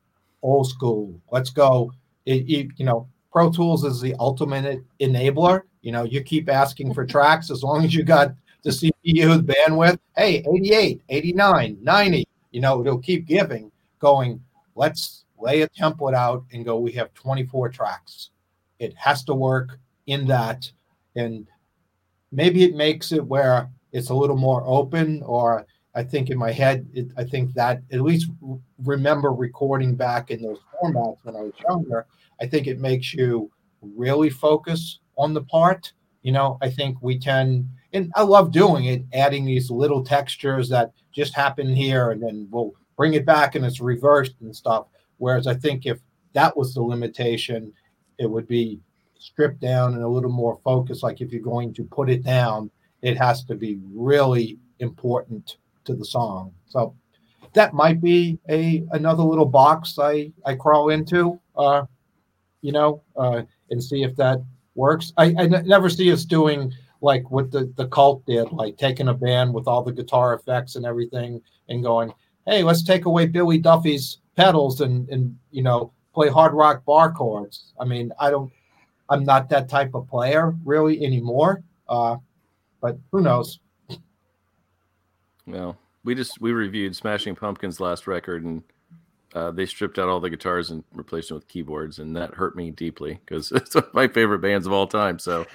old 0.43 0.69
school. 0.69 1.20
Let's 1.31 1.51
go. 1.51 1.93
It, 2.27 2.48
it, 2.48 2.69
you 2.77 2.85
know, 2.85 3.09
Pro 3.32 3.51
Tools 3.51 3.85
is 3.85 4.01
the 4.01 4.15
ultimate 4.19 4.82
enabler. 5.01 5.62
You 5.82 5.93
know, 5.93 6.05
you 6.05 6.23
keep 6.23 6.48
asking 6.48 6.94
for 6.94 7.05
tracks 7.06 7.51
as 7.51 7.62
long 7.62 7.85
as 7.85 7.94
you 7.94 8.05
got 8.05 8.35
the 8.62 8.70
CPU, 8.70 9.40
bandwidth. 9.40 9.98
Hey, 10.16 10.44
88, 10.52 11.02
89, 11.09 11.78
90. 11.80 12.28
You 12.51 12.60
know, 12.60 12.80
it'll 12.80 12.98
keep 12.98 13.26
giving. 13.26 13.70
Going, 13.98 14.43
let's 14.74 15.24
lay 15.39 15.62
a 15.62 15.68
template 15.68 16.14
out 16.14 16.44
and 16.52 16.64
go. 16.64 16.78
We 16.78 16.93
have 16.93 17.12
24 17.14 17.68
tracks. 17.70 18.30
It 18.78 18.94
has 18.97 19.24
to 19.24 19.35
work 19.35 19.78
in 20.06 20.26
that, 20.28 20.70
and 21.16 21.47
maybe 22.32 22.64
it 22.64 22.74
makes 22.74 23.12
it 23.12 23.24
where 23.24 23.70
it's 23.93 24.10
a 24.10 24.14
little 24.14 24.36
more 24.36 24.62
open 24.66 25.22
or 25.24 25.66
i 25.94 26.02
think 26.02 26.30
in 26.30 26.39
my 26.39 26.52
head 26.52 26.86
it, 26.93 27.06
i 27.16 27.24
think 27.24 27.52
that 27.55 27.82
at 27.93 28.01
least 28.01 28.30
remember 28.85 29.32
recording 29.32 29.94
back 29.94 30.30
in 30.30 30.43
those 30.43 30.59
formats 30.74 31.18
when 31.22 31.36
i 31.36 31.40
was 31.40 31.52
younger 31.68 32.06
i 32.40 32.47
think 32.47 32.66
it 32.66 32.80
makes 32.80 33.14
you 33.14 33.51
really 33.80 34.30
focus 34.30 35.01
on 35.16 35.32
the 35.32 35.43
part 35.44 35.93
you 36.22 36.32
know 36.32 36.59
i 36.60 36.68
think 36.68 36.97
we 37.01 37.18
tend 37.18 37.66
and 37.93 38.12
i 38.16 38.23
love 38.23 38.51
doing 38.52 38.86
it 38.86 39.02
adding 39.12 39.44
these 39.44 39.70
little 39.70 40.05
textures 40.05 40.69
that 40.69 40.93
just 41.12 41.35
happen 41.35 41.74
here 41.74 42.10
and 42.10 42.23
then 42.23 42.47
we'll 42.51 42.73
bring 42.97 43.15
it 43.15 43.24
back 43.27 43.55
and 43.55 43.65
it's 43.65 43.81
reversed 43.81 44.35
and 44.40 44.55
stuff 44.55 44.86
whereas 45.19 45.47
i 45.47 45.55
think 45.55 45.86
if 45.86 45.98
that 46.32 46.56
was 46.56 46.74
the 46.74 46.82
limitation 46.82 47.73
it 48.19 48.27
would 48.27 48.47
be 48.47 48.81
stripped 49.19 49.60
down 49.60 49.94
and 49.94 50.02
a 50.02 50.09
little 50.09 50.31
more 50.31 50.59
focused. 50.65 51.02
Like 51.02 51.20
if 51.20 51.32
you're 51.32 51.43
going 51.43 51.74
to 51.74 51.85
put 51.85 52.09
it 52.09 52.23
down, 52.23 52.70
it 53.02 53.16
has 53.16 53.44
to 53.44 53.55
be 53.55 53.78
really 53.93 54.59
important 54.78 55.56
to 55.85 55.94
the 55.94 56.05
song. 56.05 56.52
So 56.66 56.94
that 57.52 57.74
might 57.74 58.01
be 58.01 58.39
a 58.48 58.85
another 58.93 59.23
little 59.23 59.47
box 59.47 59.98
I 59.98 60.32
I 60.44 60.55
crawl 60.55 60.90
into, 60.90 61.40
uh, 61.56 61.85
you 62.62 62.73
know, 62.73 63.02
uh, 63.16 63.43
and 63.70 63.82
see 63.82 64.02
if 64.02 64.15
that 64.16 64.43
works. 64.74 65.12
I, 65.16 65.35
I 65.39 65.44
n- 65.44 65.66
never 65.66 65.89
see 65.89 66.12
us 66.12 66.24
doing 66.24 66.73
like 67.01 67.31
what 67.31 67.51
the 67.51 67.73
the 67.77 67.87
cult 67.89 68.25
did, 68.27 68.51
like 68.53 68.77
taking 68.77 69.09
a 69.09 69.15
band 69.15 69.53
with 69.53 69.66
all 69.66 69.83
the 69.83 69.93
guitar 69.93 70.35
effects 70.35 70.77
and 70.77 70.85
everything 70.85 71.41
and 71.69 71.83
going, 71.83 72.12
hey, 72.47 72.62
let's 72.62 72.83
take 72.83 73.05
away 73.05 73.27
Billy 73.27 73.59
Duffy's 73.59 74.19
pedals 74.37 74.81
and 74.81 75.09
and 75.09 75.37
you 75.51 75.62
know 75.62 75.93
play 76.15 76.29
hard 76.29 76.53
rock 76.53 76.85
bar 76.85 77.12
chords. 77.12 77.73
I 77.81 77.85
mean, 77.85 78.12
I 78.19 78.31
don't 78.31 78.53
I'm 79.09 79.25
not 79.25 79.49
that 79.51 79.69
type 79.69 79.95
of 79.95 80.09
player 80.09 80.55
really 80.65 81.05
anymore. 81.05 81.62
Uh, 81.89 82.16
but 82.81 82.99
who 83.11 83.20
knows? 83.20 83.61
Well, 85.47 85.79
we 86.05 86.15
just 86.15 86.41
we 86.41 86.53
reviewed 86.53 86.95
Smashing 86.95 87.35
Pumpkins' 87.35 87.81
last 87.81 88.07
record, 88.07 88.45
and 88.45 88.62
uh, 89.35 89.51
they 89.51 89.66
stripped 89.66 89.99
out 89.99 90.09
all 90.09 90.20
the 90.20 90.31
guitars 90.31 90.70
and 90.70 90.85
replaced 90.93 91.29
them 91.29 91.37
with 91.37 91.49
keyboards, 91.49 91.99
and 91.99 92.16
that 92.16 92.35
hurt 92.35 92.55
me 92.57 92.70
deeply 92.70 93.19
because 93.25 93.51
it's 93.53 93.75
one 93.75 93.85
of 93.85 93.95
my 93.95 94.09
favorite 94.09 94.41
bands 94.41 94.66
of 94.66 94.73
all 94.73 94.87
time. 94.87 95.19
So 95.19 95.47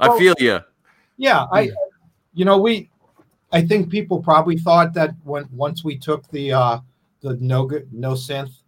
I 0.00 0.16
feel 0.18 0.34
you. 0.38 0.60
Yeah, 1.16 1.46
I, 1.52 1.70
you 2.32 2.44
know, 2.44 2.58
we, 2.58 2.90
I 3.52 3.62
think 3.62 3.90
people 3.90 4.22
probably 4.22 4.56
thought 4.56 4.94
that 4.94 5.14
when 5.22 5.48
once 5.52 5.84
we 5.84 5.96
took 5.96 6.28
the 6.30 6.52
uh, 6.52 6.78
the 7.20 7.36
no 7.36 7.68
no 7.92 8.12
synth 8.12 8.60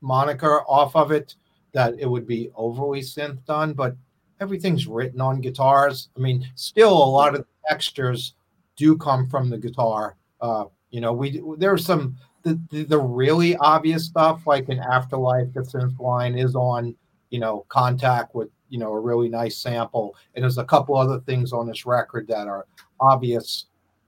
moniker 0.00 0.62
off 0.68 0.94
of 0.94 1.10
it, 1.12 1.34
that 1.72 1.94
it 1.98 2.06
would 2.06 2.26
be 2.26 2.50
overly 2.54 3.00
synth 3.00 3.44
done, 3.46 3.72
but 3.72 3.96
everything's 4.40 4.86
written 4.86 5.20
on 5.20 5.40
guitars. 5.40 6.10
I 6.16 6.20
mean, 6.20 6.46
still 6.54 6.92
a 6.92 7.10
lot 7.10 7.34
of 7.34 7.40
the 7.40 7.46
textures 7.68 8.34
do 8.76 8.96
come 8.96 9.28
from 9.28 9.48
the 9.48 9.58
guitar. 9.58 10.16
Uh, 10.40 10.66
you 10.90 11.00
know, 11.00 11.12
we 11.12 11.42
there's 11.56 11.84
some 11.84 12.16
the, 12.42 12.60
the, 12.70 12.84
the 12.84 12.98
really 12.98 13.56
obvious 13.56 14.04
stuff 14.04 14.46
like 14.46 14.68
an 14.68 14.78
Afterlife, 14.78 15.52
the 15.54 15.60
synth 15.60 15.98
line 15.98 16.38
is 16.38 16.54
on 16.54 16.94
you 17.30 17.40
know 17.40 17.64
Kontakt 17.68 18.34
with 18.34 18.50
you 18.74 18.80
know 18.80 18.92
a 18.92 19.00
really 19.00 19.28
nice 19.28 19.56
sample, 19.56 20.16
and 20.34 20.42
there's 20.42 20.58
a 20.58 20.64
couple 20.64 20.96
other 20.96 21.20
things 21.20 21.52
on 21.52 21.68
this 21.68 21.86
record 21.86 22.26
that 22.26 22.48
are 22.48 22.66
obvious, 22.98 23.66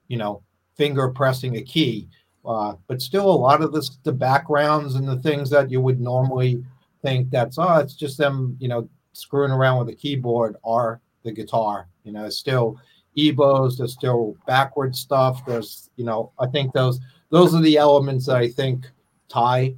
you 0.09 0.17
know, 0.17 0.43
finger 0.75 1.07
pressing 1.07 1.55
a 1.55 1.61
key. 1.61 2.09
Uh, 2.45 2.73
but 2.87 3.01
still, 3.01 3.29
a 3.29 3.43
lot 3.47 3.61
of 3.61 3.71
this, 3.71 3.97
the 4.03 4.11
backgrounds 4.11 4.95
and 4.95 5.07
the 5.07 5.19
things 5.19 5.49
that 5.49 5.71
you 5.71 5.79
would 5.79 6.01
normally 6.01 6.61
think 7.01 7.29
that's 7.29 7.57
oh 7.57 7.75
it's 7.75 7.95
just 7.95 8.17
them 8.17 8.57
you 8.59 8.67
know 8.67 8.89
screwing 9.13 9.51
around 9.51 9.79
with 9.79 9.87
the 9.87 9.95
keyboard 9.95 10.57
are 10.65 10.99
the 11.23 11.31
guitar 11.31 11.87
you 12.03 12.11
know 12.11 12.25
it's 12.25 12.37
still 12.37 12.77
EBows 13.17 13.77
there's 13.77 13.93
still 13.93 14.35
backward 14.45 14.95
stuff 14.95 15.45
there's 15.45 15.89
you 15.95 16.03
know 16.03 16.31
i 16.39 16.47
think 16.47 16.73
those 16.73 16.99
those 17.29 17.55
are 17.55 17.61
the 17.61 17.77
elements 17.77 18.25
that 18.25 18.37
i 18.37 18.47
think 18.47 18.89
tie 19.29 19.73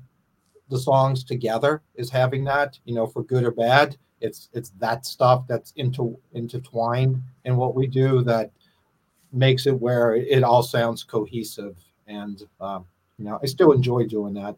the 0.70 0.80
songs 0.80 1.24
together 1.24 1.82
is 1.96 2.10
having 2.10 2.44
that 2.44 2.80
you 2.86 2.94
know 2.94 3.08
for 3.08 3.24
good 3.24 3.44
or 3.44 3.52
bad 3.52 3.98
it's 4.22 4.50
it's 4.54 4.72
that 4.80 5.06
stuff 5.06 5.48
that's 5.48 5.72
into 5.76 6.18
intertwined 6.34 7.22
in 7.46 7.56
what 7.56 7.76
we 7.76 7.88
do 7.88 8.22
that 8.24 8.52
makes 9.32 9.68
it 9.68 9.80
where 9.80 10.16
it 10.16 10.44
all 10.44 10.64
sounds 10.64 11.04
cohesive. 11.04 11.78
And 12.08 12.42
um, 12.60 12.86
you 13.20 13.26
know 13.26 13.40
i 13.44 13.46
still 13.46 13.74
enjoy 13.74 14.06
doing 14.06 14.34
that 14.34 14.56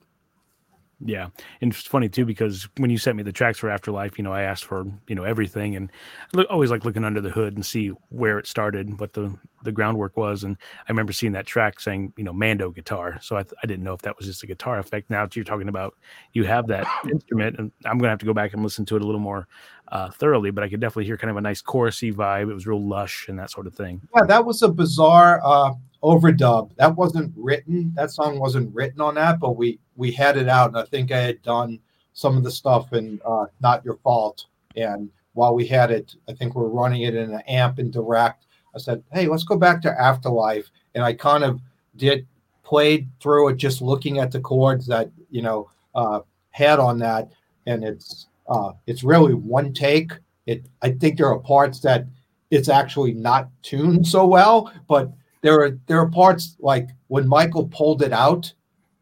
yeah, 1.03 1.27
and 1.61 1.71
it's 1.71 1.81
funny 1.81 2.09
too 2.09 2.25
because 2.25 2.67
when 2.77 2.89
you 2.89 2.97
sent 2.97 3.17
me 3.17 3.23
the 3.23 3.31
tracks 3.31 3.57
for 3.57 3.69
Afterlife, 3.69 4.17
you 4.17 4.23
know, 4.23 4.33
I 4.33 4.43
asked 4.43 4.65
for 4.65 4.85
you 5.07 5.15
know 5.15 5.23
everything, 5.23 5.75
and 5.75 5.91
I 6.35 6.43
always 6.43 6.69
like 6.69 6.85
looking 6.85 7.03
under 7.03 7.21
the 7.21 7.29
hood 7.29 7.55
and 7.55 7.65
see 7.65 7.89
where 8.09 8.37
it 8.37 8.47
started, 8.47 8.99
what 8.99 9.13
the 9.13 9.35
the 9.63 9.71
groundwork 9.71 10.17
was. 10.17 10.43
And 10.43 10.57
I 10.87 10.91
remember 10.91 11.13
seeing 11.13 11.33
that 11.33 11.45
track 11.45 11.79
saying, 11.79 12.13
you 12.17 12.23
know, 12.23 12.33
Mando 12.33 12.71
guitar. 12.71 13.19
So 13.21 13.37
I, 13.37 13.45
I 13.63 13.67
didn't 13.67 13.83
know 13.83 13.93
if 13.93 14.01
that 14.01 14.17
was 14.17 14.25
just 14.25 14.43
a 14.43 14.47
guitar 14.47 14.79
effect. 14.79 15.09
Now 15.09 15.25
that 15.25 15.35
you're 15.35 15.45
talking 15.45 15.69
about, 15.69 15.95
you 16.33 16.43
have 16.45 16.67
that 16.67 16.87
instrument, 17.11 17.57
and 17.57 17.71
I'm 17.85 17.97
gonna 17.97 18.09
have 18.09 18.19
to 18.19 18.25
go 18.25 18.33
back 18.33 18.53
and 18.53 18.63
listen 18.63 18.85
to 18.85 18.95
it 18.95 19.01
a 19.01 19.05
little 19.05 19.21
more 19.21 19.47
uh, 19.91 20.09
thoroughly. 20.09 20.51
But 20.51 20.63
I 20.63 20.69
could 20.69 20.79
definitely 20.79 21.05
hear 21.05 21.17
kind 21.17 21.31
of 21.31 21.37
a 21.37 21.41
nice 21.41 21.61
chorusy 21.61 22.13
vibe. 22.13 22.49
It 22.49 22.53
was 22.53 22.65
real 22.65 22.81
lush 22.81 23.27
and 23.27 23.37
that 23.37 23.51
sort 23.51 23.67
of 23.67 23.75
thing. 23.75 24.01
Yeah, 24.15 24.23
that 24.23 24.43
was 24.43 24.61
a 24.61 24.69
bizarre 24.69 25.41
uh, 25.43 25.73
overdub. 26.01 26.75
That 26.77 26.95
wasn't 26.95 27.33
written. 27.35 27.93
That 27.95 28.11
song 28.11 28.39
wasn't 28.39 28.73
written 28.73 29.01
on 29.01 29.15
that, 29.15 29.39
but 29.39 29.57
we 29.57 29.79
we 29.95 30.11
had 30.11 30.37
it 30.37 30.47
out, 30.47 30.69
and 30.69 30.77
I 30.77 30.85
think 30.85 31.11
I 31.11 31.19
had 31.19 31.41
done 31.41 31.79
some 32.13 32.37
of 32.37 32.43
the 32.43 32.51
stuff 32.51 32.93
in 32.93 33.19
uh, 33.25 33.45
"Not 33.61 33.85
Your 33.85 33.97
Fault." 33.97 34.45
And 34.75 35.09
while 35.33 35.53
we 35.53 35.67
had 35.67 35.91
it, 35.91 36.15
I 36.29 36.33
think 36.33 36.55
we're 36.55 36.67
running 36.67 37.03
it 37.03 37.15
in 37.15 37.33
an 37.33 37.41
amp 37.47 37.79
and 37.79 37.91
direct. 37.91 38.45
I 38.75 38.79
said, 38.79 39.03
"Hey, 39.11 39.27
let's 39.27 39.43
go 39.43 39.57
back 39.57 39.81
to 39.83 40.01
Afterlife," 40.01 40.69
and 40.95 41.03
I 41.03 41.13
kind 41.13 41.43
of 41.43 41.59
did 41.97 42.25
played 42.63 43.09
through 43.19 43.49
it, 43.49 43.57
just 43.57 43.81
looking 43.81 44.19
at 44.19 44.31
the 44.31 44.39
chords 44.39 44.87
that 44.87 45.11
you 45.29 45.41
know 45.41 45.69
uh, 45.93 46.21
had 46.51 46.79
on 46.79 46.97
that, 46.99 47.29
and 47.65 47.83
it's 47.83 48.27
uh, 48.51 48.73
it's 48.85 49.03
really 49.03 49.33
one 49.33 49.73
take. 49.73 50.11
It 50.45 50.65
I 50.81 50.91
think 50.91 51.17
there 51.17 51.27
are 51.27 51.39
parts 51.39 51.79
that 51.79 52.05
it's 52.51 52.67
actually 52.67 53.13
not 53.13 53.49
tuned 53.63 54.05
so 54.05 54.27
well, 54.27 54.71
but 54.89 55.11
there 55.41 55.61
are 55.61 55.79
there 55.87 55.99
are 55.99 56.09
parts 56.09 56.57
like 56.59 56.89
when 57.07 57.27
Michael 57.27 57.67
pulled 57.69 58.03
it 58.03 58.11
out. 58.11 58.51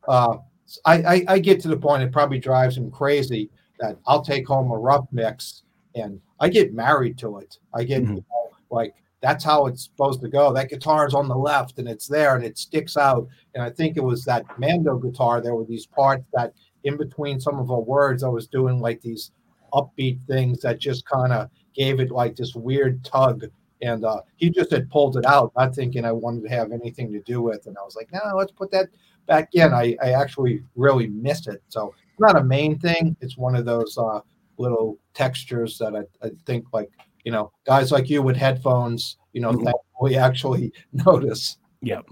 Uh, 0.07 0.37
I, 0.85 1.01
I, 1.01 1.25
I 1.27 1.39
get 1.39 1.59
to 1.61 1.67
the 1.67 1.77
point 1.77 2.03
it 2.03 2.11
probably 2.11 2.37
drives 2.37 2.77
him 2.77 2.91
crazy 2.91 3.49
that 3.79 3.97
I'll 4.05 4.21
take 4.21 4.47
home 4.47 4.71
a 4.71 4.77
rough 4.77 5.05
mix 5.11 5.63
and 5.95 6.21
I 6.39 6.49
get 6.49 6.73
married 6.73 7.17
to 7.19 7.39
it. 7.39 7.57
I 7.73 7.83
get 7.83 8.03
mm-hmm. 8.03 8.17
you 8.17 8.25
know, 8.29 8.49
like 8.69 8.93
that's 9.21 9.43
how 9.43 9.65
it's 9.65 9.83
supposed 9.83 10.21
to 10.21 10.29
go. 10.29 10.53
That 10.53 10.69
guitar 10.69 11.07
is 11.07 11.15
on 11.15 11.27
the 11.27 11.35
left 11.35 11.79
and 11.79 11.89
it's 11.89 12.07
there 12.07 12.35
and 12.35 12.45
it 12.45 12.59
sticks 12.59 12.97
out. 12.97 13.27
And 13.55 13.63
I 13.63 13.71
think 13.71 13.97
it 13.97 14.03
was 14.03 14.23
that 14.25 14.45
Mando 14.59 14.97
guitar. 14.97 15.41
There 15.41 15.55
were 15.55 15.65
these 15.65 15.87
parts 15.87 16.23
that 16.33 16.53
in 16.83 16.97
between 16.97 17.39
some 17.39 17.59
of 17.59 17.71
our 17.71 17.81
words, 17.81 18.23
I 18.23 18.29
was 18.29 18.47
doing 18.47 18.79
like 18.79 19.01
these 19.01 19.31
upbeat 19.73 20.23
things 20.25 20.61
that 20.61 20.79
just 20.79 21.05
kind 21.05 21.33
of 21.33 21.49
gave 21.73 21.99
it 21.99 22.11
like 22.11 22.35
this 22.35 22.55
weird 22.55 23.03
tug. 23.03 23.45
And 23.81 24.03
uh, 24.03 24.21
he 24.35 24.49
just 24.49 24.71
had 24.71 24.89
pulled 24.89 25.17
it 25.17 25.25
out, 25.25 25.53
not 25.57 25.73
thinking 25.73 26.03
I 26.03 26.11
wanted 26.11 26.43
to 26.43 26.49
have 26.49 26.71
anything 26.71 27.11
to 27.13 27.21
do 27.21 27.41
with. 27.41 27.65
And 27.65 27.77
I 27.77 27.83
was 27.83 27.95
like, 27.95 28.09
no, 28.11 28.19
let's 28.35 28.51
put 28.51 28.71
that 28.71 28.89
back 29.25 29.49
in. 29.53 29.73
I, 29.73 29.95
I 30.03 30.11
actually 30.11 30.63
really 30.75 31.07
missed 31.07 31.47
it. 31.47 31.63
So 31.69 31.93
it's 32.11 32.19
not 32.19 32.35
a 32.35 32.43
main 32.43 32.77
thing. 32.79 33.15
It's 33.21 33.37
one 33.37 33.55
of 33.55 33.65
those 33.65 33.97
uh, 33.97 34.19
little 34.57 34.97
textures 35.13 35.77
that 35.77 35.95
I, 35.95 36.25
I 36.25 36.31
think 36.45 36.65
like, 36.73 36.91
you 37.23 37.31
know, 37.31 37.51
guys 37.65 37.91
like 37.91 38.09
you 38.09 38.21
with 38.21 38.35
headphones, 38.35 39.17
you 39.33 39.41
know, 39.41 39.51
mm-hmm. 39.51 39.69
we 40.01 40.17
actually 40.17 40.73
notice. 40.93 41.57
Yep. 41.81 42.05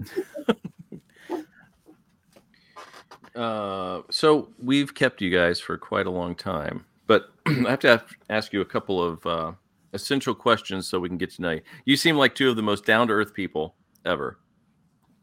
uh, 3.34 4.02
so 4.10 4.48
we've 4.58 4.94
kept 4.94 5.20
you 5.20 5.30
guys 5.30 5.60
for 5.60 5.76
quite 5.76 6.06
a 6.06 6.10
long 6.10 6.34
time, 6.34 6.86
but 7.08 7.30
I 7.46 7.70
have 7.70 7.80
to 7.80 8.04
ask 8.30 8.52
you 8.52 8.60
a 8.60 8.64
couple 8.64 9.02
of 9.02 9.26
uh, 9.26 9.52
essential 9.92 10.34
questions 10.34 10.86
so 10.86 11.00
we 11.00 11.08
can 11.08 11.18
get 11.18 11.30
to 11.32 11.42
know 11.42 11.50
you. 11.50 11.62
You 11.84 11.96
seem 11.96 12.16
like 12.16 12.36
two 12.36 12.48
of 12.48 12.54
the 12.54 12.62
most 12.62 12.84
down 12.84 13.08
to 13.08 13.14
earth 13.14 13.34
people 13.34 13.74
ever 14.04 14.38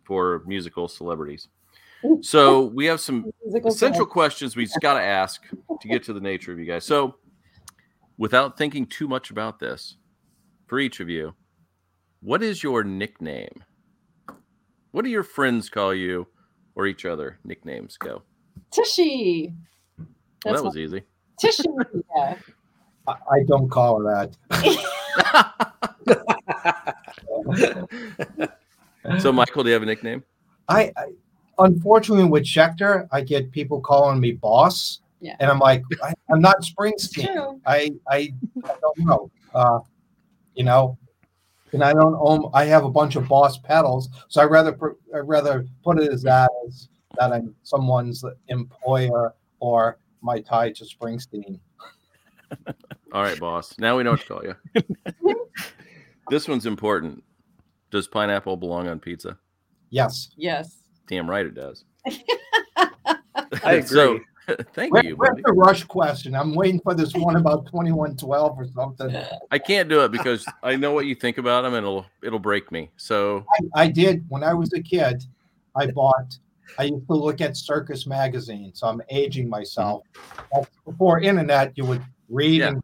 for 0.04 0.44
musical 0.46 0.90
celebrities. 0.90 1.48
So 2.22 2.66
we 2.66 2.86
have 2.86 3.00
some 3.00 3.32
essential 3.66 4.06
questions 4.06 4.56
we 4.56 4.66
just 4.66 4.82
got 4.82 4.96
to 4.96 5.02
ask 5.02 5.44
to 5.80 5.88
get 5.88 6.04
to 6.04 6.14
the 6.14 6.20
nature 6.20 6.52
of 6.52 6.60
you 6.60 6.66
guys. 6.66 6.84
So, 6.84 7.16
without 8.18 8.58
thinking 8.58 8.86
too 8.86 9.08
much 9.08 9.32
about 9.32 9.60
this, 9.60 9.98
for 10.68 10.80
each 10.80 11.00
of 11.00 11.10
you, 11.10 11.34
what 12.22 12.44
is 12.44 12.62
your 12.62 12.84
nickname? 12.84 13.64
What 14.92 15.04
do 15.04 15.10
your 15.10 15.24
friends 15.24 15.70
call 15.70 15.94
you 15.94 16.28
or 16.76 16.86
each 16.86 17.06
other? 17.06 17.40
Nicknames 17.44 17.98
go. 17.98 18.22
Tishy. 18.72 19.54
Well, 20.44 20.54
that 20.54 20.64
was 20.64 20.78
easy. 20.78 21.04
Tishy. 21.38 21.64
Yeah. 22.16 22.38
I 23.08 23.44
don't 23.48 23.70
call 23.70 24.02
her 24.02 24.30
that. 24.50 24.86
so, 29.20 29.32
Michael, 29.32 29.64
do 29.64 29.70
you 29.70 29.74
have 29.74 29.84
a 29.84 29.86
nickname? 29.86 30.24
I, 30.68 30.92
I 30.98 31.14
unfortunately 31.60 32.26
with 32.26 32.44
Schecter, 32.44 33.08
I 33.12 33.22
get 33.22 33.52
people 33.52 33.80
calling 33.80 34.20
me 34.20 34.32
boss. 34.34 35.02
Yeah. 35.22 35.36
And 35.40 35.50
I'm 35.50 35.60
like, 35.60 35.84
I, 36.04 36.14
am 36.30 36.42
not 36.42 36.62
Springsteen. 36.62 37.60
I, 37.66 37.92
I, 38.08 38.34
I 38.64 38.76
don't 38.82 39.00
know. 39.00 39.32
Uh, 39.54 39.80
you 40.56 40.64
know, 40.64 40.98
and 41.74 41.84
I 41.84 41.94
don't 41.94 42.16
own. 42.20 42.50
I 42.54 42.66
have 42.66 42.86
a 42.86 42.90
bunch 42.90 43.16
of 43.16 43.28
boss 43.28 43.58
pedals, 43.58 44.10
so 44.30 44.42
I 44.42 44.46
rather 44.46 44.78
I 45.14 45.18
rather 45.20 45.66
put 45.84 46.00
it 46.00 46.12
as 46.12 46.24
that 46.24 46.50
as 46.68 46.88
that 47.18 47.34
I'm 47.34 47.54
someone's 47.64 48.24
employer 48.48 49.34
or 49.60 49.98
my 50.26 50.42
tie 50.42 50.72
to 50.72 50.84
Springsteen. 50.84 51.60
All 53.14 53.22
right, 53.22 53.40
boss. 53.40 53.78
Now 53.78 53.96
we 53.96 54.04
know 54.04 54.12
what 54.12 54.22
to 54.22 54.28
call 54.28 54.44
you. 54.44 55.36
this 56.30 56.48
one's 56.48 56.66
important. 56.66 57.24
Does 57.92 58.08
pineapple 58.08 58.58
belong 58.58 58.88
on 58.88 59.00
pizza? 59.00 59.38
Yes. 59.90 60.30
Yes. 60.36 60.80
Damn 61.08 61.30
right 61.30 61.46
it 61.46 61.54
does. 61.54 61.86
I 62.06 63.18
agree. 63.64 63.84
So, 63.84 64.20
thank 64.74 64.94
Where, 64.94 65.06
you. 65.06 65.16
Where's 65.16 65.42
the 65.44 65.54
rush 65.54 65.84
question? 65.84 66.36
I'm 66.36 66.56
waiting 66.56 66.82
for 66.82 66.94
this 66.94 67.14
one 67.14 67.36
about 67.36 67.68
2112 67.68 68.58
or 68.58 68.68
something. 68.76 69.16
I 69.52 69.60
can't 69.60 69.88
do 69.88 70.04
it 70.04 70.12
because 70.12 70.46
I 70.64 70.76
know 70.76 70.92
what 70.92 71.06
you 71.06 71.16
think 71.16 71.38
about 71.38 71.62
them 71.62 71.74
and 71.74 71.86
it'll 71.86 72.06
it'll 72.24 72.40
break 72.40 72.72
me. 72.72 72.90
So 72.98 73.46
I, 73.76 73.84
I 73.84 73.88
did 73.88 74.26
when 74.30 74.44
I 74.44 74.54
was 74.54 74.74
a 74.74 74.82
kid. 74.82 75.24
I 75.76 75.88
bought. 75.92 76.38
I 76.78 76.84
used 76.84 77.08
to 77.08 77.14
look 77.14 77.42
at 77.42 77.56
Circus 77.58 78.06
magazine, 78.08 78.72
so 78.74 78.88
I'm 78.88 79.02
aging 79.10 79.50
myself. 79.50 80.04
Mm-hmm. 80.14 80.90
Before 80.90 81.20
internet, 81.20 81.74
you 81.78 81.86
would 81.86 82.04
read 82.30 82.62
yeah. 82.62 82.70
and 82.70 82.84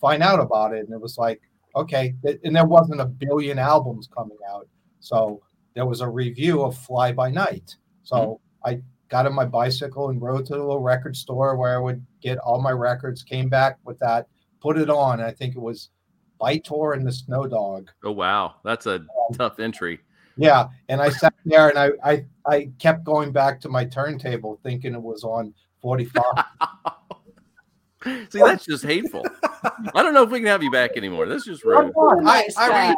find 0.00 0.22
out 0.22 0.40
about 0.40 0.74
it, 0.74 0.84
and 0.84 0.92
it 0.92 1.00
was 1.00 1.18
like, 1.18 1.40
okay, 1.74 2.14
and 2.44 2.54
there 2.54 2.66
wasn't 2.66 3.00
a 3.00 3.06
billion 3.06 3.58
albums 3.58 4.08
coming 4.14 4.38
out, 4.50 4.68
so 5.00 5.40
there 5.74 5.86
was 5.86 6.00
a 6.00 6.08
review 6.08 6.62
of 6.62 6.76
Fly 6.76 7.12
By 7.12 7.30
Night. 7.30 7.76
So 8.02 8.16
mm-hmm. 8.16 8.68
I 8.68 8.82
got 9.08 9.26
on 9.26 9.34
my 9.34 9.44
bicycle 9.44 10.10
and 10.10 10.20
rode 10.20 10.46
to 10.46 10.54
the 10.54 10.58
little 10.58 10.80
record 10.80 11.16
store 11.16 11.56
where 11.56 11.74
I 11.74 11.78
would 11.78 12.04
get 12.20 12.38
all 12.38 12.60
my 12.60 12.72
records, 12.72 13.22
came 13.22 13.48
back 13.48 13.78
with 13.84 13.98
that, 14.00 14.26
put 14.60 14.78
it 14.78 14.90
on. 14.90 15.20
I 15.20 15.30
think 15.30 15.54
it 15.54 15.60
was 15.60 15.90
By-Tor 16.38 16.94
and 16.94 17.06
the 17.06 17.12
Snow 17.12 17.46
Dog. 17.46 17.90
Oh, 18.04 18.12
wow. 18.12 18.56
That's 18.64 18.86
a 18.86 18.94
um, 18.96 19.06
tough 19.34 19.60
entry. 19.60 20.00
Yeah. 20.36 20.68
And 20.88 21.00
I 21.00 21.10
sat 21.10 21.34
there 21.44 21.68
and 21.68 21.78
I, 21.78 21.90
I, 22.04 22.24
I 22.46 22.70
kept 22.78 23.04
going 23.04 23.32
back 23.32 23.60
to 23.62 23.68
my 23.68 23.84
turntable 23.84 24.58
thinking 24.62 24.94
it 24.94 25.02
was 25.02 25.24
on 25.24 25.54
45. 25.80 26.22
See, 28.30 28.40
that's 28.40 28.64
just 28.64 28.84
hateful. 28.84 29.24
I 29.94 30.02
don't 30.02 30.12
know 30.12 30.24
if 30.24 30.30
we 30.30 30.40
can 30.40 30.48
have 30.48 30.62
you 30.62 30.70
back 30.70 30.96
anymore. 30.96 31.26
That's 31.26 31.44
just 31.44 31.64
rude. 31.64 31.92
I, 31.96 32.48
I, 32.56 32.94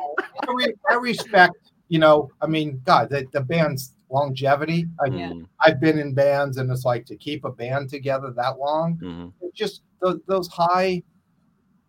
I, 0.49 0.73
I 0.91 0.95
respect 0.95 1.65
you 1.89 1.99
know, 1.99 2.31
I 2.41 2.47
mean, 2.47 2.81
God, 2.85 3.11
the, 3.11 3.27
the 3.33 3.41
band's 3.41 3.95
longevity. 4.11 4.87
I 5.01 5.09
mm. 5.09 5.47
I've 5.61 5.81
been 5.81 5.99
in 5.99 6.15
bands, 6.15 6.57
and 6.57 6.71
it's 6.71 6.85
like 6.85 7.05
to 7.07 7.17
keep 7.17 7.45
a 7.45 7.53
band 7.53 7.91
together 7.91 8.33
that 8.37 8.59
long. 8.59 8.97
Mm-hmm. 8.97 9.29
It's 9.43 9.57
just 9.57 9.83
those, 10.01 10.19
those 10.27 10.49
high 10.49 11.03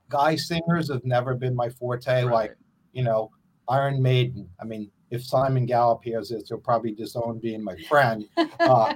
guy 0.09 0.35
singers 0.35 0.91
have 0.91 1.05
never 1.05 1.33
been 1.33 1.55
my 1.55 1.69
forte. 1.69 2.23
Right. 2.23 2.31
Like, 2.31 2.55
you 2.93 3.03
know, 3.03 3.31
Iron 3.69 4.01
Maiden. 4.01 4.49
I 4.59 4.65
mean, 4.65 4.91
if 5.11 5.23
Simon 5.23 5.65
Gallup 5.65 6.03
hears 6.03 6.29
this, 6.29 6.49
he'll 6.49 6.57
probably 6.57 6.91
disown 6.91 7.39
being 7.39 7.63
my 7.63 7.75
friend. 7.87 8.27
Uh, 8.59 8.95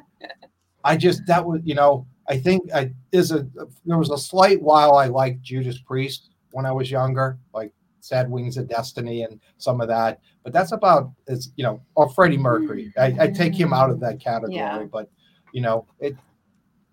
I 0.83 0.97
just 0.97 1.25
that 1.27 1.45
was, 1.45 1.61
you 1.63 1.75
know, 1.75 2.07
I 2.27 2.37
think 2.37 2.71
I 2.73 2.91
is 3.11 3.31
a 3.31 3.47
there 3.85 3.97
was 3.97 4.11
a 4.11 4.17
slight 4.17 4.61
while 4.61 4.95
I 4.95 5.07
liked 5.07 5.41
Judas 5.41 5.79
Priest 5.79 6.29
when 6.51 6.65
I 6.65 6.71
was 6.71 6.89
younger, 6.89 7.37
like 7.53 7.71
Sad 7.99 8.29
Wings 8.29 8.57
of 8.57 8.67
Destiny 8.67 9.23
and 9.23 9.39
some 9.57 9.81
of 9.81 9.87
that. 9.89 10.19
But 10.43 10.53
that's 10.53 10.71
about 10.71 11.11
as 11.27 11.51
you 11.55 11.63
know, 11.63 11.81
or 11.95 12.09
Freddie 12.09 12.37
Mercury. 12.37 12.93
I, 12.97 13.15
I 13.19 13.27
take 13.27 13.53
him 13.53 13.73
out 13.73 13.89
of 13.89 13.99
that 13.99 14.19
category, 14.19 14.55
yeah. 14.55 14.83
but 14.91 15.09
you 15.53 15.61
know, 15.61 15.85
it 15.99 16.15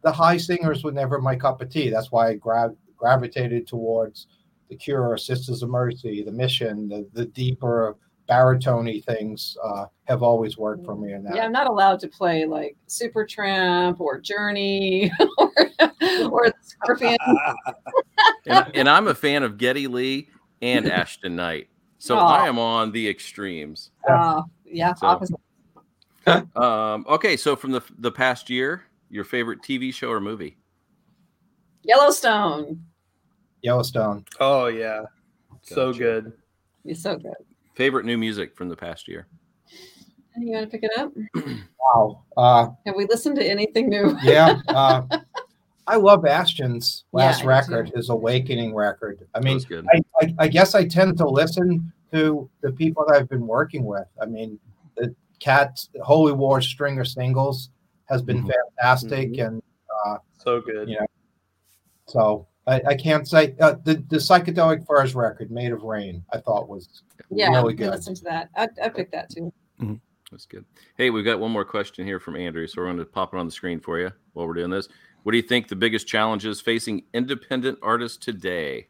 the 0.03 0.13
high 0.13 0.37
singers 0.37 0.85
were 0.85 0.93
never 0.93 1.21
my 1.21 1.37
cup 1.37 1.61
of 1.61 1.71
tea. 1.71 1.91
That's 1.91 2.13
why 2.13 2.29
I 2.29 2.35
gra- 2.35 2.75
gravitated 2.97 3.67
towards 3.67 4.27
the 4.69 4.77
Cure, 4.77 5.17
Sisters 5.17 5.63
of 5.63 5.71
Mercy, 5.71 6.23
the 6.23 6.33
Mission, 6.33 6.89
the, 6.89 7.09
the 7.13 7.27
deeper 7.27 7.97
baritone 8.27 9.01
things 9.03 9.57
uh, 9.63 9.87
have 10.05 10.23
always 10.23 10.59
worked 10.59 10.85
for 10.85 10.97
me. 10.97 11.13
In 11.13 11.25
that. 11.25 11.37
Yeah, 11.37 11.45
I'm 11.45 11.53
not 11.53 11.67
allowed 11.67 12.01
to 12.01 12.09
play 12.09 12.45
like 12.45 12.77
Supertramp 12.89 14.01
or 14.01 14.19
Journey 14.21 15.11
or, 15.39 15.53
or 16.31 16.53
Scorpion. 16.63 17.17
and, 18.47 18.71
and, 18.75 18.89
I'm 18.89 19.09
a 19.09 19.15
fan 19.15 19.43
of 19.43 19.59
Geddy 19.59 19.87
Lee 19.87 20.29
and 20.63 20.87
Ashton 20.91 21.37
Nyte. 21.37 21.67
So 21.99 22.17
oh. 22.19 22.21
I 22.21 22.47
am 22.47 22.59
on 22.59 22.93
the 22.93 23.09
extremes. 23.09 23.91
Uh, 24.09 24.43
yeah, 24.65 24.95
so, 24.95 25.07
opposite. 25.07 25.37
um, 26.57 27.07
okay, 27.09 27.37
so 27.37 27.57
from 27.57 27.73
the 27.73 27.83
the 27.99 28.11
past 28.11 28.51
year, 28.51 28.83
your 29.09 29.25
favorite 29.25 29.63
TV 29.63 29.95
show 29.95 30.11
or 30.11 30.21
movie? 30.21 30.57
Yellowstone. 31.83 32.85
Yellowstone. 33.63 34.25
Oh 34.41 34.67
yeah, 34.67 35.05
gotcha. 35.51 35.75
so 35.75 35.93
good. 35.93 36.33
It's 36.85 37.03
so 37.03 37.17
good. 37.17 37.35
Favorite 37.77 38.07
new 38.07 38.17
music 38.17 38.57
from 38.57 38.71
the 38.71 38.77
past 38.77 39.07
year? 39.07 39.27
You 40.39 40.53
want 40.53 40.65
to 40.65 40.71
pick 40.71 40.83
it 40.83 40.99
up? 40.99 41.13
wow. 41.79 42.23
Uh, 42.35 42.69
Have 42.87 42.97
we 42.97 43.05
listened 43.05 43.37
to 43.37 43.45
anything 43.45 43.91
new? 43.91 44.17
yeah. 44.23 44.61
Uh, 44.69 45.03
I 45.87 45.97
love 45.97 46.23
Bastion's 46.23 47.05
last 47.13 47.43
yeah, 47.43 47.49
record, 47.49 47.93
his 47.95 48.09
Awakening 48.09 48.75
record. 48.75 49.21
I 49.35 49.41
mean, 49.41 49.61
I, 49.71 50.01
I, 50.21 50.35
I, 50.41 50.49
guess 50.49 50.75
I 50.75 50.85
tend 50.85 51.17
to 51.19 51.29
listen 51.29 51.93
to 52.13 52.51
the 52.63 52.73
people 52.73 53.05
that 53.07 53.15
I've 53.15 53.29
been 53.29 53.47
working 53.47 53.85
with. 53.85 54.09
I 54.21 54.25
mean, 54.25 54.59
the 54.97 55.15
Cat 55.39 55.79
Holy 56.03 56.33
War 56.33 56.61
Stringer 56.61 57.05
Singles 57.05 57.71
has 58.07 58.23
been 58.23 58.39
mm-hmm. 58.39 58.51
fantastic 58.79 59.33
mm-hmm. 59.33 59.47
and 59.47 59.63
uh, 60.07 60.17
so 60.39 60.61
good. 60.61 60.89
You 60.89 61.01
know, 61.01 61.07
so 62.07 62.49
I, 62.67 62.83
I 62.89 62.95
can't 62.95 63.29
say 63.29 63.55
uh, 63.61 63.77
the 63.85 63.95
the 64.09 64.17
psychedelic 64.17 64.87
furs 64.87 65.15
record, 65.15 65.51
Made 65.51 65.73
of 65.73 65.83
Rain, 65.83 66.25
I 66.33 66.39
thought 66.39 66.69
was 66.69 67.03
yeah, 67.31 67.51
really 67.51 67.75
good. 67.75 67.91
Listen 67.91 68.15
to 68.15 68.25
that. 68.25 68.51
I, 68.57 68.69
I 68.83 68.89
picked 68.89 69.13
that 69.13 69.31
too. 69.31 69.53
Mm-hmm. 69.81 69.95
That's 70.31 70.47
good. 70.47 70.65
Hey, 70.97 71.11
we've 71.11 71.25
got 71.25 71.39
one 71.39 71.53
more 71.53 71.65
question 71.65 72.05
here 72.05 72.19
from 72.19 72.35
Andrew, 72.35 72.67
so 72.67 72.81
we're 72.81 72.87
going 72.87 72.99
to 72.99 73.05
pop 73.05 73.33
it 73.33 73.39
on 73.39 73.47
the 73.47 73.53
screen 73.53 73.79
for 73.79 74.01
you 74.01 74.11
while 74.33 74.47
we're 74.49 74.55
doing 74.55 74.71
this. 74.71 74.89
What 75.23 75.33
do 75.33 75.39
you 75.39 75.43
think 75.43 75.69
the 75.69 75.77
biggest 75.77 76.09
challenges 76.09 76.61
facing 76.61 77.05
independent 77.15 77.79
artists 77.83 78.19
today? 78.19 78.89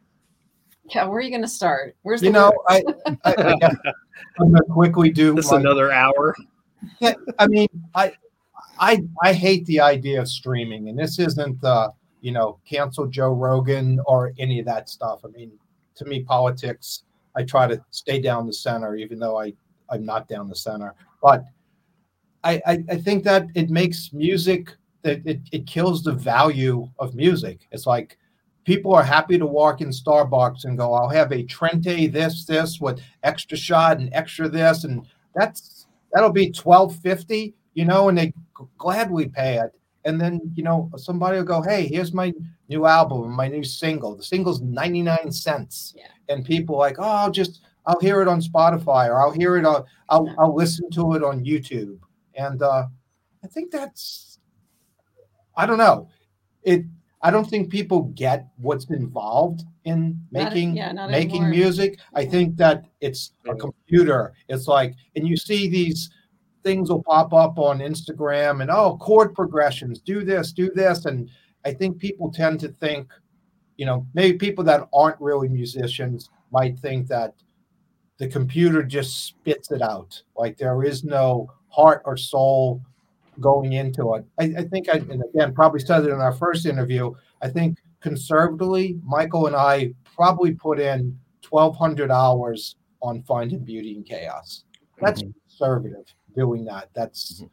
Yeah, 0.89 1.05
where 1.05 1.17
are 1.17 1.21
you 1.21 1.29
going 1.29 1.41
to 1.41 1.47
start? 1.47 1.95
Where's 2.01 2.21
the 2.21 2.27
you 2.27 2.33
know? 2.33 2.51
I, 2.67 2.81
I, 3.05 3.33
I 3.35 3.51
am 4.39 4.51
going 4.51 4.55
to 4.55 4.63
quickly 4.63 5.11
do 5.11 5.35
this 5.35 5.51
my, 5.51 5.57
another 5.57 5.91
hour. 5.91 6.35
Yeah, 6.99 7.13
I 7.37 7.47
mean, 7.47 7.67
I 7.93 8.13
I 8.79 9.03
I 9.21 9.33
hate 9.33 9.65
the 9.65 9.79
idea 9.81 10.21
of 10.21 10.27
streaming, 10.27 10.89
and 10.89 10.97
this 10.97 11.19
isn't 11.19 11.63
uh, 11.63 11.89
you 12.21 12.31
know 12.31 12.59
cancel 12.67 13.07
Joe 13.07 13.33
Rogan 13.33 13.99
or 14.05 14.33
any 14.37 14.59
of 14.59 14.65
that 14.65 14.89
stuff. 14.89 15.21
I 15.23 15.29
mean, 15.29 15.51
to 15.95 16.05
me, 16.05 16.23
politics. 16.23 17.03
I 17.35 17.43
try 17.43 17.67
to 17.67 17.79
stay 17.91 18.19
down 18.19 18.47
the 18.47 18.53
center, 18.53 18.95
even 18.95 19.19
though 19.19 19.39
I 19.39 19.53
I'm 19.89 20.05
not 20.05 20.27
down 20.27 20.49
the 20.49 20.55
center. 20.55 20.95
But 21.21 21.45
I 22.43 22.61
I, 22.65 22.83
I 22.89 22.97
think 22.97 23.23
that 23.25 23.47
it 23.55 23.69
makes 23.69 24.11
music 24.13 24.75
it, 25.03 25.21
it, 25.25 25.39
it 25.51 25.67
kills 25.67 26.03
the 26.03 26.11
value 26.11 26.89
of 26.99 27.15
music. 27.15 27.67
It's 27.71 27.87
like 27.87 28.17
people 28.63 28.93
are 28.93 29.03
happy 29.03 29.37
to 29.37 29.45
walk 29.45 29.81
in 29.81 29.89
Starbucks 29.89 30.65
and 30.65 30.77
go, 30.77 30.93
I'll 30.93 31.09
have 31.09 31.31
a 31.31 31.43
Trente 31.43 32.11
this, 32.11 32.45
this 32.45 32.79
with 32.79 33.01
extra 33.23 33.57
shot 33.57 33.99
and 33.99 34.09
extra 34.13 34.49
this. 34.49 34.83
And 34.83 35.05
that's 35.35 35.87
that'll 36.13 36.31
be 36.31 36.47
1250, 36.47 37.55
you 37.73 37.85
know, 37.85 38.09
and 38.09 38.17
they 38.17 38.33
gladly 38.77 39.27
pay 39.27 39.59
it. 39.59 39.71
And 40.07 40.19
then, 40.19 40.39
you 40.55 40.63
know, 40.63 40.89
somebody 40.95 41.37
will 41.37 41.43
go, 41.43 41.61
Hey, 41.61 41.85
here's 41.85 42.13
my 42.13 42.33
new 42.69 42.85
album, 42.85 43.31
my 43.33 43.49
new 43.49 43.63
single. 43.63 44.15
The 44.15 44.23
single's 44.23 44.61
99 44.61 45.31
cents. 45.31 45.93
Yeah. 45.95 46.07
And 46.29 46.45
people 46.45 46.77
like, 46.77 46.95
Oh, 46.97 47.03
I'll 47.03 47.31
just 47.31 47.61
I'll 47.85 47.99
hear 47.99 48.21
it 48.21 48.29
on 48.29 48.41
Spotify 48.41 49.09
or 49.09 49.19
I'll 49.19 49.31
hear 49.31 49.57
it 49.57 49.65
on 49.65 49.83
I'll 50.09 50.33
I'll 50.39 50.55
listen 50.55 50.89
to 50.91 51.13
it 51.13 51.23
on 51.23 51.43
YouTube. 51.43 51.99
And 52.35 52.61
uh 52.63 52.85
I 53.43 53.47
think 53.47 53.69
that's 53.69 54.39
I 55.57 55.65
don't 55.65 55.77
know. 55.77 56.07
It 56.63 56.85
I 57.21 57.29
don't 57.29 57.49
think 57.49 57.69
people 57.69 58.03
get 58.15 58.47
what's 58.57 58.85
involved 58.85 59.63
in 59.83 60.21
making 60.31 60.75
not, 60.75 60.95
yeah, 60.95 61.07
making 61.07 61.43
anymore. 61.43 61.49
music. 61.49 61.99
I 62.13 62.23
think 62.25 62.55
that 62.57 62.85
it's 63.01 63.31
a 63.49 63.55
computer. 63.55 64.33
It's 64.47 64.67
like, 64.67 64.93
and 65.15 65.27
you 65.27 65.35
see 65.35 65.67
these 65.67 66.09
things 66.67 66.89
will 66.89 67.03
pop 67.03 67.31
up 67.33 67.57
on 67.57 67.79
Instagram 67.79 68.61
and 68.61 68.69
oh, 68.69 68.97
chord 68.97 69.33
progressions, 69.33 70.01
do 70.01 70.25
this, 70.25 70.51
do 70.51 70.69
this. 70.75 71.05
And 71.05 71.29
I 71.63 71.73
think 71.73 71.97
people 71.97 72.29
tend 72.29 72.59
to 72.59 72.67
think, 72.67 73.09
you 73.77 73.85
know, 73.85 74.05
maybe 74.13 74.37
people 74.37 74.65
that 74.65 74.85
aren't 74.93 75.21
really 75.21 75.47
musicians 75.47 76.29
might 76.51 76.77
think 76.79 77.07
that 77.07 77.35
the 78.17 78.27
computer 78.27 78.83
just 78.83 79.27
spits 79.27 79.71
it 79.71 79.81
out. 79.81 80.21
Like 80.35 80.57
there 80.57 80.83
is 80.83 81.05
no 81.05 81.49
heart 81.69 82.01
or 82.03 82.17
soul 82.17 82.81
going 83.39 83.71
into 83.71 84.15
it. 84.15 84.25
I, 84.37 84.59
I 84.59 84.63
think 84.65 84.89
I, 84.89 84.97
and 84.97 85.23
again, 85.33 85.53
probably 85.53 85.79
said 85.79 86.03
it 86.03 86.09
in 86.09 86.19
our 86.19 86.33
first 86.33 86.65
interview. 86.65 87.13
I 87.41 87.47
think 87.47 87.77
conservatively, 88.01 88.99
Michael 89.05 89.47
and 89.47 89.55
I 89.55 89.93
probably 90.17 90.51
put 90.51 90.81
in 90.81 91.17
1,200 91.49 92.11
hours 92.11 92.75
on 93.01 93.23
Finding 93.23 93.63
Beauty 93.63 93.95
in 93.95 94.03
Chaos. 94.03 94.65
That's 94.99 95.21
mm-hmm. 95.21 95.31
conservative 95.47 96.13
doing 96.37 96.63
that. 96.65 96.89
That's, 96.93 97.41
mm-hmm. 97.41 97.45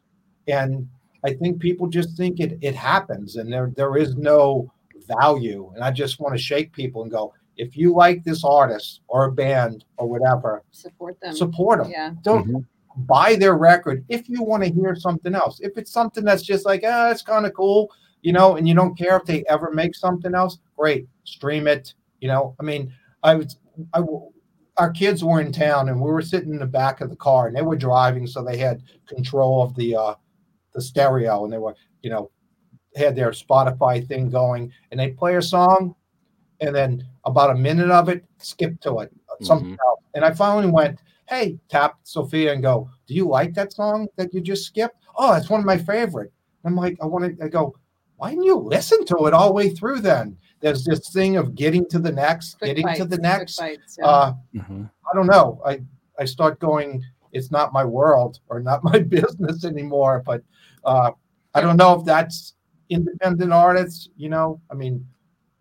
and 0.47 0.87
I 1.25 1.33
think 1.33 1.59
people 1.59 1.87
just 1.87 2.15
think 2.15 2.39
it, 2.39 2.57
it 2.61 2.75
happens 2.75 3.35
and 3.35 3.51
there, 3.51 3.73
there 3.75 3.97
is 3.97 4.15
no 4.15 4.71
value. 5.19 5.71
And 5.75 5.83
I 5.83 5.91
just 5.91 6.19
want 6.19 6.35
to 6.35 6.41
shake 6.41 6.71
people 6.71 7.01
and 7.01 7.11
go, 7.11 7.33
if 7.57 7.75
you 7.75 7.93
like 7.93 8.23
this 8.23 8.43
artist 8.43 9.01
or 9.07 9.25
a 9.25 9.31
band 9.31 9.85
or 9.97 10.07
whatever, 10.07 10.63
support 10.71 11.19
them. 11.21 11.35
Support 11.35 11.83
them. 11.83 11.91
Yeah. 11.91 12.11
Don't 12.21 12.47
mm-hmm 12.47 12.59
buy 12.97 13.35
their 13.35 13.55
record 13.55 14.05
if 14.09 14.29
you 14.29 14.41
want 14.43 14.63
to 14.63 14.69
hear 14.69 14.95
something 14.95 15.35
else. 15.35 15.59
If 15.59 15.77
it's 15.77 15.91
something 15.91 16.23
that's 16.23 16.43
just 16.43 16.65
like, 16.65 16.83
ah, 16.85 17.09
it's 17.09 17.21
kind 17.21 17.45
of 17.45 17.53
cool, 17.53 17.91
you 18.21 18.33
know, 18.33 18.55
and 18.55 18.67
you 18.67 18.73
don't 18.73 18.97
care 18.97 19.17
if 19.17 19.25
they 19.25 19.43
ever 19.49 19.71
make 19.71 19.95
something 19.95 20.33
else, 20.33 20.59
great, 20.77 21.07
stream 21.23 21.67
it. 21.67 21.93
You 22.21 22.29
know, 22.29 22.55
I 22.59 22.63
mean, 22.63 22.93
I 23.23 23.35
was, 23.35 23.57
I, 23.93 24.01
our 24.77 24.91
kids 24.91 25.23
were 25.23 25.41
in 25.41 25.51
town 25.51 25.89
and 25.89 25.99
we 25.99 26.11
were 26.11 26.21
sitting 26.21 26.51
in 26.51 26.59
the 26.59 26.65
back 26.65 27.01
of 27.01 27.09
the 27.09 27.15
car 27.15 27.47
and 27.47 27.55
they 27.55 27.61
were 27.61 27.75
driving, 27.75 28.27
so 28.27 28.43
they 28.43 28.57
had 28.57 28.83
control 29.07 29.63
of 29.63 29.75
the 29.75 29.95
uh, 29.95 30.15
the 30.73 30.81
stereo 30.81 31.45
and 31.45 31.53
they 31.53 31.57
were, 31.57 31.75
you 32.01 32.09
know, 32.09 32.29
had 32.95 33.15
their 33.15 33.31
Spotify 33.31 34.05
thing 34.05 34.29
going 34.29 34.71
and 34.91 34.99
they 34.99 35.11
play 35.11 35.35
a 35.35 35.41
song 35.41 35.95
and 36.61 36.75
then 36.75 37.05
about 37.25 37.51
a 37.51 37.55
minute 37.55 37.89
of 37.89 38.09
it, 38.09 38.23
skip 38.37 38.79
to 38.81 38.99
it, 38.99 39.11
something 39.41 39.71
mm-hmm. 39.71 39.87
else. 39.87 40.01
And 40.13 40.23
I 40.23 40.31
finally 40.31 40.71
went, 40.71 40.99
hey, 41.27 41.59
tap 41.69 41.97
Sophia 42.03 42.53
and 42.53 42.61
go, 42.61 42.89
do 43.07 43.13
you 43.13 43.27
like 43.27 43.53
that 43.55 43.73
song 43.73 44.07
that 44.17 44.33
you 44.33 44.41
just 44.41 44.65
skipped? 44.65 44.97
Oh, 45.17 45.33
it's 45.33 45.49
one 45.49 45.59
of 45.59 45.65
my 45.65 45.77
favorite. 45.77 46.31
I'm 46.63 46.75
like, 46.75 46.97
I 47.01 47.05
want 47.05 47.37
to 47.37 47.45
I 47.45 47.47
go, 47.47 47.75
why 48.17 48.31
didn't 48.31 48.45
you 48.45 48.57
listen 48.57 49.05
to 49.05 49.25
it 49.25 49.33
all 49.33 49.47
the 49.47 49.53
way 49.53 49.69
through 49.69 49.99
then? 50.01 50.37
There's 50.61 50.83
this 50.83 51.09
thing 51.09 51.37
of 51.37 51.55
getting 51.55 51.87
to 51.89 51.99
the 51.99 52.11
next, 52.11 52.57
quick 52.57 52.69
getting 52.69 52.85
bites, 52.85 52.99
to 52.99 53.05
the 53.05 53.17
next. 53.17 53.57
Bites, 53.57 53.97
yeah. 53.99 54.05
uh, 54.05 54.33
mm-hmm. 54.55 54.83
I 54.83 55.15
don't 55.15 55.27
know. 55.27 55.61
I, 55.65 55.81
I 56.17 56.25
start 56.25 56.59
going, 56.59 57.03
it's 57.33 57.51
not 57.51 57.73
my 57.73 57.83
world 57.83 58.39
or 58.47 58.59
not 58.59 58.83
my 58.83 58.99
business 59.17 59.65
anymore. 59.65 60.23
But 60.25 60.43
uh, 60.83 61.11
I 61.53 61.61
don't 61.61 61.77
know 61.77 61.99
if 61.99 62.05
that's 62.05 62.55
independent 62.89 63.51
artists, 63.51 64.09
you 64.15 64.29
know, 64.29 64.61
I 64.71 64.75
mean, 64.75 65.05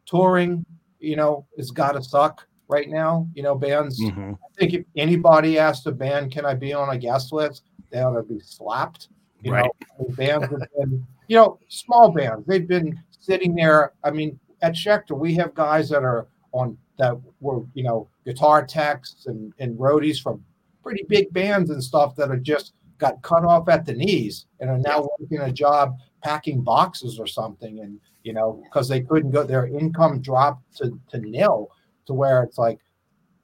touring, 0.07 0.65
you 1.01 1.17
know, 1.17 1.47
has 1.57 1.71
got 1.71 1.93
to 1.93 2.03
suck 2.03 2.47
right 2.69 2.89
now. 2.89 3.29
You 3.35 3.43
know, 3.43 3.55
bands. 3.55 4.01
Mm-hmm. 4.01 4.33
I 4.33 4.59
think 4.59 4.75
if 4.75 4.85
anybody 4.97 5.59
asked 5.59 5.87
a 5.87 5.93
band, 5.93 6.33
"Can 6.33 6.47
I 6.47 6.55
be 6.55 6.73
on 6.73 6.91
a 6.91 6.99
guest 6.99 7.33
list?" 7.33 7.65
they 7.91 8.01
ought 8.01 8.15
to 8.15 8.23
be 8.23 8.41
slapped. 8.41 9.09
You 9.43 9.53
right. 9.53 9.71
know, 9.99 10.07
bands 10.11 10.49
have 10.49 10.61
been, 10.77 11.07
you 11.29 11.37
know, 11.37 11.59
small 11.69 12.11
bands. 12.11 12.47
They've 12.47 12.67
been 12.67 12.99
sitting 13.21 13.55
there. 13.55 13.93
I 14.03 14.11
mean, 14.11 14.39
at 14.63 14.75
Schecter, 14.75 15.19
we 15.19 15.35
have 15.35 15.55
guys 15.55 15.89
that 15.91 16.03
are 16.03 16.29
on 16.53 16.77
that 16.99 17.17
were, 17.41 17.65
you 17.75 17.83
know, 17.83 18.09
guitar 18.25 18.65
techs 18.65 19.27
and, 19.27 19.53
and 19.59 19.77
roadies 19.79 20.23
from 20.23 20.45
pretty 20.83 21.05
big 21.09 21.33
bands 21.33 21.71
and 21.71 21.83
stuff 21.83 22.15
that 22.17 22.31
are 22.31 22.37
just 22.37 22.75
got 22.99 23.21
cut 23.23 23.45
off 23.45 23.69
at 23.69 23.85
the 23.85 23.93
knees 23.93 24.47
and 24.61 24.71
are 24.71 24.79
now 24.79 25.07
working 25.19 25.41
a 25.41 25.53
job 25.53 25.97
packing 26.23 26.63
boxes 26.63 27.19
or 27.19 27.27
something 27.27 27.81
and 27.81 27.99
you 28.23 28.33
know 28.33 28.63
because 28.65 28.89
they 28.89 29.01
couldn't 29.01 29.31
go 29.31 29.43
their 29.43 29.67
income 29.67 30.23
dropped 30.23 30.77
to, 30.77 30.99
to 31.11 31.19
nil 31.19 31.71
to 32.07 32.15
where 32.15 32.43
it's 32.43 32.59
like, 32.59 32.79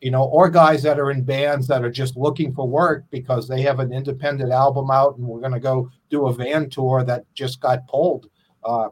you 0.00 0.10
know, 0.10 0.24
or 0.24 0.48
guys 0.48 0.82
that 0.82 0.98
are 0.98 1.10
in 1.10 1.22
bands 1.22 1.66
that 1.66 1.84
are 1.84 1.90
just 1.90 2.16
looking 2.16 2.54
for 2.54 2.66
work 2.66 3.04
because 3.10 3.46
they 3.46 3.60
have 3.62 3.80
an 3.80 3.92
independent 3.92 4.50
album 4.50 4.90
out 4.90 5.16
and 5.18 5.26
we're 5.26 5.40
going 5.40 5.52
to 5.52 5.60
go 5.60 5.90
do 6.08 6.26
a 6.28 6.34
van 6.34 6.70
tour 6.70 7.04
that 7.04 7.24
just 7.34 7.60
got 7.60 7.86
pulled. 7.86 8.30
Uh, 8.64 8.88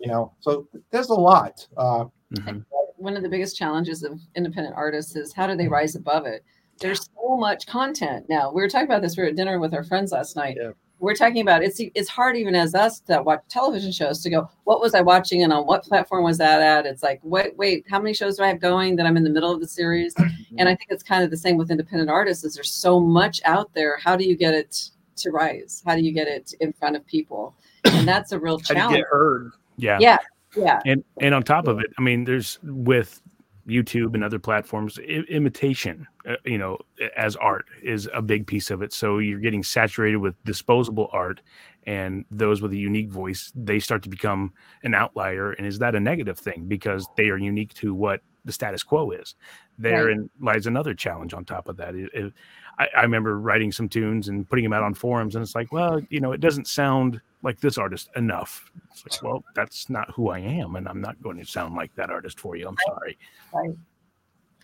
you 0.00 0.08
know, 0.08 0.32
so 0.40 0.66
there's 0.90 1.10
a 1.10 1.14
lot. 1.14 1.66
Uh, 1.76 2.04
mm-hmm. 2.34 2.60
One 2.96 3.16
of 3.16 3.22
the 3.22 3.28
biggest 3.28 3.56
challenges 3.56 4.02
of 4.02 4.20
independent 4.34 4.74
artists 4.76 5.16
is 5.16 5.32
how 5.32 5.46
do 5.46 5.56
they 5.56 5.68
rise 5.68 5.94
above 5.94 6.26
it? 6.26 6.44
There's 6.78 7.08
so 7.14 7.36
much 7.36 7.66
content 7.66 8.26
now. 8.28 8.50
We 8.52 8.62
were 8.62 8.68
talking 8.68 8.86
about 8.86 9.02
this. 9.02 9.16
We 9.16 9.22
were 9.22 9.28
at 9.28 9.36
dinner 9.36 9.58
with 9.58 9.74
our 9.74 9.84
friends 9.84 10.12
last 10.12 10.36
night. 10.36 10.56
Yeah 10.60 10.70
we're 11.00 11.14
talking 11.14 11.40
about 11.40 11.62
it's 11.62 11.80
it's 11.94 12.08
hard 12.08 12.36
even 12.36 12.54
as 12.54 12.74
us 12.74 13.00
that 13.00 13.24
watch 13.24 13.40
television 13.48 13.90
shows 13.90 14.22
to 14.22 14.30
go 14.30 14.48
what 14.64 14.80
was 14.80 14.94
i 14.94 15.00
watching 15.00 15.42
and 15.42 15.52
on 15.52 15.66
what 15.66 15.82
platform 15.82 16.22
was 16.22 16.38
that 16.38 16.60
at 16.60 16.86
it's 16.86 17.02
like 17.02 17.18
wait 17.22 17.56
wait 17.56 17.84
how 17.90 17.98
many 17.98 18.14
shows 18.14 18.36
do 18.36 18.44
i 18.44 18.48
have 18.48 18.60
going 18.60 18.94
that 18.94 19.06
i'm 19.06 19.16
in 19.16 19.24
the 19.24 19.30
middle 19.30 19.50
of 19.50 19.60
the 19.60 19.66
series 19.66 20.14
and 20.58 20.68
i 20.68 20.74
think 20.74 20.86
it's 20.90 21.02
kind 21.02 21.24
of 21.24 21.30
the 21.30 21.36
same 21.36 21.56
with 21.56 21.70
independent 21.70 22.10
artists 22.10 22.44
is 22.44 22.54
there's 22.54 22.72
so 22.72 23.00
much 23.00 23.40
out 23.44 23.72
there 23.74 23.96
how 23.96 24.14
do 24.14 24.24
you 24.24 24.36
get 24.36 24.54
it 24.54 24.90
to 25.16 25.30
rise 25.30 25.82
how 25.86 25.96
do 25.96 26.02
you 26.02 26.12
get 26.12 26.28
it 26.28 26.54
in 26.60 26.72
front 26.72 26.94
of 26.94 27.04
people 27.06 27.54
and 27.84 28.06
that's 28.06 28.32
a 28.32 28.38
real 28.38 28.58
challenge 28.58 28.82
how 28.82 28.88
do 28.88 28.96
you 28.96 29.02
get 29.02 29.08
heard 29.10 29.52
yeah 29.80 29.98
yeah 30.00 30.18
yeah 30.56 30.80
and 30.84 31.04
and 31.20 31.34
on 31.34 31.42
top 31.42 31.66
of 31.66 31.78
it 31.78 31.86
i 31.98 32.02
mean 32.02 32.24
there's 32.24 32.58
with 32.62 33.22
YouTube 33.70 34.14
and 34.14 34.24
other 34.24 34.38
platforms, 34.38 34.98
I- 34.98 35.24
imitation, 35.28 36.06
uh, 36.28 36.36
you 36.44 36.58
know, 36.58 36.78
as 37.16 37.36
art 37.36 37.66
is 37.82 38.08
a 38.12 38.20
big 38.20 38.46
piece 38.46 38.70
of 38.70 38.82
it. 38.82 38.92
So 38.92 39.18
you're 39.18 39.38
getting 39.38 39.62
saturated 39.62 40.16
with 40.16 40.34
disposable 40.44 41.08
art, 41.12 41.40
and 41.84 42.24
those 42.30 42.60
with 42.60 42.72
a 42.72 42.76
unique 42.76 43.10
voice, 43.10 43.52
they 43.54 43.78
start 43.78 44.02
to 44.02 44.08
become 44.08 44.52
an 44.82 44.94
outlier. 44.94 45.52
And 45.52 45.66
is 45.66 45.78
that 45.78 45.94
a 45.94 46.00
negative 46.00 46.38
thing 46.38 46.66
because 46.66 47.06
they 47.16 47.30
are 47.30 47.38
unique 47.38 47.72
to 47.74 47.94
what 47.94 48.20
the 48.44 48.52
status 48.52 48.82
quo 48.82 49.10
is. 49.10 49.34
Therein 49.78 50.20
right. 50.20 50.54
lies 50.54 50.66
another 50.66 50.94
challenge 50.94 51.34
on 51.34 51.44
top 51.44 51.68
of 51.68 51.76
that. 51.76 51.94
It, 51.94 52.10
it, 52.12 52.32
I, 52.80 52.88
I, 52.96 53.02
remember 53.02 53.38
writing 53.38 53.70
some 53.70 53.90
tunes 53.90 54.28
and 54.28 54.48
putting 54.48 54.62
them 54.62 54.72
out 54.72 54.82
on 54.82 54.94
forums, 54.94 55.34
and 55.34 55.42
it's 55.42 55.54
like, 55.54 55.70
well, 55.70 56.00
you 56.08 56.18
know, 56.18 56.32
it 56.32 56.40
doesn't 56.40 56.66
sound 56.66 57.20
like 57.42 57.60
this 57.60 57.76
artist 57.76 58.08
enough. 58.16 58.72
It's 58.90 59.04
like, 59.04 59.22
well, 59.22 59.44
that's 59.54 59.90
not 59.90 60.10
who 60.12 60.30
I 60.30 60.38
am, 60.38 60.76
and 60.76 60.88
I'm 60.88 61.00
not 61.00 61.20
going 61.22 61.36
to 61.38 61.44
sound 61.44 61.74
like 61.74 61.94
that 61.96 62.08
artist 62.10 62.40
for 62.40 62.56
you. 62.56 62.66
I'm 62.66 62.76
sorry. 62.86 63.18
Right. 63.52 63.76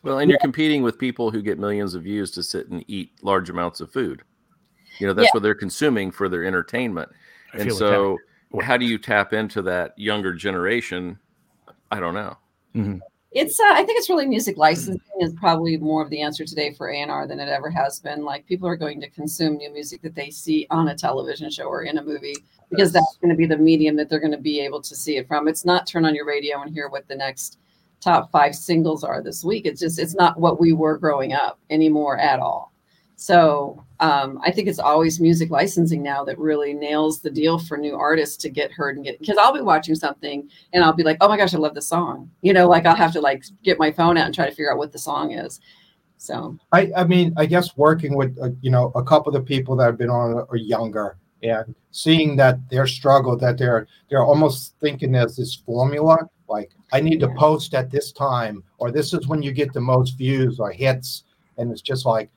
Well, 0.02 0.18
and 0.18 0.30
you're 0.30 0.38
competing 0.38 0.82
with 0.82 0.98
people 0.98 1.30
who 1.30 1.42
get 1.42 1.58
millions 1.58 1.94
of 1.94 2.04
views 2.04 2.30
to 2.32 2.42
sit 2.42 2.68
and 2.68 2.82
eat 2.88 3.12
large 3.22 3.50
amounts 3.50 3.80
of 3.80 3.92
food. 3.92 4.22
You 4.98 5.06
know, 5.06 5.12
that's 5.12 5.26
yeah. 5.26 5.30
what 5.34 5.42
they're 5.42 5.54
consuming 5.54 6.10
for 6.10 6.28
their 6.28 6.44
entertainment. 6.44 7.10
I 7.52 7.58
and 7.58 7.72
so, 7.72 8.16
how 8.62 8.78
do 8.78 8.86
you 8.86 8.96
tap 8.96 9.34
into 9.34 9.60
that 9.62 9.92
younger 9.98 10.32
generation? 10.32 11.18
I 11.90 12.00
don't 12.00 12.14
know. 12.14 12.38
Mm-hmm. 12.74 12.98
It's, 13.36 13.60
uh, 13.60 13.64
I 13.66 13.84
think 13.84 13.98
it's 13.98 14.08
really 14.08 14.24
music 14.24 14.56
licensing 14.56 14.98
is 15.20 15.34
probably 15.34 15.76
more 15.76 16.02
of 16.02 16.08
the 16.08 16.22
answer 16.22 16.46
today 16.46 16.72
for 16.72 16.88
A&R 16.88 17.26
than 17.26 17.38
it 17.38 17.50
ever 17.50 17.68
has 17.68 18.00
been. 18.00 18.24
Like 18.24 18.46
people 18.46 18.66
are 18.66 18.76
going 18.76 18.98
to 19.02 19.10
consume 19.10 19.58
new 19.58 19.70
music 19.70 20.00
that 20.00 20.14
they 20.14 20.30
see 20.30 20.66
on 20.70 20.88
a 20.88 20.96
television 20.96 21.50
show 21.50 21.64
or 21.64 21.82
in 21.82 21.98
a 21.98 22.02
movie 22.02 22.36
because 22.70 22.92
that's 22.92 23.18
going 23.20 23.28
to 23.28 23.36
be 23.36 23.44
the 23.44 23.58
medium 23.58 23.94
that 23.96 24.08
they're 24.08 24.20
going 24.20 24.32
to 24.32 24.38
be 24.38 24.60
able 24.60 24.80
to 24.80 24.96
see 24.96 25.18
it 25.18 25.28
from. 25.28 25.48
It's 25.48 25.66
not 25.66 25.86
turn 25.86 26.06
on 26.06 26.14
your 26.14 26.24
radio 26.24 26.62
and 26.62 26.72
hear 26.72 26.88
what 26.88 27.06
the 27.08 27.14
next 27.14 27.58
top 28.00 28.30
five 28.32 28.54
singles 28.54 29.04
are 29.04 29.22
this 29.22 29.44
week. 29.44 29.66
It's 29.66 29.80
just, 29.80 29.98
it's 29.98 30.14
not 30.14 30.40
what 30.40 30.58
we 30.58 30.72
were 30.72 30.96
growing 30.96 31.34
up 31.34 31.58
anymore 31.68 32.16
at 32.16 32.40
all. 32.40 32.72
So 33.16 33.82
um, 34.00 34.38
I 34.44 34.50
think 34.50 34.68
it's 34.68 34.78
always 34.78 35.20
music 35.20 35.50
licensing 35.50 36.02
now 36.02 36.22
that 36.24 36.38
really 36.38 36.74
nails 36.74 37.20
the 37.20 37.30
deal 37.30 37.58
for 37.58 37.78
new 37.78 37.96
artists 37.96 38.36
to 38.38 38.50
get 38.50 38.70
heard 38.70 38.96
and 38.96 39.04
get 39.04 39.18
because 39.18 39.38
I'll 39.38 39.54
be 39.54 39.62
watching 39.62 39.94
something 39.94 40.48
and 40.74 40.84
I'll 40.84 40.92
be 40.92 41.02
like, 41.02 41.16
oh 41.22 41.28
my 41.28 41.38
gosh, 41.38 41.54
I 41.54 41.58
love 41.58 41.74
the 41.74 41.82
song. 41.82 42.30
You 42.42 42.52
know, 42.52 42.68
like 42.68 42.84
I'll 42.84 42.94
have 42.94 43.12
to 43.14 43.20
like 43.20 43.44
get 43.64 43.78
my 43.78 43.90
phone 43.90 44.18
out 44.18 44.26
and 44.26 44.34
try 44.34 44.44
to 44.44 44.50
figure 44.50 44.70
out 44.70 44.78
what 44.78 44.92
the 44.92 44.98
song 44.98 45.32
is. 45.32 45.60
So 46.18 46.58
I, 46.72 46.90
I 46.94 47.04
mean, 47.04 47.32
I 47.38 47.46
guess 47.46 47.76
working 47.76 48.16
with 48.16 48.38
uh, 48.40 48.50
you 48.60 48.70
know 48.70 48.92
a 48.94 49.02
couple 49.02 49.34
of 49.34 49.42
the 49.42 49.46
people 49.46 49.76
that 49.76 49.86
have 49.86 49.98
been 49.98 50.10
on 50.10 50.46
are 50.50 50.56
younger 50.56 51.16
and 51.42 51.74
seeing 51.90 52.36
that 52.36 52.58
their 52.70 52.86
struggle 52.86 53.36
that 53.36 53.58
they're 53.58 53.86
they're 54.08 54.24
almost 54.24 54.74
thinking 54.80 55.12
there's 55.12 55.36
this 55.36 55.54
formula 55.54 56.18
like 56.48 56.70
I 56.92 57.00
need 57.00 57.20
to 57.20 57.28
post 57.34 57.74
at 57.74 57.90
this 57.90 58.12
time 58.12 58.62
or 58.78 58.90
this 58.90 59.12
is 59.12 59.26
when 59.26 59.42
you 59.42 59.52
get 59.52 59.72
the 59.72 59.80
most 59.80 60.16
views 60.16 60.58
or 60.58 60.70
hits 60.70 61.24
and 61.58 61.70
it's 61.70 61.82
just 61.82 62.06
like 62.06 62.30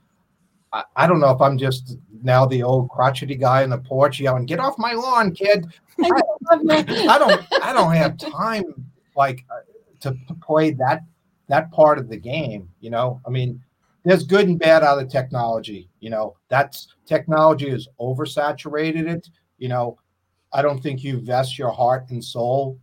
I, 0.71 0.83
I 0.95 1.07
don't 1.07 1.19
know 1.19 1.31
if 1.31 1.41
I'm 1.41 1.57
just 1.57 1.97
now 2.21 2.45
the 2.45 2.63
old 2.63 2.89
crotchety 2.89 3.35
guy 3.35 3.63
in 3.63 3.69
the 3.69 3.77
porch 3.77 4.19
yelling, 4.19 4.45
"Get 4.45 4.59
off 4.59 4.77
my 4.77 4.93
lawn, 4.93 5.33
kid!" 5.33 5.65
I, 6.01 6.21
I 6.49 7.17
don't. 7.17 7.45
I 7.63 7.73
don't 7.73 7.93
have 7.93 8.17
time 8.17 8.85
like 9.15 9.45
uh, 9.49 9.59
to, 10.01 10.17
to 10.27 10.33
play 10.35 10.71
that 10.71 11.03
that 11.47 11.71
part 11.71 11.97
of 11.97 12.09
the 12.09 12.17
game. 12.17 12.69
You 12.79 12.91
know, 12.91 13.21
I 13.25 13.29
mean, 13.29 13.61
there's 14.03 14.23
good 14.23 14.47
and 14.47 14.59
bad 14.59 14.83
out 14.83 15.01
of 15.01 15.09
technology. 15.09 15.89
You 15.99 16.09
know, 16.09 16.37
that's 16.47 16.87
technology 17.05 17.69
has 17.69 17.87
oversaturated 17.99 19.07
it. 19.07 19.29
You 19.57 19.69
know, 19.69 19.97
I 20.53 20.61
don't 20.61 20.81
think 20.81 21.03
you 21.03 21.19
vest 21.19 21.57
your 21.57 21.71
heart 21.71 22.09
and 22.09 22.23
soul. 22.23 22.79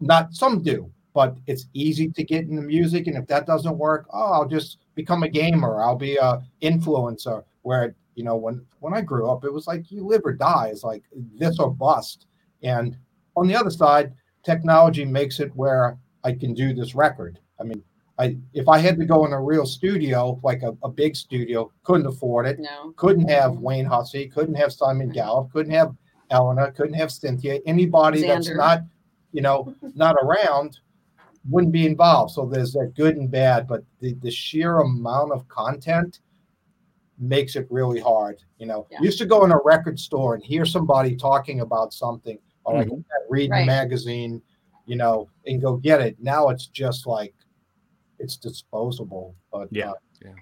Not 0.00 0.34
some 0.34 0.62
do, 0.62 0.90
but 1.12 1.36
it's 1.46 1.66
easy 1.74 2.08
to 2.08 2.24
get 2.24 2.48
into 2.48 2.62
music. 2.62 3.06
And 3.06 3.16
if 3.16 3.26
that 3.26 3.46
doesn't 3.46 3.76
work, 3.76 4.06
oh, 4.12 4.32
I'll 4.32 4.48
just 4.48 4.78
become 4.94 5.22
a 5.22 5.28
gamer. 5.28 5.82
I'll 5.82 5.96
be 5.96 6.16
a 6.16 6.42
influencer. 6.62 7.44
Where 7.62 7.94
you 8.14 8.24
know 8.24 8.36
when 8.36 8.64
when 8.78 8.94
I 8.94 9.00
grew 9.02 9.30
up, 9.30 9.44
it 9.44 9.52
was 9.52 9.66
like 9.66 9.90
you 9.90 10.06
live 10.06 10.22
or 10.24 10.32
die. 10.32 10.68
It's 10.72 10.84
like 10.84 11.04
this 11.34 11.58
or 11.58 11.70
bust. 11.70 12.26
And 12.62 12.96
on 13.36 13.46
the 13.46 13.56
other 13.56 13.70
side, 13.70 14.12
technology 14.44 15.04
makes 15.04 15.40
it 15.40 15.54
where 15.54 15.98
I 16.24 16.32
can 16.32 16.54
do 16.54 16.72
this 16.72 16.94
record. 16.94 17.38
I 17.58 17.64
mean, 17.64 17.82
I 18.18 18.36
if 18.52 18.68
I 18.68 18.78
had 18.78 18.98
to 18.98 19.04
go 19.04 19.24
in 19.26 19.32
a 19.32 19.40
real 19.40 19.66
studio, 19.66 20.38
like 20.42 20.62
a, 20.62 20.76
a 20.82 20.88
big 20.88 21.16
studio, 21.16 21.72
couldn't 21.82 22.06
afford 22.06 22.46
it. 22.46 22.58
No. 22.58 22.92
Couldn't 22.96 23.28
have 23.28 23.56
Wayne 23.56 23.86
Hussey, 23.86 24.28
couldn't 24.28 24.54
have 24.54 24.72
Simon 24.72 25.10
Gallup, 25.10 25.52
couldn't 25.52 25.72
have 25.72 25.94
Eleanor, 26.30 26.70
couldn't 26.70 26.94
have 26.94 27.10
Cynthia, 27.10 27.60
anybody 27.66 28.22
Xander. 28.22 28.26
that's 28.28 28.50
not, 28.50 28.80
you 29.32 29.42
know, 29.42 29.74
not 29.94 30.16
around 30.22 30.78
wouldn't 31.48 31.72
be 31.72 31.86
involved. 31.86 32.34
So 32.34 32.46
there's 32.46 32.72
that 32.72 32.94
good 32.94 33.16
and 33.16 33.30
bad, 33.30 33.66
but 33.66 33.82
the, 34.00 34.14
the 34.14 34.30
sheer 34.30 34.78
amount 34.78 35.32
of 35.32 35.48
content 35.48 36.20
makes 37.18 37.56
it 37.56 37.66
really 37.70 38.00
hard. 38.00 38.42
You 38.58 38.66
know, 38.66 38.86
yeah. 38.90 39.00
used 39.00 39.18
to 39.18 39.26
go 39.26 39.44
in 39.44 39.52
a 39.52 39.58
record 39.64 39.98
store 39.98 40.34
and 40.34 40.44
hear 40.44 40.64
somebody 40.64 41.16
talking 41.16 41.60
about 41.60 41.92
something, 41.92 42.38
or 42.64 42.74
like 42.78 42.88
mm-hmm. 42.88 43.00
read 43.28 43.50
right. 43.50 43.62
a 43.62 43.66
magazine, 43.66 44.42
you 44.86 44.96
know, 44.96 45.28
and 45.46 45.60
go 45.60 45.76
get 45.76 46.00
it. 46.00 46.16
Now 46.20 46.48
it's 46.48 46.66
just 46.66 47.06
like 47.06 47.34
it's 48.18 48.36
disposable. 48.36 49.34
But 49.52 49.68
yeah, 49.70 49.90
uh, 49.90 49.94
yeah. 50.22 50.34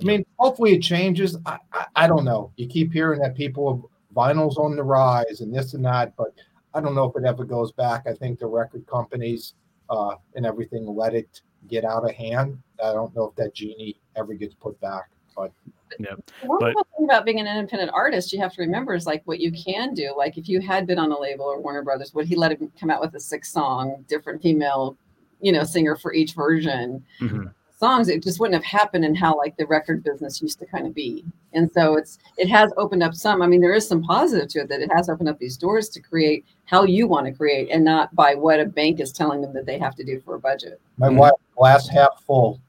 I 0.00 0.04
mean, 0.04 0.24
hopefully 0.38 0.72
it 0.72 0.80
changes. 0.80 1.36
I, 1.46 1.58
I, 1.72 1.86
I 1.94 2.06
don't 2.06 2.24
know. 2.24 2.52
You 2.56 2.66
keep 2.66 2.92
hearing 2.92 3.20
that 3.20 3.36
people 3.36 3.90
vinyls 4.14 4.58
on 4.58 4.74
the 4.74 4.82
rise 4.82 5.40
and 5.40 5.54
this 5.54 5.74
and 5.74 5.84
that, 5.84 6.16
but 6.16 6.34
I 6.74 6.80
don't 6.80 6.94
know 6.94 7.04
if 7.04 7.16
it 7.16 7.26
ever 7.26 7.44
goes 7.44 7.70
back. 7.72 8.06
I 8.06 8.14
think 8.14 8.38
the 8.38 8.46
record 8.46 8.86
companies 8.86 9.54
uh, 9.90 10.14
and 10.34 10.46
everything 10.46 10.86
let 10.86 11.14
it 11.14 11.42
get 11.68 11.84
out 11.84 12.08
of 12.08 12.14
hand. 12.14 12.58
I 12.82 12.92
don't 12.92 13.14
know 13.14 13.24
if 13.24 13.34
that 13.36 13.54
genie 13.54 14.00
ever 14.16 14.34
gets 14.34 14.54
put 14.54 14.80
back, 14.80 15.10
but 15.36 15.52
yeah. 15.98 16.14
One 16.44 16.58
but, 16.60 16.86
thing 16.96 17.04
about 17.04 17.24
being 17.24 17.40
an 17.40 17.46
independent 17.46 17.90
artist, 17.92 18.32
you 18.32 18.40
have 18.40 18.54
to 18.54 18.62
remember 18.62 18.94
is 18.94 19.06
like 19.06 19.22
what 19.26 19.40
you 19.40 19.52
can 19.52 19.92
do. 19.92 20.14
Like 20.16 20.38
if 20.38 20.48
you 20.48 20.60
had 20.60 20.86
been 20.86 20.98
on 20.98 21.10
a 21.10 21.18
label 21.18 21.44
or 21.44 21.60
Warner 21.60 21.82
Brothers, 21.82 22.14
would 22.14 22.26
he 22.26 22.36
let 22.36 22.52
him 22.52 22.72
come 22.78 22.90
out 22.90 23.00
with 23.00 23.14
a 23.14 23.20
six 23.20 23.52
song, 23.52 24.04
different 24.08 24.40
female, 24.40 24.96
you 25.40 25.52
know, 25.52 25.64
singer 25.64 25.96
for 25.96 26.14
each 26.14 26.32
version? 26.32 27.04
Mm-hmm 27.20 27.48
songs, 27.80 28.08
it 28.08 28.22
just 28.22 28.38
wouldn't 28.38 28.62
have 28.62 28.80
happened 28.80 29.04
in 29.04 29.14
how 29.14 29.36
like 29.36 29.56
the 29.56 29.66
record 29.66 30.04
business 30.04 30.40
used 30.40 30.58
to 30.60 30.66
kind 30.66 30.86
of 30.86 30.94
be. 30.94 31.24
And 31.54 31.72
so 31.72 31.96
it's 31.96 32.18
it 32.36 32.48
has 32.48 32.72
opened 32.76 33.02
up 33.02 33.14
some. 33.14 33.42
I 33.42 33.46
mean, 33.46 33.60
there 33.60 33.72
is 33.72 33.88
some 33.88 34.02
positive 34.02 34.48
to 34.50 34.60
it 34.60 34.68
that 34.68 34.80
it 34.80 34.92
has 34.92 35.08
opened 35.08 35.30
up 35.30 35.38
these 35.38 35.56
doors 35.56 35.88
to 35.90 36.00
create 36.00 36.44
how 36.66 36.84
you 36.84 37.08
want 37.08 37.26
to 37.26 37.32
create 37.32 37.70
and 37.70 37.84
not 37.84 38.14
by 38.14 38.34
what 38.34 38.60
a 38.60 38.66
bank 38.66 39.00
is 39.00 39.10
telling 39.10 39.40
them 39.40 39.54
that 39.54 39.66
they 39.66 39.78
have 39.78 39.96
to 39.96 40.04
do 40.04 40.20
for 40.20 40.34
a 40.36 40.38
budget. 40.38 40.80
My 40.98 41.08
mm-hmm. 41.08 41.16
wife 41.16 41.32
glass 41.56 41.88
half 41.88 42.22
full. 42.26 42.60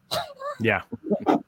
Yeah. 0.60 0.82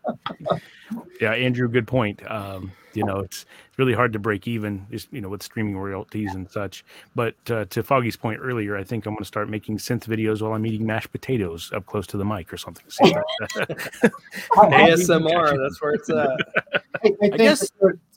yeah, 1.22 1.34
Andrew, 1.34 1.68
good 1.68 1.88
point. 1.88 2.22
Um, 2.30 2.72
you 2.94 3.04
know, 3.04 3.20
it's 3.20 3.46
it's 3.68 3.80
really 3.80 3.94
hard 3.94 4.14
to 4.14 4.20
break 4.20 4.48
even, 4.48 4.86
you 5.12 5.22
know, 5.22 5.30
with 5.30 5.42
streaming 5.42 5.78
royalties 5.78 6.36
and 6.36 6.50
such. 6.50 6.86
But 7.16 7.36
uh, 7.50 7.66
to 7.66 7.82
Foggy's 7.82 8.16
point 8.16 8.40
earlier, 8.42 8.78
I 8.78 8.84
think 8.84 9.06
I'm 9.06 9.14
going 9.14 9.24
to 9.24 9.26
start 9.26 9.50
making 9.50 9.80
synth 9.80 10.06
videos 10.06 10.42
while 10.42 10.54
I'm 10.54 10.66
eating 10.66 10.86
mashed 10.86 11.12
potatoes 11.12 11.72
up 11.74 11.86
close 11.88 12.06
to 12.08 12.18
the 12.18 12.26
mic 12.26 12.54
or 12.54 12.58
something. 12.58 12.86
ASMR, 14.52 15.58
that's 15.62 15.82
where 15.82 15.94
it's 15.94 16.10
at. 16.10 16.38
I, 17.04 17.08
I, 17.24 17.30
I 17.34 17.38
guess 17.38 17.72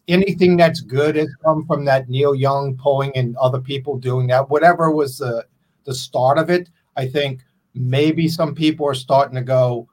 anything 0.08 0.56
that's 0.56 0.80
good 0.80 1.16
has 1.16 1.34
come 1.42 1.66
from 1.66 1.84
that 1.86 2.08
Neil 2.08 2.34
Young 2.34 2.76
pulling 2.76 3.16
and 3.16 3.36
other 3.36 3.60
people 3.60 3.96
doing 3.96 4.26
that. 4.28 4.50
Whatever 4.50 4.90
was 4.90 5.18
the 5.18 5.44
the 5.84 5.94
start 5.94 6.36
of 6.36 6.50
it, 6.50 6.68
I 6.96 7.06
think 7.06 7.42
maybe 7.74 8.28
some 8.28 8.54
people 8.54 8.86
are 8.86 8.94
starting 8.94 9.36
to 9.36 9.42
go. 9.42 9.88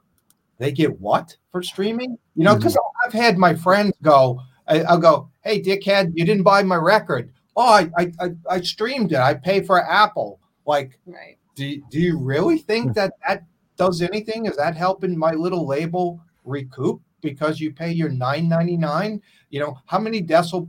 They 0.64 0.72
get 0.72 0.98
what 0.98 1.36
for 1.52 1.62
streaming? 1.62 2.16
You 2.34 2.44
know, 2.44 2.56
because 2.56 2.74
mm-hmm. 2.74 3.06
I've 3.06 3.12
had 3.12 3.36
my 3.36 3.54
friends 3.54 3.92
go 4.00 4.40
I, 4.66 4.94
will 4.94 4.98
go, 4.98 5.30
hey, 5.42 5.60
dickhead, 5.60 6.12
you 6.14 6.24
didn't 6.24 6.42
buy 6.42 6.62
my 6.62 6.76
record. 6.76 7.32
Oh, 7.56 7.88
I, 7.96 8.12
I, 8.18 8.30
I 8.48 8.60
streamed 8.62 9.12
it. 9.12 9.18
I 9.18 9.34
pay 9.34 9.62
for 9.62 9.84
Apple. 9.88 10.40
Like, 10.66 10.98
right. 11.06 11.36
do, 11.54 11.82
do 11.90 12.00
you 12.00 12.18
really 12.18 12.58
think 12.58 12.86
hmm. 12.86 12.92
that 12.92 13.12
that 13.26 13.44
does 13.76 14.02
anything? 14.02 14.46
Is 14.46 14.56
that 14.56 14.76
helping 14.76 15.16
my 15.16 15.32
little 15.32 15.66
label 15.66 16.20
recoup 16.44 17.00
because 17.20 17.60
you 17.60 17.72
pay 17.72 17.92
your 17.92 18.08
nine 18.08 18.48
ninety 18.48 18.76
nine? 18.76 19.20
You 19.50 19.60
know, 19.60 19.78
how 19.86 19.98
many 19.98 20.20
decimal 20.20 20.68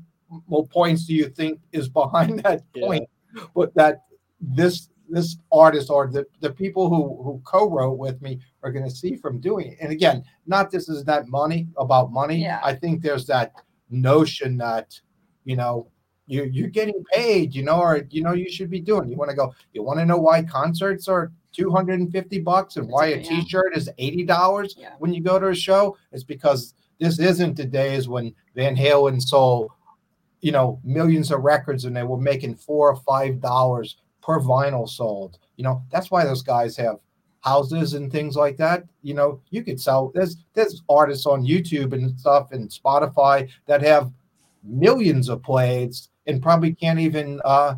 points 0.70 1.06
do 1.06 1.14
you 1.14 1.30
think 1.30 1.60
is 1.72 1.88
behind 1.88 2.40
that 2.44 2.62
point? 2.74 3.08
Yeah. 3.36 3.44
But 3.56 3.74
that 3.76 4.04
this 4.42 4.90
this 5.10 5.38
artist 5.52 5.90
or 5.90 6.08
the, 6.08 6.26
the 6.40 6.52
people 6.52 6.90
who 6.90 7.22
who 7.24 7.42
co-wrote 7.46 7.98
with 7.98 8.22
me 8.22 8.40
are 8.64 8.72
going 8.72 8.86
to 8.86 8.96
see 8.96 9.16
from 9.16 9.40
doing 9.40 9.74
it. 9.74 9.78
And 9.82 9.92
again, 9.92 10.24
not 10.46 10.72
this 10.72 10.90
is 10.90 11.04
that 11.06 11.28
money 11.28 11.68
about 11.78 12.12
money. 12.12 12.42
Yeah. 12.42 12.60
I 12.64 12.74
think 12.74 13.02
there's 13.02 13.26
that 13.28 13.54
notion 13.90 14.58
that 14.58 15.00
you 15.44 15.56
know 15.56 15.88
you 16.28 16.44
you're 16.46 16.70
getting 16.70 17.04
paid, 17.14 17.54
you 17.54 17.64
know, 17.64 17.80
or 17.80 18.06
you 18.10 18.24
know 18.24 18.34
you 18.34 18.50
should 18.50 18.70
be 18.70 18.80
doing. 18.80 19.10
You 19.10 19.18
want 19.18 19.30
to 19.30 19.36
go. 19.36 19.54
You 19.74 19.84
want 19.84 20.00
to 20.00 20.06
know 20.06 20.18
why 20.18 20.44
concerts 20.44 21.08
are 21.08 21.32
two 21.52 21.70
hundred 21.70 22.00
and 22.00 22.12
fifty 22.12 22.40
bucks 22.40 22.78
and 22.78 22.90
why 22.90 23.08
a 23.08 23.24
T-shirt 23.24 23.76
is 23.76 23.90
eighty 23.98 24.24
dollars 24.24 24.76
yeah. 24.78 24.94
when 25.00 25.14
you 25.14 25.22
go 25.22 25.40
to 25.40 25.50
a 25.50 25.56
show? 25.56 25.98
It's 26.12 26.24
because 26.24 26.74
this 27.00 27.20
isn't 27.20 27.58
the 27.58 27.66
days 27.66 28.08
when 28.08 28.34
Van 28.56 28.76
Halen 28.76 29.22
sold, 29.22 29.70
you 30.42 30.52
know, 30.52 30.80
millions 30.84 31.32
of 31.32 31.42
records 31.42 31.86
and 31.86 31.96
they 31.96 32.04
were 32.04 32.18
making 32.18 32.56
four 32.56 32.90
or 32.90 32.96
five 32.96 33.40
dollars 33.40 33.98
per 34.26 34.40
vinyl 34.40 34.90
sold. 34.90 35.38
You 35.58 35.64
know, 35.64 35.84
that's 35.92 36.10
why 36.10 36.26
those 36.26 36.42
guys 36.42 36.76
have 36.78 36.98
houses 37.42 37.94
and 37.94 38.12
things 38.12 38.36
like 38.36 38.58
that. 38.58 38.84
You 39.04 39.14
know, 39.14 39.42
you 39.52 39.64
could 39.64 39.80
sell. 39.80 40.12
There's 40.14 40.38
there's 40.54 40.82
artists 40.90 41.26
on 41.26 41.46
YouTube 41.46 41.94
and 41.94 42.20
stuff 42.20 42.52
and 42.52 42.70
Spotify 42.70 43.50
that 43.68 43.82
have 43.84 44.12
millions 44.64 45.30
of 45.30 45.44
plays 45.44 46.10
and 46.26 46.42
probably 46.42 46.74
can't 46.74 47.00
even 47.00 47.40
uh, 47.46 47.76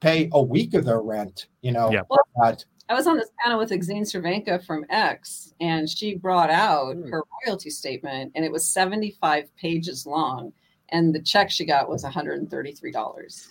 pay 0.00 0.28
a 0.32 0.40
week 0.40 0.74
of 0.74 0.84
their 0.84 1.00
rent. 1.00 1.46
You 1.62 1.72
know, 1.72 1.90
yeah. 1.90 2.02
But 2.36 2.64
I 2.88 2.94
was 2.94 3.06
on 3.06 3.16
this 3.16 3.30
panel 3.42 3.58
with 3.58 3.70
Exene 3.70 4.02
Cervenka 4.02 4.64
from 4.64 4.86
X, 4.88 5.52
and 5.60 5.90
she 5.90 6.14
brought 6.14 6.48
out 6.48 6.96
mm. 6.96 7.10
her 7.10 7.24
royalty 7.44 7.70
statement, 7.70 8.32
and 8.34 8.44
it 8.44 8.52
was 8.52 8.66
75 8.66 9.54
pages 9.56 10.06
long, 10.06 10.52
and 10.90 11.14
the 11.14 11.20
check 11.20 11.50
she 11.50 11.66
got 11.66 11.88
was 11.88 12.04
$133. 12.04 13.48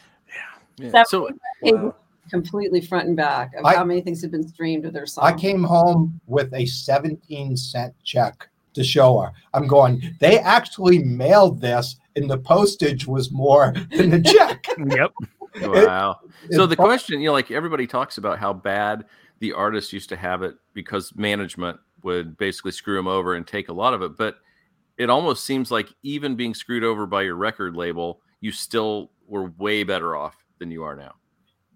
Yeah. 0.80 0.90
yeah. 0.92 1.04
So 1.04 1.30
wow. 1.62 1.94
Completely 2.30 2.82
front 2.82 3.08
and 3.08 3.16
back 3.16 3.54
of 3.56 3.66
I, 3.66 3.76
how 3.76 3.84
many 3.84 4.02
things 4.02 4.22
have 4.22 4.32
been 4.32 4.48
streamed 4.48 4.86
of 4.86 4.94
their 4.94 5.06
song. 5.06 5.26
I 5.26 5.34
came 5.34 5.64
home 5.64 6.20
with 6.28 6.54
a 6.54 6.66
17 6.66 7.58
cent 7.58 7.94
check 8.04 8.50
to 8.74 8.84
show 8.84 9.20
her. 9.20 9.32
I'm 9.54 9.68
going, 9.68 10.16
they 10.20 10.40
actually 10.40 11.00
mailed 11.00 11.60
this, 11.60 11.98
and 12.16 12.30
the 12.30 12.38
postage 12.38 13.08
was 13.08 13.32
more 13.32 13.74
than 13.92 14.10
the 14.12 14.22
check. 14.22 14.68
yep. 14.88 15.12
Wow. 15.62 16.20
It, 16.50 16.56
so 16.56 16.66
the 16.66 16.76
question, 16.76 17.20
you 17.20 17.28
know, 17.28 17.34
like 17.34 17.52
everybody 17.52 17.88
talks 17.88 18.18
about 18.18 18.40
how 18.40 18.54
bad 18.54 19.06
the 19.40 19.54
artists 19.54 19.92
used 19.94 20.10
to 20.10 20.16
have 20.16 20.44
it 20.44 20.56
because 20.74 21.16
management 21.16 21.80
would 22.04 22.38
basically 22.38 22.72
screw 22.72 22.96
them 22.96 23.08
over 23.08 23.34
and 23.36 23.46
take 23.46 23.70
a 23.70 23.74
lot 23.74 23.94
of 23.94 24.02
it. 24.02 24.18
But 24.18 24.38
it 24.98 25.10
almost 25.10 25.44
seems 25.44 25.72
like 25.72 25.90
even 26.04 26.36
being 26.36 26.54
screwed 26.54 26.84
over 26.84 27.06
by 27.06 27.24
your 27.24 27.36
record 27.36 27.76
label, 27.76 28.22
you 28.40 28.52
still 28.52 29.12
were 29.28 29.52
way 29.58 29.84
better 29.84 30.16
off 30.16 30.36
than 30.60 30.72
you 30.72 30.84
are 30.84 30.96
now. 30.96 31.16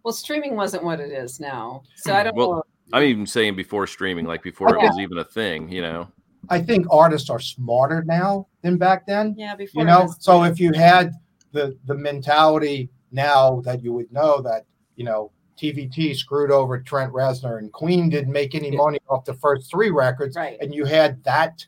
Well, 0.04 0.14
streaming 0.14 0.56
wasn't 0.56 0.84
what 0.84 1.00
it 1.00 1.12
is 1.12 1.40
now. 1.40 1.84
So 1.96 2.14
I 2.14 2.20
hmm, 2.20 2.26
don't 2.26 2.36
well, 2.36 2.52
know. 2.52 2.64
I'm 2.94 3.04
even 3.04 3.26
saying 3.26 3.56
before 3.56 3.88
streaming, 3.88 4.26
like 4.26 4.44
before 4.44 4.76
it 4.76 4.82
was 4.82 5.00
even 5.00 5.20
a 5.20 5.24
thing, 5.24 5.72
you 5.72 5.82
know. 5.82 6.08
I 6.50 6.60
think 6.60 6.86
artists 6.90 7.30
are 7.30 7.40
smarter 7.40 8.04
now 8.04 8.48
than 8.64 8.78
back 8.78 9.06
then. 9.06 9.36
Yeah, 9.38 9.56
before 9.56 9.84
you 9.84 9.88
know. 9.88 10.14
So 10.20 10.44
if 10.44 10.60
you 10.60 10.74
had 10.74 11.14
the 11.52 11.78
the 11.86 11.96
mentality 11.96 12.90
now 13.12 13.62
that 13.62 13.84
you 13.84 13.94
would 13.94 14.12
know 14.12 14.42
that 14.42 14.66
you 14.96 15.06
know 15.06 15.32
TVT 15.62 16.16
screwed 16.16 16.52
over 16.52 16.82
Trent 16.82 17.14
Reznor, 17.14 17.60
and 17.60 17.72
Queen 17.72 18.10
didn't 18.10 18.34
make 18.34 18.56
any 18.56 18.72
money 18.72 19.00
off 19.08 19.26
the 19.26 19.36
first 19.36 19.70
three 19.70 19.92
records. 19.92 20.36
Right. 20.36 20.58
And 20.60 20.74
you 20.74 20.86
had 20.86 21.24
that, 21.24 21.66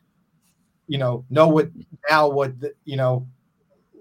you 0.88 0.98
know, 0.98 1.26
know 1.30 1.48
what 1.48 1.70
now 2.10 2.28
what 2.28 2.60
the, 2.60 2.74
you 2.86 2.98
know 2.98 3.28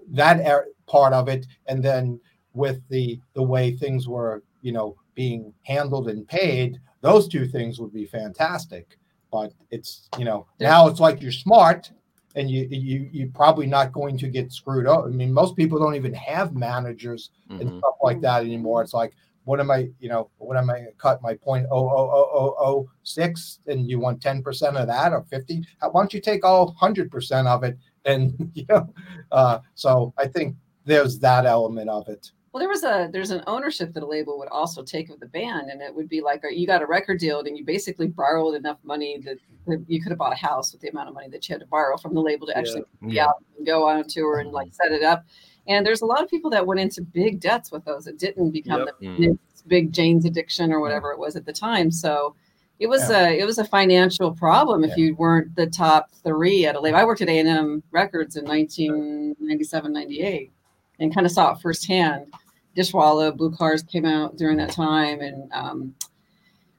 that 0.09 0.39
er, 0.39 0.67
part 0.87 1.13
of 1.13 1.27
it, 1.27 1.45
and 1.67 1.83
then 1.83 2.19
with 2.53 2.81
the 2.89 3.19
the 3.33 3.43
way 3.43 3.71
things 3.71 4.07
were, 4.07 4.43
you 4.61 4.71
know, 4.71 4.95
being 5.15 5.53
handled 5.63 6.09
and 6.09 6.27
paid, 6.27 6.79
those 7.01 7.27
two 7.27 7.47
things 7.47 7.79
would 7.79 7.93
be 7.93 8.05
fantastic. 8.05 8.97
But 9.31 9.53
it's 9.71 10.09
you 10.17 10.25
know 10.25 10.45
now 10.59 10.87
it's 10.87 10.99
like 10.99 11.21
you're 11.21 11.31
smart 11.31 11.91
and 12.35 12.49
you 12.49 12.67
you 12.69 13.09
you're 13.11 13.29
probably 13.29 13.67
not 13.67 13.91
going 13.91 14.17
to 14.19 14.27
get 14.27 14.51
screwed 14.51 14.87
up. 14.87 15.05
I 15.05 15.09
mean, 15.09 15.33
most 15.33 15.55
people 15.55 15.79
don't 15.79 15.95
even 15.95 16.13
have 16.13 16.55
managers 16.55 17.31
mm-hmm. 17.49 17.61
and 17.61 17.79
stuff 17.79 17.95
like 18.01 18.21
that 18.21 18.43
anymore. 18.43 18.81
It's 18.81 18.93
like 18.93 19.13
what 19.45 19.59
am 19.59 19.71
I, 19.71 19.89
you 19.99 20.09
know, 20.09 20.29
what 20.37 20.57
am 20.57 20.69
I 20.69 20.87
cut 20.97 21.21
my 21.21 21.33
point 21.33 21.67
oh 21.69 21.89
oh 21.89 22.09
oh 22.13 22.31
oh 22.33 22.55
oh 22.59 22.89
six, 23.03 23.59
and 23.67 23.89
you 23.89 23.99
want 23.99 24.21
ten 24.21 24.41
percent 24.41 24.77
of 24.77 24.87
that 24.87 25.11
or 25.11 25.23
fifty? 25.23 25.63
Why 25.79 26.01
don't 26.01 26.13
you 26.13 26.21
take 26.21 26.45
all 26.45 26.71
hundred 26.73 27.11
percent 27.11 27.47
of 27.47 27.63
it? 27.63 27.77
And 28.05 28.51
you 28.53 28.65
know, 28.69 28.93
uh, 29.31 29.59
so 29.75 30.13
I 30.17 30.27
think 30.27 30.55
there's 30.85 31.19
that 31.19 31.45
element 31.45 31.89
of 31.89 32.07
it. 32.07 32.31
Well, 32.53 32.59
there 32.59 32.69
was 32.69 32.83
a 32.83 33.09
there's 33.11 33.31
an 33.31 33.43
ownership 33.47 33.93
that 33.93 34.03
a 34.03 34.05
label 34.05 34.37
would 34.37 34.47
also 34.49 34.83
take 34.83 35.09
of 35.09 35.19
the 35.19 35.25
band, 35.25 35.71
and 35.71 35.81
it 35.81 35.93
would 35.93 36.07
be 36.07 36.21
like 36.21 36.43
you 36.51 36.67
got 36.67 36.83
a 36.83 36.85
record 36.85 37.19
deal, 37.19 37.39
and 37.39 37.57
you 37.57 37.65
basically 37.65 38.07
borrowed 38.07 38.53
enough 38.53 38.77
money 38.83 39.17
that, 39.25 39.37
that 39.65 39.83
you 39.87 39.99
could 39.99 40.11
have 40.11 40.19
bought 40.19 40.33
a 40.33 40.35
house 40.35 40.71
with 40.71 40.79
the 40.79 40.89
amount 40.89 41.09
of 41.09 41.15
money 41.15 41.27
that 41.29 41.49
you 41.49 41.53
had 41.53 41.61
to 41.61 41.65
borrow 41.65 41.97
from 41.97 42.13
the 42.13 42.21
label 42.21 42.45
to 42.45 42.55
actually 42.55 42.83
yeah. 43.01 43.09
be 43.09 43.19
out 43.19 43.43
and 43.57 43.65
go 43.65 43.87
on 43.87 44.01
a 44.01 44.03
tour 44.03 44.37
and 44.37 44.51
like 44.51 44.71
set 44.71 44.91
it 44.91 45.01
up. 45.01 45.25
And 45.67 45.83
there's 45.83 46.03
a 46.03 46.05
lot 46.05 46.21
of 46.21 46.29
people 46.29 46.51
that 46.51 46.67
went 46.67 46.79
into 46.79 47.01
big 47.01 47.39
debts 47.39 47.71
with 47.71 47.85
those. 47.85 48.05
It 48.05 48.19
didn't 48.19 48.51
become 48.51 48.81
yep. 48.81 48.99
the 48.99 49.07
mm. 49.07 49.39
big 49.65 49.91
Jane's 49.91 50.25
addiction 50.25 50.71
or 50.71 50.79
whatever 50.79 51.11
it 51.11 51.17
was 51.17 51.35
at 51.35 51.45
the 51.45 51.53
time. 51.53 51.89
So 51.89 52.35
it 52.77 52.85
was 52.85 53.09
yeah. 53.09 53.29
a 53.29 53.39
it 53.39 53.45
was 53.45 53.57
a 53.57 53.65
financial 53.65 54.31
problem 54.31 54.83
if 54.83 54.91
yeah. 54.91 55.05
you 55.05 55.15
weren't 55.15 55.55
the 55.55 55.65
top 55.65 56.11
three 56.23 56.67
at 56.67 56.75
a 56.75 56.79
label. 56.79 56.99
I 56.99 57.03
worked 57.03 57.21
at 57.21 57.29
A 57.29 57.39
and 57.39 57.49
M 57.49 57.83
Records 57.89 58.35
in 58.35 58.45
1997, 58.45 59.91
98, 59.91 60.51
and 60.99 61.11
kind 61.11 61.25
of 61.25 61.31
saw 61.31 61.53
it 61.53 61.59
firsthand. 61.59 62.31
Dishwalla, 62.75 63.35
Blue 63.35 63.55
Cars 63.55 63.83
came 63.83 64.05
out 64.05 64.37
during 64.37 64.57
that 64.57 64.71
time, 64.71 65.21
and 65.21 65.51
um, 65.51 65.95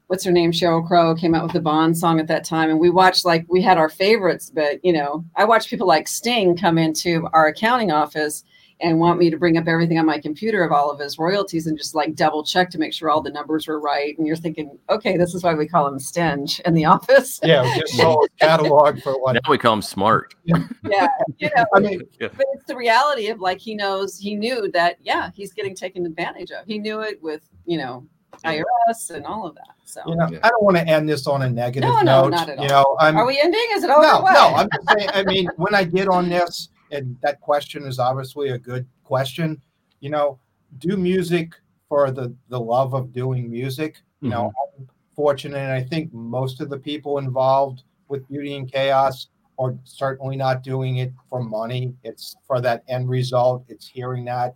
what's 0.08 0.24
her 0.24 0.32
name, 0.32 0.52
Sheryl 0.52 0.86
Crow 0.86 1.14
came 1.14 1.34
out 1.34 1.44
with 1.44 1.52
the 1.52 1.60
Bond 1.60 1.96
song 1.96 2.20
at 2.20 2.26
that 2.28 2.44
time, 2.44 2.70
and 2.70 2.80
we 2.80 2.90
watched 2.90 3.24
like 3.24 3.44
we 3.48 3.62
had 3.62 3.78
our 3.78 3.88
favorites, 3.88 4.50
but 4.54 4.84
you 4.84 4.92
know, 4.92 5.24
I 5.36 5.44
watched 5.44 5.70
people 5.70 5.86
like 5.86 6.08
Sting 6.08 6.56
come 6.56 6.78
into 6.78 7.28
our 7.32 7.46
accounting 7.46 7.90
office 7.90 8.44
and 8.80 8.98
want 8.98 9.18
me 9.18 9.30
to 9.30 9.36
bring 9.36 9.56
up 9.56 9.66
everything 9.66 9.98
on 9.98 10.06
my 10.06 10.18
computer 10.18 10.64
of 10.64 10.72
all 10.72 10.90
of 10.90 10.98
his 10.98 11.18
royalties 11.18 11.66
and 11.66 11.78
just 11.78 11.94
like 11.94 12.14
double 12.14 12.42
check 12.42 12.70
to 12.70 12.78
make 12.78 12.92
sure 12.92 13.08
all 13.08 13.22
the 13.22 13.30
numbers 13.30 13.66
were 13.66 13.80
right. 13.80 14.16
And 14.18 14.26
you're 14.26 14.36
thinking, 14.36 14.78
okay, 14.90 15.16
this 15.16 15.34
is 15.34 15.42
why 15.42 15.54
we 15.54 15.66
call 15.68 15.86
him 15.86 15.98
Stinge 15.98 16.60
in 16.60 16.74
the 16.74 16.84
office. 16.94 17.40
Yeah, 17.42 17.62
we 17.62 17.80
just 17.80 17.94
saw 17.94 18.22
a 18.22 18.28
catalog 18.40 19.00
for 19.00 19.20
what. 19.20 19.34
Now 19.34 19.50
we 19.50 19.58
call 19.58 19.74
him 19.74 19.82
smart. 19.82 20.34
Yeah, 20.86 21.08
you 21.38 21.48
know, 21.56 21.64
I 21.74 21.80
mean, 21.80 22.02
but 22.20 22.46
it's 22.52 22.66
the 22.66 22.76
reality 22.76 23.28
of 23.28 23.40
like 23.40 23.58
he 23.58 23.74
knows, 23.74 24.18
he 24.18 24.34
knew 24.34 24.70
that, 24.72 24.98
yeah, 25.00 25.30
he's 25.34 25.52
getting 25.52 25.74
taken 25.74 26.04
advantage 26.04 26.50
of. 26.50 26.66
He 26.66 26.78
knew 26.78 27.00
it 27.00 27.20
with, 27.22 27.48
you 27.64 27.78
know, 27.78 28.06
IRS 28.44 29.10
and 29.10 29.24
all 29.24 29.46
of 29.46 29.54
that. 29.54 29.74
So 29.84 30.02
you 30.06 30.16
know, 30.16 30.28
yeah. 30.30 30.40
I 30.42 30.50
don't 30.50 30.62
want 30.62 30.76
to 30.76 30.86
end 30.86 31.08
this 31.08 31.26
on 31.26 31.42
a 31.42 31.50
negative 31.50 31.88
no, 31.88 32.00
no, 32.00 32.22
note. 32.22 32.30
Not 32.30 32.48
at 32.48 32.58
all. 32.58 32.64
You 32.64 32.70
know, 32.70 32.96
I'm, 33.00 33.16
are 33.16 33.26
we 33.26 33.40
ending? 33.40 33.66
Is 33.72 33.84
it 33.84 33.90
over? 33.90 34.02
No, 34.02 34.20
no. 34.20 34.54
I'm 34.54 34.68
just 34.72 34.88
saying. 34.90 35.10
I 35.14 35.24
mean, 35.24 35.48
when 35.56 35.74
I 35.74 35.84
get 35.84 36.08
on 36.08 36.28
this, 36.28 36.68
and 36.94 37.16
that 37.22 37.40
question 37.40 37.84
is 37.84 37.98
obviously 37.98 38.50
a 38.50 38.58
good 38.58 38.86
question. 39.04 39.60
You 40.00 40.10
know, 40.10 40.38
do 40.78 40.96
music 40.96 41.54
for 41.88 42.10
the 42.10 42.34
the 42.48 42.60
love 42.60 42.94
of 42.94 43.12
doing 43.12 43.50
music. 43.50 43.96
You 44.20 44.30
mm-hmm. 44.30 44.38
know, 44.38 44.52
I'm 44.78 44.88
fortunate, 45.14 45.58
and 45.58 45.72
I 45.72 45.82
think 45.82 46.12
most 46.12 46.60
of 46.60 46.70
the 46.70 46.78
people 46.78 47.18
involved 47.18 47.82
with 48.08 48.26
Beauty 48.28 48.54
in 48.54 48.66
Chaos 48.66 49.28
are 49.58 49.74
certainly 49.84 50.36
not 50.36 50.62
doing 50.62 50.96
it 50.96 51.12
for 51.28 51.42
money. 51.42 51.94
It's 52.02 52.34
for 52.46 52.60
that 52.60 52.82
end 52.88 53.08
result. 53.08 53.64
It's 53.68 53.86
hearing 53.86 54.24
that. 54.24 54.54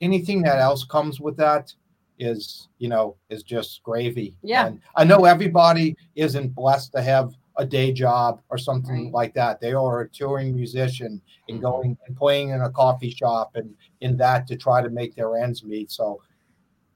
Anything 0.00 0.42
that 0.42 0.58
else 0.58 0.84
comes 0.84 1.20
with 1.20 1.36
that 1.38 1.72
is, 2.18 2.68
you 2.78 2.88
know, 2.88 3.16
is 3.30 3.42
just 3.42 3.82
gravy. 3.82 4.36
Yeah. 4.42 4.66
And 4.66 4.80
I 4.96 5.04
know 5.04 5.24
everybody 5.24 5.96
isn't 6.14 6.54
blessed 6.54 6.92
to 6.92 7.02
have 7.02 7.34
a 7.56 7.64
day 7.64 7.92
job 7.92 8.40
or 8.48 8.58
something 8.58 9.04
right. 9.04 9.12
like 9.12 9.34
that. 9.34 9.60
They 9.60 9.72
are 9.72 10.00
a 10.00 10.08
touring 10.08 10.54
musician 10.54 11.20
and 11.48 11.58
mm-hmm. 11.58 11.66
going 11.66 11.98
and 12.06 12.16
playing 12.16 12.50
in 12.50 12.62
a 12.62 12.70
coffee 12.70 13.10
shop 13.10 13.52
and 13.54 13.74
in 14.00 14.16
that 14.16 14.46
to 14.48 14.56
try 14.56 14.82
to 14.82 14.90
make 14.90 15.14
their 15.14 15.36
ends 15.36 15.62
meet. 15.62 15.90
So 15.90 16.20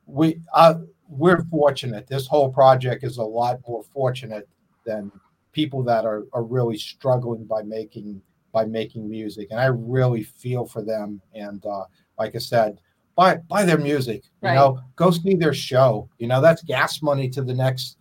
we 0.07 0.41
uh, 0.55 0.75
we're 1.09 1.45
fortunate. 1.45 2.07
This 2.07 2.27
whole 2.27 2.51
project 2.51 3.05
is 3.05 3.19
a 3.19 3.23
lot 3.23 3.61
more 3.67 3.85
fortunate 3.85 4.49
than 4.85 5.13
people 5.53 5.83
that 5.85 6.05
are, 6.05 6.25
are 6.33 6.43
really 6.43 6.79
struggling 6.79 7.45
by 7.45 7.63
making 7.63 8.21
by 8.53 8.65
making 8.65 9.09
music. 9.09 9.49
And 9.51 9.61
I 9.61 9.67
really 9.67 10.23
feel 10.23 10.67
for 10.67 10.83
them. 10.83 11.21
And 11.35 11.65
uh, 11.67 11.85
like 12.19 12.35
I 12.35 12.39
said, 12.39 12.81
buy 13.15 13.37
buy 13.37 13.65
their 13.65 13.79
music. 13.79 14.25
You 14.43 14.49
right. 14.49 14.55
know, 14.55 14.81
go 14.97 15.11
see 15.11 15.35
their 15.35 15.55
show. 15.55 16.09
You 16.19 16.27
know, 16.29 16.41
that's 16.41 16.63
gas 16.63 17.03
money 17.03 17.29
to 17.31 17.43
the 17.43 17.55
next 17.55 17.99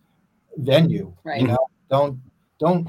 venue. 0.56 1.14
Right. 1.24 1.40
You 1.40 1.48
know, 1.48 1.66
don't 1.90 2.18
don't 2.58 2.88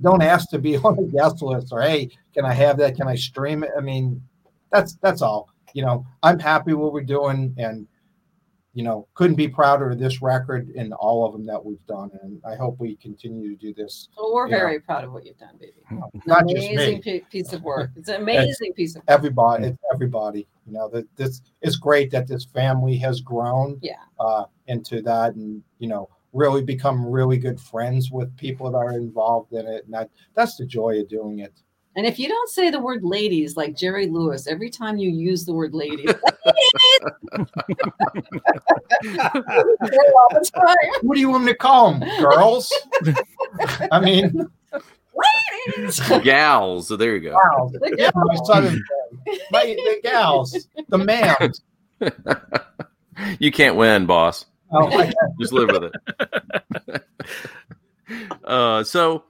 don't 0.00 0.22
ask 0.22 0.50
to 0.50 0.58
be 0.58 0.76
on 0.84 0.96
the 0.96 1.02
guest 1.02 1.42
list 1.42 1.68
or 1.72 1.82
hey, 1.82 2.10
can 2.34 2.44
I 2.44 2.52
have 2.52 2.78
that? 2.78 2.96
Can 2.96 3.08
I 3.08 3.14
stream 3.14 3.64
it? 3.64 3.70
I 3.76 3.80
mean, 3.80 4.22
that's 4.70 4.96
that's 4.96 5.22
all. 5.22 5.48
You 5.72 5.84
know, 5.84 6.06
I'm 6.22 6.38
happy 6.38 6.72
what 6.74 6.92
we're 6.92 7.02
doing 7.02 7.54
and 7.58 7.86
you 8.74 8.82
know, 8.82 9.06
couldn't 9.14 9.36
be 9.36 9.46
prouder 9.46 9.90
of 9.90 10.00
this 10.00 10.20
record 10.20 10.68
and 10.76 10.92
all 10.94 11.24
of 11.24 11.32
them 11.32 11.46
that 11.46 11.64
we've 11.64 11.84
done. 11.86 12.10
And 12.22 12.42
I 12.44 12.56
hope 12.56 12.80
we 12.80 12.96
continue 12.96 13.48
to 13.48 13.56
do 13.56 13.72
this. 13.72 14.08
Well, 14.18 14.34
we're 14.34 14.48
very 14.48 14.74
know. 14.74 14.82
proud 14.84 15.04
of 15.04 15.12
what 15.12 15.24
you've 15.24 15.38
done, 15.38 15.56
baby. 15.60 15.74
Not 16.26 16.42
amazing 16.42 16.96
just 16.96 17.06
me. 17.06 17.22
piece 17.30 17.52
of 17.52 17.62
work. 17.62 17.90
It's 17.94 18.08
an 18.08 18.22
amazing 18.22 18.56
it's 18.60 18.76
piece 18.76 18.96
of 18.96 19.02
work. 19.02 19.04
Everybody, 19.08 19.66
it's 19.68 19.78
everybody. 19.92 20.48
You 20.66 20.72
know, 20.72 20.88
that 20.88 21.06
this 21.16 21.40
it's 21.62 21.76
great 21.76 22.10
that 22.10 22.26
this 22.26 22.44
family 22.46 22.96
has 22.96 23.20
grown 23.20 23.78
yeah. 23.80 23.94
uh, 24.18 24.46
into 24.66 25.02
that. 25.02 25.34
And, 25.34 25.62
you 25.78 25.86
know, 25.86 26.08
really 26.34 26.62
become 26.62 27.06
really 27.06 27.38
good 27.38 27.60
friends 27.60 28.10
with 28.10 28.36
people 28.36 28.70
that 28.70 28.78
are 28.78 28.92
involved 28.92 29.52
in 29.52 29.66
it. 29.66 29.84
And 29.84 29.94
that, 29.94 30.10
that's 30.34 30.56
the 30.56 30.66
joy 30.66 31.00
of 31.00 31.08
doing 31.08 31.38
it. 31.38 31.52
And 31.96 32.04
if 32.04 32.18
you 32.18 32.28
don't 32.28 32.50
say 32.50 32.70
the 32.70 32.80
word 32.80 33.04
ladies 33.04 33.56
like 33.56 33.76
Jerry 33.76 34.08
Lewis 34.08 34.48
every 34.48 34.68
time 34.68 34.98
you 34.98 35.10
use 35.10 35.44
the 35.44 35.52
word 35.52 35.74
ladies, 35.74 36.12
what 41.02 41.14
do 41.14 41.20
you 41.20 41.30
want 41.30 41.44
me 41.44 41.52
to 41.52 41.58
call 41.58 41.94
them? 41.94 42.08
Girls? 42.18 42.72
I 43.92 44.00
mean, 44.00 44.50
ladies, 45.68 46.00
gals. 46.24 46.88
So 46.88 46.96
there 46.96 47.14
you 47.14 47.30
go. 47.30 47.38
Gals. 47.52 47.72
The, 47.72 47.94
yeah, 47.96 48.10
my 48.12 48.36
son 48.44 48.82
my, 49.50 49.64
the 49.64 50.00
gals, 50.02 50.66
the 50.88 50.98
mams. 50.98 51.60
you 53.38 53.52
can't 53.52 53.76
win, 53.76 54.06
boss. 54.06 54.46
Oh, 54.72 55.10
Just 55.38 55.52
live 55.52 55.70
with 55.70 55.92
it. 56.88 57.04
uh, 58.44 58.84
so 58.84 59.24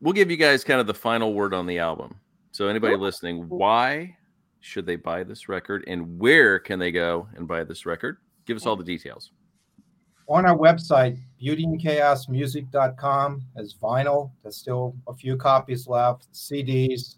we'll 0.00 0.12
give 0.12 0.30
you 0.30 0.36
guys 0.36 0.64
kind 0.64 0.80
of 0.80 0.86
the 0.86 0.94
final 0.94 1.34
word 1.34 1.54
on 1.54 1.66
the 1.66 1.78
album. 1.78 2.14
So 2.52 2.68
anybody 2.68 2.96
listening, 2.96 3.48
why 3.48 4.16
should 4.60 4.86
they 4.86 4.96
buy 4.96 5.22
this 5.22 5.48
record 5.48 5.84
and 5.86 6.18
where 6.18 6.58
can 6.58 6.78
they 6.78 6.90
go 6.90 7.28
and 7.34 7.46
buy 7.46 7.64
this 7.64 7.86
record? 7.86 8.18
Give 8.46 8.56
us 8.56 8.66
all 8.66 8.76
the 8.76 8.84
details. 8.84 9.30
on 10.28 10.44
our 10.44 10.56
website, 10.56 11.18
beautyandchaosmusic.com 11.42 13.42
as 13.56 13.74
vinyl. 13.74 14.30
There's 14.42 14.56
still 14.56 14.94
a 15.06 15.14
few 15.14 15.36
copies 15.36 15.86
left, 15.86 16.32
CDs, 16.32 17.16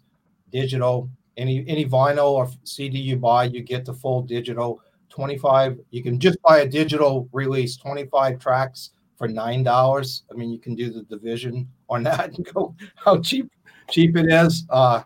digital. 0.51 1.09
Any 1.37 1.65
any 1.67 1.85
vinyl 1.85 2.31
or 2.31 2.49
CD 2.63 2.99
you 2.99 3.17
buy, 3.17 3.45
you 3.45 3.63
get 3.63 3.85
the 3.85 3.93
full 3.93 4.21
digital. 4.21 4.81
25, 5.11 5.79
you 5.91 6.01
can 6.01 6.19
just 6.19 6.41
buy 6.41 6.59
a 6.59 6.67
digital 6.67 7.29
release, 7.31 7.77
25 7.77 8.39
tracks 8.39 8.91
for 9.17 9.27
nine 9.27 9.63
dollars. 9.63 10.23
I 10.31 10.33
mean, 10.33 10.51
you 10.51 10.57
can 10.57 10.73
do 10.73 10.89
the 10.89 11.03
division 11.03 11.67
on 11.89 12.03
that 12.09 12.35
and 12.35 12.53
go 12.53 12.75
how 12.95 13.19
cheap 13.19 13.51
cheap 13.89 14.17
it 14.17 14.31
is. 14.31 14.65
Uh, 14.69 15.03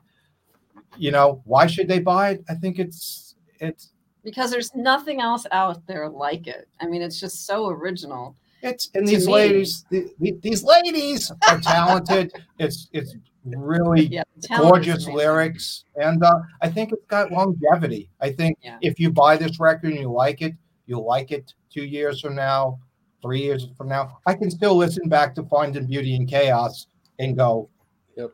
you 0.98 1.12
know, 1.12 1.42
why 1.44 1.68
should 1.68 1.88
they 1.88 2.00
buy 2.00 2.32
it? 2.32 2.46
I 2.50 2.56
think 2.56 2.80
it's 2.80 3.36
it's 3.60 3.92
because 4.24 4.52
there's 4.52 4.74
nothing 4.74 5.22
else 5.22 5.46
out 5.52 5.86
there 5.86 6.10
like 6.10 6.48
it. 6.48 6.68
I 6.80 6.88
mean, 6.88 7.02
it's 7.02 7.20
just 7.20 7.46
so 7.46 7.68
original. 7.68 8.36
It's 8.62 8.90
and 8.96 9.08
these 9.08 9.28
me. 9.28 9.34
ladies, 9.34 9.86
the, 9.92 10.10
the, 10.20 10.38
these 10.42 10.64
ladies 10.64 11.32
are 11.48 11.60
talented. 11.60 12.34
it's 12.60 12.88
it's 12.94 13.16
really 13.46 14.08
yeah, 14.08 14.24
gorgeous 14.58 15.08
lyrics, 15.08 15.86
and 15.96 16.24
uh, 16.24 16.40
I 16.62 16.70
think 16.70 16.92
it's 16.92 17.06
got 17.08 17.32
longevity. 17.32 18.10
I 18.20 18.32
think 18.32 18.58
yeah. 18.62 18.78
if 18.82 19.00
you 19.00 19.12
buy 19.12 19.38
this 19.38 19.60
record 19.60 19.92
and 19.92 20.00
you 20.00 20.12
like 20.12 20.42
it, 20.42 20.54
you'll 20.86 21.06
like 21.06 21.32
it 21.32 21.54
two 21.72 21.86
years 21.86 22.22
from 22.22 22.36
now, 22.36 22.80
three 23.22 23.42
years 23.42 23.68
from 23.78 23.90
now. 23.90 24.18
I 24.26 24.34
can 24.34 24.50
still 24.50 24.76
listen 24.76 25.10
back 25.10 25.36
to 25.36 25.44
Finding 25.44 25.86
Beauty 25.86 26.16
in 26.16 26.26
Chaos 26.26 26.88
and 27.20 27.38
go, 27.38 27.70
"Yep, 28.18 28.32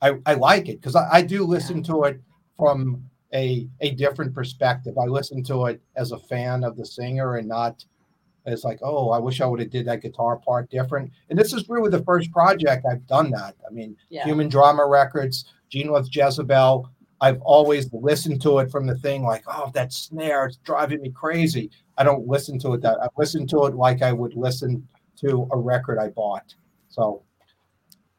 I, 0.00 0.12
I 0.26 0.34
like 0.34 0.68
it," 0.68 0.80
because 0.80 0.96
I, 0.96 1.08
I, 1.10 1.22
do 1.22 1.44
listen 1.44 1.78
yeah. 1.78 1.92
to 1.92 2.04
it 2.04 2.20
from 2.56 3.04
a 3.34 3.68
a 3.80 3.90
different 3.90 4.34
perspective. 4.34 4.96
I 4.98 5.06
listen 5.06 5.42
to 5.44 5.66
it 5.66 5.80
as 5.96 6.12
a 6.12 6.18
fan 6.18 6.64
of 6.64 6.76
the 6.76 6.86
singer 6.86 7.36
and 7.36 7.48
not 7.48 7.84
it's 8.46 8.64
like, 8.64 8.78
oh, 8.82 9.10
I 9.10 9.18
wish 9.18 9.40
I 9.40 9.46
would 9.46 9.60
have 9.60 9.70
did 9.70 9.86
that 9.86 10.02
guitar 10.02 10.36
part 10.36 10.70
different. 10.70 11.10
And 11.30 11.38
this 11.38 11.52
is 11.52 11.68
really 11.68 11.90
the 11.90 12.04
first 12.04 12.30
project 12.30 12.84
I've 12.90 13.06
done 13.06 13.30
that. 13.30 13.54
I 13.66 13.72
mean, 13.72 13.96
yeah. 14.10 14.24
Human 14.24 14.48
Drama 14.48 14.86
Records, 14.86 15.46
Gene 15.70 15.90
with 15.90 16.14
Jezebel. 16.14 16.90
I've 17.20 17.40
always 17.40 17.90
listened 17.92 18.42
to 18.42 18.58
it 18.58 18.70
from 18.70 18.86
the 18.86 18.96
thing 18.96 19.22
like, 19.22 19.44
oh, 19.46 19.70
that 19.74 19.92
snare, 19.92 20.46
it's 20.46 20.58
driving 20.58 21.00
me 21.00 21.10
crazy. 21.10 21.70
I 21.96 22.04
don't 22.04 22.26
listen 22.26 22.58
to 22.60 22.74
it 22.74 22.82
that 22.82 22.98
I 23.00 23.08
listen 23.16 23.46
to 23.48 23.64
it 23.64 23.74
like 23.74 24.02
I 24.02 24.12
would 24.12 24.34
listen 24.34 24.86
to 25.20 25.48
a 25.52 25.56
record 25.56 25.98
I 25.98 26.08
bought. 26.08 26.54
So 26.88 27.22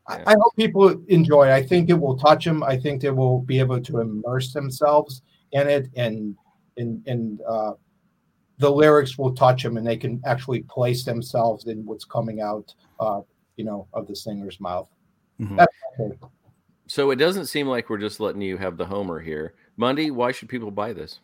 yeah. 0.09 0.23
I, 0.25 0.31
I 0.31 0.35
hope 0.41 0.55
people 0.55 0.89
enjoy 1.07 1.47
it. 1.47 1.51
I 1.51 1.61
think 1.61 1.89
it 1.89 1.99
will 1.99 2.17
touch 2.17 2.45
them. 2.45 2.63
I 2.63 2.77
think 2.77 3.01
they 3.01 3.11
will 3.11 3.41
be 3.41 3.59
able 3.59 3.81
to 3.81 3.99
immerse 3.99 4.53
themselves 4.53 5.21
in 5.51 5.67
it 5.67 5.89
and 5.95 6.35
and 6.77 7.05
and 7.07 7.41
uh, 7.47 7.73
the 8.57 8.69
lyrics 8.69 9.17
will 9.17 9.33
touch 9.33 9.63
them 9.63 9.77
and 9.77 9.85
they 9.85 9.97
can 9.97 10.21
actually 10.25 10.61
place 10.61 11.03
themselves 11.03 11.65
in 11.65 11.85
what's 11.85 12.05
coming 12.05 12.41
out, 12.41 12.73
uh, 12.99 13.21
you 13.57 13.65
know, 13.65 13.87
of 13.93 14.07
the 14.07 14.15
singer's 14.15 14.59
mouth. 14.59 14.89
Mm-hmm. 15.39 15.59
So 16.87 17.11
it 17.11 17.17
doesn't 17.17 17.47
seem 17.47 17.67
like 17.67 17.89
we're 17.89 17.97
just 17.97 18.19
letting 18.19 18.41
you 18.41 18.57
have 18.57 18.77
the 18.77 18.85
homer 18.85 19.19
here. 19.19 19.55
Monday, 19.75 20.11
why 20.11 20.31
should 20.31 20.49
people 20.49 20.71
buy 20.71 20.93
this? 20.93 21.19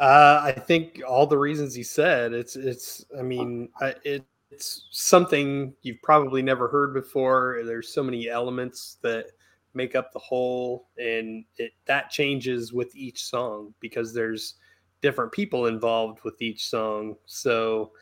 Uh, 0.00 0.40
I 0.42 0.52
think 0.52 1.02
all 1.06 1.26
the 1.26 1.38
reasons 1.38 1.74
he 1.74 1.82
said. 1.82 2.32
It's 2.32 2.56
it's. 2.56 3.04
I 3.16 3.22
mean, 3.22 3.68
it, 4.04 4.24
it's 4.50 4.86
something 4.90 5.72
you've 5.82 6.02
probably 6.02 6.42
never 6.42 6.68
heard 6.68 6.94
before. 6.94 7.60
There's 7.64 7.92
so 7.92 8.02
many 8.02 8.28
elements 8.28 8.98
that 9.02 9.26
make 9.74 9.94
up 9.94 10.12
the 10.12 10.18
whole, 10.18 10.88
and 10.98 11.44
it 11.58 11.72
that 11.86 12.10
changes 12.10 12.72
with 12.72 12.94
each 12.96 13.24
song 13.24 13.72
because 13.80 14.12
there's 14.12 14.54
different 15.04 15.30
people 15.32 15.66
involved 15.66 16.20
with 16.24 16.40
each 16.40 16.66
song. 16.66 17.14
So 17.26 17.92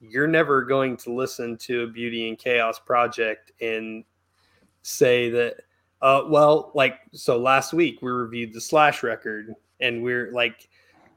you're 0.00 0.28
never 0.28 0.62
going 0.62 0.96
to 0.98 1.12
listen 1.12 1.56
to 1.56 1.82
a 1.82 1.86
Beauty 1.88 2.28
in 2.28 2.36
Chaos 2.36 2.78
project 2.78 3.50
and 3.60 4.04
say 4.82 5.28
that, 5.30 5.56
uh, 6.02 6.22
well, 6.28 6.70
like, 6.76 7.00
so 7.12 7.36
last 7.36 7.72
week 7.72 8.00
we 8.00 8.12
reviewed 8.12 8.52
the 8.52 8.60
Slash 8.60 9.02
record, 9.02 9.52
and 9.80 10.04
we're 10.04 10.30
like, 10.30 10.68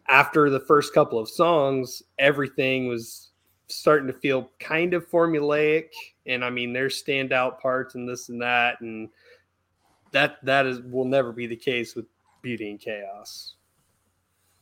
after 0.07 0.49
the 0.49 0.59
first 0.59 0.95
couple 0.95 1.19
of 1.19 1.29
songs, 1.29 2.01
everything 2.17 2.87
was 2.87 3.29
starting 3.67 4.07
to 4.07 4.13
feel 4.13 4.49
kind 4.59 4.95
of 4.95 5.07
formulaic. 5.07 5.89
And 6.25 6.43
I 6.43 6.49
mean, 6.49 6.73
there's 6.73 7.03
standout 7.03 7.59
parts 7.59 7.93
and 7.93 8.09
this 8.09 8.29
and 8.29 8.41
that. 8.41 8.81
And 8.81 9.09
that, 10.11 10.37
that 10.43 10.65
is, 10.65 10.81
will 10.81 11.05
never 11.05 11.31
be 11.31 11.45
the 11.45 11.55
case 11.55 11.95
with 11.95 12.05
Beauty 12.41 12.71
in 12.71 12.79
Chaos. 12.79 13.54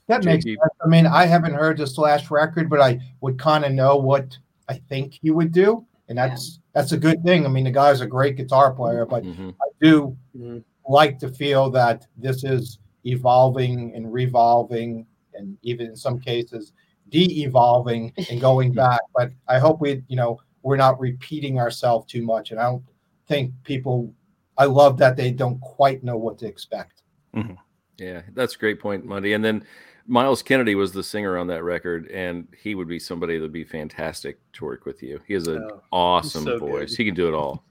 That 0.08 0.26
makes 0.26 0.44
sense. 0.44 0.58
I 0.84 0.88
mean, 0.88 1.06
I 1.06 1.26
haven't 1.26 1.54
heard 1.54 1.78
the 1.78 1.88
Slash 1.88 2.30
record, 2.30 2.70
but 2.70 2.82
I 2.82 3.00
would 3.22 3.40
kind 3.40 3.64
of 3.64 3.72
know 3.72 3.96
what 3.96 4.38
I 4.68 4.76
think 4.90 5.20
he 5.22 5.32
would 5.32 5.52
do, 5.52 5.86
and 6.10 6.18
that's 6.18 6.54
yeah. 6.54 6.62
that's 6.74 6.92
a 6.92 6.98
good 6.98 7.24
thing. 7.24 7.46
I 7.46 7.50
mean, 7.50 7.64
the 7.64 7.72
guy's 7.72 8.02
a 8.02 8.08
great 8.08 8.36
guitar 8.36 8.74
player, 8.74 9.06
but 9.06 9.24
mm-hmm. 9.24 9.50
I 9.50 9.68
do 9.82 10.18
mm-hmm. 10.38 10.60
like 10.92 11.20
to 11.20 11.30
feel 11.30 11.70
that 11.72 12.06
this 12.18 12.44
is 12.44 12.80
evolving 13.06 13.94
and 13.96 14.12
revolving, 14.12 15.06
and 15.34 15.58
even 15.62 15.88
in 15.88 15.96
some 15.96 16.20
cases 16.20 16.74
de-evolving 17.14 18.12
and 18.30 18.42
going 18.42 18.74
back. 18.84 19.00
But 19.16 19.32
I 19.48 19.60
hope 19.60 19.80
we, 19.80 20.04
you 20.08 20.18
know, 20.18 20.40
we're 20.64 20.78
not 20.78 21.00
repeating 21.00 21.60
ourselves 21.60 22.12
too 22.12 22.24
much, 22.24 22.52
and 22.52 22.60
I 22.60 22.64
don't 22.64 22.84
think 23.28 23.54
people. 23.64 24.14
I 24.58 24.66
love 24.66 24.98
that 25.00 25.16
they 25.16 25.32
don't 25.32 25.60
quite 25.62 26.04
know 26.04 26.16
what 26.16 26.38
to 26.40 26.46
expect. 26.46 27.02
Mm-hmm. 27.36 27.56
Yeah, 27.98 28.22
that's 28.34 28.56
a 28.56 28.58
great 28.60 28.80
point, 28.80 29.04
Monday. 29.04 29.34
And 29.34 29.44
then 29.44 29.66
Myles 30.06 30.44
Kennedy 30.44 30.76
was 30.76 30.92
the 30.92 31.04
singer 31.04 31.38
on 31.38 31.48
that 31.48 31.64
record, 31.64 32.08
and 32.08 32.48
he 32.58 32.76
would 32.76 32.88
be 32.88 33.00
somebody 33.00 33.38
that 33.38 33.42
would 33.42 33.54
be 33.54 33.64
fantastic 33.64 34.38
to 34.54 34.66
work 34.66 34.86
with 34.86 35.02
you. 35.02 35.20
He 35.28 35.34
has 35.34 35.48
an 35.48 35.68
oh, 35.72 35.82
awesome 35.92 36.44
so 36.44 36.60
voice. 36.60 36.92
Good. 36.92 36.98
He 36.98 37.06
can 37.06 37.16
do 37.16 37.28
it 37.28 37.34
all. 37.34 37.64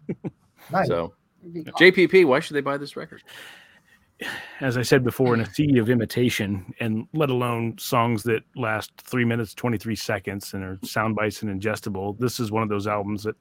nice. 0.70 0.86
So, 0.86 1.12
JPP, 1.44 2.24
why 2.24 2.40
should 2.40 2.54
they 2.54 2.62
buy 2.62 2.78
this 2.78 2.96
record? 2.96 3.22
As 4.60 4.76
I 4.76 4.82
said 4.82 5.02
before, 5.02 5.34
in 5.34 5.40
a 5.40 5.52
sea 5.52 5.78
of 5.78 5.90
imitation, 5.90 6.72
and 6.80 7.06
let 7.12 7.28
alone 7.28 7.76
songs 7.78 8.22
that 8.22 8.42
last 8.54 8.92
three 8.98 9.24
minutes 9.24 9.52
twenty 9.52 9.76
three 9.76 9.96
seconds 9.96 10.54
and 10.54 10.62
are 10.62 10.78
sound 10.84 11.16
bites 11.16 11.42
and 11.42 11.60
ingestible, 11.60 12.16
this 12.18 12.38
is 12.38 12.52
one 12.52 12.62
of 12.62 12.68
those 12.68 12.86
albums 12.86 13.24
that 13.24 13.34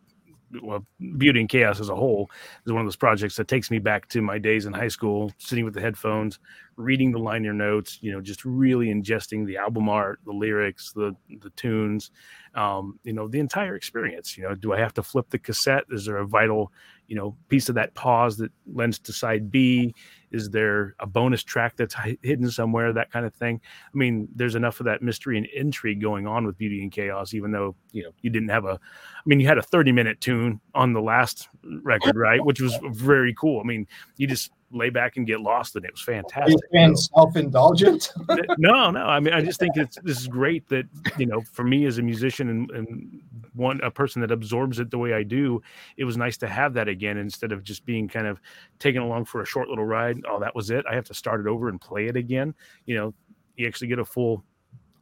well, 0.61 0.85
Beauty 1.17 1.39
and 1.39 1.49
Chaos 1.49 1.79
as 1.79 1.89
a 1.89 1.95
whole 1.95 2.29
is 2.65 2.71
one 2.71 2.81
of 2.81 2.85
those 2.85 2.95
projects 2.95 3.35
that 3.35 3.47
takes 3.47 3.71
me 3.71 3.79
back 3.79 4.07
to 4.09 4.21
my 4.21 4.37
days 4.37 4.65
in 4.65 4.73
high 4.73 4.87
school, 4.87 5.31
sitting 5.37 5.65
with 5.65 5.73
the 5.73 5.81
headphones, 5.81 6.39
reading 6.75 7.11
the 7.11 7.19
liner 7.19 7.53
notes, 7.53 7.99
you 8.01 8.11
know, 8.11 8.21
just 8.21 8.45
really 8.45 8.87
ingesting 8.87 9.45
the 9.45 9.57
album 9.57 9.89
art, 9.89 10.19
the 10.25 10.31
lyrics, 10.31 10.91
the 10.93 11.15
the 11.41 11.49
tunes, 11.51 12.11
um, 12.55 12.99
you 13.03 13.13
know, 13.13 13.27
the 13.27 13.39
entire 13.39 13.75
experience. 13.75 14.37
You 14.37 14.43
know, 14.43 14.55
do 14.55 14.73
I 14.73 14.79
have 14.79 14.93
to 14.95 15.03
flip 15.03 15.29
the 15.29 15.39
cassette? 15.39 15.83
Is 15.89 16.05
there 16.05 16.17
a 16.17 16.25
vital, 16.25 16.71
you 17.07 17.15
know, 17.15 17.35
piece 17.49 17.69
of 17.69 17.75
that 17.75 17.93
pause 17.93 18.37
that 18.37 18.51
lends 18.73 18.99
to 18.99 19.13
side 19.13 19.51
B? 19.51 19.93
Is 20.31 20.49
there 20.49 20.95
a 20.99 21.05
bonus 21.05 21.43
track 21.43 21.75
that's 21.75 21.95
hidden 22.21 22.49
somewhere? 22.49 22.93
That 22.93 23.11
kind 23.11 23.25
of 23.25 23.33
thing. 23.33 23.59
I 23.93 23.97
mean, 23.97 24.29
there's 24.33 24.55
enough 24.55 24.79
of 24.79 24.85
that 24.85 25.01
mystery 25.01 25.37
and 25.37 25.45
intrigue 25.47 26.01
going 26.01 26.25
on 26.25 26.45
with 26.45 26.57
Beauty 26.57 26.81
in 26.81 26.89
Chaos, 26.89 27.33
even 27.33 27.51
though 27.51 27.75
you 27.91 28.03
know 28.03 28.11
you 28.21 28.29
didn't 28.29 28.49
have 28.49 28.65
a. 28.65 28.73
I 28.73 29.23
mean, 29.25 29.39
you 29.39 29.47
had 29.47 29.57
a 29.57 29.63
30 29.63 29.91
minute 29.91 30.21
tune 30.21 30.61
on 30.73 30.93
the 30.93 31.01
last 31.01 31.49
record, 31.83 32.15
right? 32.15 32.43
Which 32.43 32.61
was 32.61 32.77
very 32.91 33.33
cool. 33.33 33.59
I 33.59 33.63
mean, 33.63 33.87
you 34.17 34.25
just 34.25 34.51
lay 34.71 34.89
back 34.89 35.17
and 35.17 35.27
get 35.27 35.41
lost 35.41 35.75
and 35.75 35.85
it 35.85 35.91
was 35.91 36.01
fantastic. 36.01 36.59
And 36.73 36.97
self-indulgent. 36.97 38.11
no, 38.57 38.91
no. 38.91 38.99
I 38.99 39.19
mean, 39.19 39.33
I 39.33 39.41
just 39.41 39.59
think 39.59 39.77
it's 39.77 39.97
this 40.03 40.19
is 40.19 40.27
great 40.27 40.67
that 40.69 40.85
you 41.17 41.25
know, 41.25 41.41
for 41.51 41.63
me 41.63 41.85
as 41.85 41.97
a 41.97 42.01
musician 42.01 42.49
and, 42.49 42.71
and 42.71 43.21
one 43.53 43.81
a 43.81 43.91
person 43.91 44.21
that 44.21 44.31
absorbs 44.31 44.79
it 44.79 44.91
the 44.91 44.97
way 44.97 45.13
I 45.13 45.23
do, 45.23 45.61
it 45.97 46.05
was 46.05 46.17
nice 46.17 46.37
to 46.37 46.47
have 46.47 46.73
that 46.73 46.87
again 46.87 47.17
instead 47.17 47.51
of 47.51 47.63
just 47.63 47.85
being 47.85 48.07
kind 48.07 48.27
of 48.27 48.39
taken 48.79 49.01
along 49.01 49.25
for 49.25 49.41
a 49.41 49.45
short 49.45 49.69
little 49.69 49.85
ride. 49.85 50.17
Oh, 50.29 50.39
that 50.39 50.55
was 50.55 50.69
it. 50.69 50.85
I 50.89 50.95
have 50.95 51.05
to 51.05 51.13
start 51.13 51.41
it 51.41 51.47
over 51.47 51.69
and 51.69 51.79
play 51.79 52.07
it 52.07 52.15
again. 52.15 52.53
You 52.85 52.95
know, 52.95 53.13
you 53.55 53.67
actually 53.67 53.87
get 53.87 53.99
a 53.99 54.05
full 54.05 54.43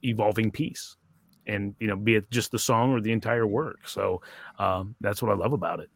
evolving 0.04 0.52
piece 0.52 0.96
and 1.48 1.76
you 1.80 1.88
know 1.88 1.96
be 1.96 2.16
it 2.16 2.30
just 2.32 2.52
the 2.52 2.60
song 2.60 2.92
or 2.94 3.02
the 3.02 3.12
entire 3.12 3.46
work 3.46 3.88
so 3.88 4.22
um, 4.60 4.96
that's 5.02 5.22
what 5.22 5.32
i 5.32 5.36
love 5.36 5.52
about 5.52 5.80
it 5.80 5.90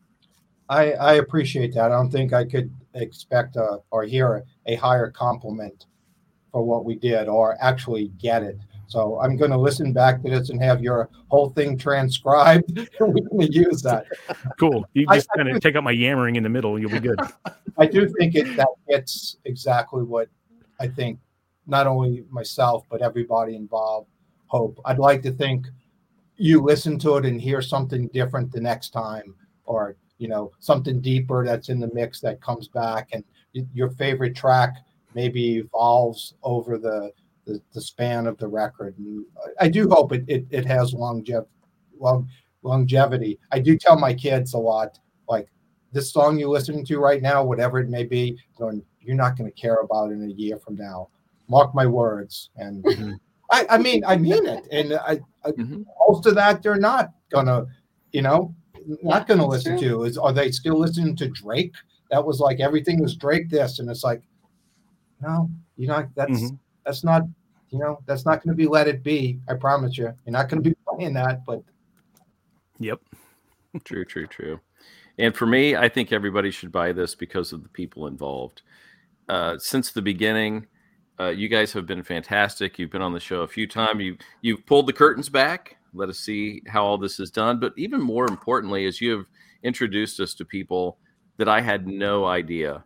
I, 0.70 0.94
I 0.94 1.14
appreciate 1.16 1.74
that. 1.74 1.86
I 1.86 1.96
don't 1.96 2.12
think 2.12 2.34
I 2.34 2.46
could 2.46 2.74
expect 2.94 3.56
a, 3.56 3.80
or 3.92 4.04
hear 4.04 4.44
a, 4.66 4.76
higher 4.76 5.10
compliment 5.10 5.86
for 6.52 6.64
what 6.64 6.86
we 6.86 6.96
did 6.96 7.28
or 7.28 7.58
actually 7.62 8.10
get 8.20 8.44
it. 8.44 8.58
So 8.88 9.20
I'm 9.20 9.38
going 9.38 9.52
to 9.52 9.58
listen 9.58 9.92
back 9.92 10.22
to 10.24 10.30
this 10.30 10.50
and 10.50 10.62
have 10.62 10.82
your 10.82 11.10
whole 11.30 11.50
thing 11.50 11.78
transcribed. 11.78 12.78
and 12.78 13.14
we're 13.14 13.28
going 13.30 13.48
to 13.48 13.54
use 13.54 13.82
that. 13.82 14.06
Cool. 14.60 14.86
You 14.94 15.08
just 15.08 15.28
kind 15.36 15.50
of 15.50 15.60
take 15.62 15.76
out 15.76 15.84
my 15.84 15.92
yammering 15.92 16.36
in 16.36 16.44
the 16.44 16.50
middle. 16.50 16.78
You'll 16.78 16.92
be 16.92 17.00
good. 17.00 17.20
I 17.78 17.88
do 17.88 18.08
think 18.08 18.36
it 18.36 18.56
that 18.56 18.68
gets 18.88 19.38
exactly 19.46 20.04
what 20.04 20.30
I 20.80 20.88
think 20.88 21.20
not 21.66 21.88
only 21.88 22.26
myself 22.30 22.86
but 22.90 23.02
everybody 23.02 23.56
involved 23.56 24.10
hope. 24.54 24.80
I'd 24.86 25.00
like 25.00 25.24
to 25.24 25.32
think 25.32 25.66
you 26.38 26.62
listen 26.62 27.00
to 27.00 27.18
it 27.18 27.26
and 27.26 27.42
hear 27.42 27.62
something 27.62 28.08
different 28.10 28.52
the 28.52 28.62
next 28.62 28.90
time, 28.92 29.34
or 29.66 29.96
you 30.24 30.30
know 30.30 30.52
something 30.60 31.02
deeper 31.02 31.46
that's 31.46 31.68
in 31.68 31.82
the 31.82 31.92
mix 31.94 32.22
that 32.22 32.42
comes 32.42 32.70
back 32.70 33.10
and 33.12 33.26
your 33.74 33.90
favorite 33.90 34.36
track 34.36 34.78
maybe 35.14 35.58
evolves 35.58 36.34
over 36.44 36.78
the 36.78 37.12
the, 37.46 37.62
the 37.74 37.82
span 37.82 38.26
of 38.26 38.38
the 38.38 38.48
record. 38.48 38.98
And 38.98 39.26
I 39.60 39.68
do 39.68 39.90
hope 39.90 40.14
it 40.14 40.24
it, 40.30 40.46
it 40.50 40.66
has 40.66 40.94
longevity. 40.94 41.50
Long, 42.00 42.30
longevity. 42.64 43.38
I 43.52 43.60
do 43.60 43.78
tell 43.78 44.00
my 44.00 44.14
kids 44.14 44.54
a 44.54 44.58
lot, 44.58 44.98
like 45.28 45.50
this 45.92 46.12
song 46.12 46.40
you're 46.40 46.50
listening 46.50 46.86
to 46.86 47.00
right 47.00 47.22
now, 47.22 47.44
whatever 47.44 47.80
it 47.80 47.90
may 47.90 48.06
be, 48.06 48.38
going, 48.58 48.82
you're 49.02 49.16
not 49.16 49.38
going 49.38 49.52
to 49.52 49.62
care 49.62 49.80
about 49.84 50.10
it 50.10 50.16
in 50.16 50.24
a 50.24 50.34
year 50.34 50.58
from 50.58 50.76
now. 50.76 51.10
Mark 51.50 51.76
my 51.76 51.86
words. 51.86 52.50
And 52.56 52.84
mm-hmm. 52.84 53.14
I, 53.52 53.66
I 53.70 53.78
mean, 53.78 54.04
I 54.06 54.16
mean 54.16 54.46
it. 54.48 54.68
And 54.72 54.94
I, 54.94 55.20
I 55.46 55.52
mm-hmm. 55.52 55.84
most 56.08 56.26
of 56.26 56.36
that 56.36 56.64
they're 56.64 56.78
not 56.78 57.12
gonna, 57.30 57.66
you 58.12 58.22
know, 58.22 58.56
not 59.02 59.28
gonna 59.28 59.46
listen 59.46 59.78
true. 59.78 59.90
to. 59.90 60.04
Is 60.04 60.18
are 60.18 60.34
they 60.34 60.52
still 60.52 60.80
listening 60.80 61.16
to 61.18 61.28
Drake? 61.30 61.74
That 62.12 62.24
was 62.24 62.40
like 62.40 62.60
everything 62.60 63.02
was 63.02 63.16
Drake 63.16 63.50
this, 63.50 63.80
and 63.80 63.90
it's 63.90 64.04
like, 64.04 64.22
no, 65.22 65.50
you're 65.78 65.90
not. 65.90 66.10
That's 66.16 66.32
mm-hmm. 66.32 66.56
that's 66.86 67.04
not. 67.04 67.24
You 67.70 67.80
know, 67.80 68.00
that's 68.06 68.24
not 68.24 68.44
going 68.44 68.56
to 68.56 68.56
be 68.56 68.68
let 68.68 68.88
it 68.88 69.02
be. 69.02 69.40
I 69.50 69.56
promise 69.56 69.98
you. 69.98 70.14
You're 70.26 70.34
not 70.34 70.48
going 70.48 70.62
to 70.62 70.70
be 70.70 70.76
playing 70.88 71.14
that, 71.16 71.44
but. 71.44 71.64
Yep. 72.78 73.00
true, 73.84 74.06
true, 74.06 74.28
true. 74.28 74.60
And 75.18 75.36
for 75.36 75.48
me, 75.48 75.76
I 75.76 75.90
think 75.90 76.12
everybody 76.12 76.52
should 76.52 76.72
buy 76.72 76.92
this 76.92 77.16
because 77.16 77.52
of 77.52 77.64
the 77.64 77.70
people 77.70 78.06
involved. 78.06 78.62
Uh, 79.28 79.58
since 79.58 79.92
the 79.92 80.04
beginning, 80.04 80.68
uh, 81.20 81.30
you 81.30 81.48
guys 81.48 81.74
have 81.74 81.86
been 81.86 82.04
fantastic. 82.04 82.78
You've 82.78 82.92
been 82.92 83.02
on 83.02 83.14
the 83.14 83.20
show 83.20 83.42
a 83.42 83.48
few 83.48 83.68
times. 83.68 84.02
You 84.02 84.18
you've 84.42 84.66
pulled 84.66 84.88
the 84.88 84.94
curtains 84.94 85.30
back. 85.30 85.78
Let 85.94 86.10
us 86.10 86.20
see 86.20 86.62
how 86.68 86.86
all 86.86 86.98
this 86.98 87.20
is 87.20 87.32
done. 87.32 87.60
But 87.60 87.74
even 87.78 88.02
more 88.02 88.26
importantly, 88.26 88.86
as 88.86 89.00
you 89.02 89.12
have 89.12 89.26
introduced 89.64 90.20
us 90.20 90.34
to 90.36 90.46
people 90.46 90.98
that 91.38 91.48
I 91.50 91.62
had 91.62 91.88
no 91.88 92.26
idea. 92.26 92.84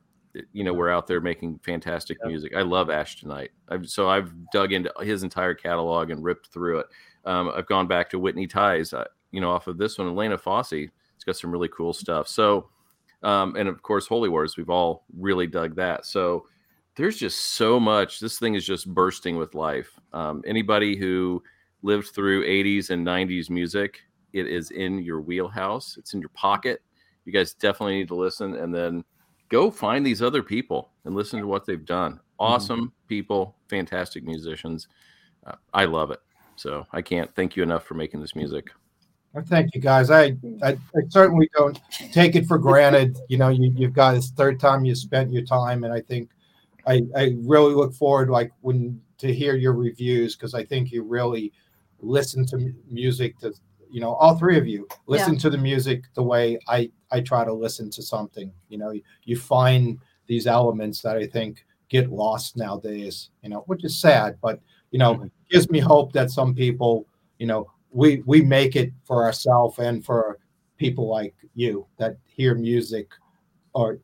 You 0.53 0.63
know, 0.63 0.73
we're 0.73 0.91
out 0.91 1.07
there 1.07 1.19
making 1.19 1.59
fantastic 1.63 2.17
music. 2.23 2.53
I 2.55 2.61
love 2.61 2.89
Ashton 2.89 3.29
Nyte. 3.29 3.49
I've, 3.69 3.89
so 3.89 4.07
I've 4.07 4.31
dug 4.51 4.71
into 4.71 4.91
his 5.01 5.23
entire 5.23 5.55
catalog 5.55 6.11
and 6.11 6.23
ripped 6.23 6.47
through 6.47 6.79
it. 6.79 6.87
Um, 7.25 7.51
I've 7.53 7.65
gone 7.65 7.87
back 7.87 8.09
to 8.11 8.19
Whitney 8.19 8.45
Tai. 8.45 8.83
Uh, 8.93 9.05
you 9.31 9.41
know, 9.41 9.51
off 9.51 9.67
of 9.67 9.77
this 9.77 9.97
one, 9.97 10.07
Elena 10.07 10.37
Fossi. 10.37 10.89
It's 11.15 11.23
got 11.23 11.35
some 11.35 11.51
really 11.51 11.69
cool 11.69 11.91
stuff. 11.91 12.27
So, 12.27 12.69
um, 13.23 13.55
and 13.55 13.67
of 13.67 13.81
course, 13.81 14.05
Holy 14.05 14.29
Wars. 14.29 14.55
We've 14.57 14.69
all 14.69 15.05
really 15.17 15.47
dug 15.47 15.75
that. 15.75 16.05
So 16.05 16.45
there's 16.95 17.17
just 17.17 17.55
so 17.55 17.79
much. 17.79 18.19
This 18.19 18.37
thing 18.37 18.53
is 18.53 18.65
just 18.65 18.93
bursting 18.93 19.37
with 19.37 19.55
life. 19.55 19.99
Um, 20.13 20.43
anybody 20.45 20.95
who 20.95 21.43
lived 21.81 22.09
through 22.09 22.45
80s 22.45 22.89
and 22.89 23.05
90s 23.05 23.49
music, 23.49 24.01
it 24.33 24.47
is 24.47 24.71
in 24.71 24.99
your 24.99 25.21
wheelhouse. 25.21 25.97
It's 25.97 26.13
in 26.13 26.19
your 26.19 26.29
pocket. 26.29 26.81
You 27.25 27.33
guys 27.33 27.53
definitely 27.53 27.97
need 27.97 28.07
to 28.09 28.15
listen 28.15 28.55
and 28.55 28.73
then 28.73 29.03
go 29.49 29.71
find 29.71 30.05
these 30.05 30.21
other 30.21 30.43
people 30.43 30.91
and 31.05 31.15
listen 31.15 31.39
to 31.39 31.47
what 31.47 31.65
they've 31.65 31.85
done. 31.85 32.13
Mm-hmm. 32.13 32.21
Awesome 32.39 32.79
mm-hmm. 32.79 33.07
people, 33.07 33.55
fantastic 33.69 34.23
musicians. 34.23 34.87
Uh, 35.45 35.55
I 35.73 35.85
love 35.85 36.11
it. 36.11 36.19
So 36.55 36.85
I 36.91 37.01
can't 37.01 37.33
thank 37.35 37.55
you 37.55 37.63
enough 37.63 37.85
for 37.85 37.93
making 37.93 38.21
this 38.21 38.35
music. 38.35 38.71
Thank 39.45 39.75
you, 39.75 39.81
guys. 39.81 40.09
I, 40.09 40.35
I, 40.63 40.71
I 40.71 41.01
certainly 41.09 41.49
don't 41.55 41.79
take 42.11 42.35
it 42.35 42.47
for 42.47 42.57
granted. 42.57 43.19
You 43.29 43.37
know, 43.37 43.49
you, 43.49 43.71
you've 43.75 43.93
got 43.93 44.13
this 44.13 44.31
third 44.31 44.59
time 44.59 44.83
you 44.83 44.95
spent 44.95 45.31
your 45.31 45.43
time, 45.43 45.83
and 45.83 45.93
I 45.93 46.01
think 46.01 46.31
I, 46.87 47.03
I 47.15 47.35
really 47.41 47.75
look 47.75 47.93
forward 47.93 48.31
like 48.31 48.51
when 48.61 48.99
to 49.19 49.31
hear 49.31 49.55
your 49.55 49.73
reviews 49.73 50.35
because 50.35 50.53
I 50.53 50.63
think 50.63 50.91
you 50.91 51.03
really 51.03 51.51
listen 52.01 52.45
to 52.45 52.73
music 52.89 53.37
to 53.39 53.53
you 53.89 54.01
know 54.01 54.13
all 54.13 54.35
three 54.35 54.57
of 54.57 54.67
you 54.67 54.87
listen 55.07 55.33
yeah. 55.33 55.39
to 55.39 55.49
the 55.49 55.57
music 55.57 56.03
the 56.13 56.23
way 56.23 56.59
I 56.67 56.91
I 57.11 57.21
try 57.21 57.45
to 57.45 57.53
listen 57.53 57.89
to 57.91 58.01
something 58.01 58.51
you 58.69 58.77
know 58.77 58.93
you 59.23 59.37
find 59.37 59.99
these 60.27 60.47
elements 60.47 61.01
that 61.01 61.17
I 61.17 61.25
think 61.25 61.65
get 61.89 62.11
lost 62.11 62.57
nowadays 62.57 63.29
you 63.41 63.49
know 63.49 63.63
which 63.67 63.83
is 63.83 63.99
sad 63.99 64.37
but 64.41 64.59
you 64.91 64.99
know 64.99 65.15
mm-hmm. 65.15 65.27
gives 65.49 65.69
me 65.69 65.79
hope 65.79 66.11
that 66.13 66.31
some 66.31 66.53
people 66.53 67.07
you 67.39 67.47
know 67.47 67.71
we 67.91 68.21
we 68.25 68.41
make 68.41 68.75
it 68.75 68.91
for 69.05 69.23
ourselves 69.23 69.79
and 69.79 70.05
for 70.05 70.37
people 70.77 71.07
like 71.09 71.33
you 71.55 71.87
that 71.97 72.17
hear 72.25 72.53
music 72.53 73.09
or 73.73 73.99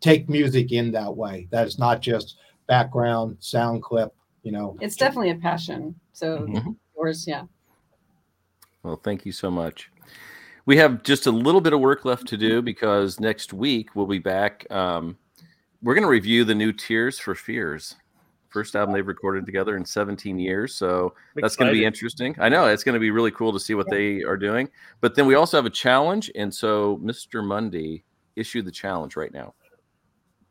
take 0.00 0.28
music 0.28 0.72
in 0.72 0.92
that 0.92 1.14
way. 1.14 1.48
That 1.50 1.66
is 1.66 1.78
not 1.78 2.00
just 2.00 2.36
background 2.66 3.36
sound 3.40 3.82
clip. 3.82 4.14
You 4.42 4.52
know, 4.52 4.76
it's 4.80 4.96
definitely 4.96 5.30
a 5.30 5.36
passion. 5.36 5.94
So 6.12 6.38
mm-hmm. 6.38 6.70
Yours, 6.98 7.26
yeah. 7.26 7.44
Well, 8.82 9.00
thank 9.02 9.24
you 9.24 9.32
so 9.32 9.50
much. 9.50 9.90
We 10.66 10.76
have 10.76 11.02
just 11.02 11.26
a 11.26 11.30
little 11.30 11.60
bit 11.60 11.72
of 11.72 11.80
work 11.80 12.04
left 12.04 12.26
to 12.28 12.36
do 12.36 12.60
because 12.60 13.18
next 13.20 13.52
week 13.52 13.94
we'll 13.94 14.06
be 14.06 14.18
back. 14.18 14.70
Um, 14.70 15.16
we're 15.82 15.94
going 15.94 16.02
to 16.02 16.10
review 16.10 16.44
the 16.44 16.54
new 16.54 16.72
Tears 16.72 17.18
for 17.18 17.34
Fears. 17.34 17.96
First 18.50 18.74
album 18.74 18.94
they've 18.94 19.06
recorded 19.06 19.46
together 19.46 19.76
in 19.76 19.84
17 19.84 20.38
years. 20.38 20.74
So 20.74 21.14
that's 21.36 21.56
going 21.56 21.72
to 21.72 21.78
be 21.78 21.84
interesting. 21.84 22.34
I 22.38 22.48
know 22.48 22.66
it's 22.66 22.84
going 22.84 22.94
to 22.94 23.00
be 23.00 23.10
really 23.10 23.30
cool 23.30 23.52
to 23.52 23.60
see 23.60 23.74
what 23.74 23.88
they 23.90 24.22
are 24.22 24.36
doing. 24.36 24.68
But 25.00 25.14
then 25.14 25.26
we 25.26 25.34
also 25.34 25.56
have 25.56 25.66
a 25.66 25.70
challenge. 25.70 26.30
And 26.34 26.52
so 26.52 26.98
Mr. 27.02 27.44
Mundy 27.44 28.04
issue 28.36 28.62
the 28.62 28.70
challenge 28.70 29.16
right 29.16 29.32
now. 29.32 29.54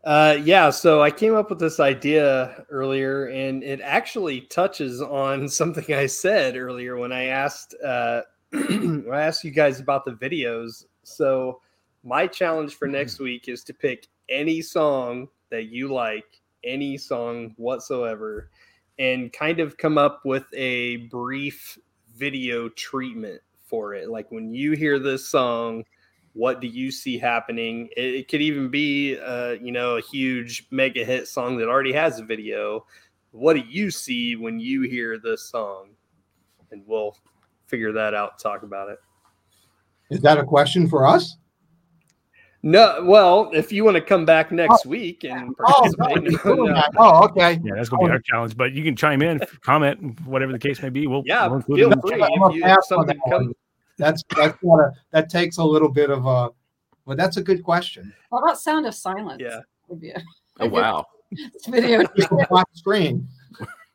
Uh, 0.08 0.40
yeah, 0.46 0.70
so 0.70 1.02
I 1.02 1.12
came 1.12 1.36
up 1.36 1.50
with 1.50 1.60
this 1.60 1.82
idea 1.82 2.64
earlier, 2.70 3.26
and 3.26 3.62
it 3.62 3.82
actually 3.82 4.40
touches 4.40 5.02
on 5.02 5.50
something 5.50 5.94
I 5.94 6.06
said 6.06 6.56
earlier 6.56 6.96
when 6.96 7.12
I 7.12 7.26
asked 7.26 7.76
uh, 7.84 8.22
when 8.52 9.12
I 9.12 9.24
asked 9.24 9.44
you 9.44 9.52
guys 9.52 9.82
about 9.82 10.06
the 10.06 10.14
videos. 10.14 10.86
So 11.04 11.60
my 12.06 12.26
challenge 12.26 12.76
for 12.76 12.88
next 12.88 13.16
mm-hmm. 13.16 13.26
week 13.26 13.50
is 13.50 13.66
to 13.66 13.74
pick 13.74 14.08
any 14.30 14.62
song 14.62 15.28
that 15.50 15.66
you 15.66 15.92
like, 15.92 16.40
any 16.64 16.98
song 16.98 17.54
whatsoever, 17.58 18.50
and 19.00 19.34
kind 19.34 19.60
of 19.60 19.76
come 19.76 19.98
up 19.98 20.22
with 20.24 20.46
a 20.54 20.96
brief 21.08 21.78
video 22.16 22.70
treatment 22.70 23.42
for 23.66 23.94
it. 23.94 24.10
Like 24.10 24.32
when 24.32 24.54
you 24.54 24.72
hear 24.72 25.00
this 25.00 25.28
song 25.28 25.84
what 26.38 26.62
do 26.62 26.68
you 26.68 26.92
see 26.92 27.18
happening? 27.18 27.90
It, 27.98 28.16
it 28.16 28.28
could 28.28 28.42
even 28.42 28.70
be, 28.70 29.18
uh, 29.18 29.54
you 29.54 29.72
know, 29.72 29.98
a 29.98 30.02
huge 30.02 30.68
mega 30.70 31.04
hit 31.04 31.28
song 31.28 31.58
that 31.58 31.68
already 31.68 31.94
has 31.94 32.20
a 32.20 32.24
video. 32.24 32.86
What 33.32 33.56
do 33.56 33.64
you 33.68 33.90
see 33.90 34.36
when 34.36 34.60
you 34.60 34.84
hear 34.84 35.18
this 35.18 35.50
song? 35.50 35.90
And 36.72 36.84
we'll 36.86 37.18
figure 37.66 37.92
that 37.94 38.14
out. 38.14 38.40
Talk 38.40 38.62
about 38.62 38.90
it. 38.90 39.00
Is 40.12 40.22
that 40.22 40.38
a 40.38 40.44
question 40.44 40.88
for 40.88 41.08
us? 41.08 41.38
No, 42.64 43.04
well, 43.04 43.50
if 43.54 43.72
you 43.72 43.84
want 43.84 43.96
to 43.96 44.02
come 44.02 44.26
back 44.26 44.52
next 44.52 44.86
oh, 44.86 44.90
week 44.90 45.24
and 45.24 45.56
oh, 45.66 45.90
no, 46.46 46.84
oh, 46.98 47.24
okay. 47.26 47.60
Yeah, 47.64 47.76
that's 47.76 47.88
gonna 47.88 48.06
be 48.06 48.12
our 48.12 48.20
challenge. 48.20 48.58
But 48.58 48.74
you 48.74 48.84
can 48.84 48.96
chime 48.96 49.22
in, 49.22 49.40
comment, 49.62 50.20
whatever 50.26 50.52
the 50.52 50.60
case 50.60 50.82
may 50.82 50.90
be. 50.90 51.08
We'll 51.08 51.24
yeah, 51.26 51.48
we'll 51.48 51.62
feel 51.62 51.92
free. 52.02 52.22
If, 52.22 52.56
you, 52.56 52.66
if 52.66 52.86
something 52.86 53.18
comes, 53.30 53.54
that's 53.98 54.24
that's 54.36 54.58
not 54.64 54.80
a, 54.80 54.94
that 55.12 55.30
takes 55.30 55.58
a 55.58 55.64
little 55.64 55.90
bit 55.90 56.10
of 56.10 56.26
a. 56.26 56.50
Well, 57.06 57.16
that's 57.16 57.38
a 57.38 57.42
good 57.42 57.64
question. 57.64 58.14
What 58.30 58.44
about 58.44 58.60
Sound 58.60 58.86
of 58.86 58.94
Silence? 58.94 59.42
Yeah. 59.42 59.60
Would 59.88 60.02
be 60.02 60.10
a, 60.10 60.22
oh 60.60 60.68
wow. 60.68 61.06
video 61.68 62.04
screen. 62.74 63.28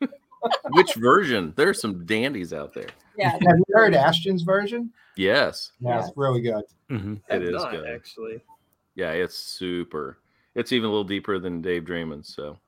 Which 0.71 0.95
version? 0.95 1.53
There's 1.57 1.81
some 1.81 2.05
dandies 2.05 2.53
out 2.53 2.75
there. 2.75 2.89
Yeah. 3.17 3.33
Have 3.33 3.43
you 3.43 3.65
heard 3.75 3.95
Ashton's 3.95 4.43
version? 4.43 4.91
Yes. 5.17 5.73
Yeah, 5.81 6.01
it's 6.01 6.11
really 6.17 6.41
good. 6.41 6.65
Mm-hmm. 6.91 7.15
It 7.29 7.43
is 7.43 7.63
not, 7.63 7.71
good. 7.71 7.87
Actually. 7.89 8.43
Yeah, 8.95 9.11
it's 9.11 9.37
super. 9.37 10.19
It's 10.55 10.73
even 10.73 10.87
a 10.87 10.91
little 10.91 11.05
deeper 11.05 11.39
than 11.39 11.63
Dave 11.63 11.85
Draiman's, 11.85 12.35
so 12.35 12.59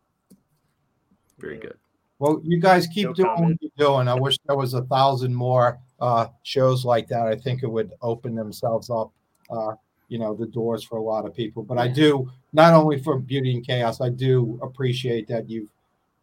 very 1.39 1.59
good. 1.59 1.77
Well, 2.25 2.41
you 2.43 2.59
guys 2.59 2.87
keep 2.87 3.05
no 3.09 3.13
doing 3.13 3.29
comment. 3.29 3.61
what 3.61 3.71
you're 3.77 3.87
doing. 3.87 4.09
I 4.09 4.15
wish 4.15 4.39
there 4.47 4.57
was 4.57 4.73
a 4.73 4.81
thousand 4.85 5.35
more 5.35 5.79
uh, 6.01 6.29
shows 6.43 6.83
like 6.83 7.07
that. 7.09 7.27
I 7.27 7.37
think 7.37 7.63
it 7.63 7.67
would 7.67 7.93
open 8.01 8.35
themselves 8.35 8.89
up, 8.89 9.13
uh, 9.51 9.75
you 10.09 10.19
know, 10.19 10.35
the 10.35 10.47
doors 10.47 10.83
for 10.83 10.97
a 10.97 11.03
lot 11.03 11.27
of 11.27 11.35
people. 11.35 11.63
But 11.63 11.77
I 11.77 11.87
do 11.87 12.31
not 12.55 12.73
only 12.73 12.99
for 12.99 13.19
Beauty 13.19 13.55
in 13.55 13.61
Chaos, 13.61 14.01
I 14.01 14.09
do 14.09 14.59
appreciate 14.63 15.29
that 15.29 15.51
you've 15.51 15.69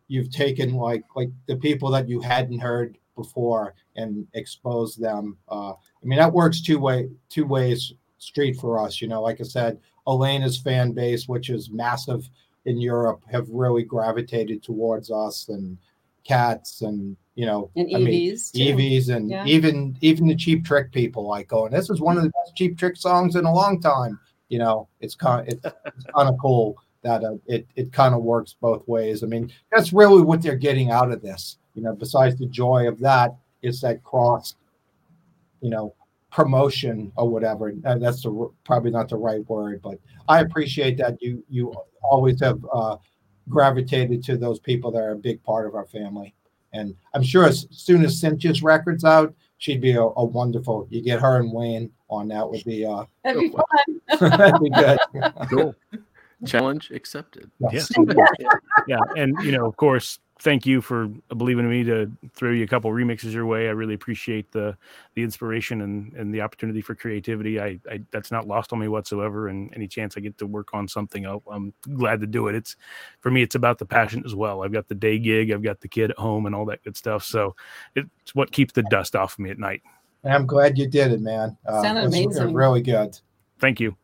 you've 0.08 0.32
taken 0.32 0.74
like 0.74 1.04
like 1.16 1.30
the 1.46 1.56
people 1.56 1.92
that 1.92 2.10
you 2.10 2.20
hadn't 2.20 2.58
heard 2.58 2.98
before 3.16 3.76
and 3.96 4.26
exposed 4.34 5.00
them. 5.00 5.38
Uh, 5.50 5.74
I 5.74 6.04
mean, 6.04 6.18
that 6.18 6.34
works 6.34 6.62
two 6.62 6.80
way 6.80 7.10
two 7.30 7.46
ways 7.46 7.94
street 8.18 8.54
for 8.54 8.84
us. 8.84 9.02
You 9.02 9.08
know, 9.08 9.22
like 9.22 9.40
I 9.40 9.44
said, 9.44 9.80
Elena's 10.08 10.58
fan 10.58 10.94
base, 10.94 11.28
which 11.28 11.52
is 11.52 11.70
massive 11.70 12.28
in 12.66 12.80
Europe 12.80 13.24
have 13.32 13.48
really 13.50 13.84
gravitated 13.84 14.64
towards 14.64 15.10
us 15.12 15.50
and 15.50 15.78
cats 16.24 16.82
and 16.82 17.18
you 17.36 17.46
know 17.46 17.72
and 17.76 17.88
EVs, 17.88 18.52
I 18.56 18.74
mean, 18.74 18.78
EVs 18.78 19.10
and 19.16 19.30
yeah. 19.30 19.46
even 19.46 19.98
even 20.02 20.28
the 20.28 20.36
cheap 20.36 20.66
trick 20.66 20.92
people 20.92 21.28
like 21.28 21.48
going 21.48 21.72
this 21.72 21.90
is 21.90 22.02
one 22.02 22.18
of 22.18 22.24
the 22.24 22.30
best 22.30 22.56
cheap 22.56 22.78
trick 22.78 22.98
songs 22.98 23.36
in 23.36 23.46
a 23.46 23.54
long 23.54 23.80
time. 23.82 24.20
You 24.50 24.60
know 24.60 24.90
it's 25.00 25.16
kind 25.16 25.48
of, 25.48 25.54
it's, 25.54 25.66
it's 25.86 26.06
kind 26.16 26.30
of 26.30 26.36
cool 26.42 26.78
that 27.04 27.24
uh, 27.24 27.36
it 27.48 27.68
it 27.76 27.94
kind 27.94 28.14
of 28.14 28.22
works 28.22 28.56
both 28.60 28.88
ways. 28.88 29.24
I 29.24 29.28
mean 29.28 29.52
that's 29.72 29.94
really 29.94 30.22
what 30.22 30.42
they're 30.42 30.56
getting 30.56 30.92
out 30.92 31.12
of 31.12 31.22
this 31.22 31.58
you 31.74 31.82
know 31.82 31.96
besides 31.96 32.38
the 32.38 32.48
joy 32.48 32.88
of 32.88 33.00
that 33.00 33.36
it's 33.62 33.82
that 33.82 34.04
cross 34.04 34.56
you 35.62 35.70
know 35.70 35.94
promotion 36.32 37.12
or 37.18 37.30
whatever. 37.30 37.74
That's 37.76 38.24
the, 38.24 38.50
probably 38.64 38.92
not 38.92 39.10
the 39.10 39.18
right 39.18 39.48
word 39.50 39.82
but 39.82 40.00
I 40.28 40.42
appreciate 40.42 40.98
that 40.98 41.22
you 41.22 41.44
you 41.50 41.74
always 42.04 42.40
have 42.42 42.60
uh, 42.74 42.98
gravitated 43.52 44.24
to 44.24 44.38
those 44.38 44.60
people 44.60 44.92
that 44.92 45.02
are 45.02 45.12
a 45.12 45.16
big 45.18 45.44
part 45.44 45.68
of 45.68 45.76
our 45.76 45.86
family. 45.86 46.34
And 46.74 46.96
I'm 47.14 47.24
sure 47.24 47.46
as 47.46 47.68
soon 47.70 48.04
as 48.04 48.20
Cynthia's 48.20 48.64
record's 48.64 49.04
out, 49.04 49.34
she'd 49.58 49.82
be 49.82 49.92
a, 49.92 50.02
a 50.02 50.24
wonderful. 50.24 50.88
You 50.90 51.02
get 51.02 51.22
her 51.22 51.38
and 51.38 51.52
Wayne 51.52 51.92
on 52.10 52.28
that 52.30 52.50
would 52.50 52.64
be 52.64 52.86
uh 52.86 53.06
That'd 53.24 53.42
be 53.42 53.50
fun. 53.50 54.20
that'd 54.38 54.62
be 54.62 54.70
good. 54.70 55.00
Cool. 55.50 55.76
Challenge 56.46 56.92
accepted. 56.92 57.52
Yes. 57.72 57.92
yeah, 58.88 59.00
and 59.16 59.36
you 59.44 59.52
know, 59.52 59.66
of 59.66 59.78
course, 59.78 60.20
thank 60.42 60.66
you 60.66 60.82
for 60.82 61.08
believing 61.38 61.66
in 61.66 61.72
me 61.72 61.84
to 61.84 62.12
throw 62.34 62.52
you 62.52 62.64
a 62.64 62.68
couple 62.68 62.90
remixes 62.90 63.32
your 63.32 63.46
way. 63.46 63.68
I 63.68 63.72
really 63.72 63.94
appreciate 63.94 64.52
the 64.52 64.76
the 65.14 65.22
inspiration 65.22 65.82
and 65.82 66.14
and 66.14 66.34
the 66.34 66.42
opportunity 66.42 66.82
for 66.82 66.96
creativity. 66.96 67.60
I, 67.60 67.80
I 67.90 68.02
that's 68.12 68.32
not 68.32 68.48
lost 68.48 68.74
on 68.74 68.80
me 68.80 68.88
whatsoever. 68.88 69.50
And 69.50 69.72
any 69.76 69.88
chance 69.88 70.18
I 70.18 70.22
get 70.22 70.38
to 70.40 70.48
work 70.48 70.74
on 70.74 70.88
something, 70.88 71.26
I'll, 71.26 71.44
I'm 71.50 71.74
glad 71.94 72.22
to 72.22 72.28
do 72.28 72.48
it. 72.48 72.56
It's 72.56 72.76
for 73.20 73.30
me, 73.30 73.44
it's 73.44 73.56
about 73.56 73.78
the 73.78 73.86
passion 73.86 74.24
as 74.26 74.34
well. 74.34 74.64
I've 74.64 74.74
got 74.74 74.88
the 74.88 74.96
day 74.96 75.20
gig, 75.20 75.52
I've 75.52 75.64
got 75.64 75.80
the 75.80 75.88
kid 75.88 76.12
at 76.12 76.18
home, 76.18 76.48
and 76.48 76.56
all 76.56 76.66
that 76.66 76.84
good 76.84 76.98
stuff. 76.98 77.24
So 77.24 77.56
it's 77.96 78.34
what 78.34 78.52
keeps 78.52 78.74
the 78.74 78.84
dust 78.84 79.16
off 79.16 79.34
of 79.34 79.40
me 79.40 79.52
at 79.52 79.60
night. 79.60 79.84
And 80.24 80.34
I'm 80.34 80.46
glad 80.46 80.78
you 80.78 80.88
did 80.88 81.12
it, 81.12 81.22
man. 81.22 81.58
Uh, 81.66 81.82
Sounded 81.82 82.06
it's 82.06 82.16
amazing. 82.16 82.54
Really 82.54 82.82
good. 82.82 83.18
Thank 83.60 83.80
you. 83.80 83.96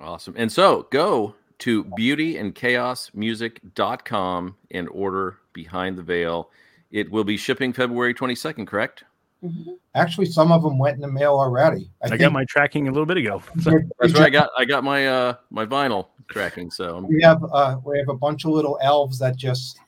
Awesome. 0.00 0.34
And 0.36 0.50
so 0.50 0.88
go 0.90 1.36
to 1.58 1.84
beautyandchaosmusic.com 1.84 4.56
and 4.70 4.88
order 4.88 5.36
Behind 5.52 5.98
the 5.98 6.02
Veil. 6.02 6.50
It 6.90 7.10
will 7.10 7.24
be 7.24 7.36
shipping 7.36 7.72
February 7.72 8.14
22nd, 8.14 8.66
correct? 8.66 9.04
Mhm. 9.44 9.76
Actually, 9.94 10.26
some 10.26 10.52
of 10.52 10.62
them 10.62 10.78
went 10.78 10.96
in 10.96 11.00
the 11.00 11.08
mail 11.08 11.32
already. 11.32 11.90
I, 12.02 12.16
got 12.16 12.32
my 12.32 12.44
tracking 12.46 12.88
a 12.88 12.92
little 12.92 13.06
bit 13.06 13.16
ago. 13.16 13.42
So, 13.60 13.78
That's 13.98 14.14
right. 14.14 14.26
I 14.26 14.30
got 14.30 14.50
I 14.56 14.64
got 14.64 14.84
my 14.84 15.08
uh 15.08 15.34
my 15.50 15.64
vinyl 15.64 16.08
tracking. 16.28 16.70
So 16.70 17.04
We 17.08 17.22
have 17.22 17.42
uh 17.52 17.78
we 17.84 17.98
have 17.98 18.08
a 18.08 18.16
bunch 18.16 18.44
of 18.44 18.50
little 18.50 18.78
elves 18.82 19.18
that 19.18 19.36
just 19.36 19.78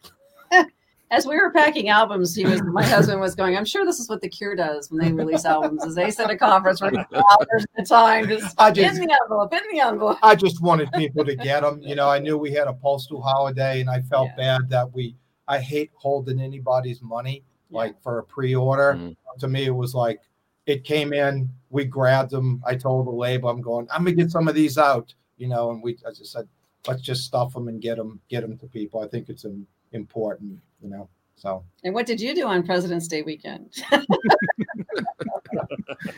As 1.12 1.26
we 1.26 1.36
were 1.36 1.51
packing 1.51 1.90
albums, 1.90 2.34
he 2.34 2.47
was 2.47 2.62
my 2.62 2.82
husband 2.82 3.20
was 3.20 3.34
going. 3.34 3.55
I'm 3.55 3.66
sure 3.66 3.84
this 3.84 4.01
is 4.01 4.09
what 4.09 4.22
the 4.22 4.30
Cure 4.30 4.56
does 4.56 4.90
when 4.90 4.98
they 4.98 5.12
release 5.12 5.44
albums. 5.44 5.84
Is 5.84 5.94
they 5.94 6.10
send 6.10 6.30
a 6.30 6.39
conference 6.39 6.78
for 6.78 6.86
hours 6.86 7.66
at 7.76 7.82
a 7.82 7.84
time, 7.84 8.28
just 8.28 8.59
I 8.59 8.68
in 8.70 8.74
just 8.74 8.94
the 8.97 9.18
envelope, 9.22 9.52
in 9.52 9.60
the 9.70 9.80
envelope. 9.80 10.18
I 10.22 10.34
just 10.34 10.62
wanted 10.62 10.90
people 10.93 11.22
to 11.26 11.36
get 11.36 11.60
them. 11.60 11.82
You 11.82 11.97
know, 11.97 12.09
I 12.09 12.18
knew 12.18 12.39
we 12.39 12.51
had 12.51 12.66
a 12.66 12.72
postal 12.72 13.20
holiday, 13.20 13.82
and 13.82 13.90
I 13.90 14.01
felt 14.01 14.30
Yeah. 14.30 14.59
bad 14.59 14.70
that 14.70 14.90
we. 14.90 15.14
I 15.47 15.60
hate 15.60 15.90
holding 15.94 16.40
anybody's 16.40 17.02
money 17.02 17.44
like 17.70 18.01
for 18.02 18.18
a 18.18 18.24
pre-order. 18.24 18.94
Mhm. 18.94 19.16
To 19.40 19.48
me, 19.48 19.64
it 19.66 19.74
was 19.74 19.94
like 19.94 20.22
it 20.64 20.84
came 20.84 21.12
in, 21.12 21.51
we 21.68 21.84
grabbed 21.84 22.30
them. 22.30 22.62
I 22.64 22.74
told 22.74 23.06
the 23.06 23.10
label, 23.10 23.51
I'm 23.51 23.60
going, 23.60 23.86
I'm 23.90 24.05
gonna 24.05 24.16
get 24.16 24.30
some 24.30 24.48
of 24.48 24.55
these 24.55 24.78
out. 24.78 25.14
You 25.36 25.48
know, 25.48 25.72
and 25.72 25.82
we, 25.82 25.98
as 26.06 26.20
I 26.22 26.24
said, 26.24 26.48
let's 26.89 27.02
just 27.02 27.24
stuff 27.24 27.52
them 27.52 27.68
and 27.68 27.82
get 27.82 27.97
them, 27.98 28.18
get 28.28 28.40
them 28.40 28.56
to 28.59 28.66
people. 28.66 29.01
I 29.01 29.09
think 29.09 29.28
it's 29.28 29.44
um, 29.44 29.66
important. 29.93 30.59
You 30.82 30.88
know, 30.90 31.09
so 31.36 31.64
And 31.84 31.94
what 31.94 32.06
did 32.06 32.20
you 32.20 32.34
do 32.34 32.46
on 32.46 32.62
President's 32.64 33.06
Day 33.09 33.22
weekend? 33.22 33.70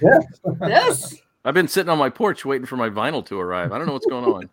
yes. 0.03 0.27
yes. 0.61 1.15
I've 1.45 1.55
been 1.55 1.69
sitting 1.69 1.91
on 1.91 1.99
my 1.99 2.09
porch 2.09 2.45
waiting 2.45 2.67
for 2.67 2.77
my 2.77 2.89
vinyl 2.89 3.25
to 3.27 3.39
arrive. 3.39 3.73
I 3.73 3.79
don't 3.79 3.87
know 3.87 3.93
what's 3.93 4.07
going 4.07 4.25
on. 4.25 4.49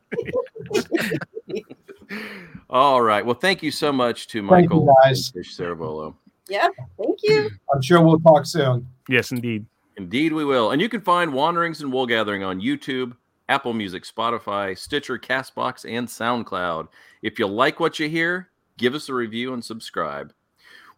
All 2.70 3.02
right. 3.02 3.26
Well, 3.26 3.36
thank 3.36 3.64
you 3.64 3.72
so 3.72 3.94
much 3.94 4.28
to 4.28 4.40
Thank 4.48 4.70
you, 4.72 4.82
Michael 4.82 4.96
guys. 5.04 5.30
Fish 5.30 5.56
Ciravolo. 5.58 6.16
Yeah. 6.50 6.68
Thank 6.98 7.20
you. 7.24 7.50
I'm 7.74 7.82
sure 7.82 8.02
we'll 8.02 8.20
talk 8.20 8.46
soon. 8.46 8.86
yes, 9.08 9.32
indeed. 9.32 9.66
Indeed, 9.98 10.34
we 10.34 10.44
will. 10.44 10.72
And 10.72 10.82
you 10.82 10.90
can 10.90 11.02
find 11.02 11.34
Wanderings 11.34 11.82
and 11.82 11.94
Wool 11.94 12.08
Gathering 12.08 12.44
on 12.44 12.60
YouTube, 12.60 13.16
Apple 13.48 13.74
Music, 13.74 14.04
Spotify, 14.04 14.78
Stitcher, 14.78 15.18
Castbox, 15.18 15.86
and 15.90 16.08
SoundCloud. 16.08 16.88
If 17.22 17.40
you 17.40 17.48
like 17.48 17.80
what 17.80 18.00
you 18.00 18.10
hear, 18.10 18.50
give 18.82 18.96
us 18.96 19.08
a 19.08 19.14
review 19.14 19.54
and 19.54 19.64
subscribe. 19.64 20.34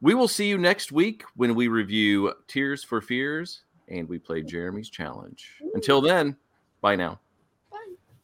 We 0.01 0.15
will 0.15 0.29
see 0.29 0.47
you 0.47 0.57
next 0.57 0.91
week 0.91 1.23
when 1.35 1.53
we 1.53 1.67
review 1.67 2.33
Tears 2.47 2.83
for 2.83 3.01
Fears 3.01 3.63
and 3.89 4.07
we 4.07 4.17
play 4.17 4.41
Jeremy's 4.41 4.89
Challenge. 4.89 5.45
Until 5.75 6.01
then, 6.01 6.35
bye 6.81 6.95
now. 6.95 7.19
Bye. 7.71 7.77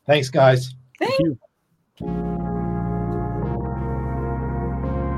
Thanks, 0.07 0.29
guys. 0.29 0.73
Thank 0.97 1.11
Thank 1.17 1.37
you. 1.99 2.38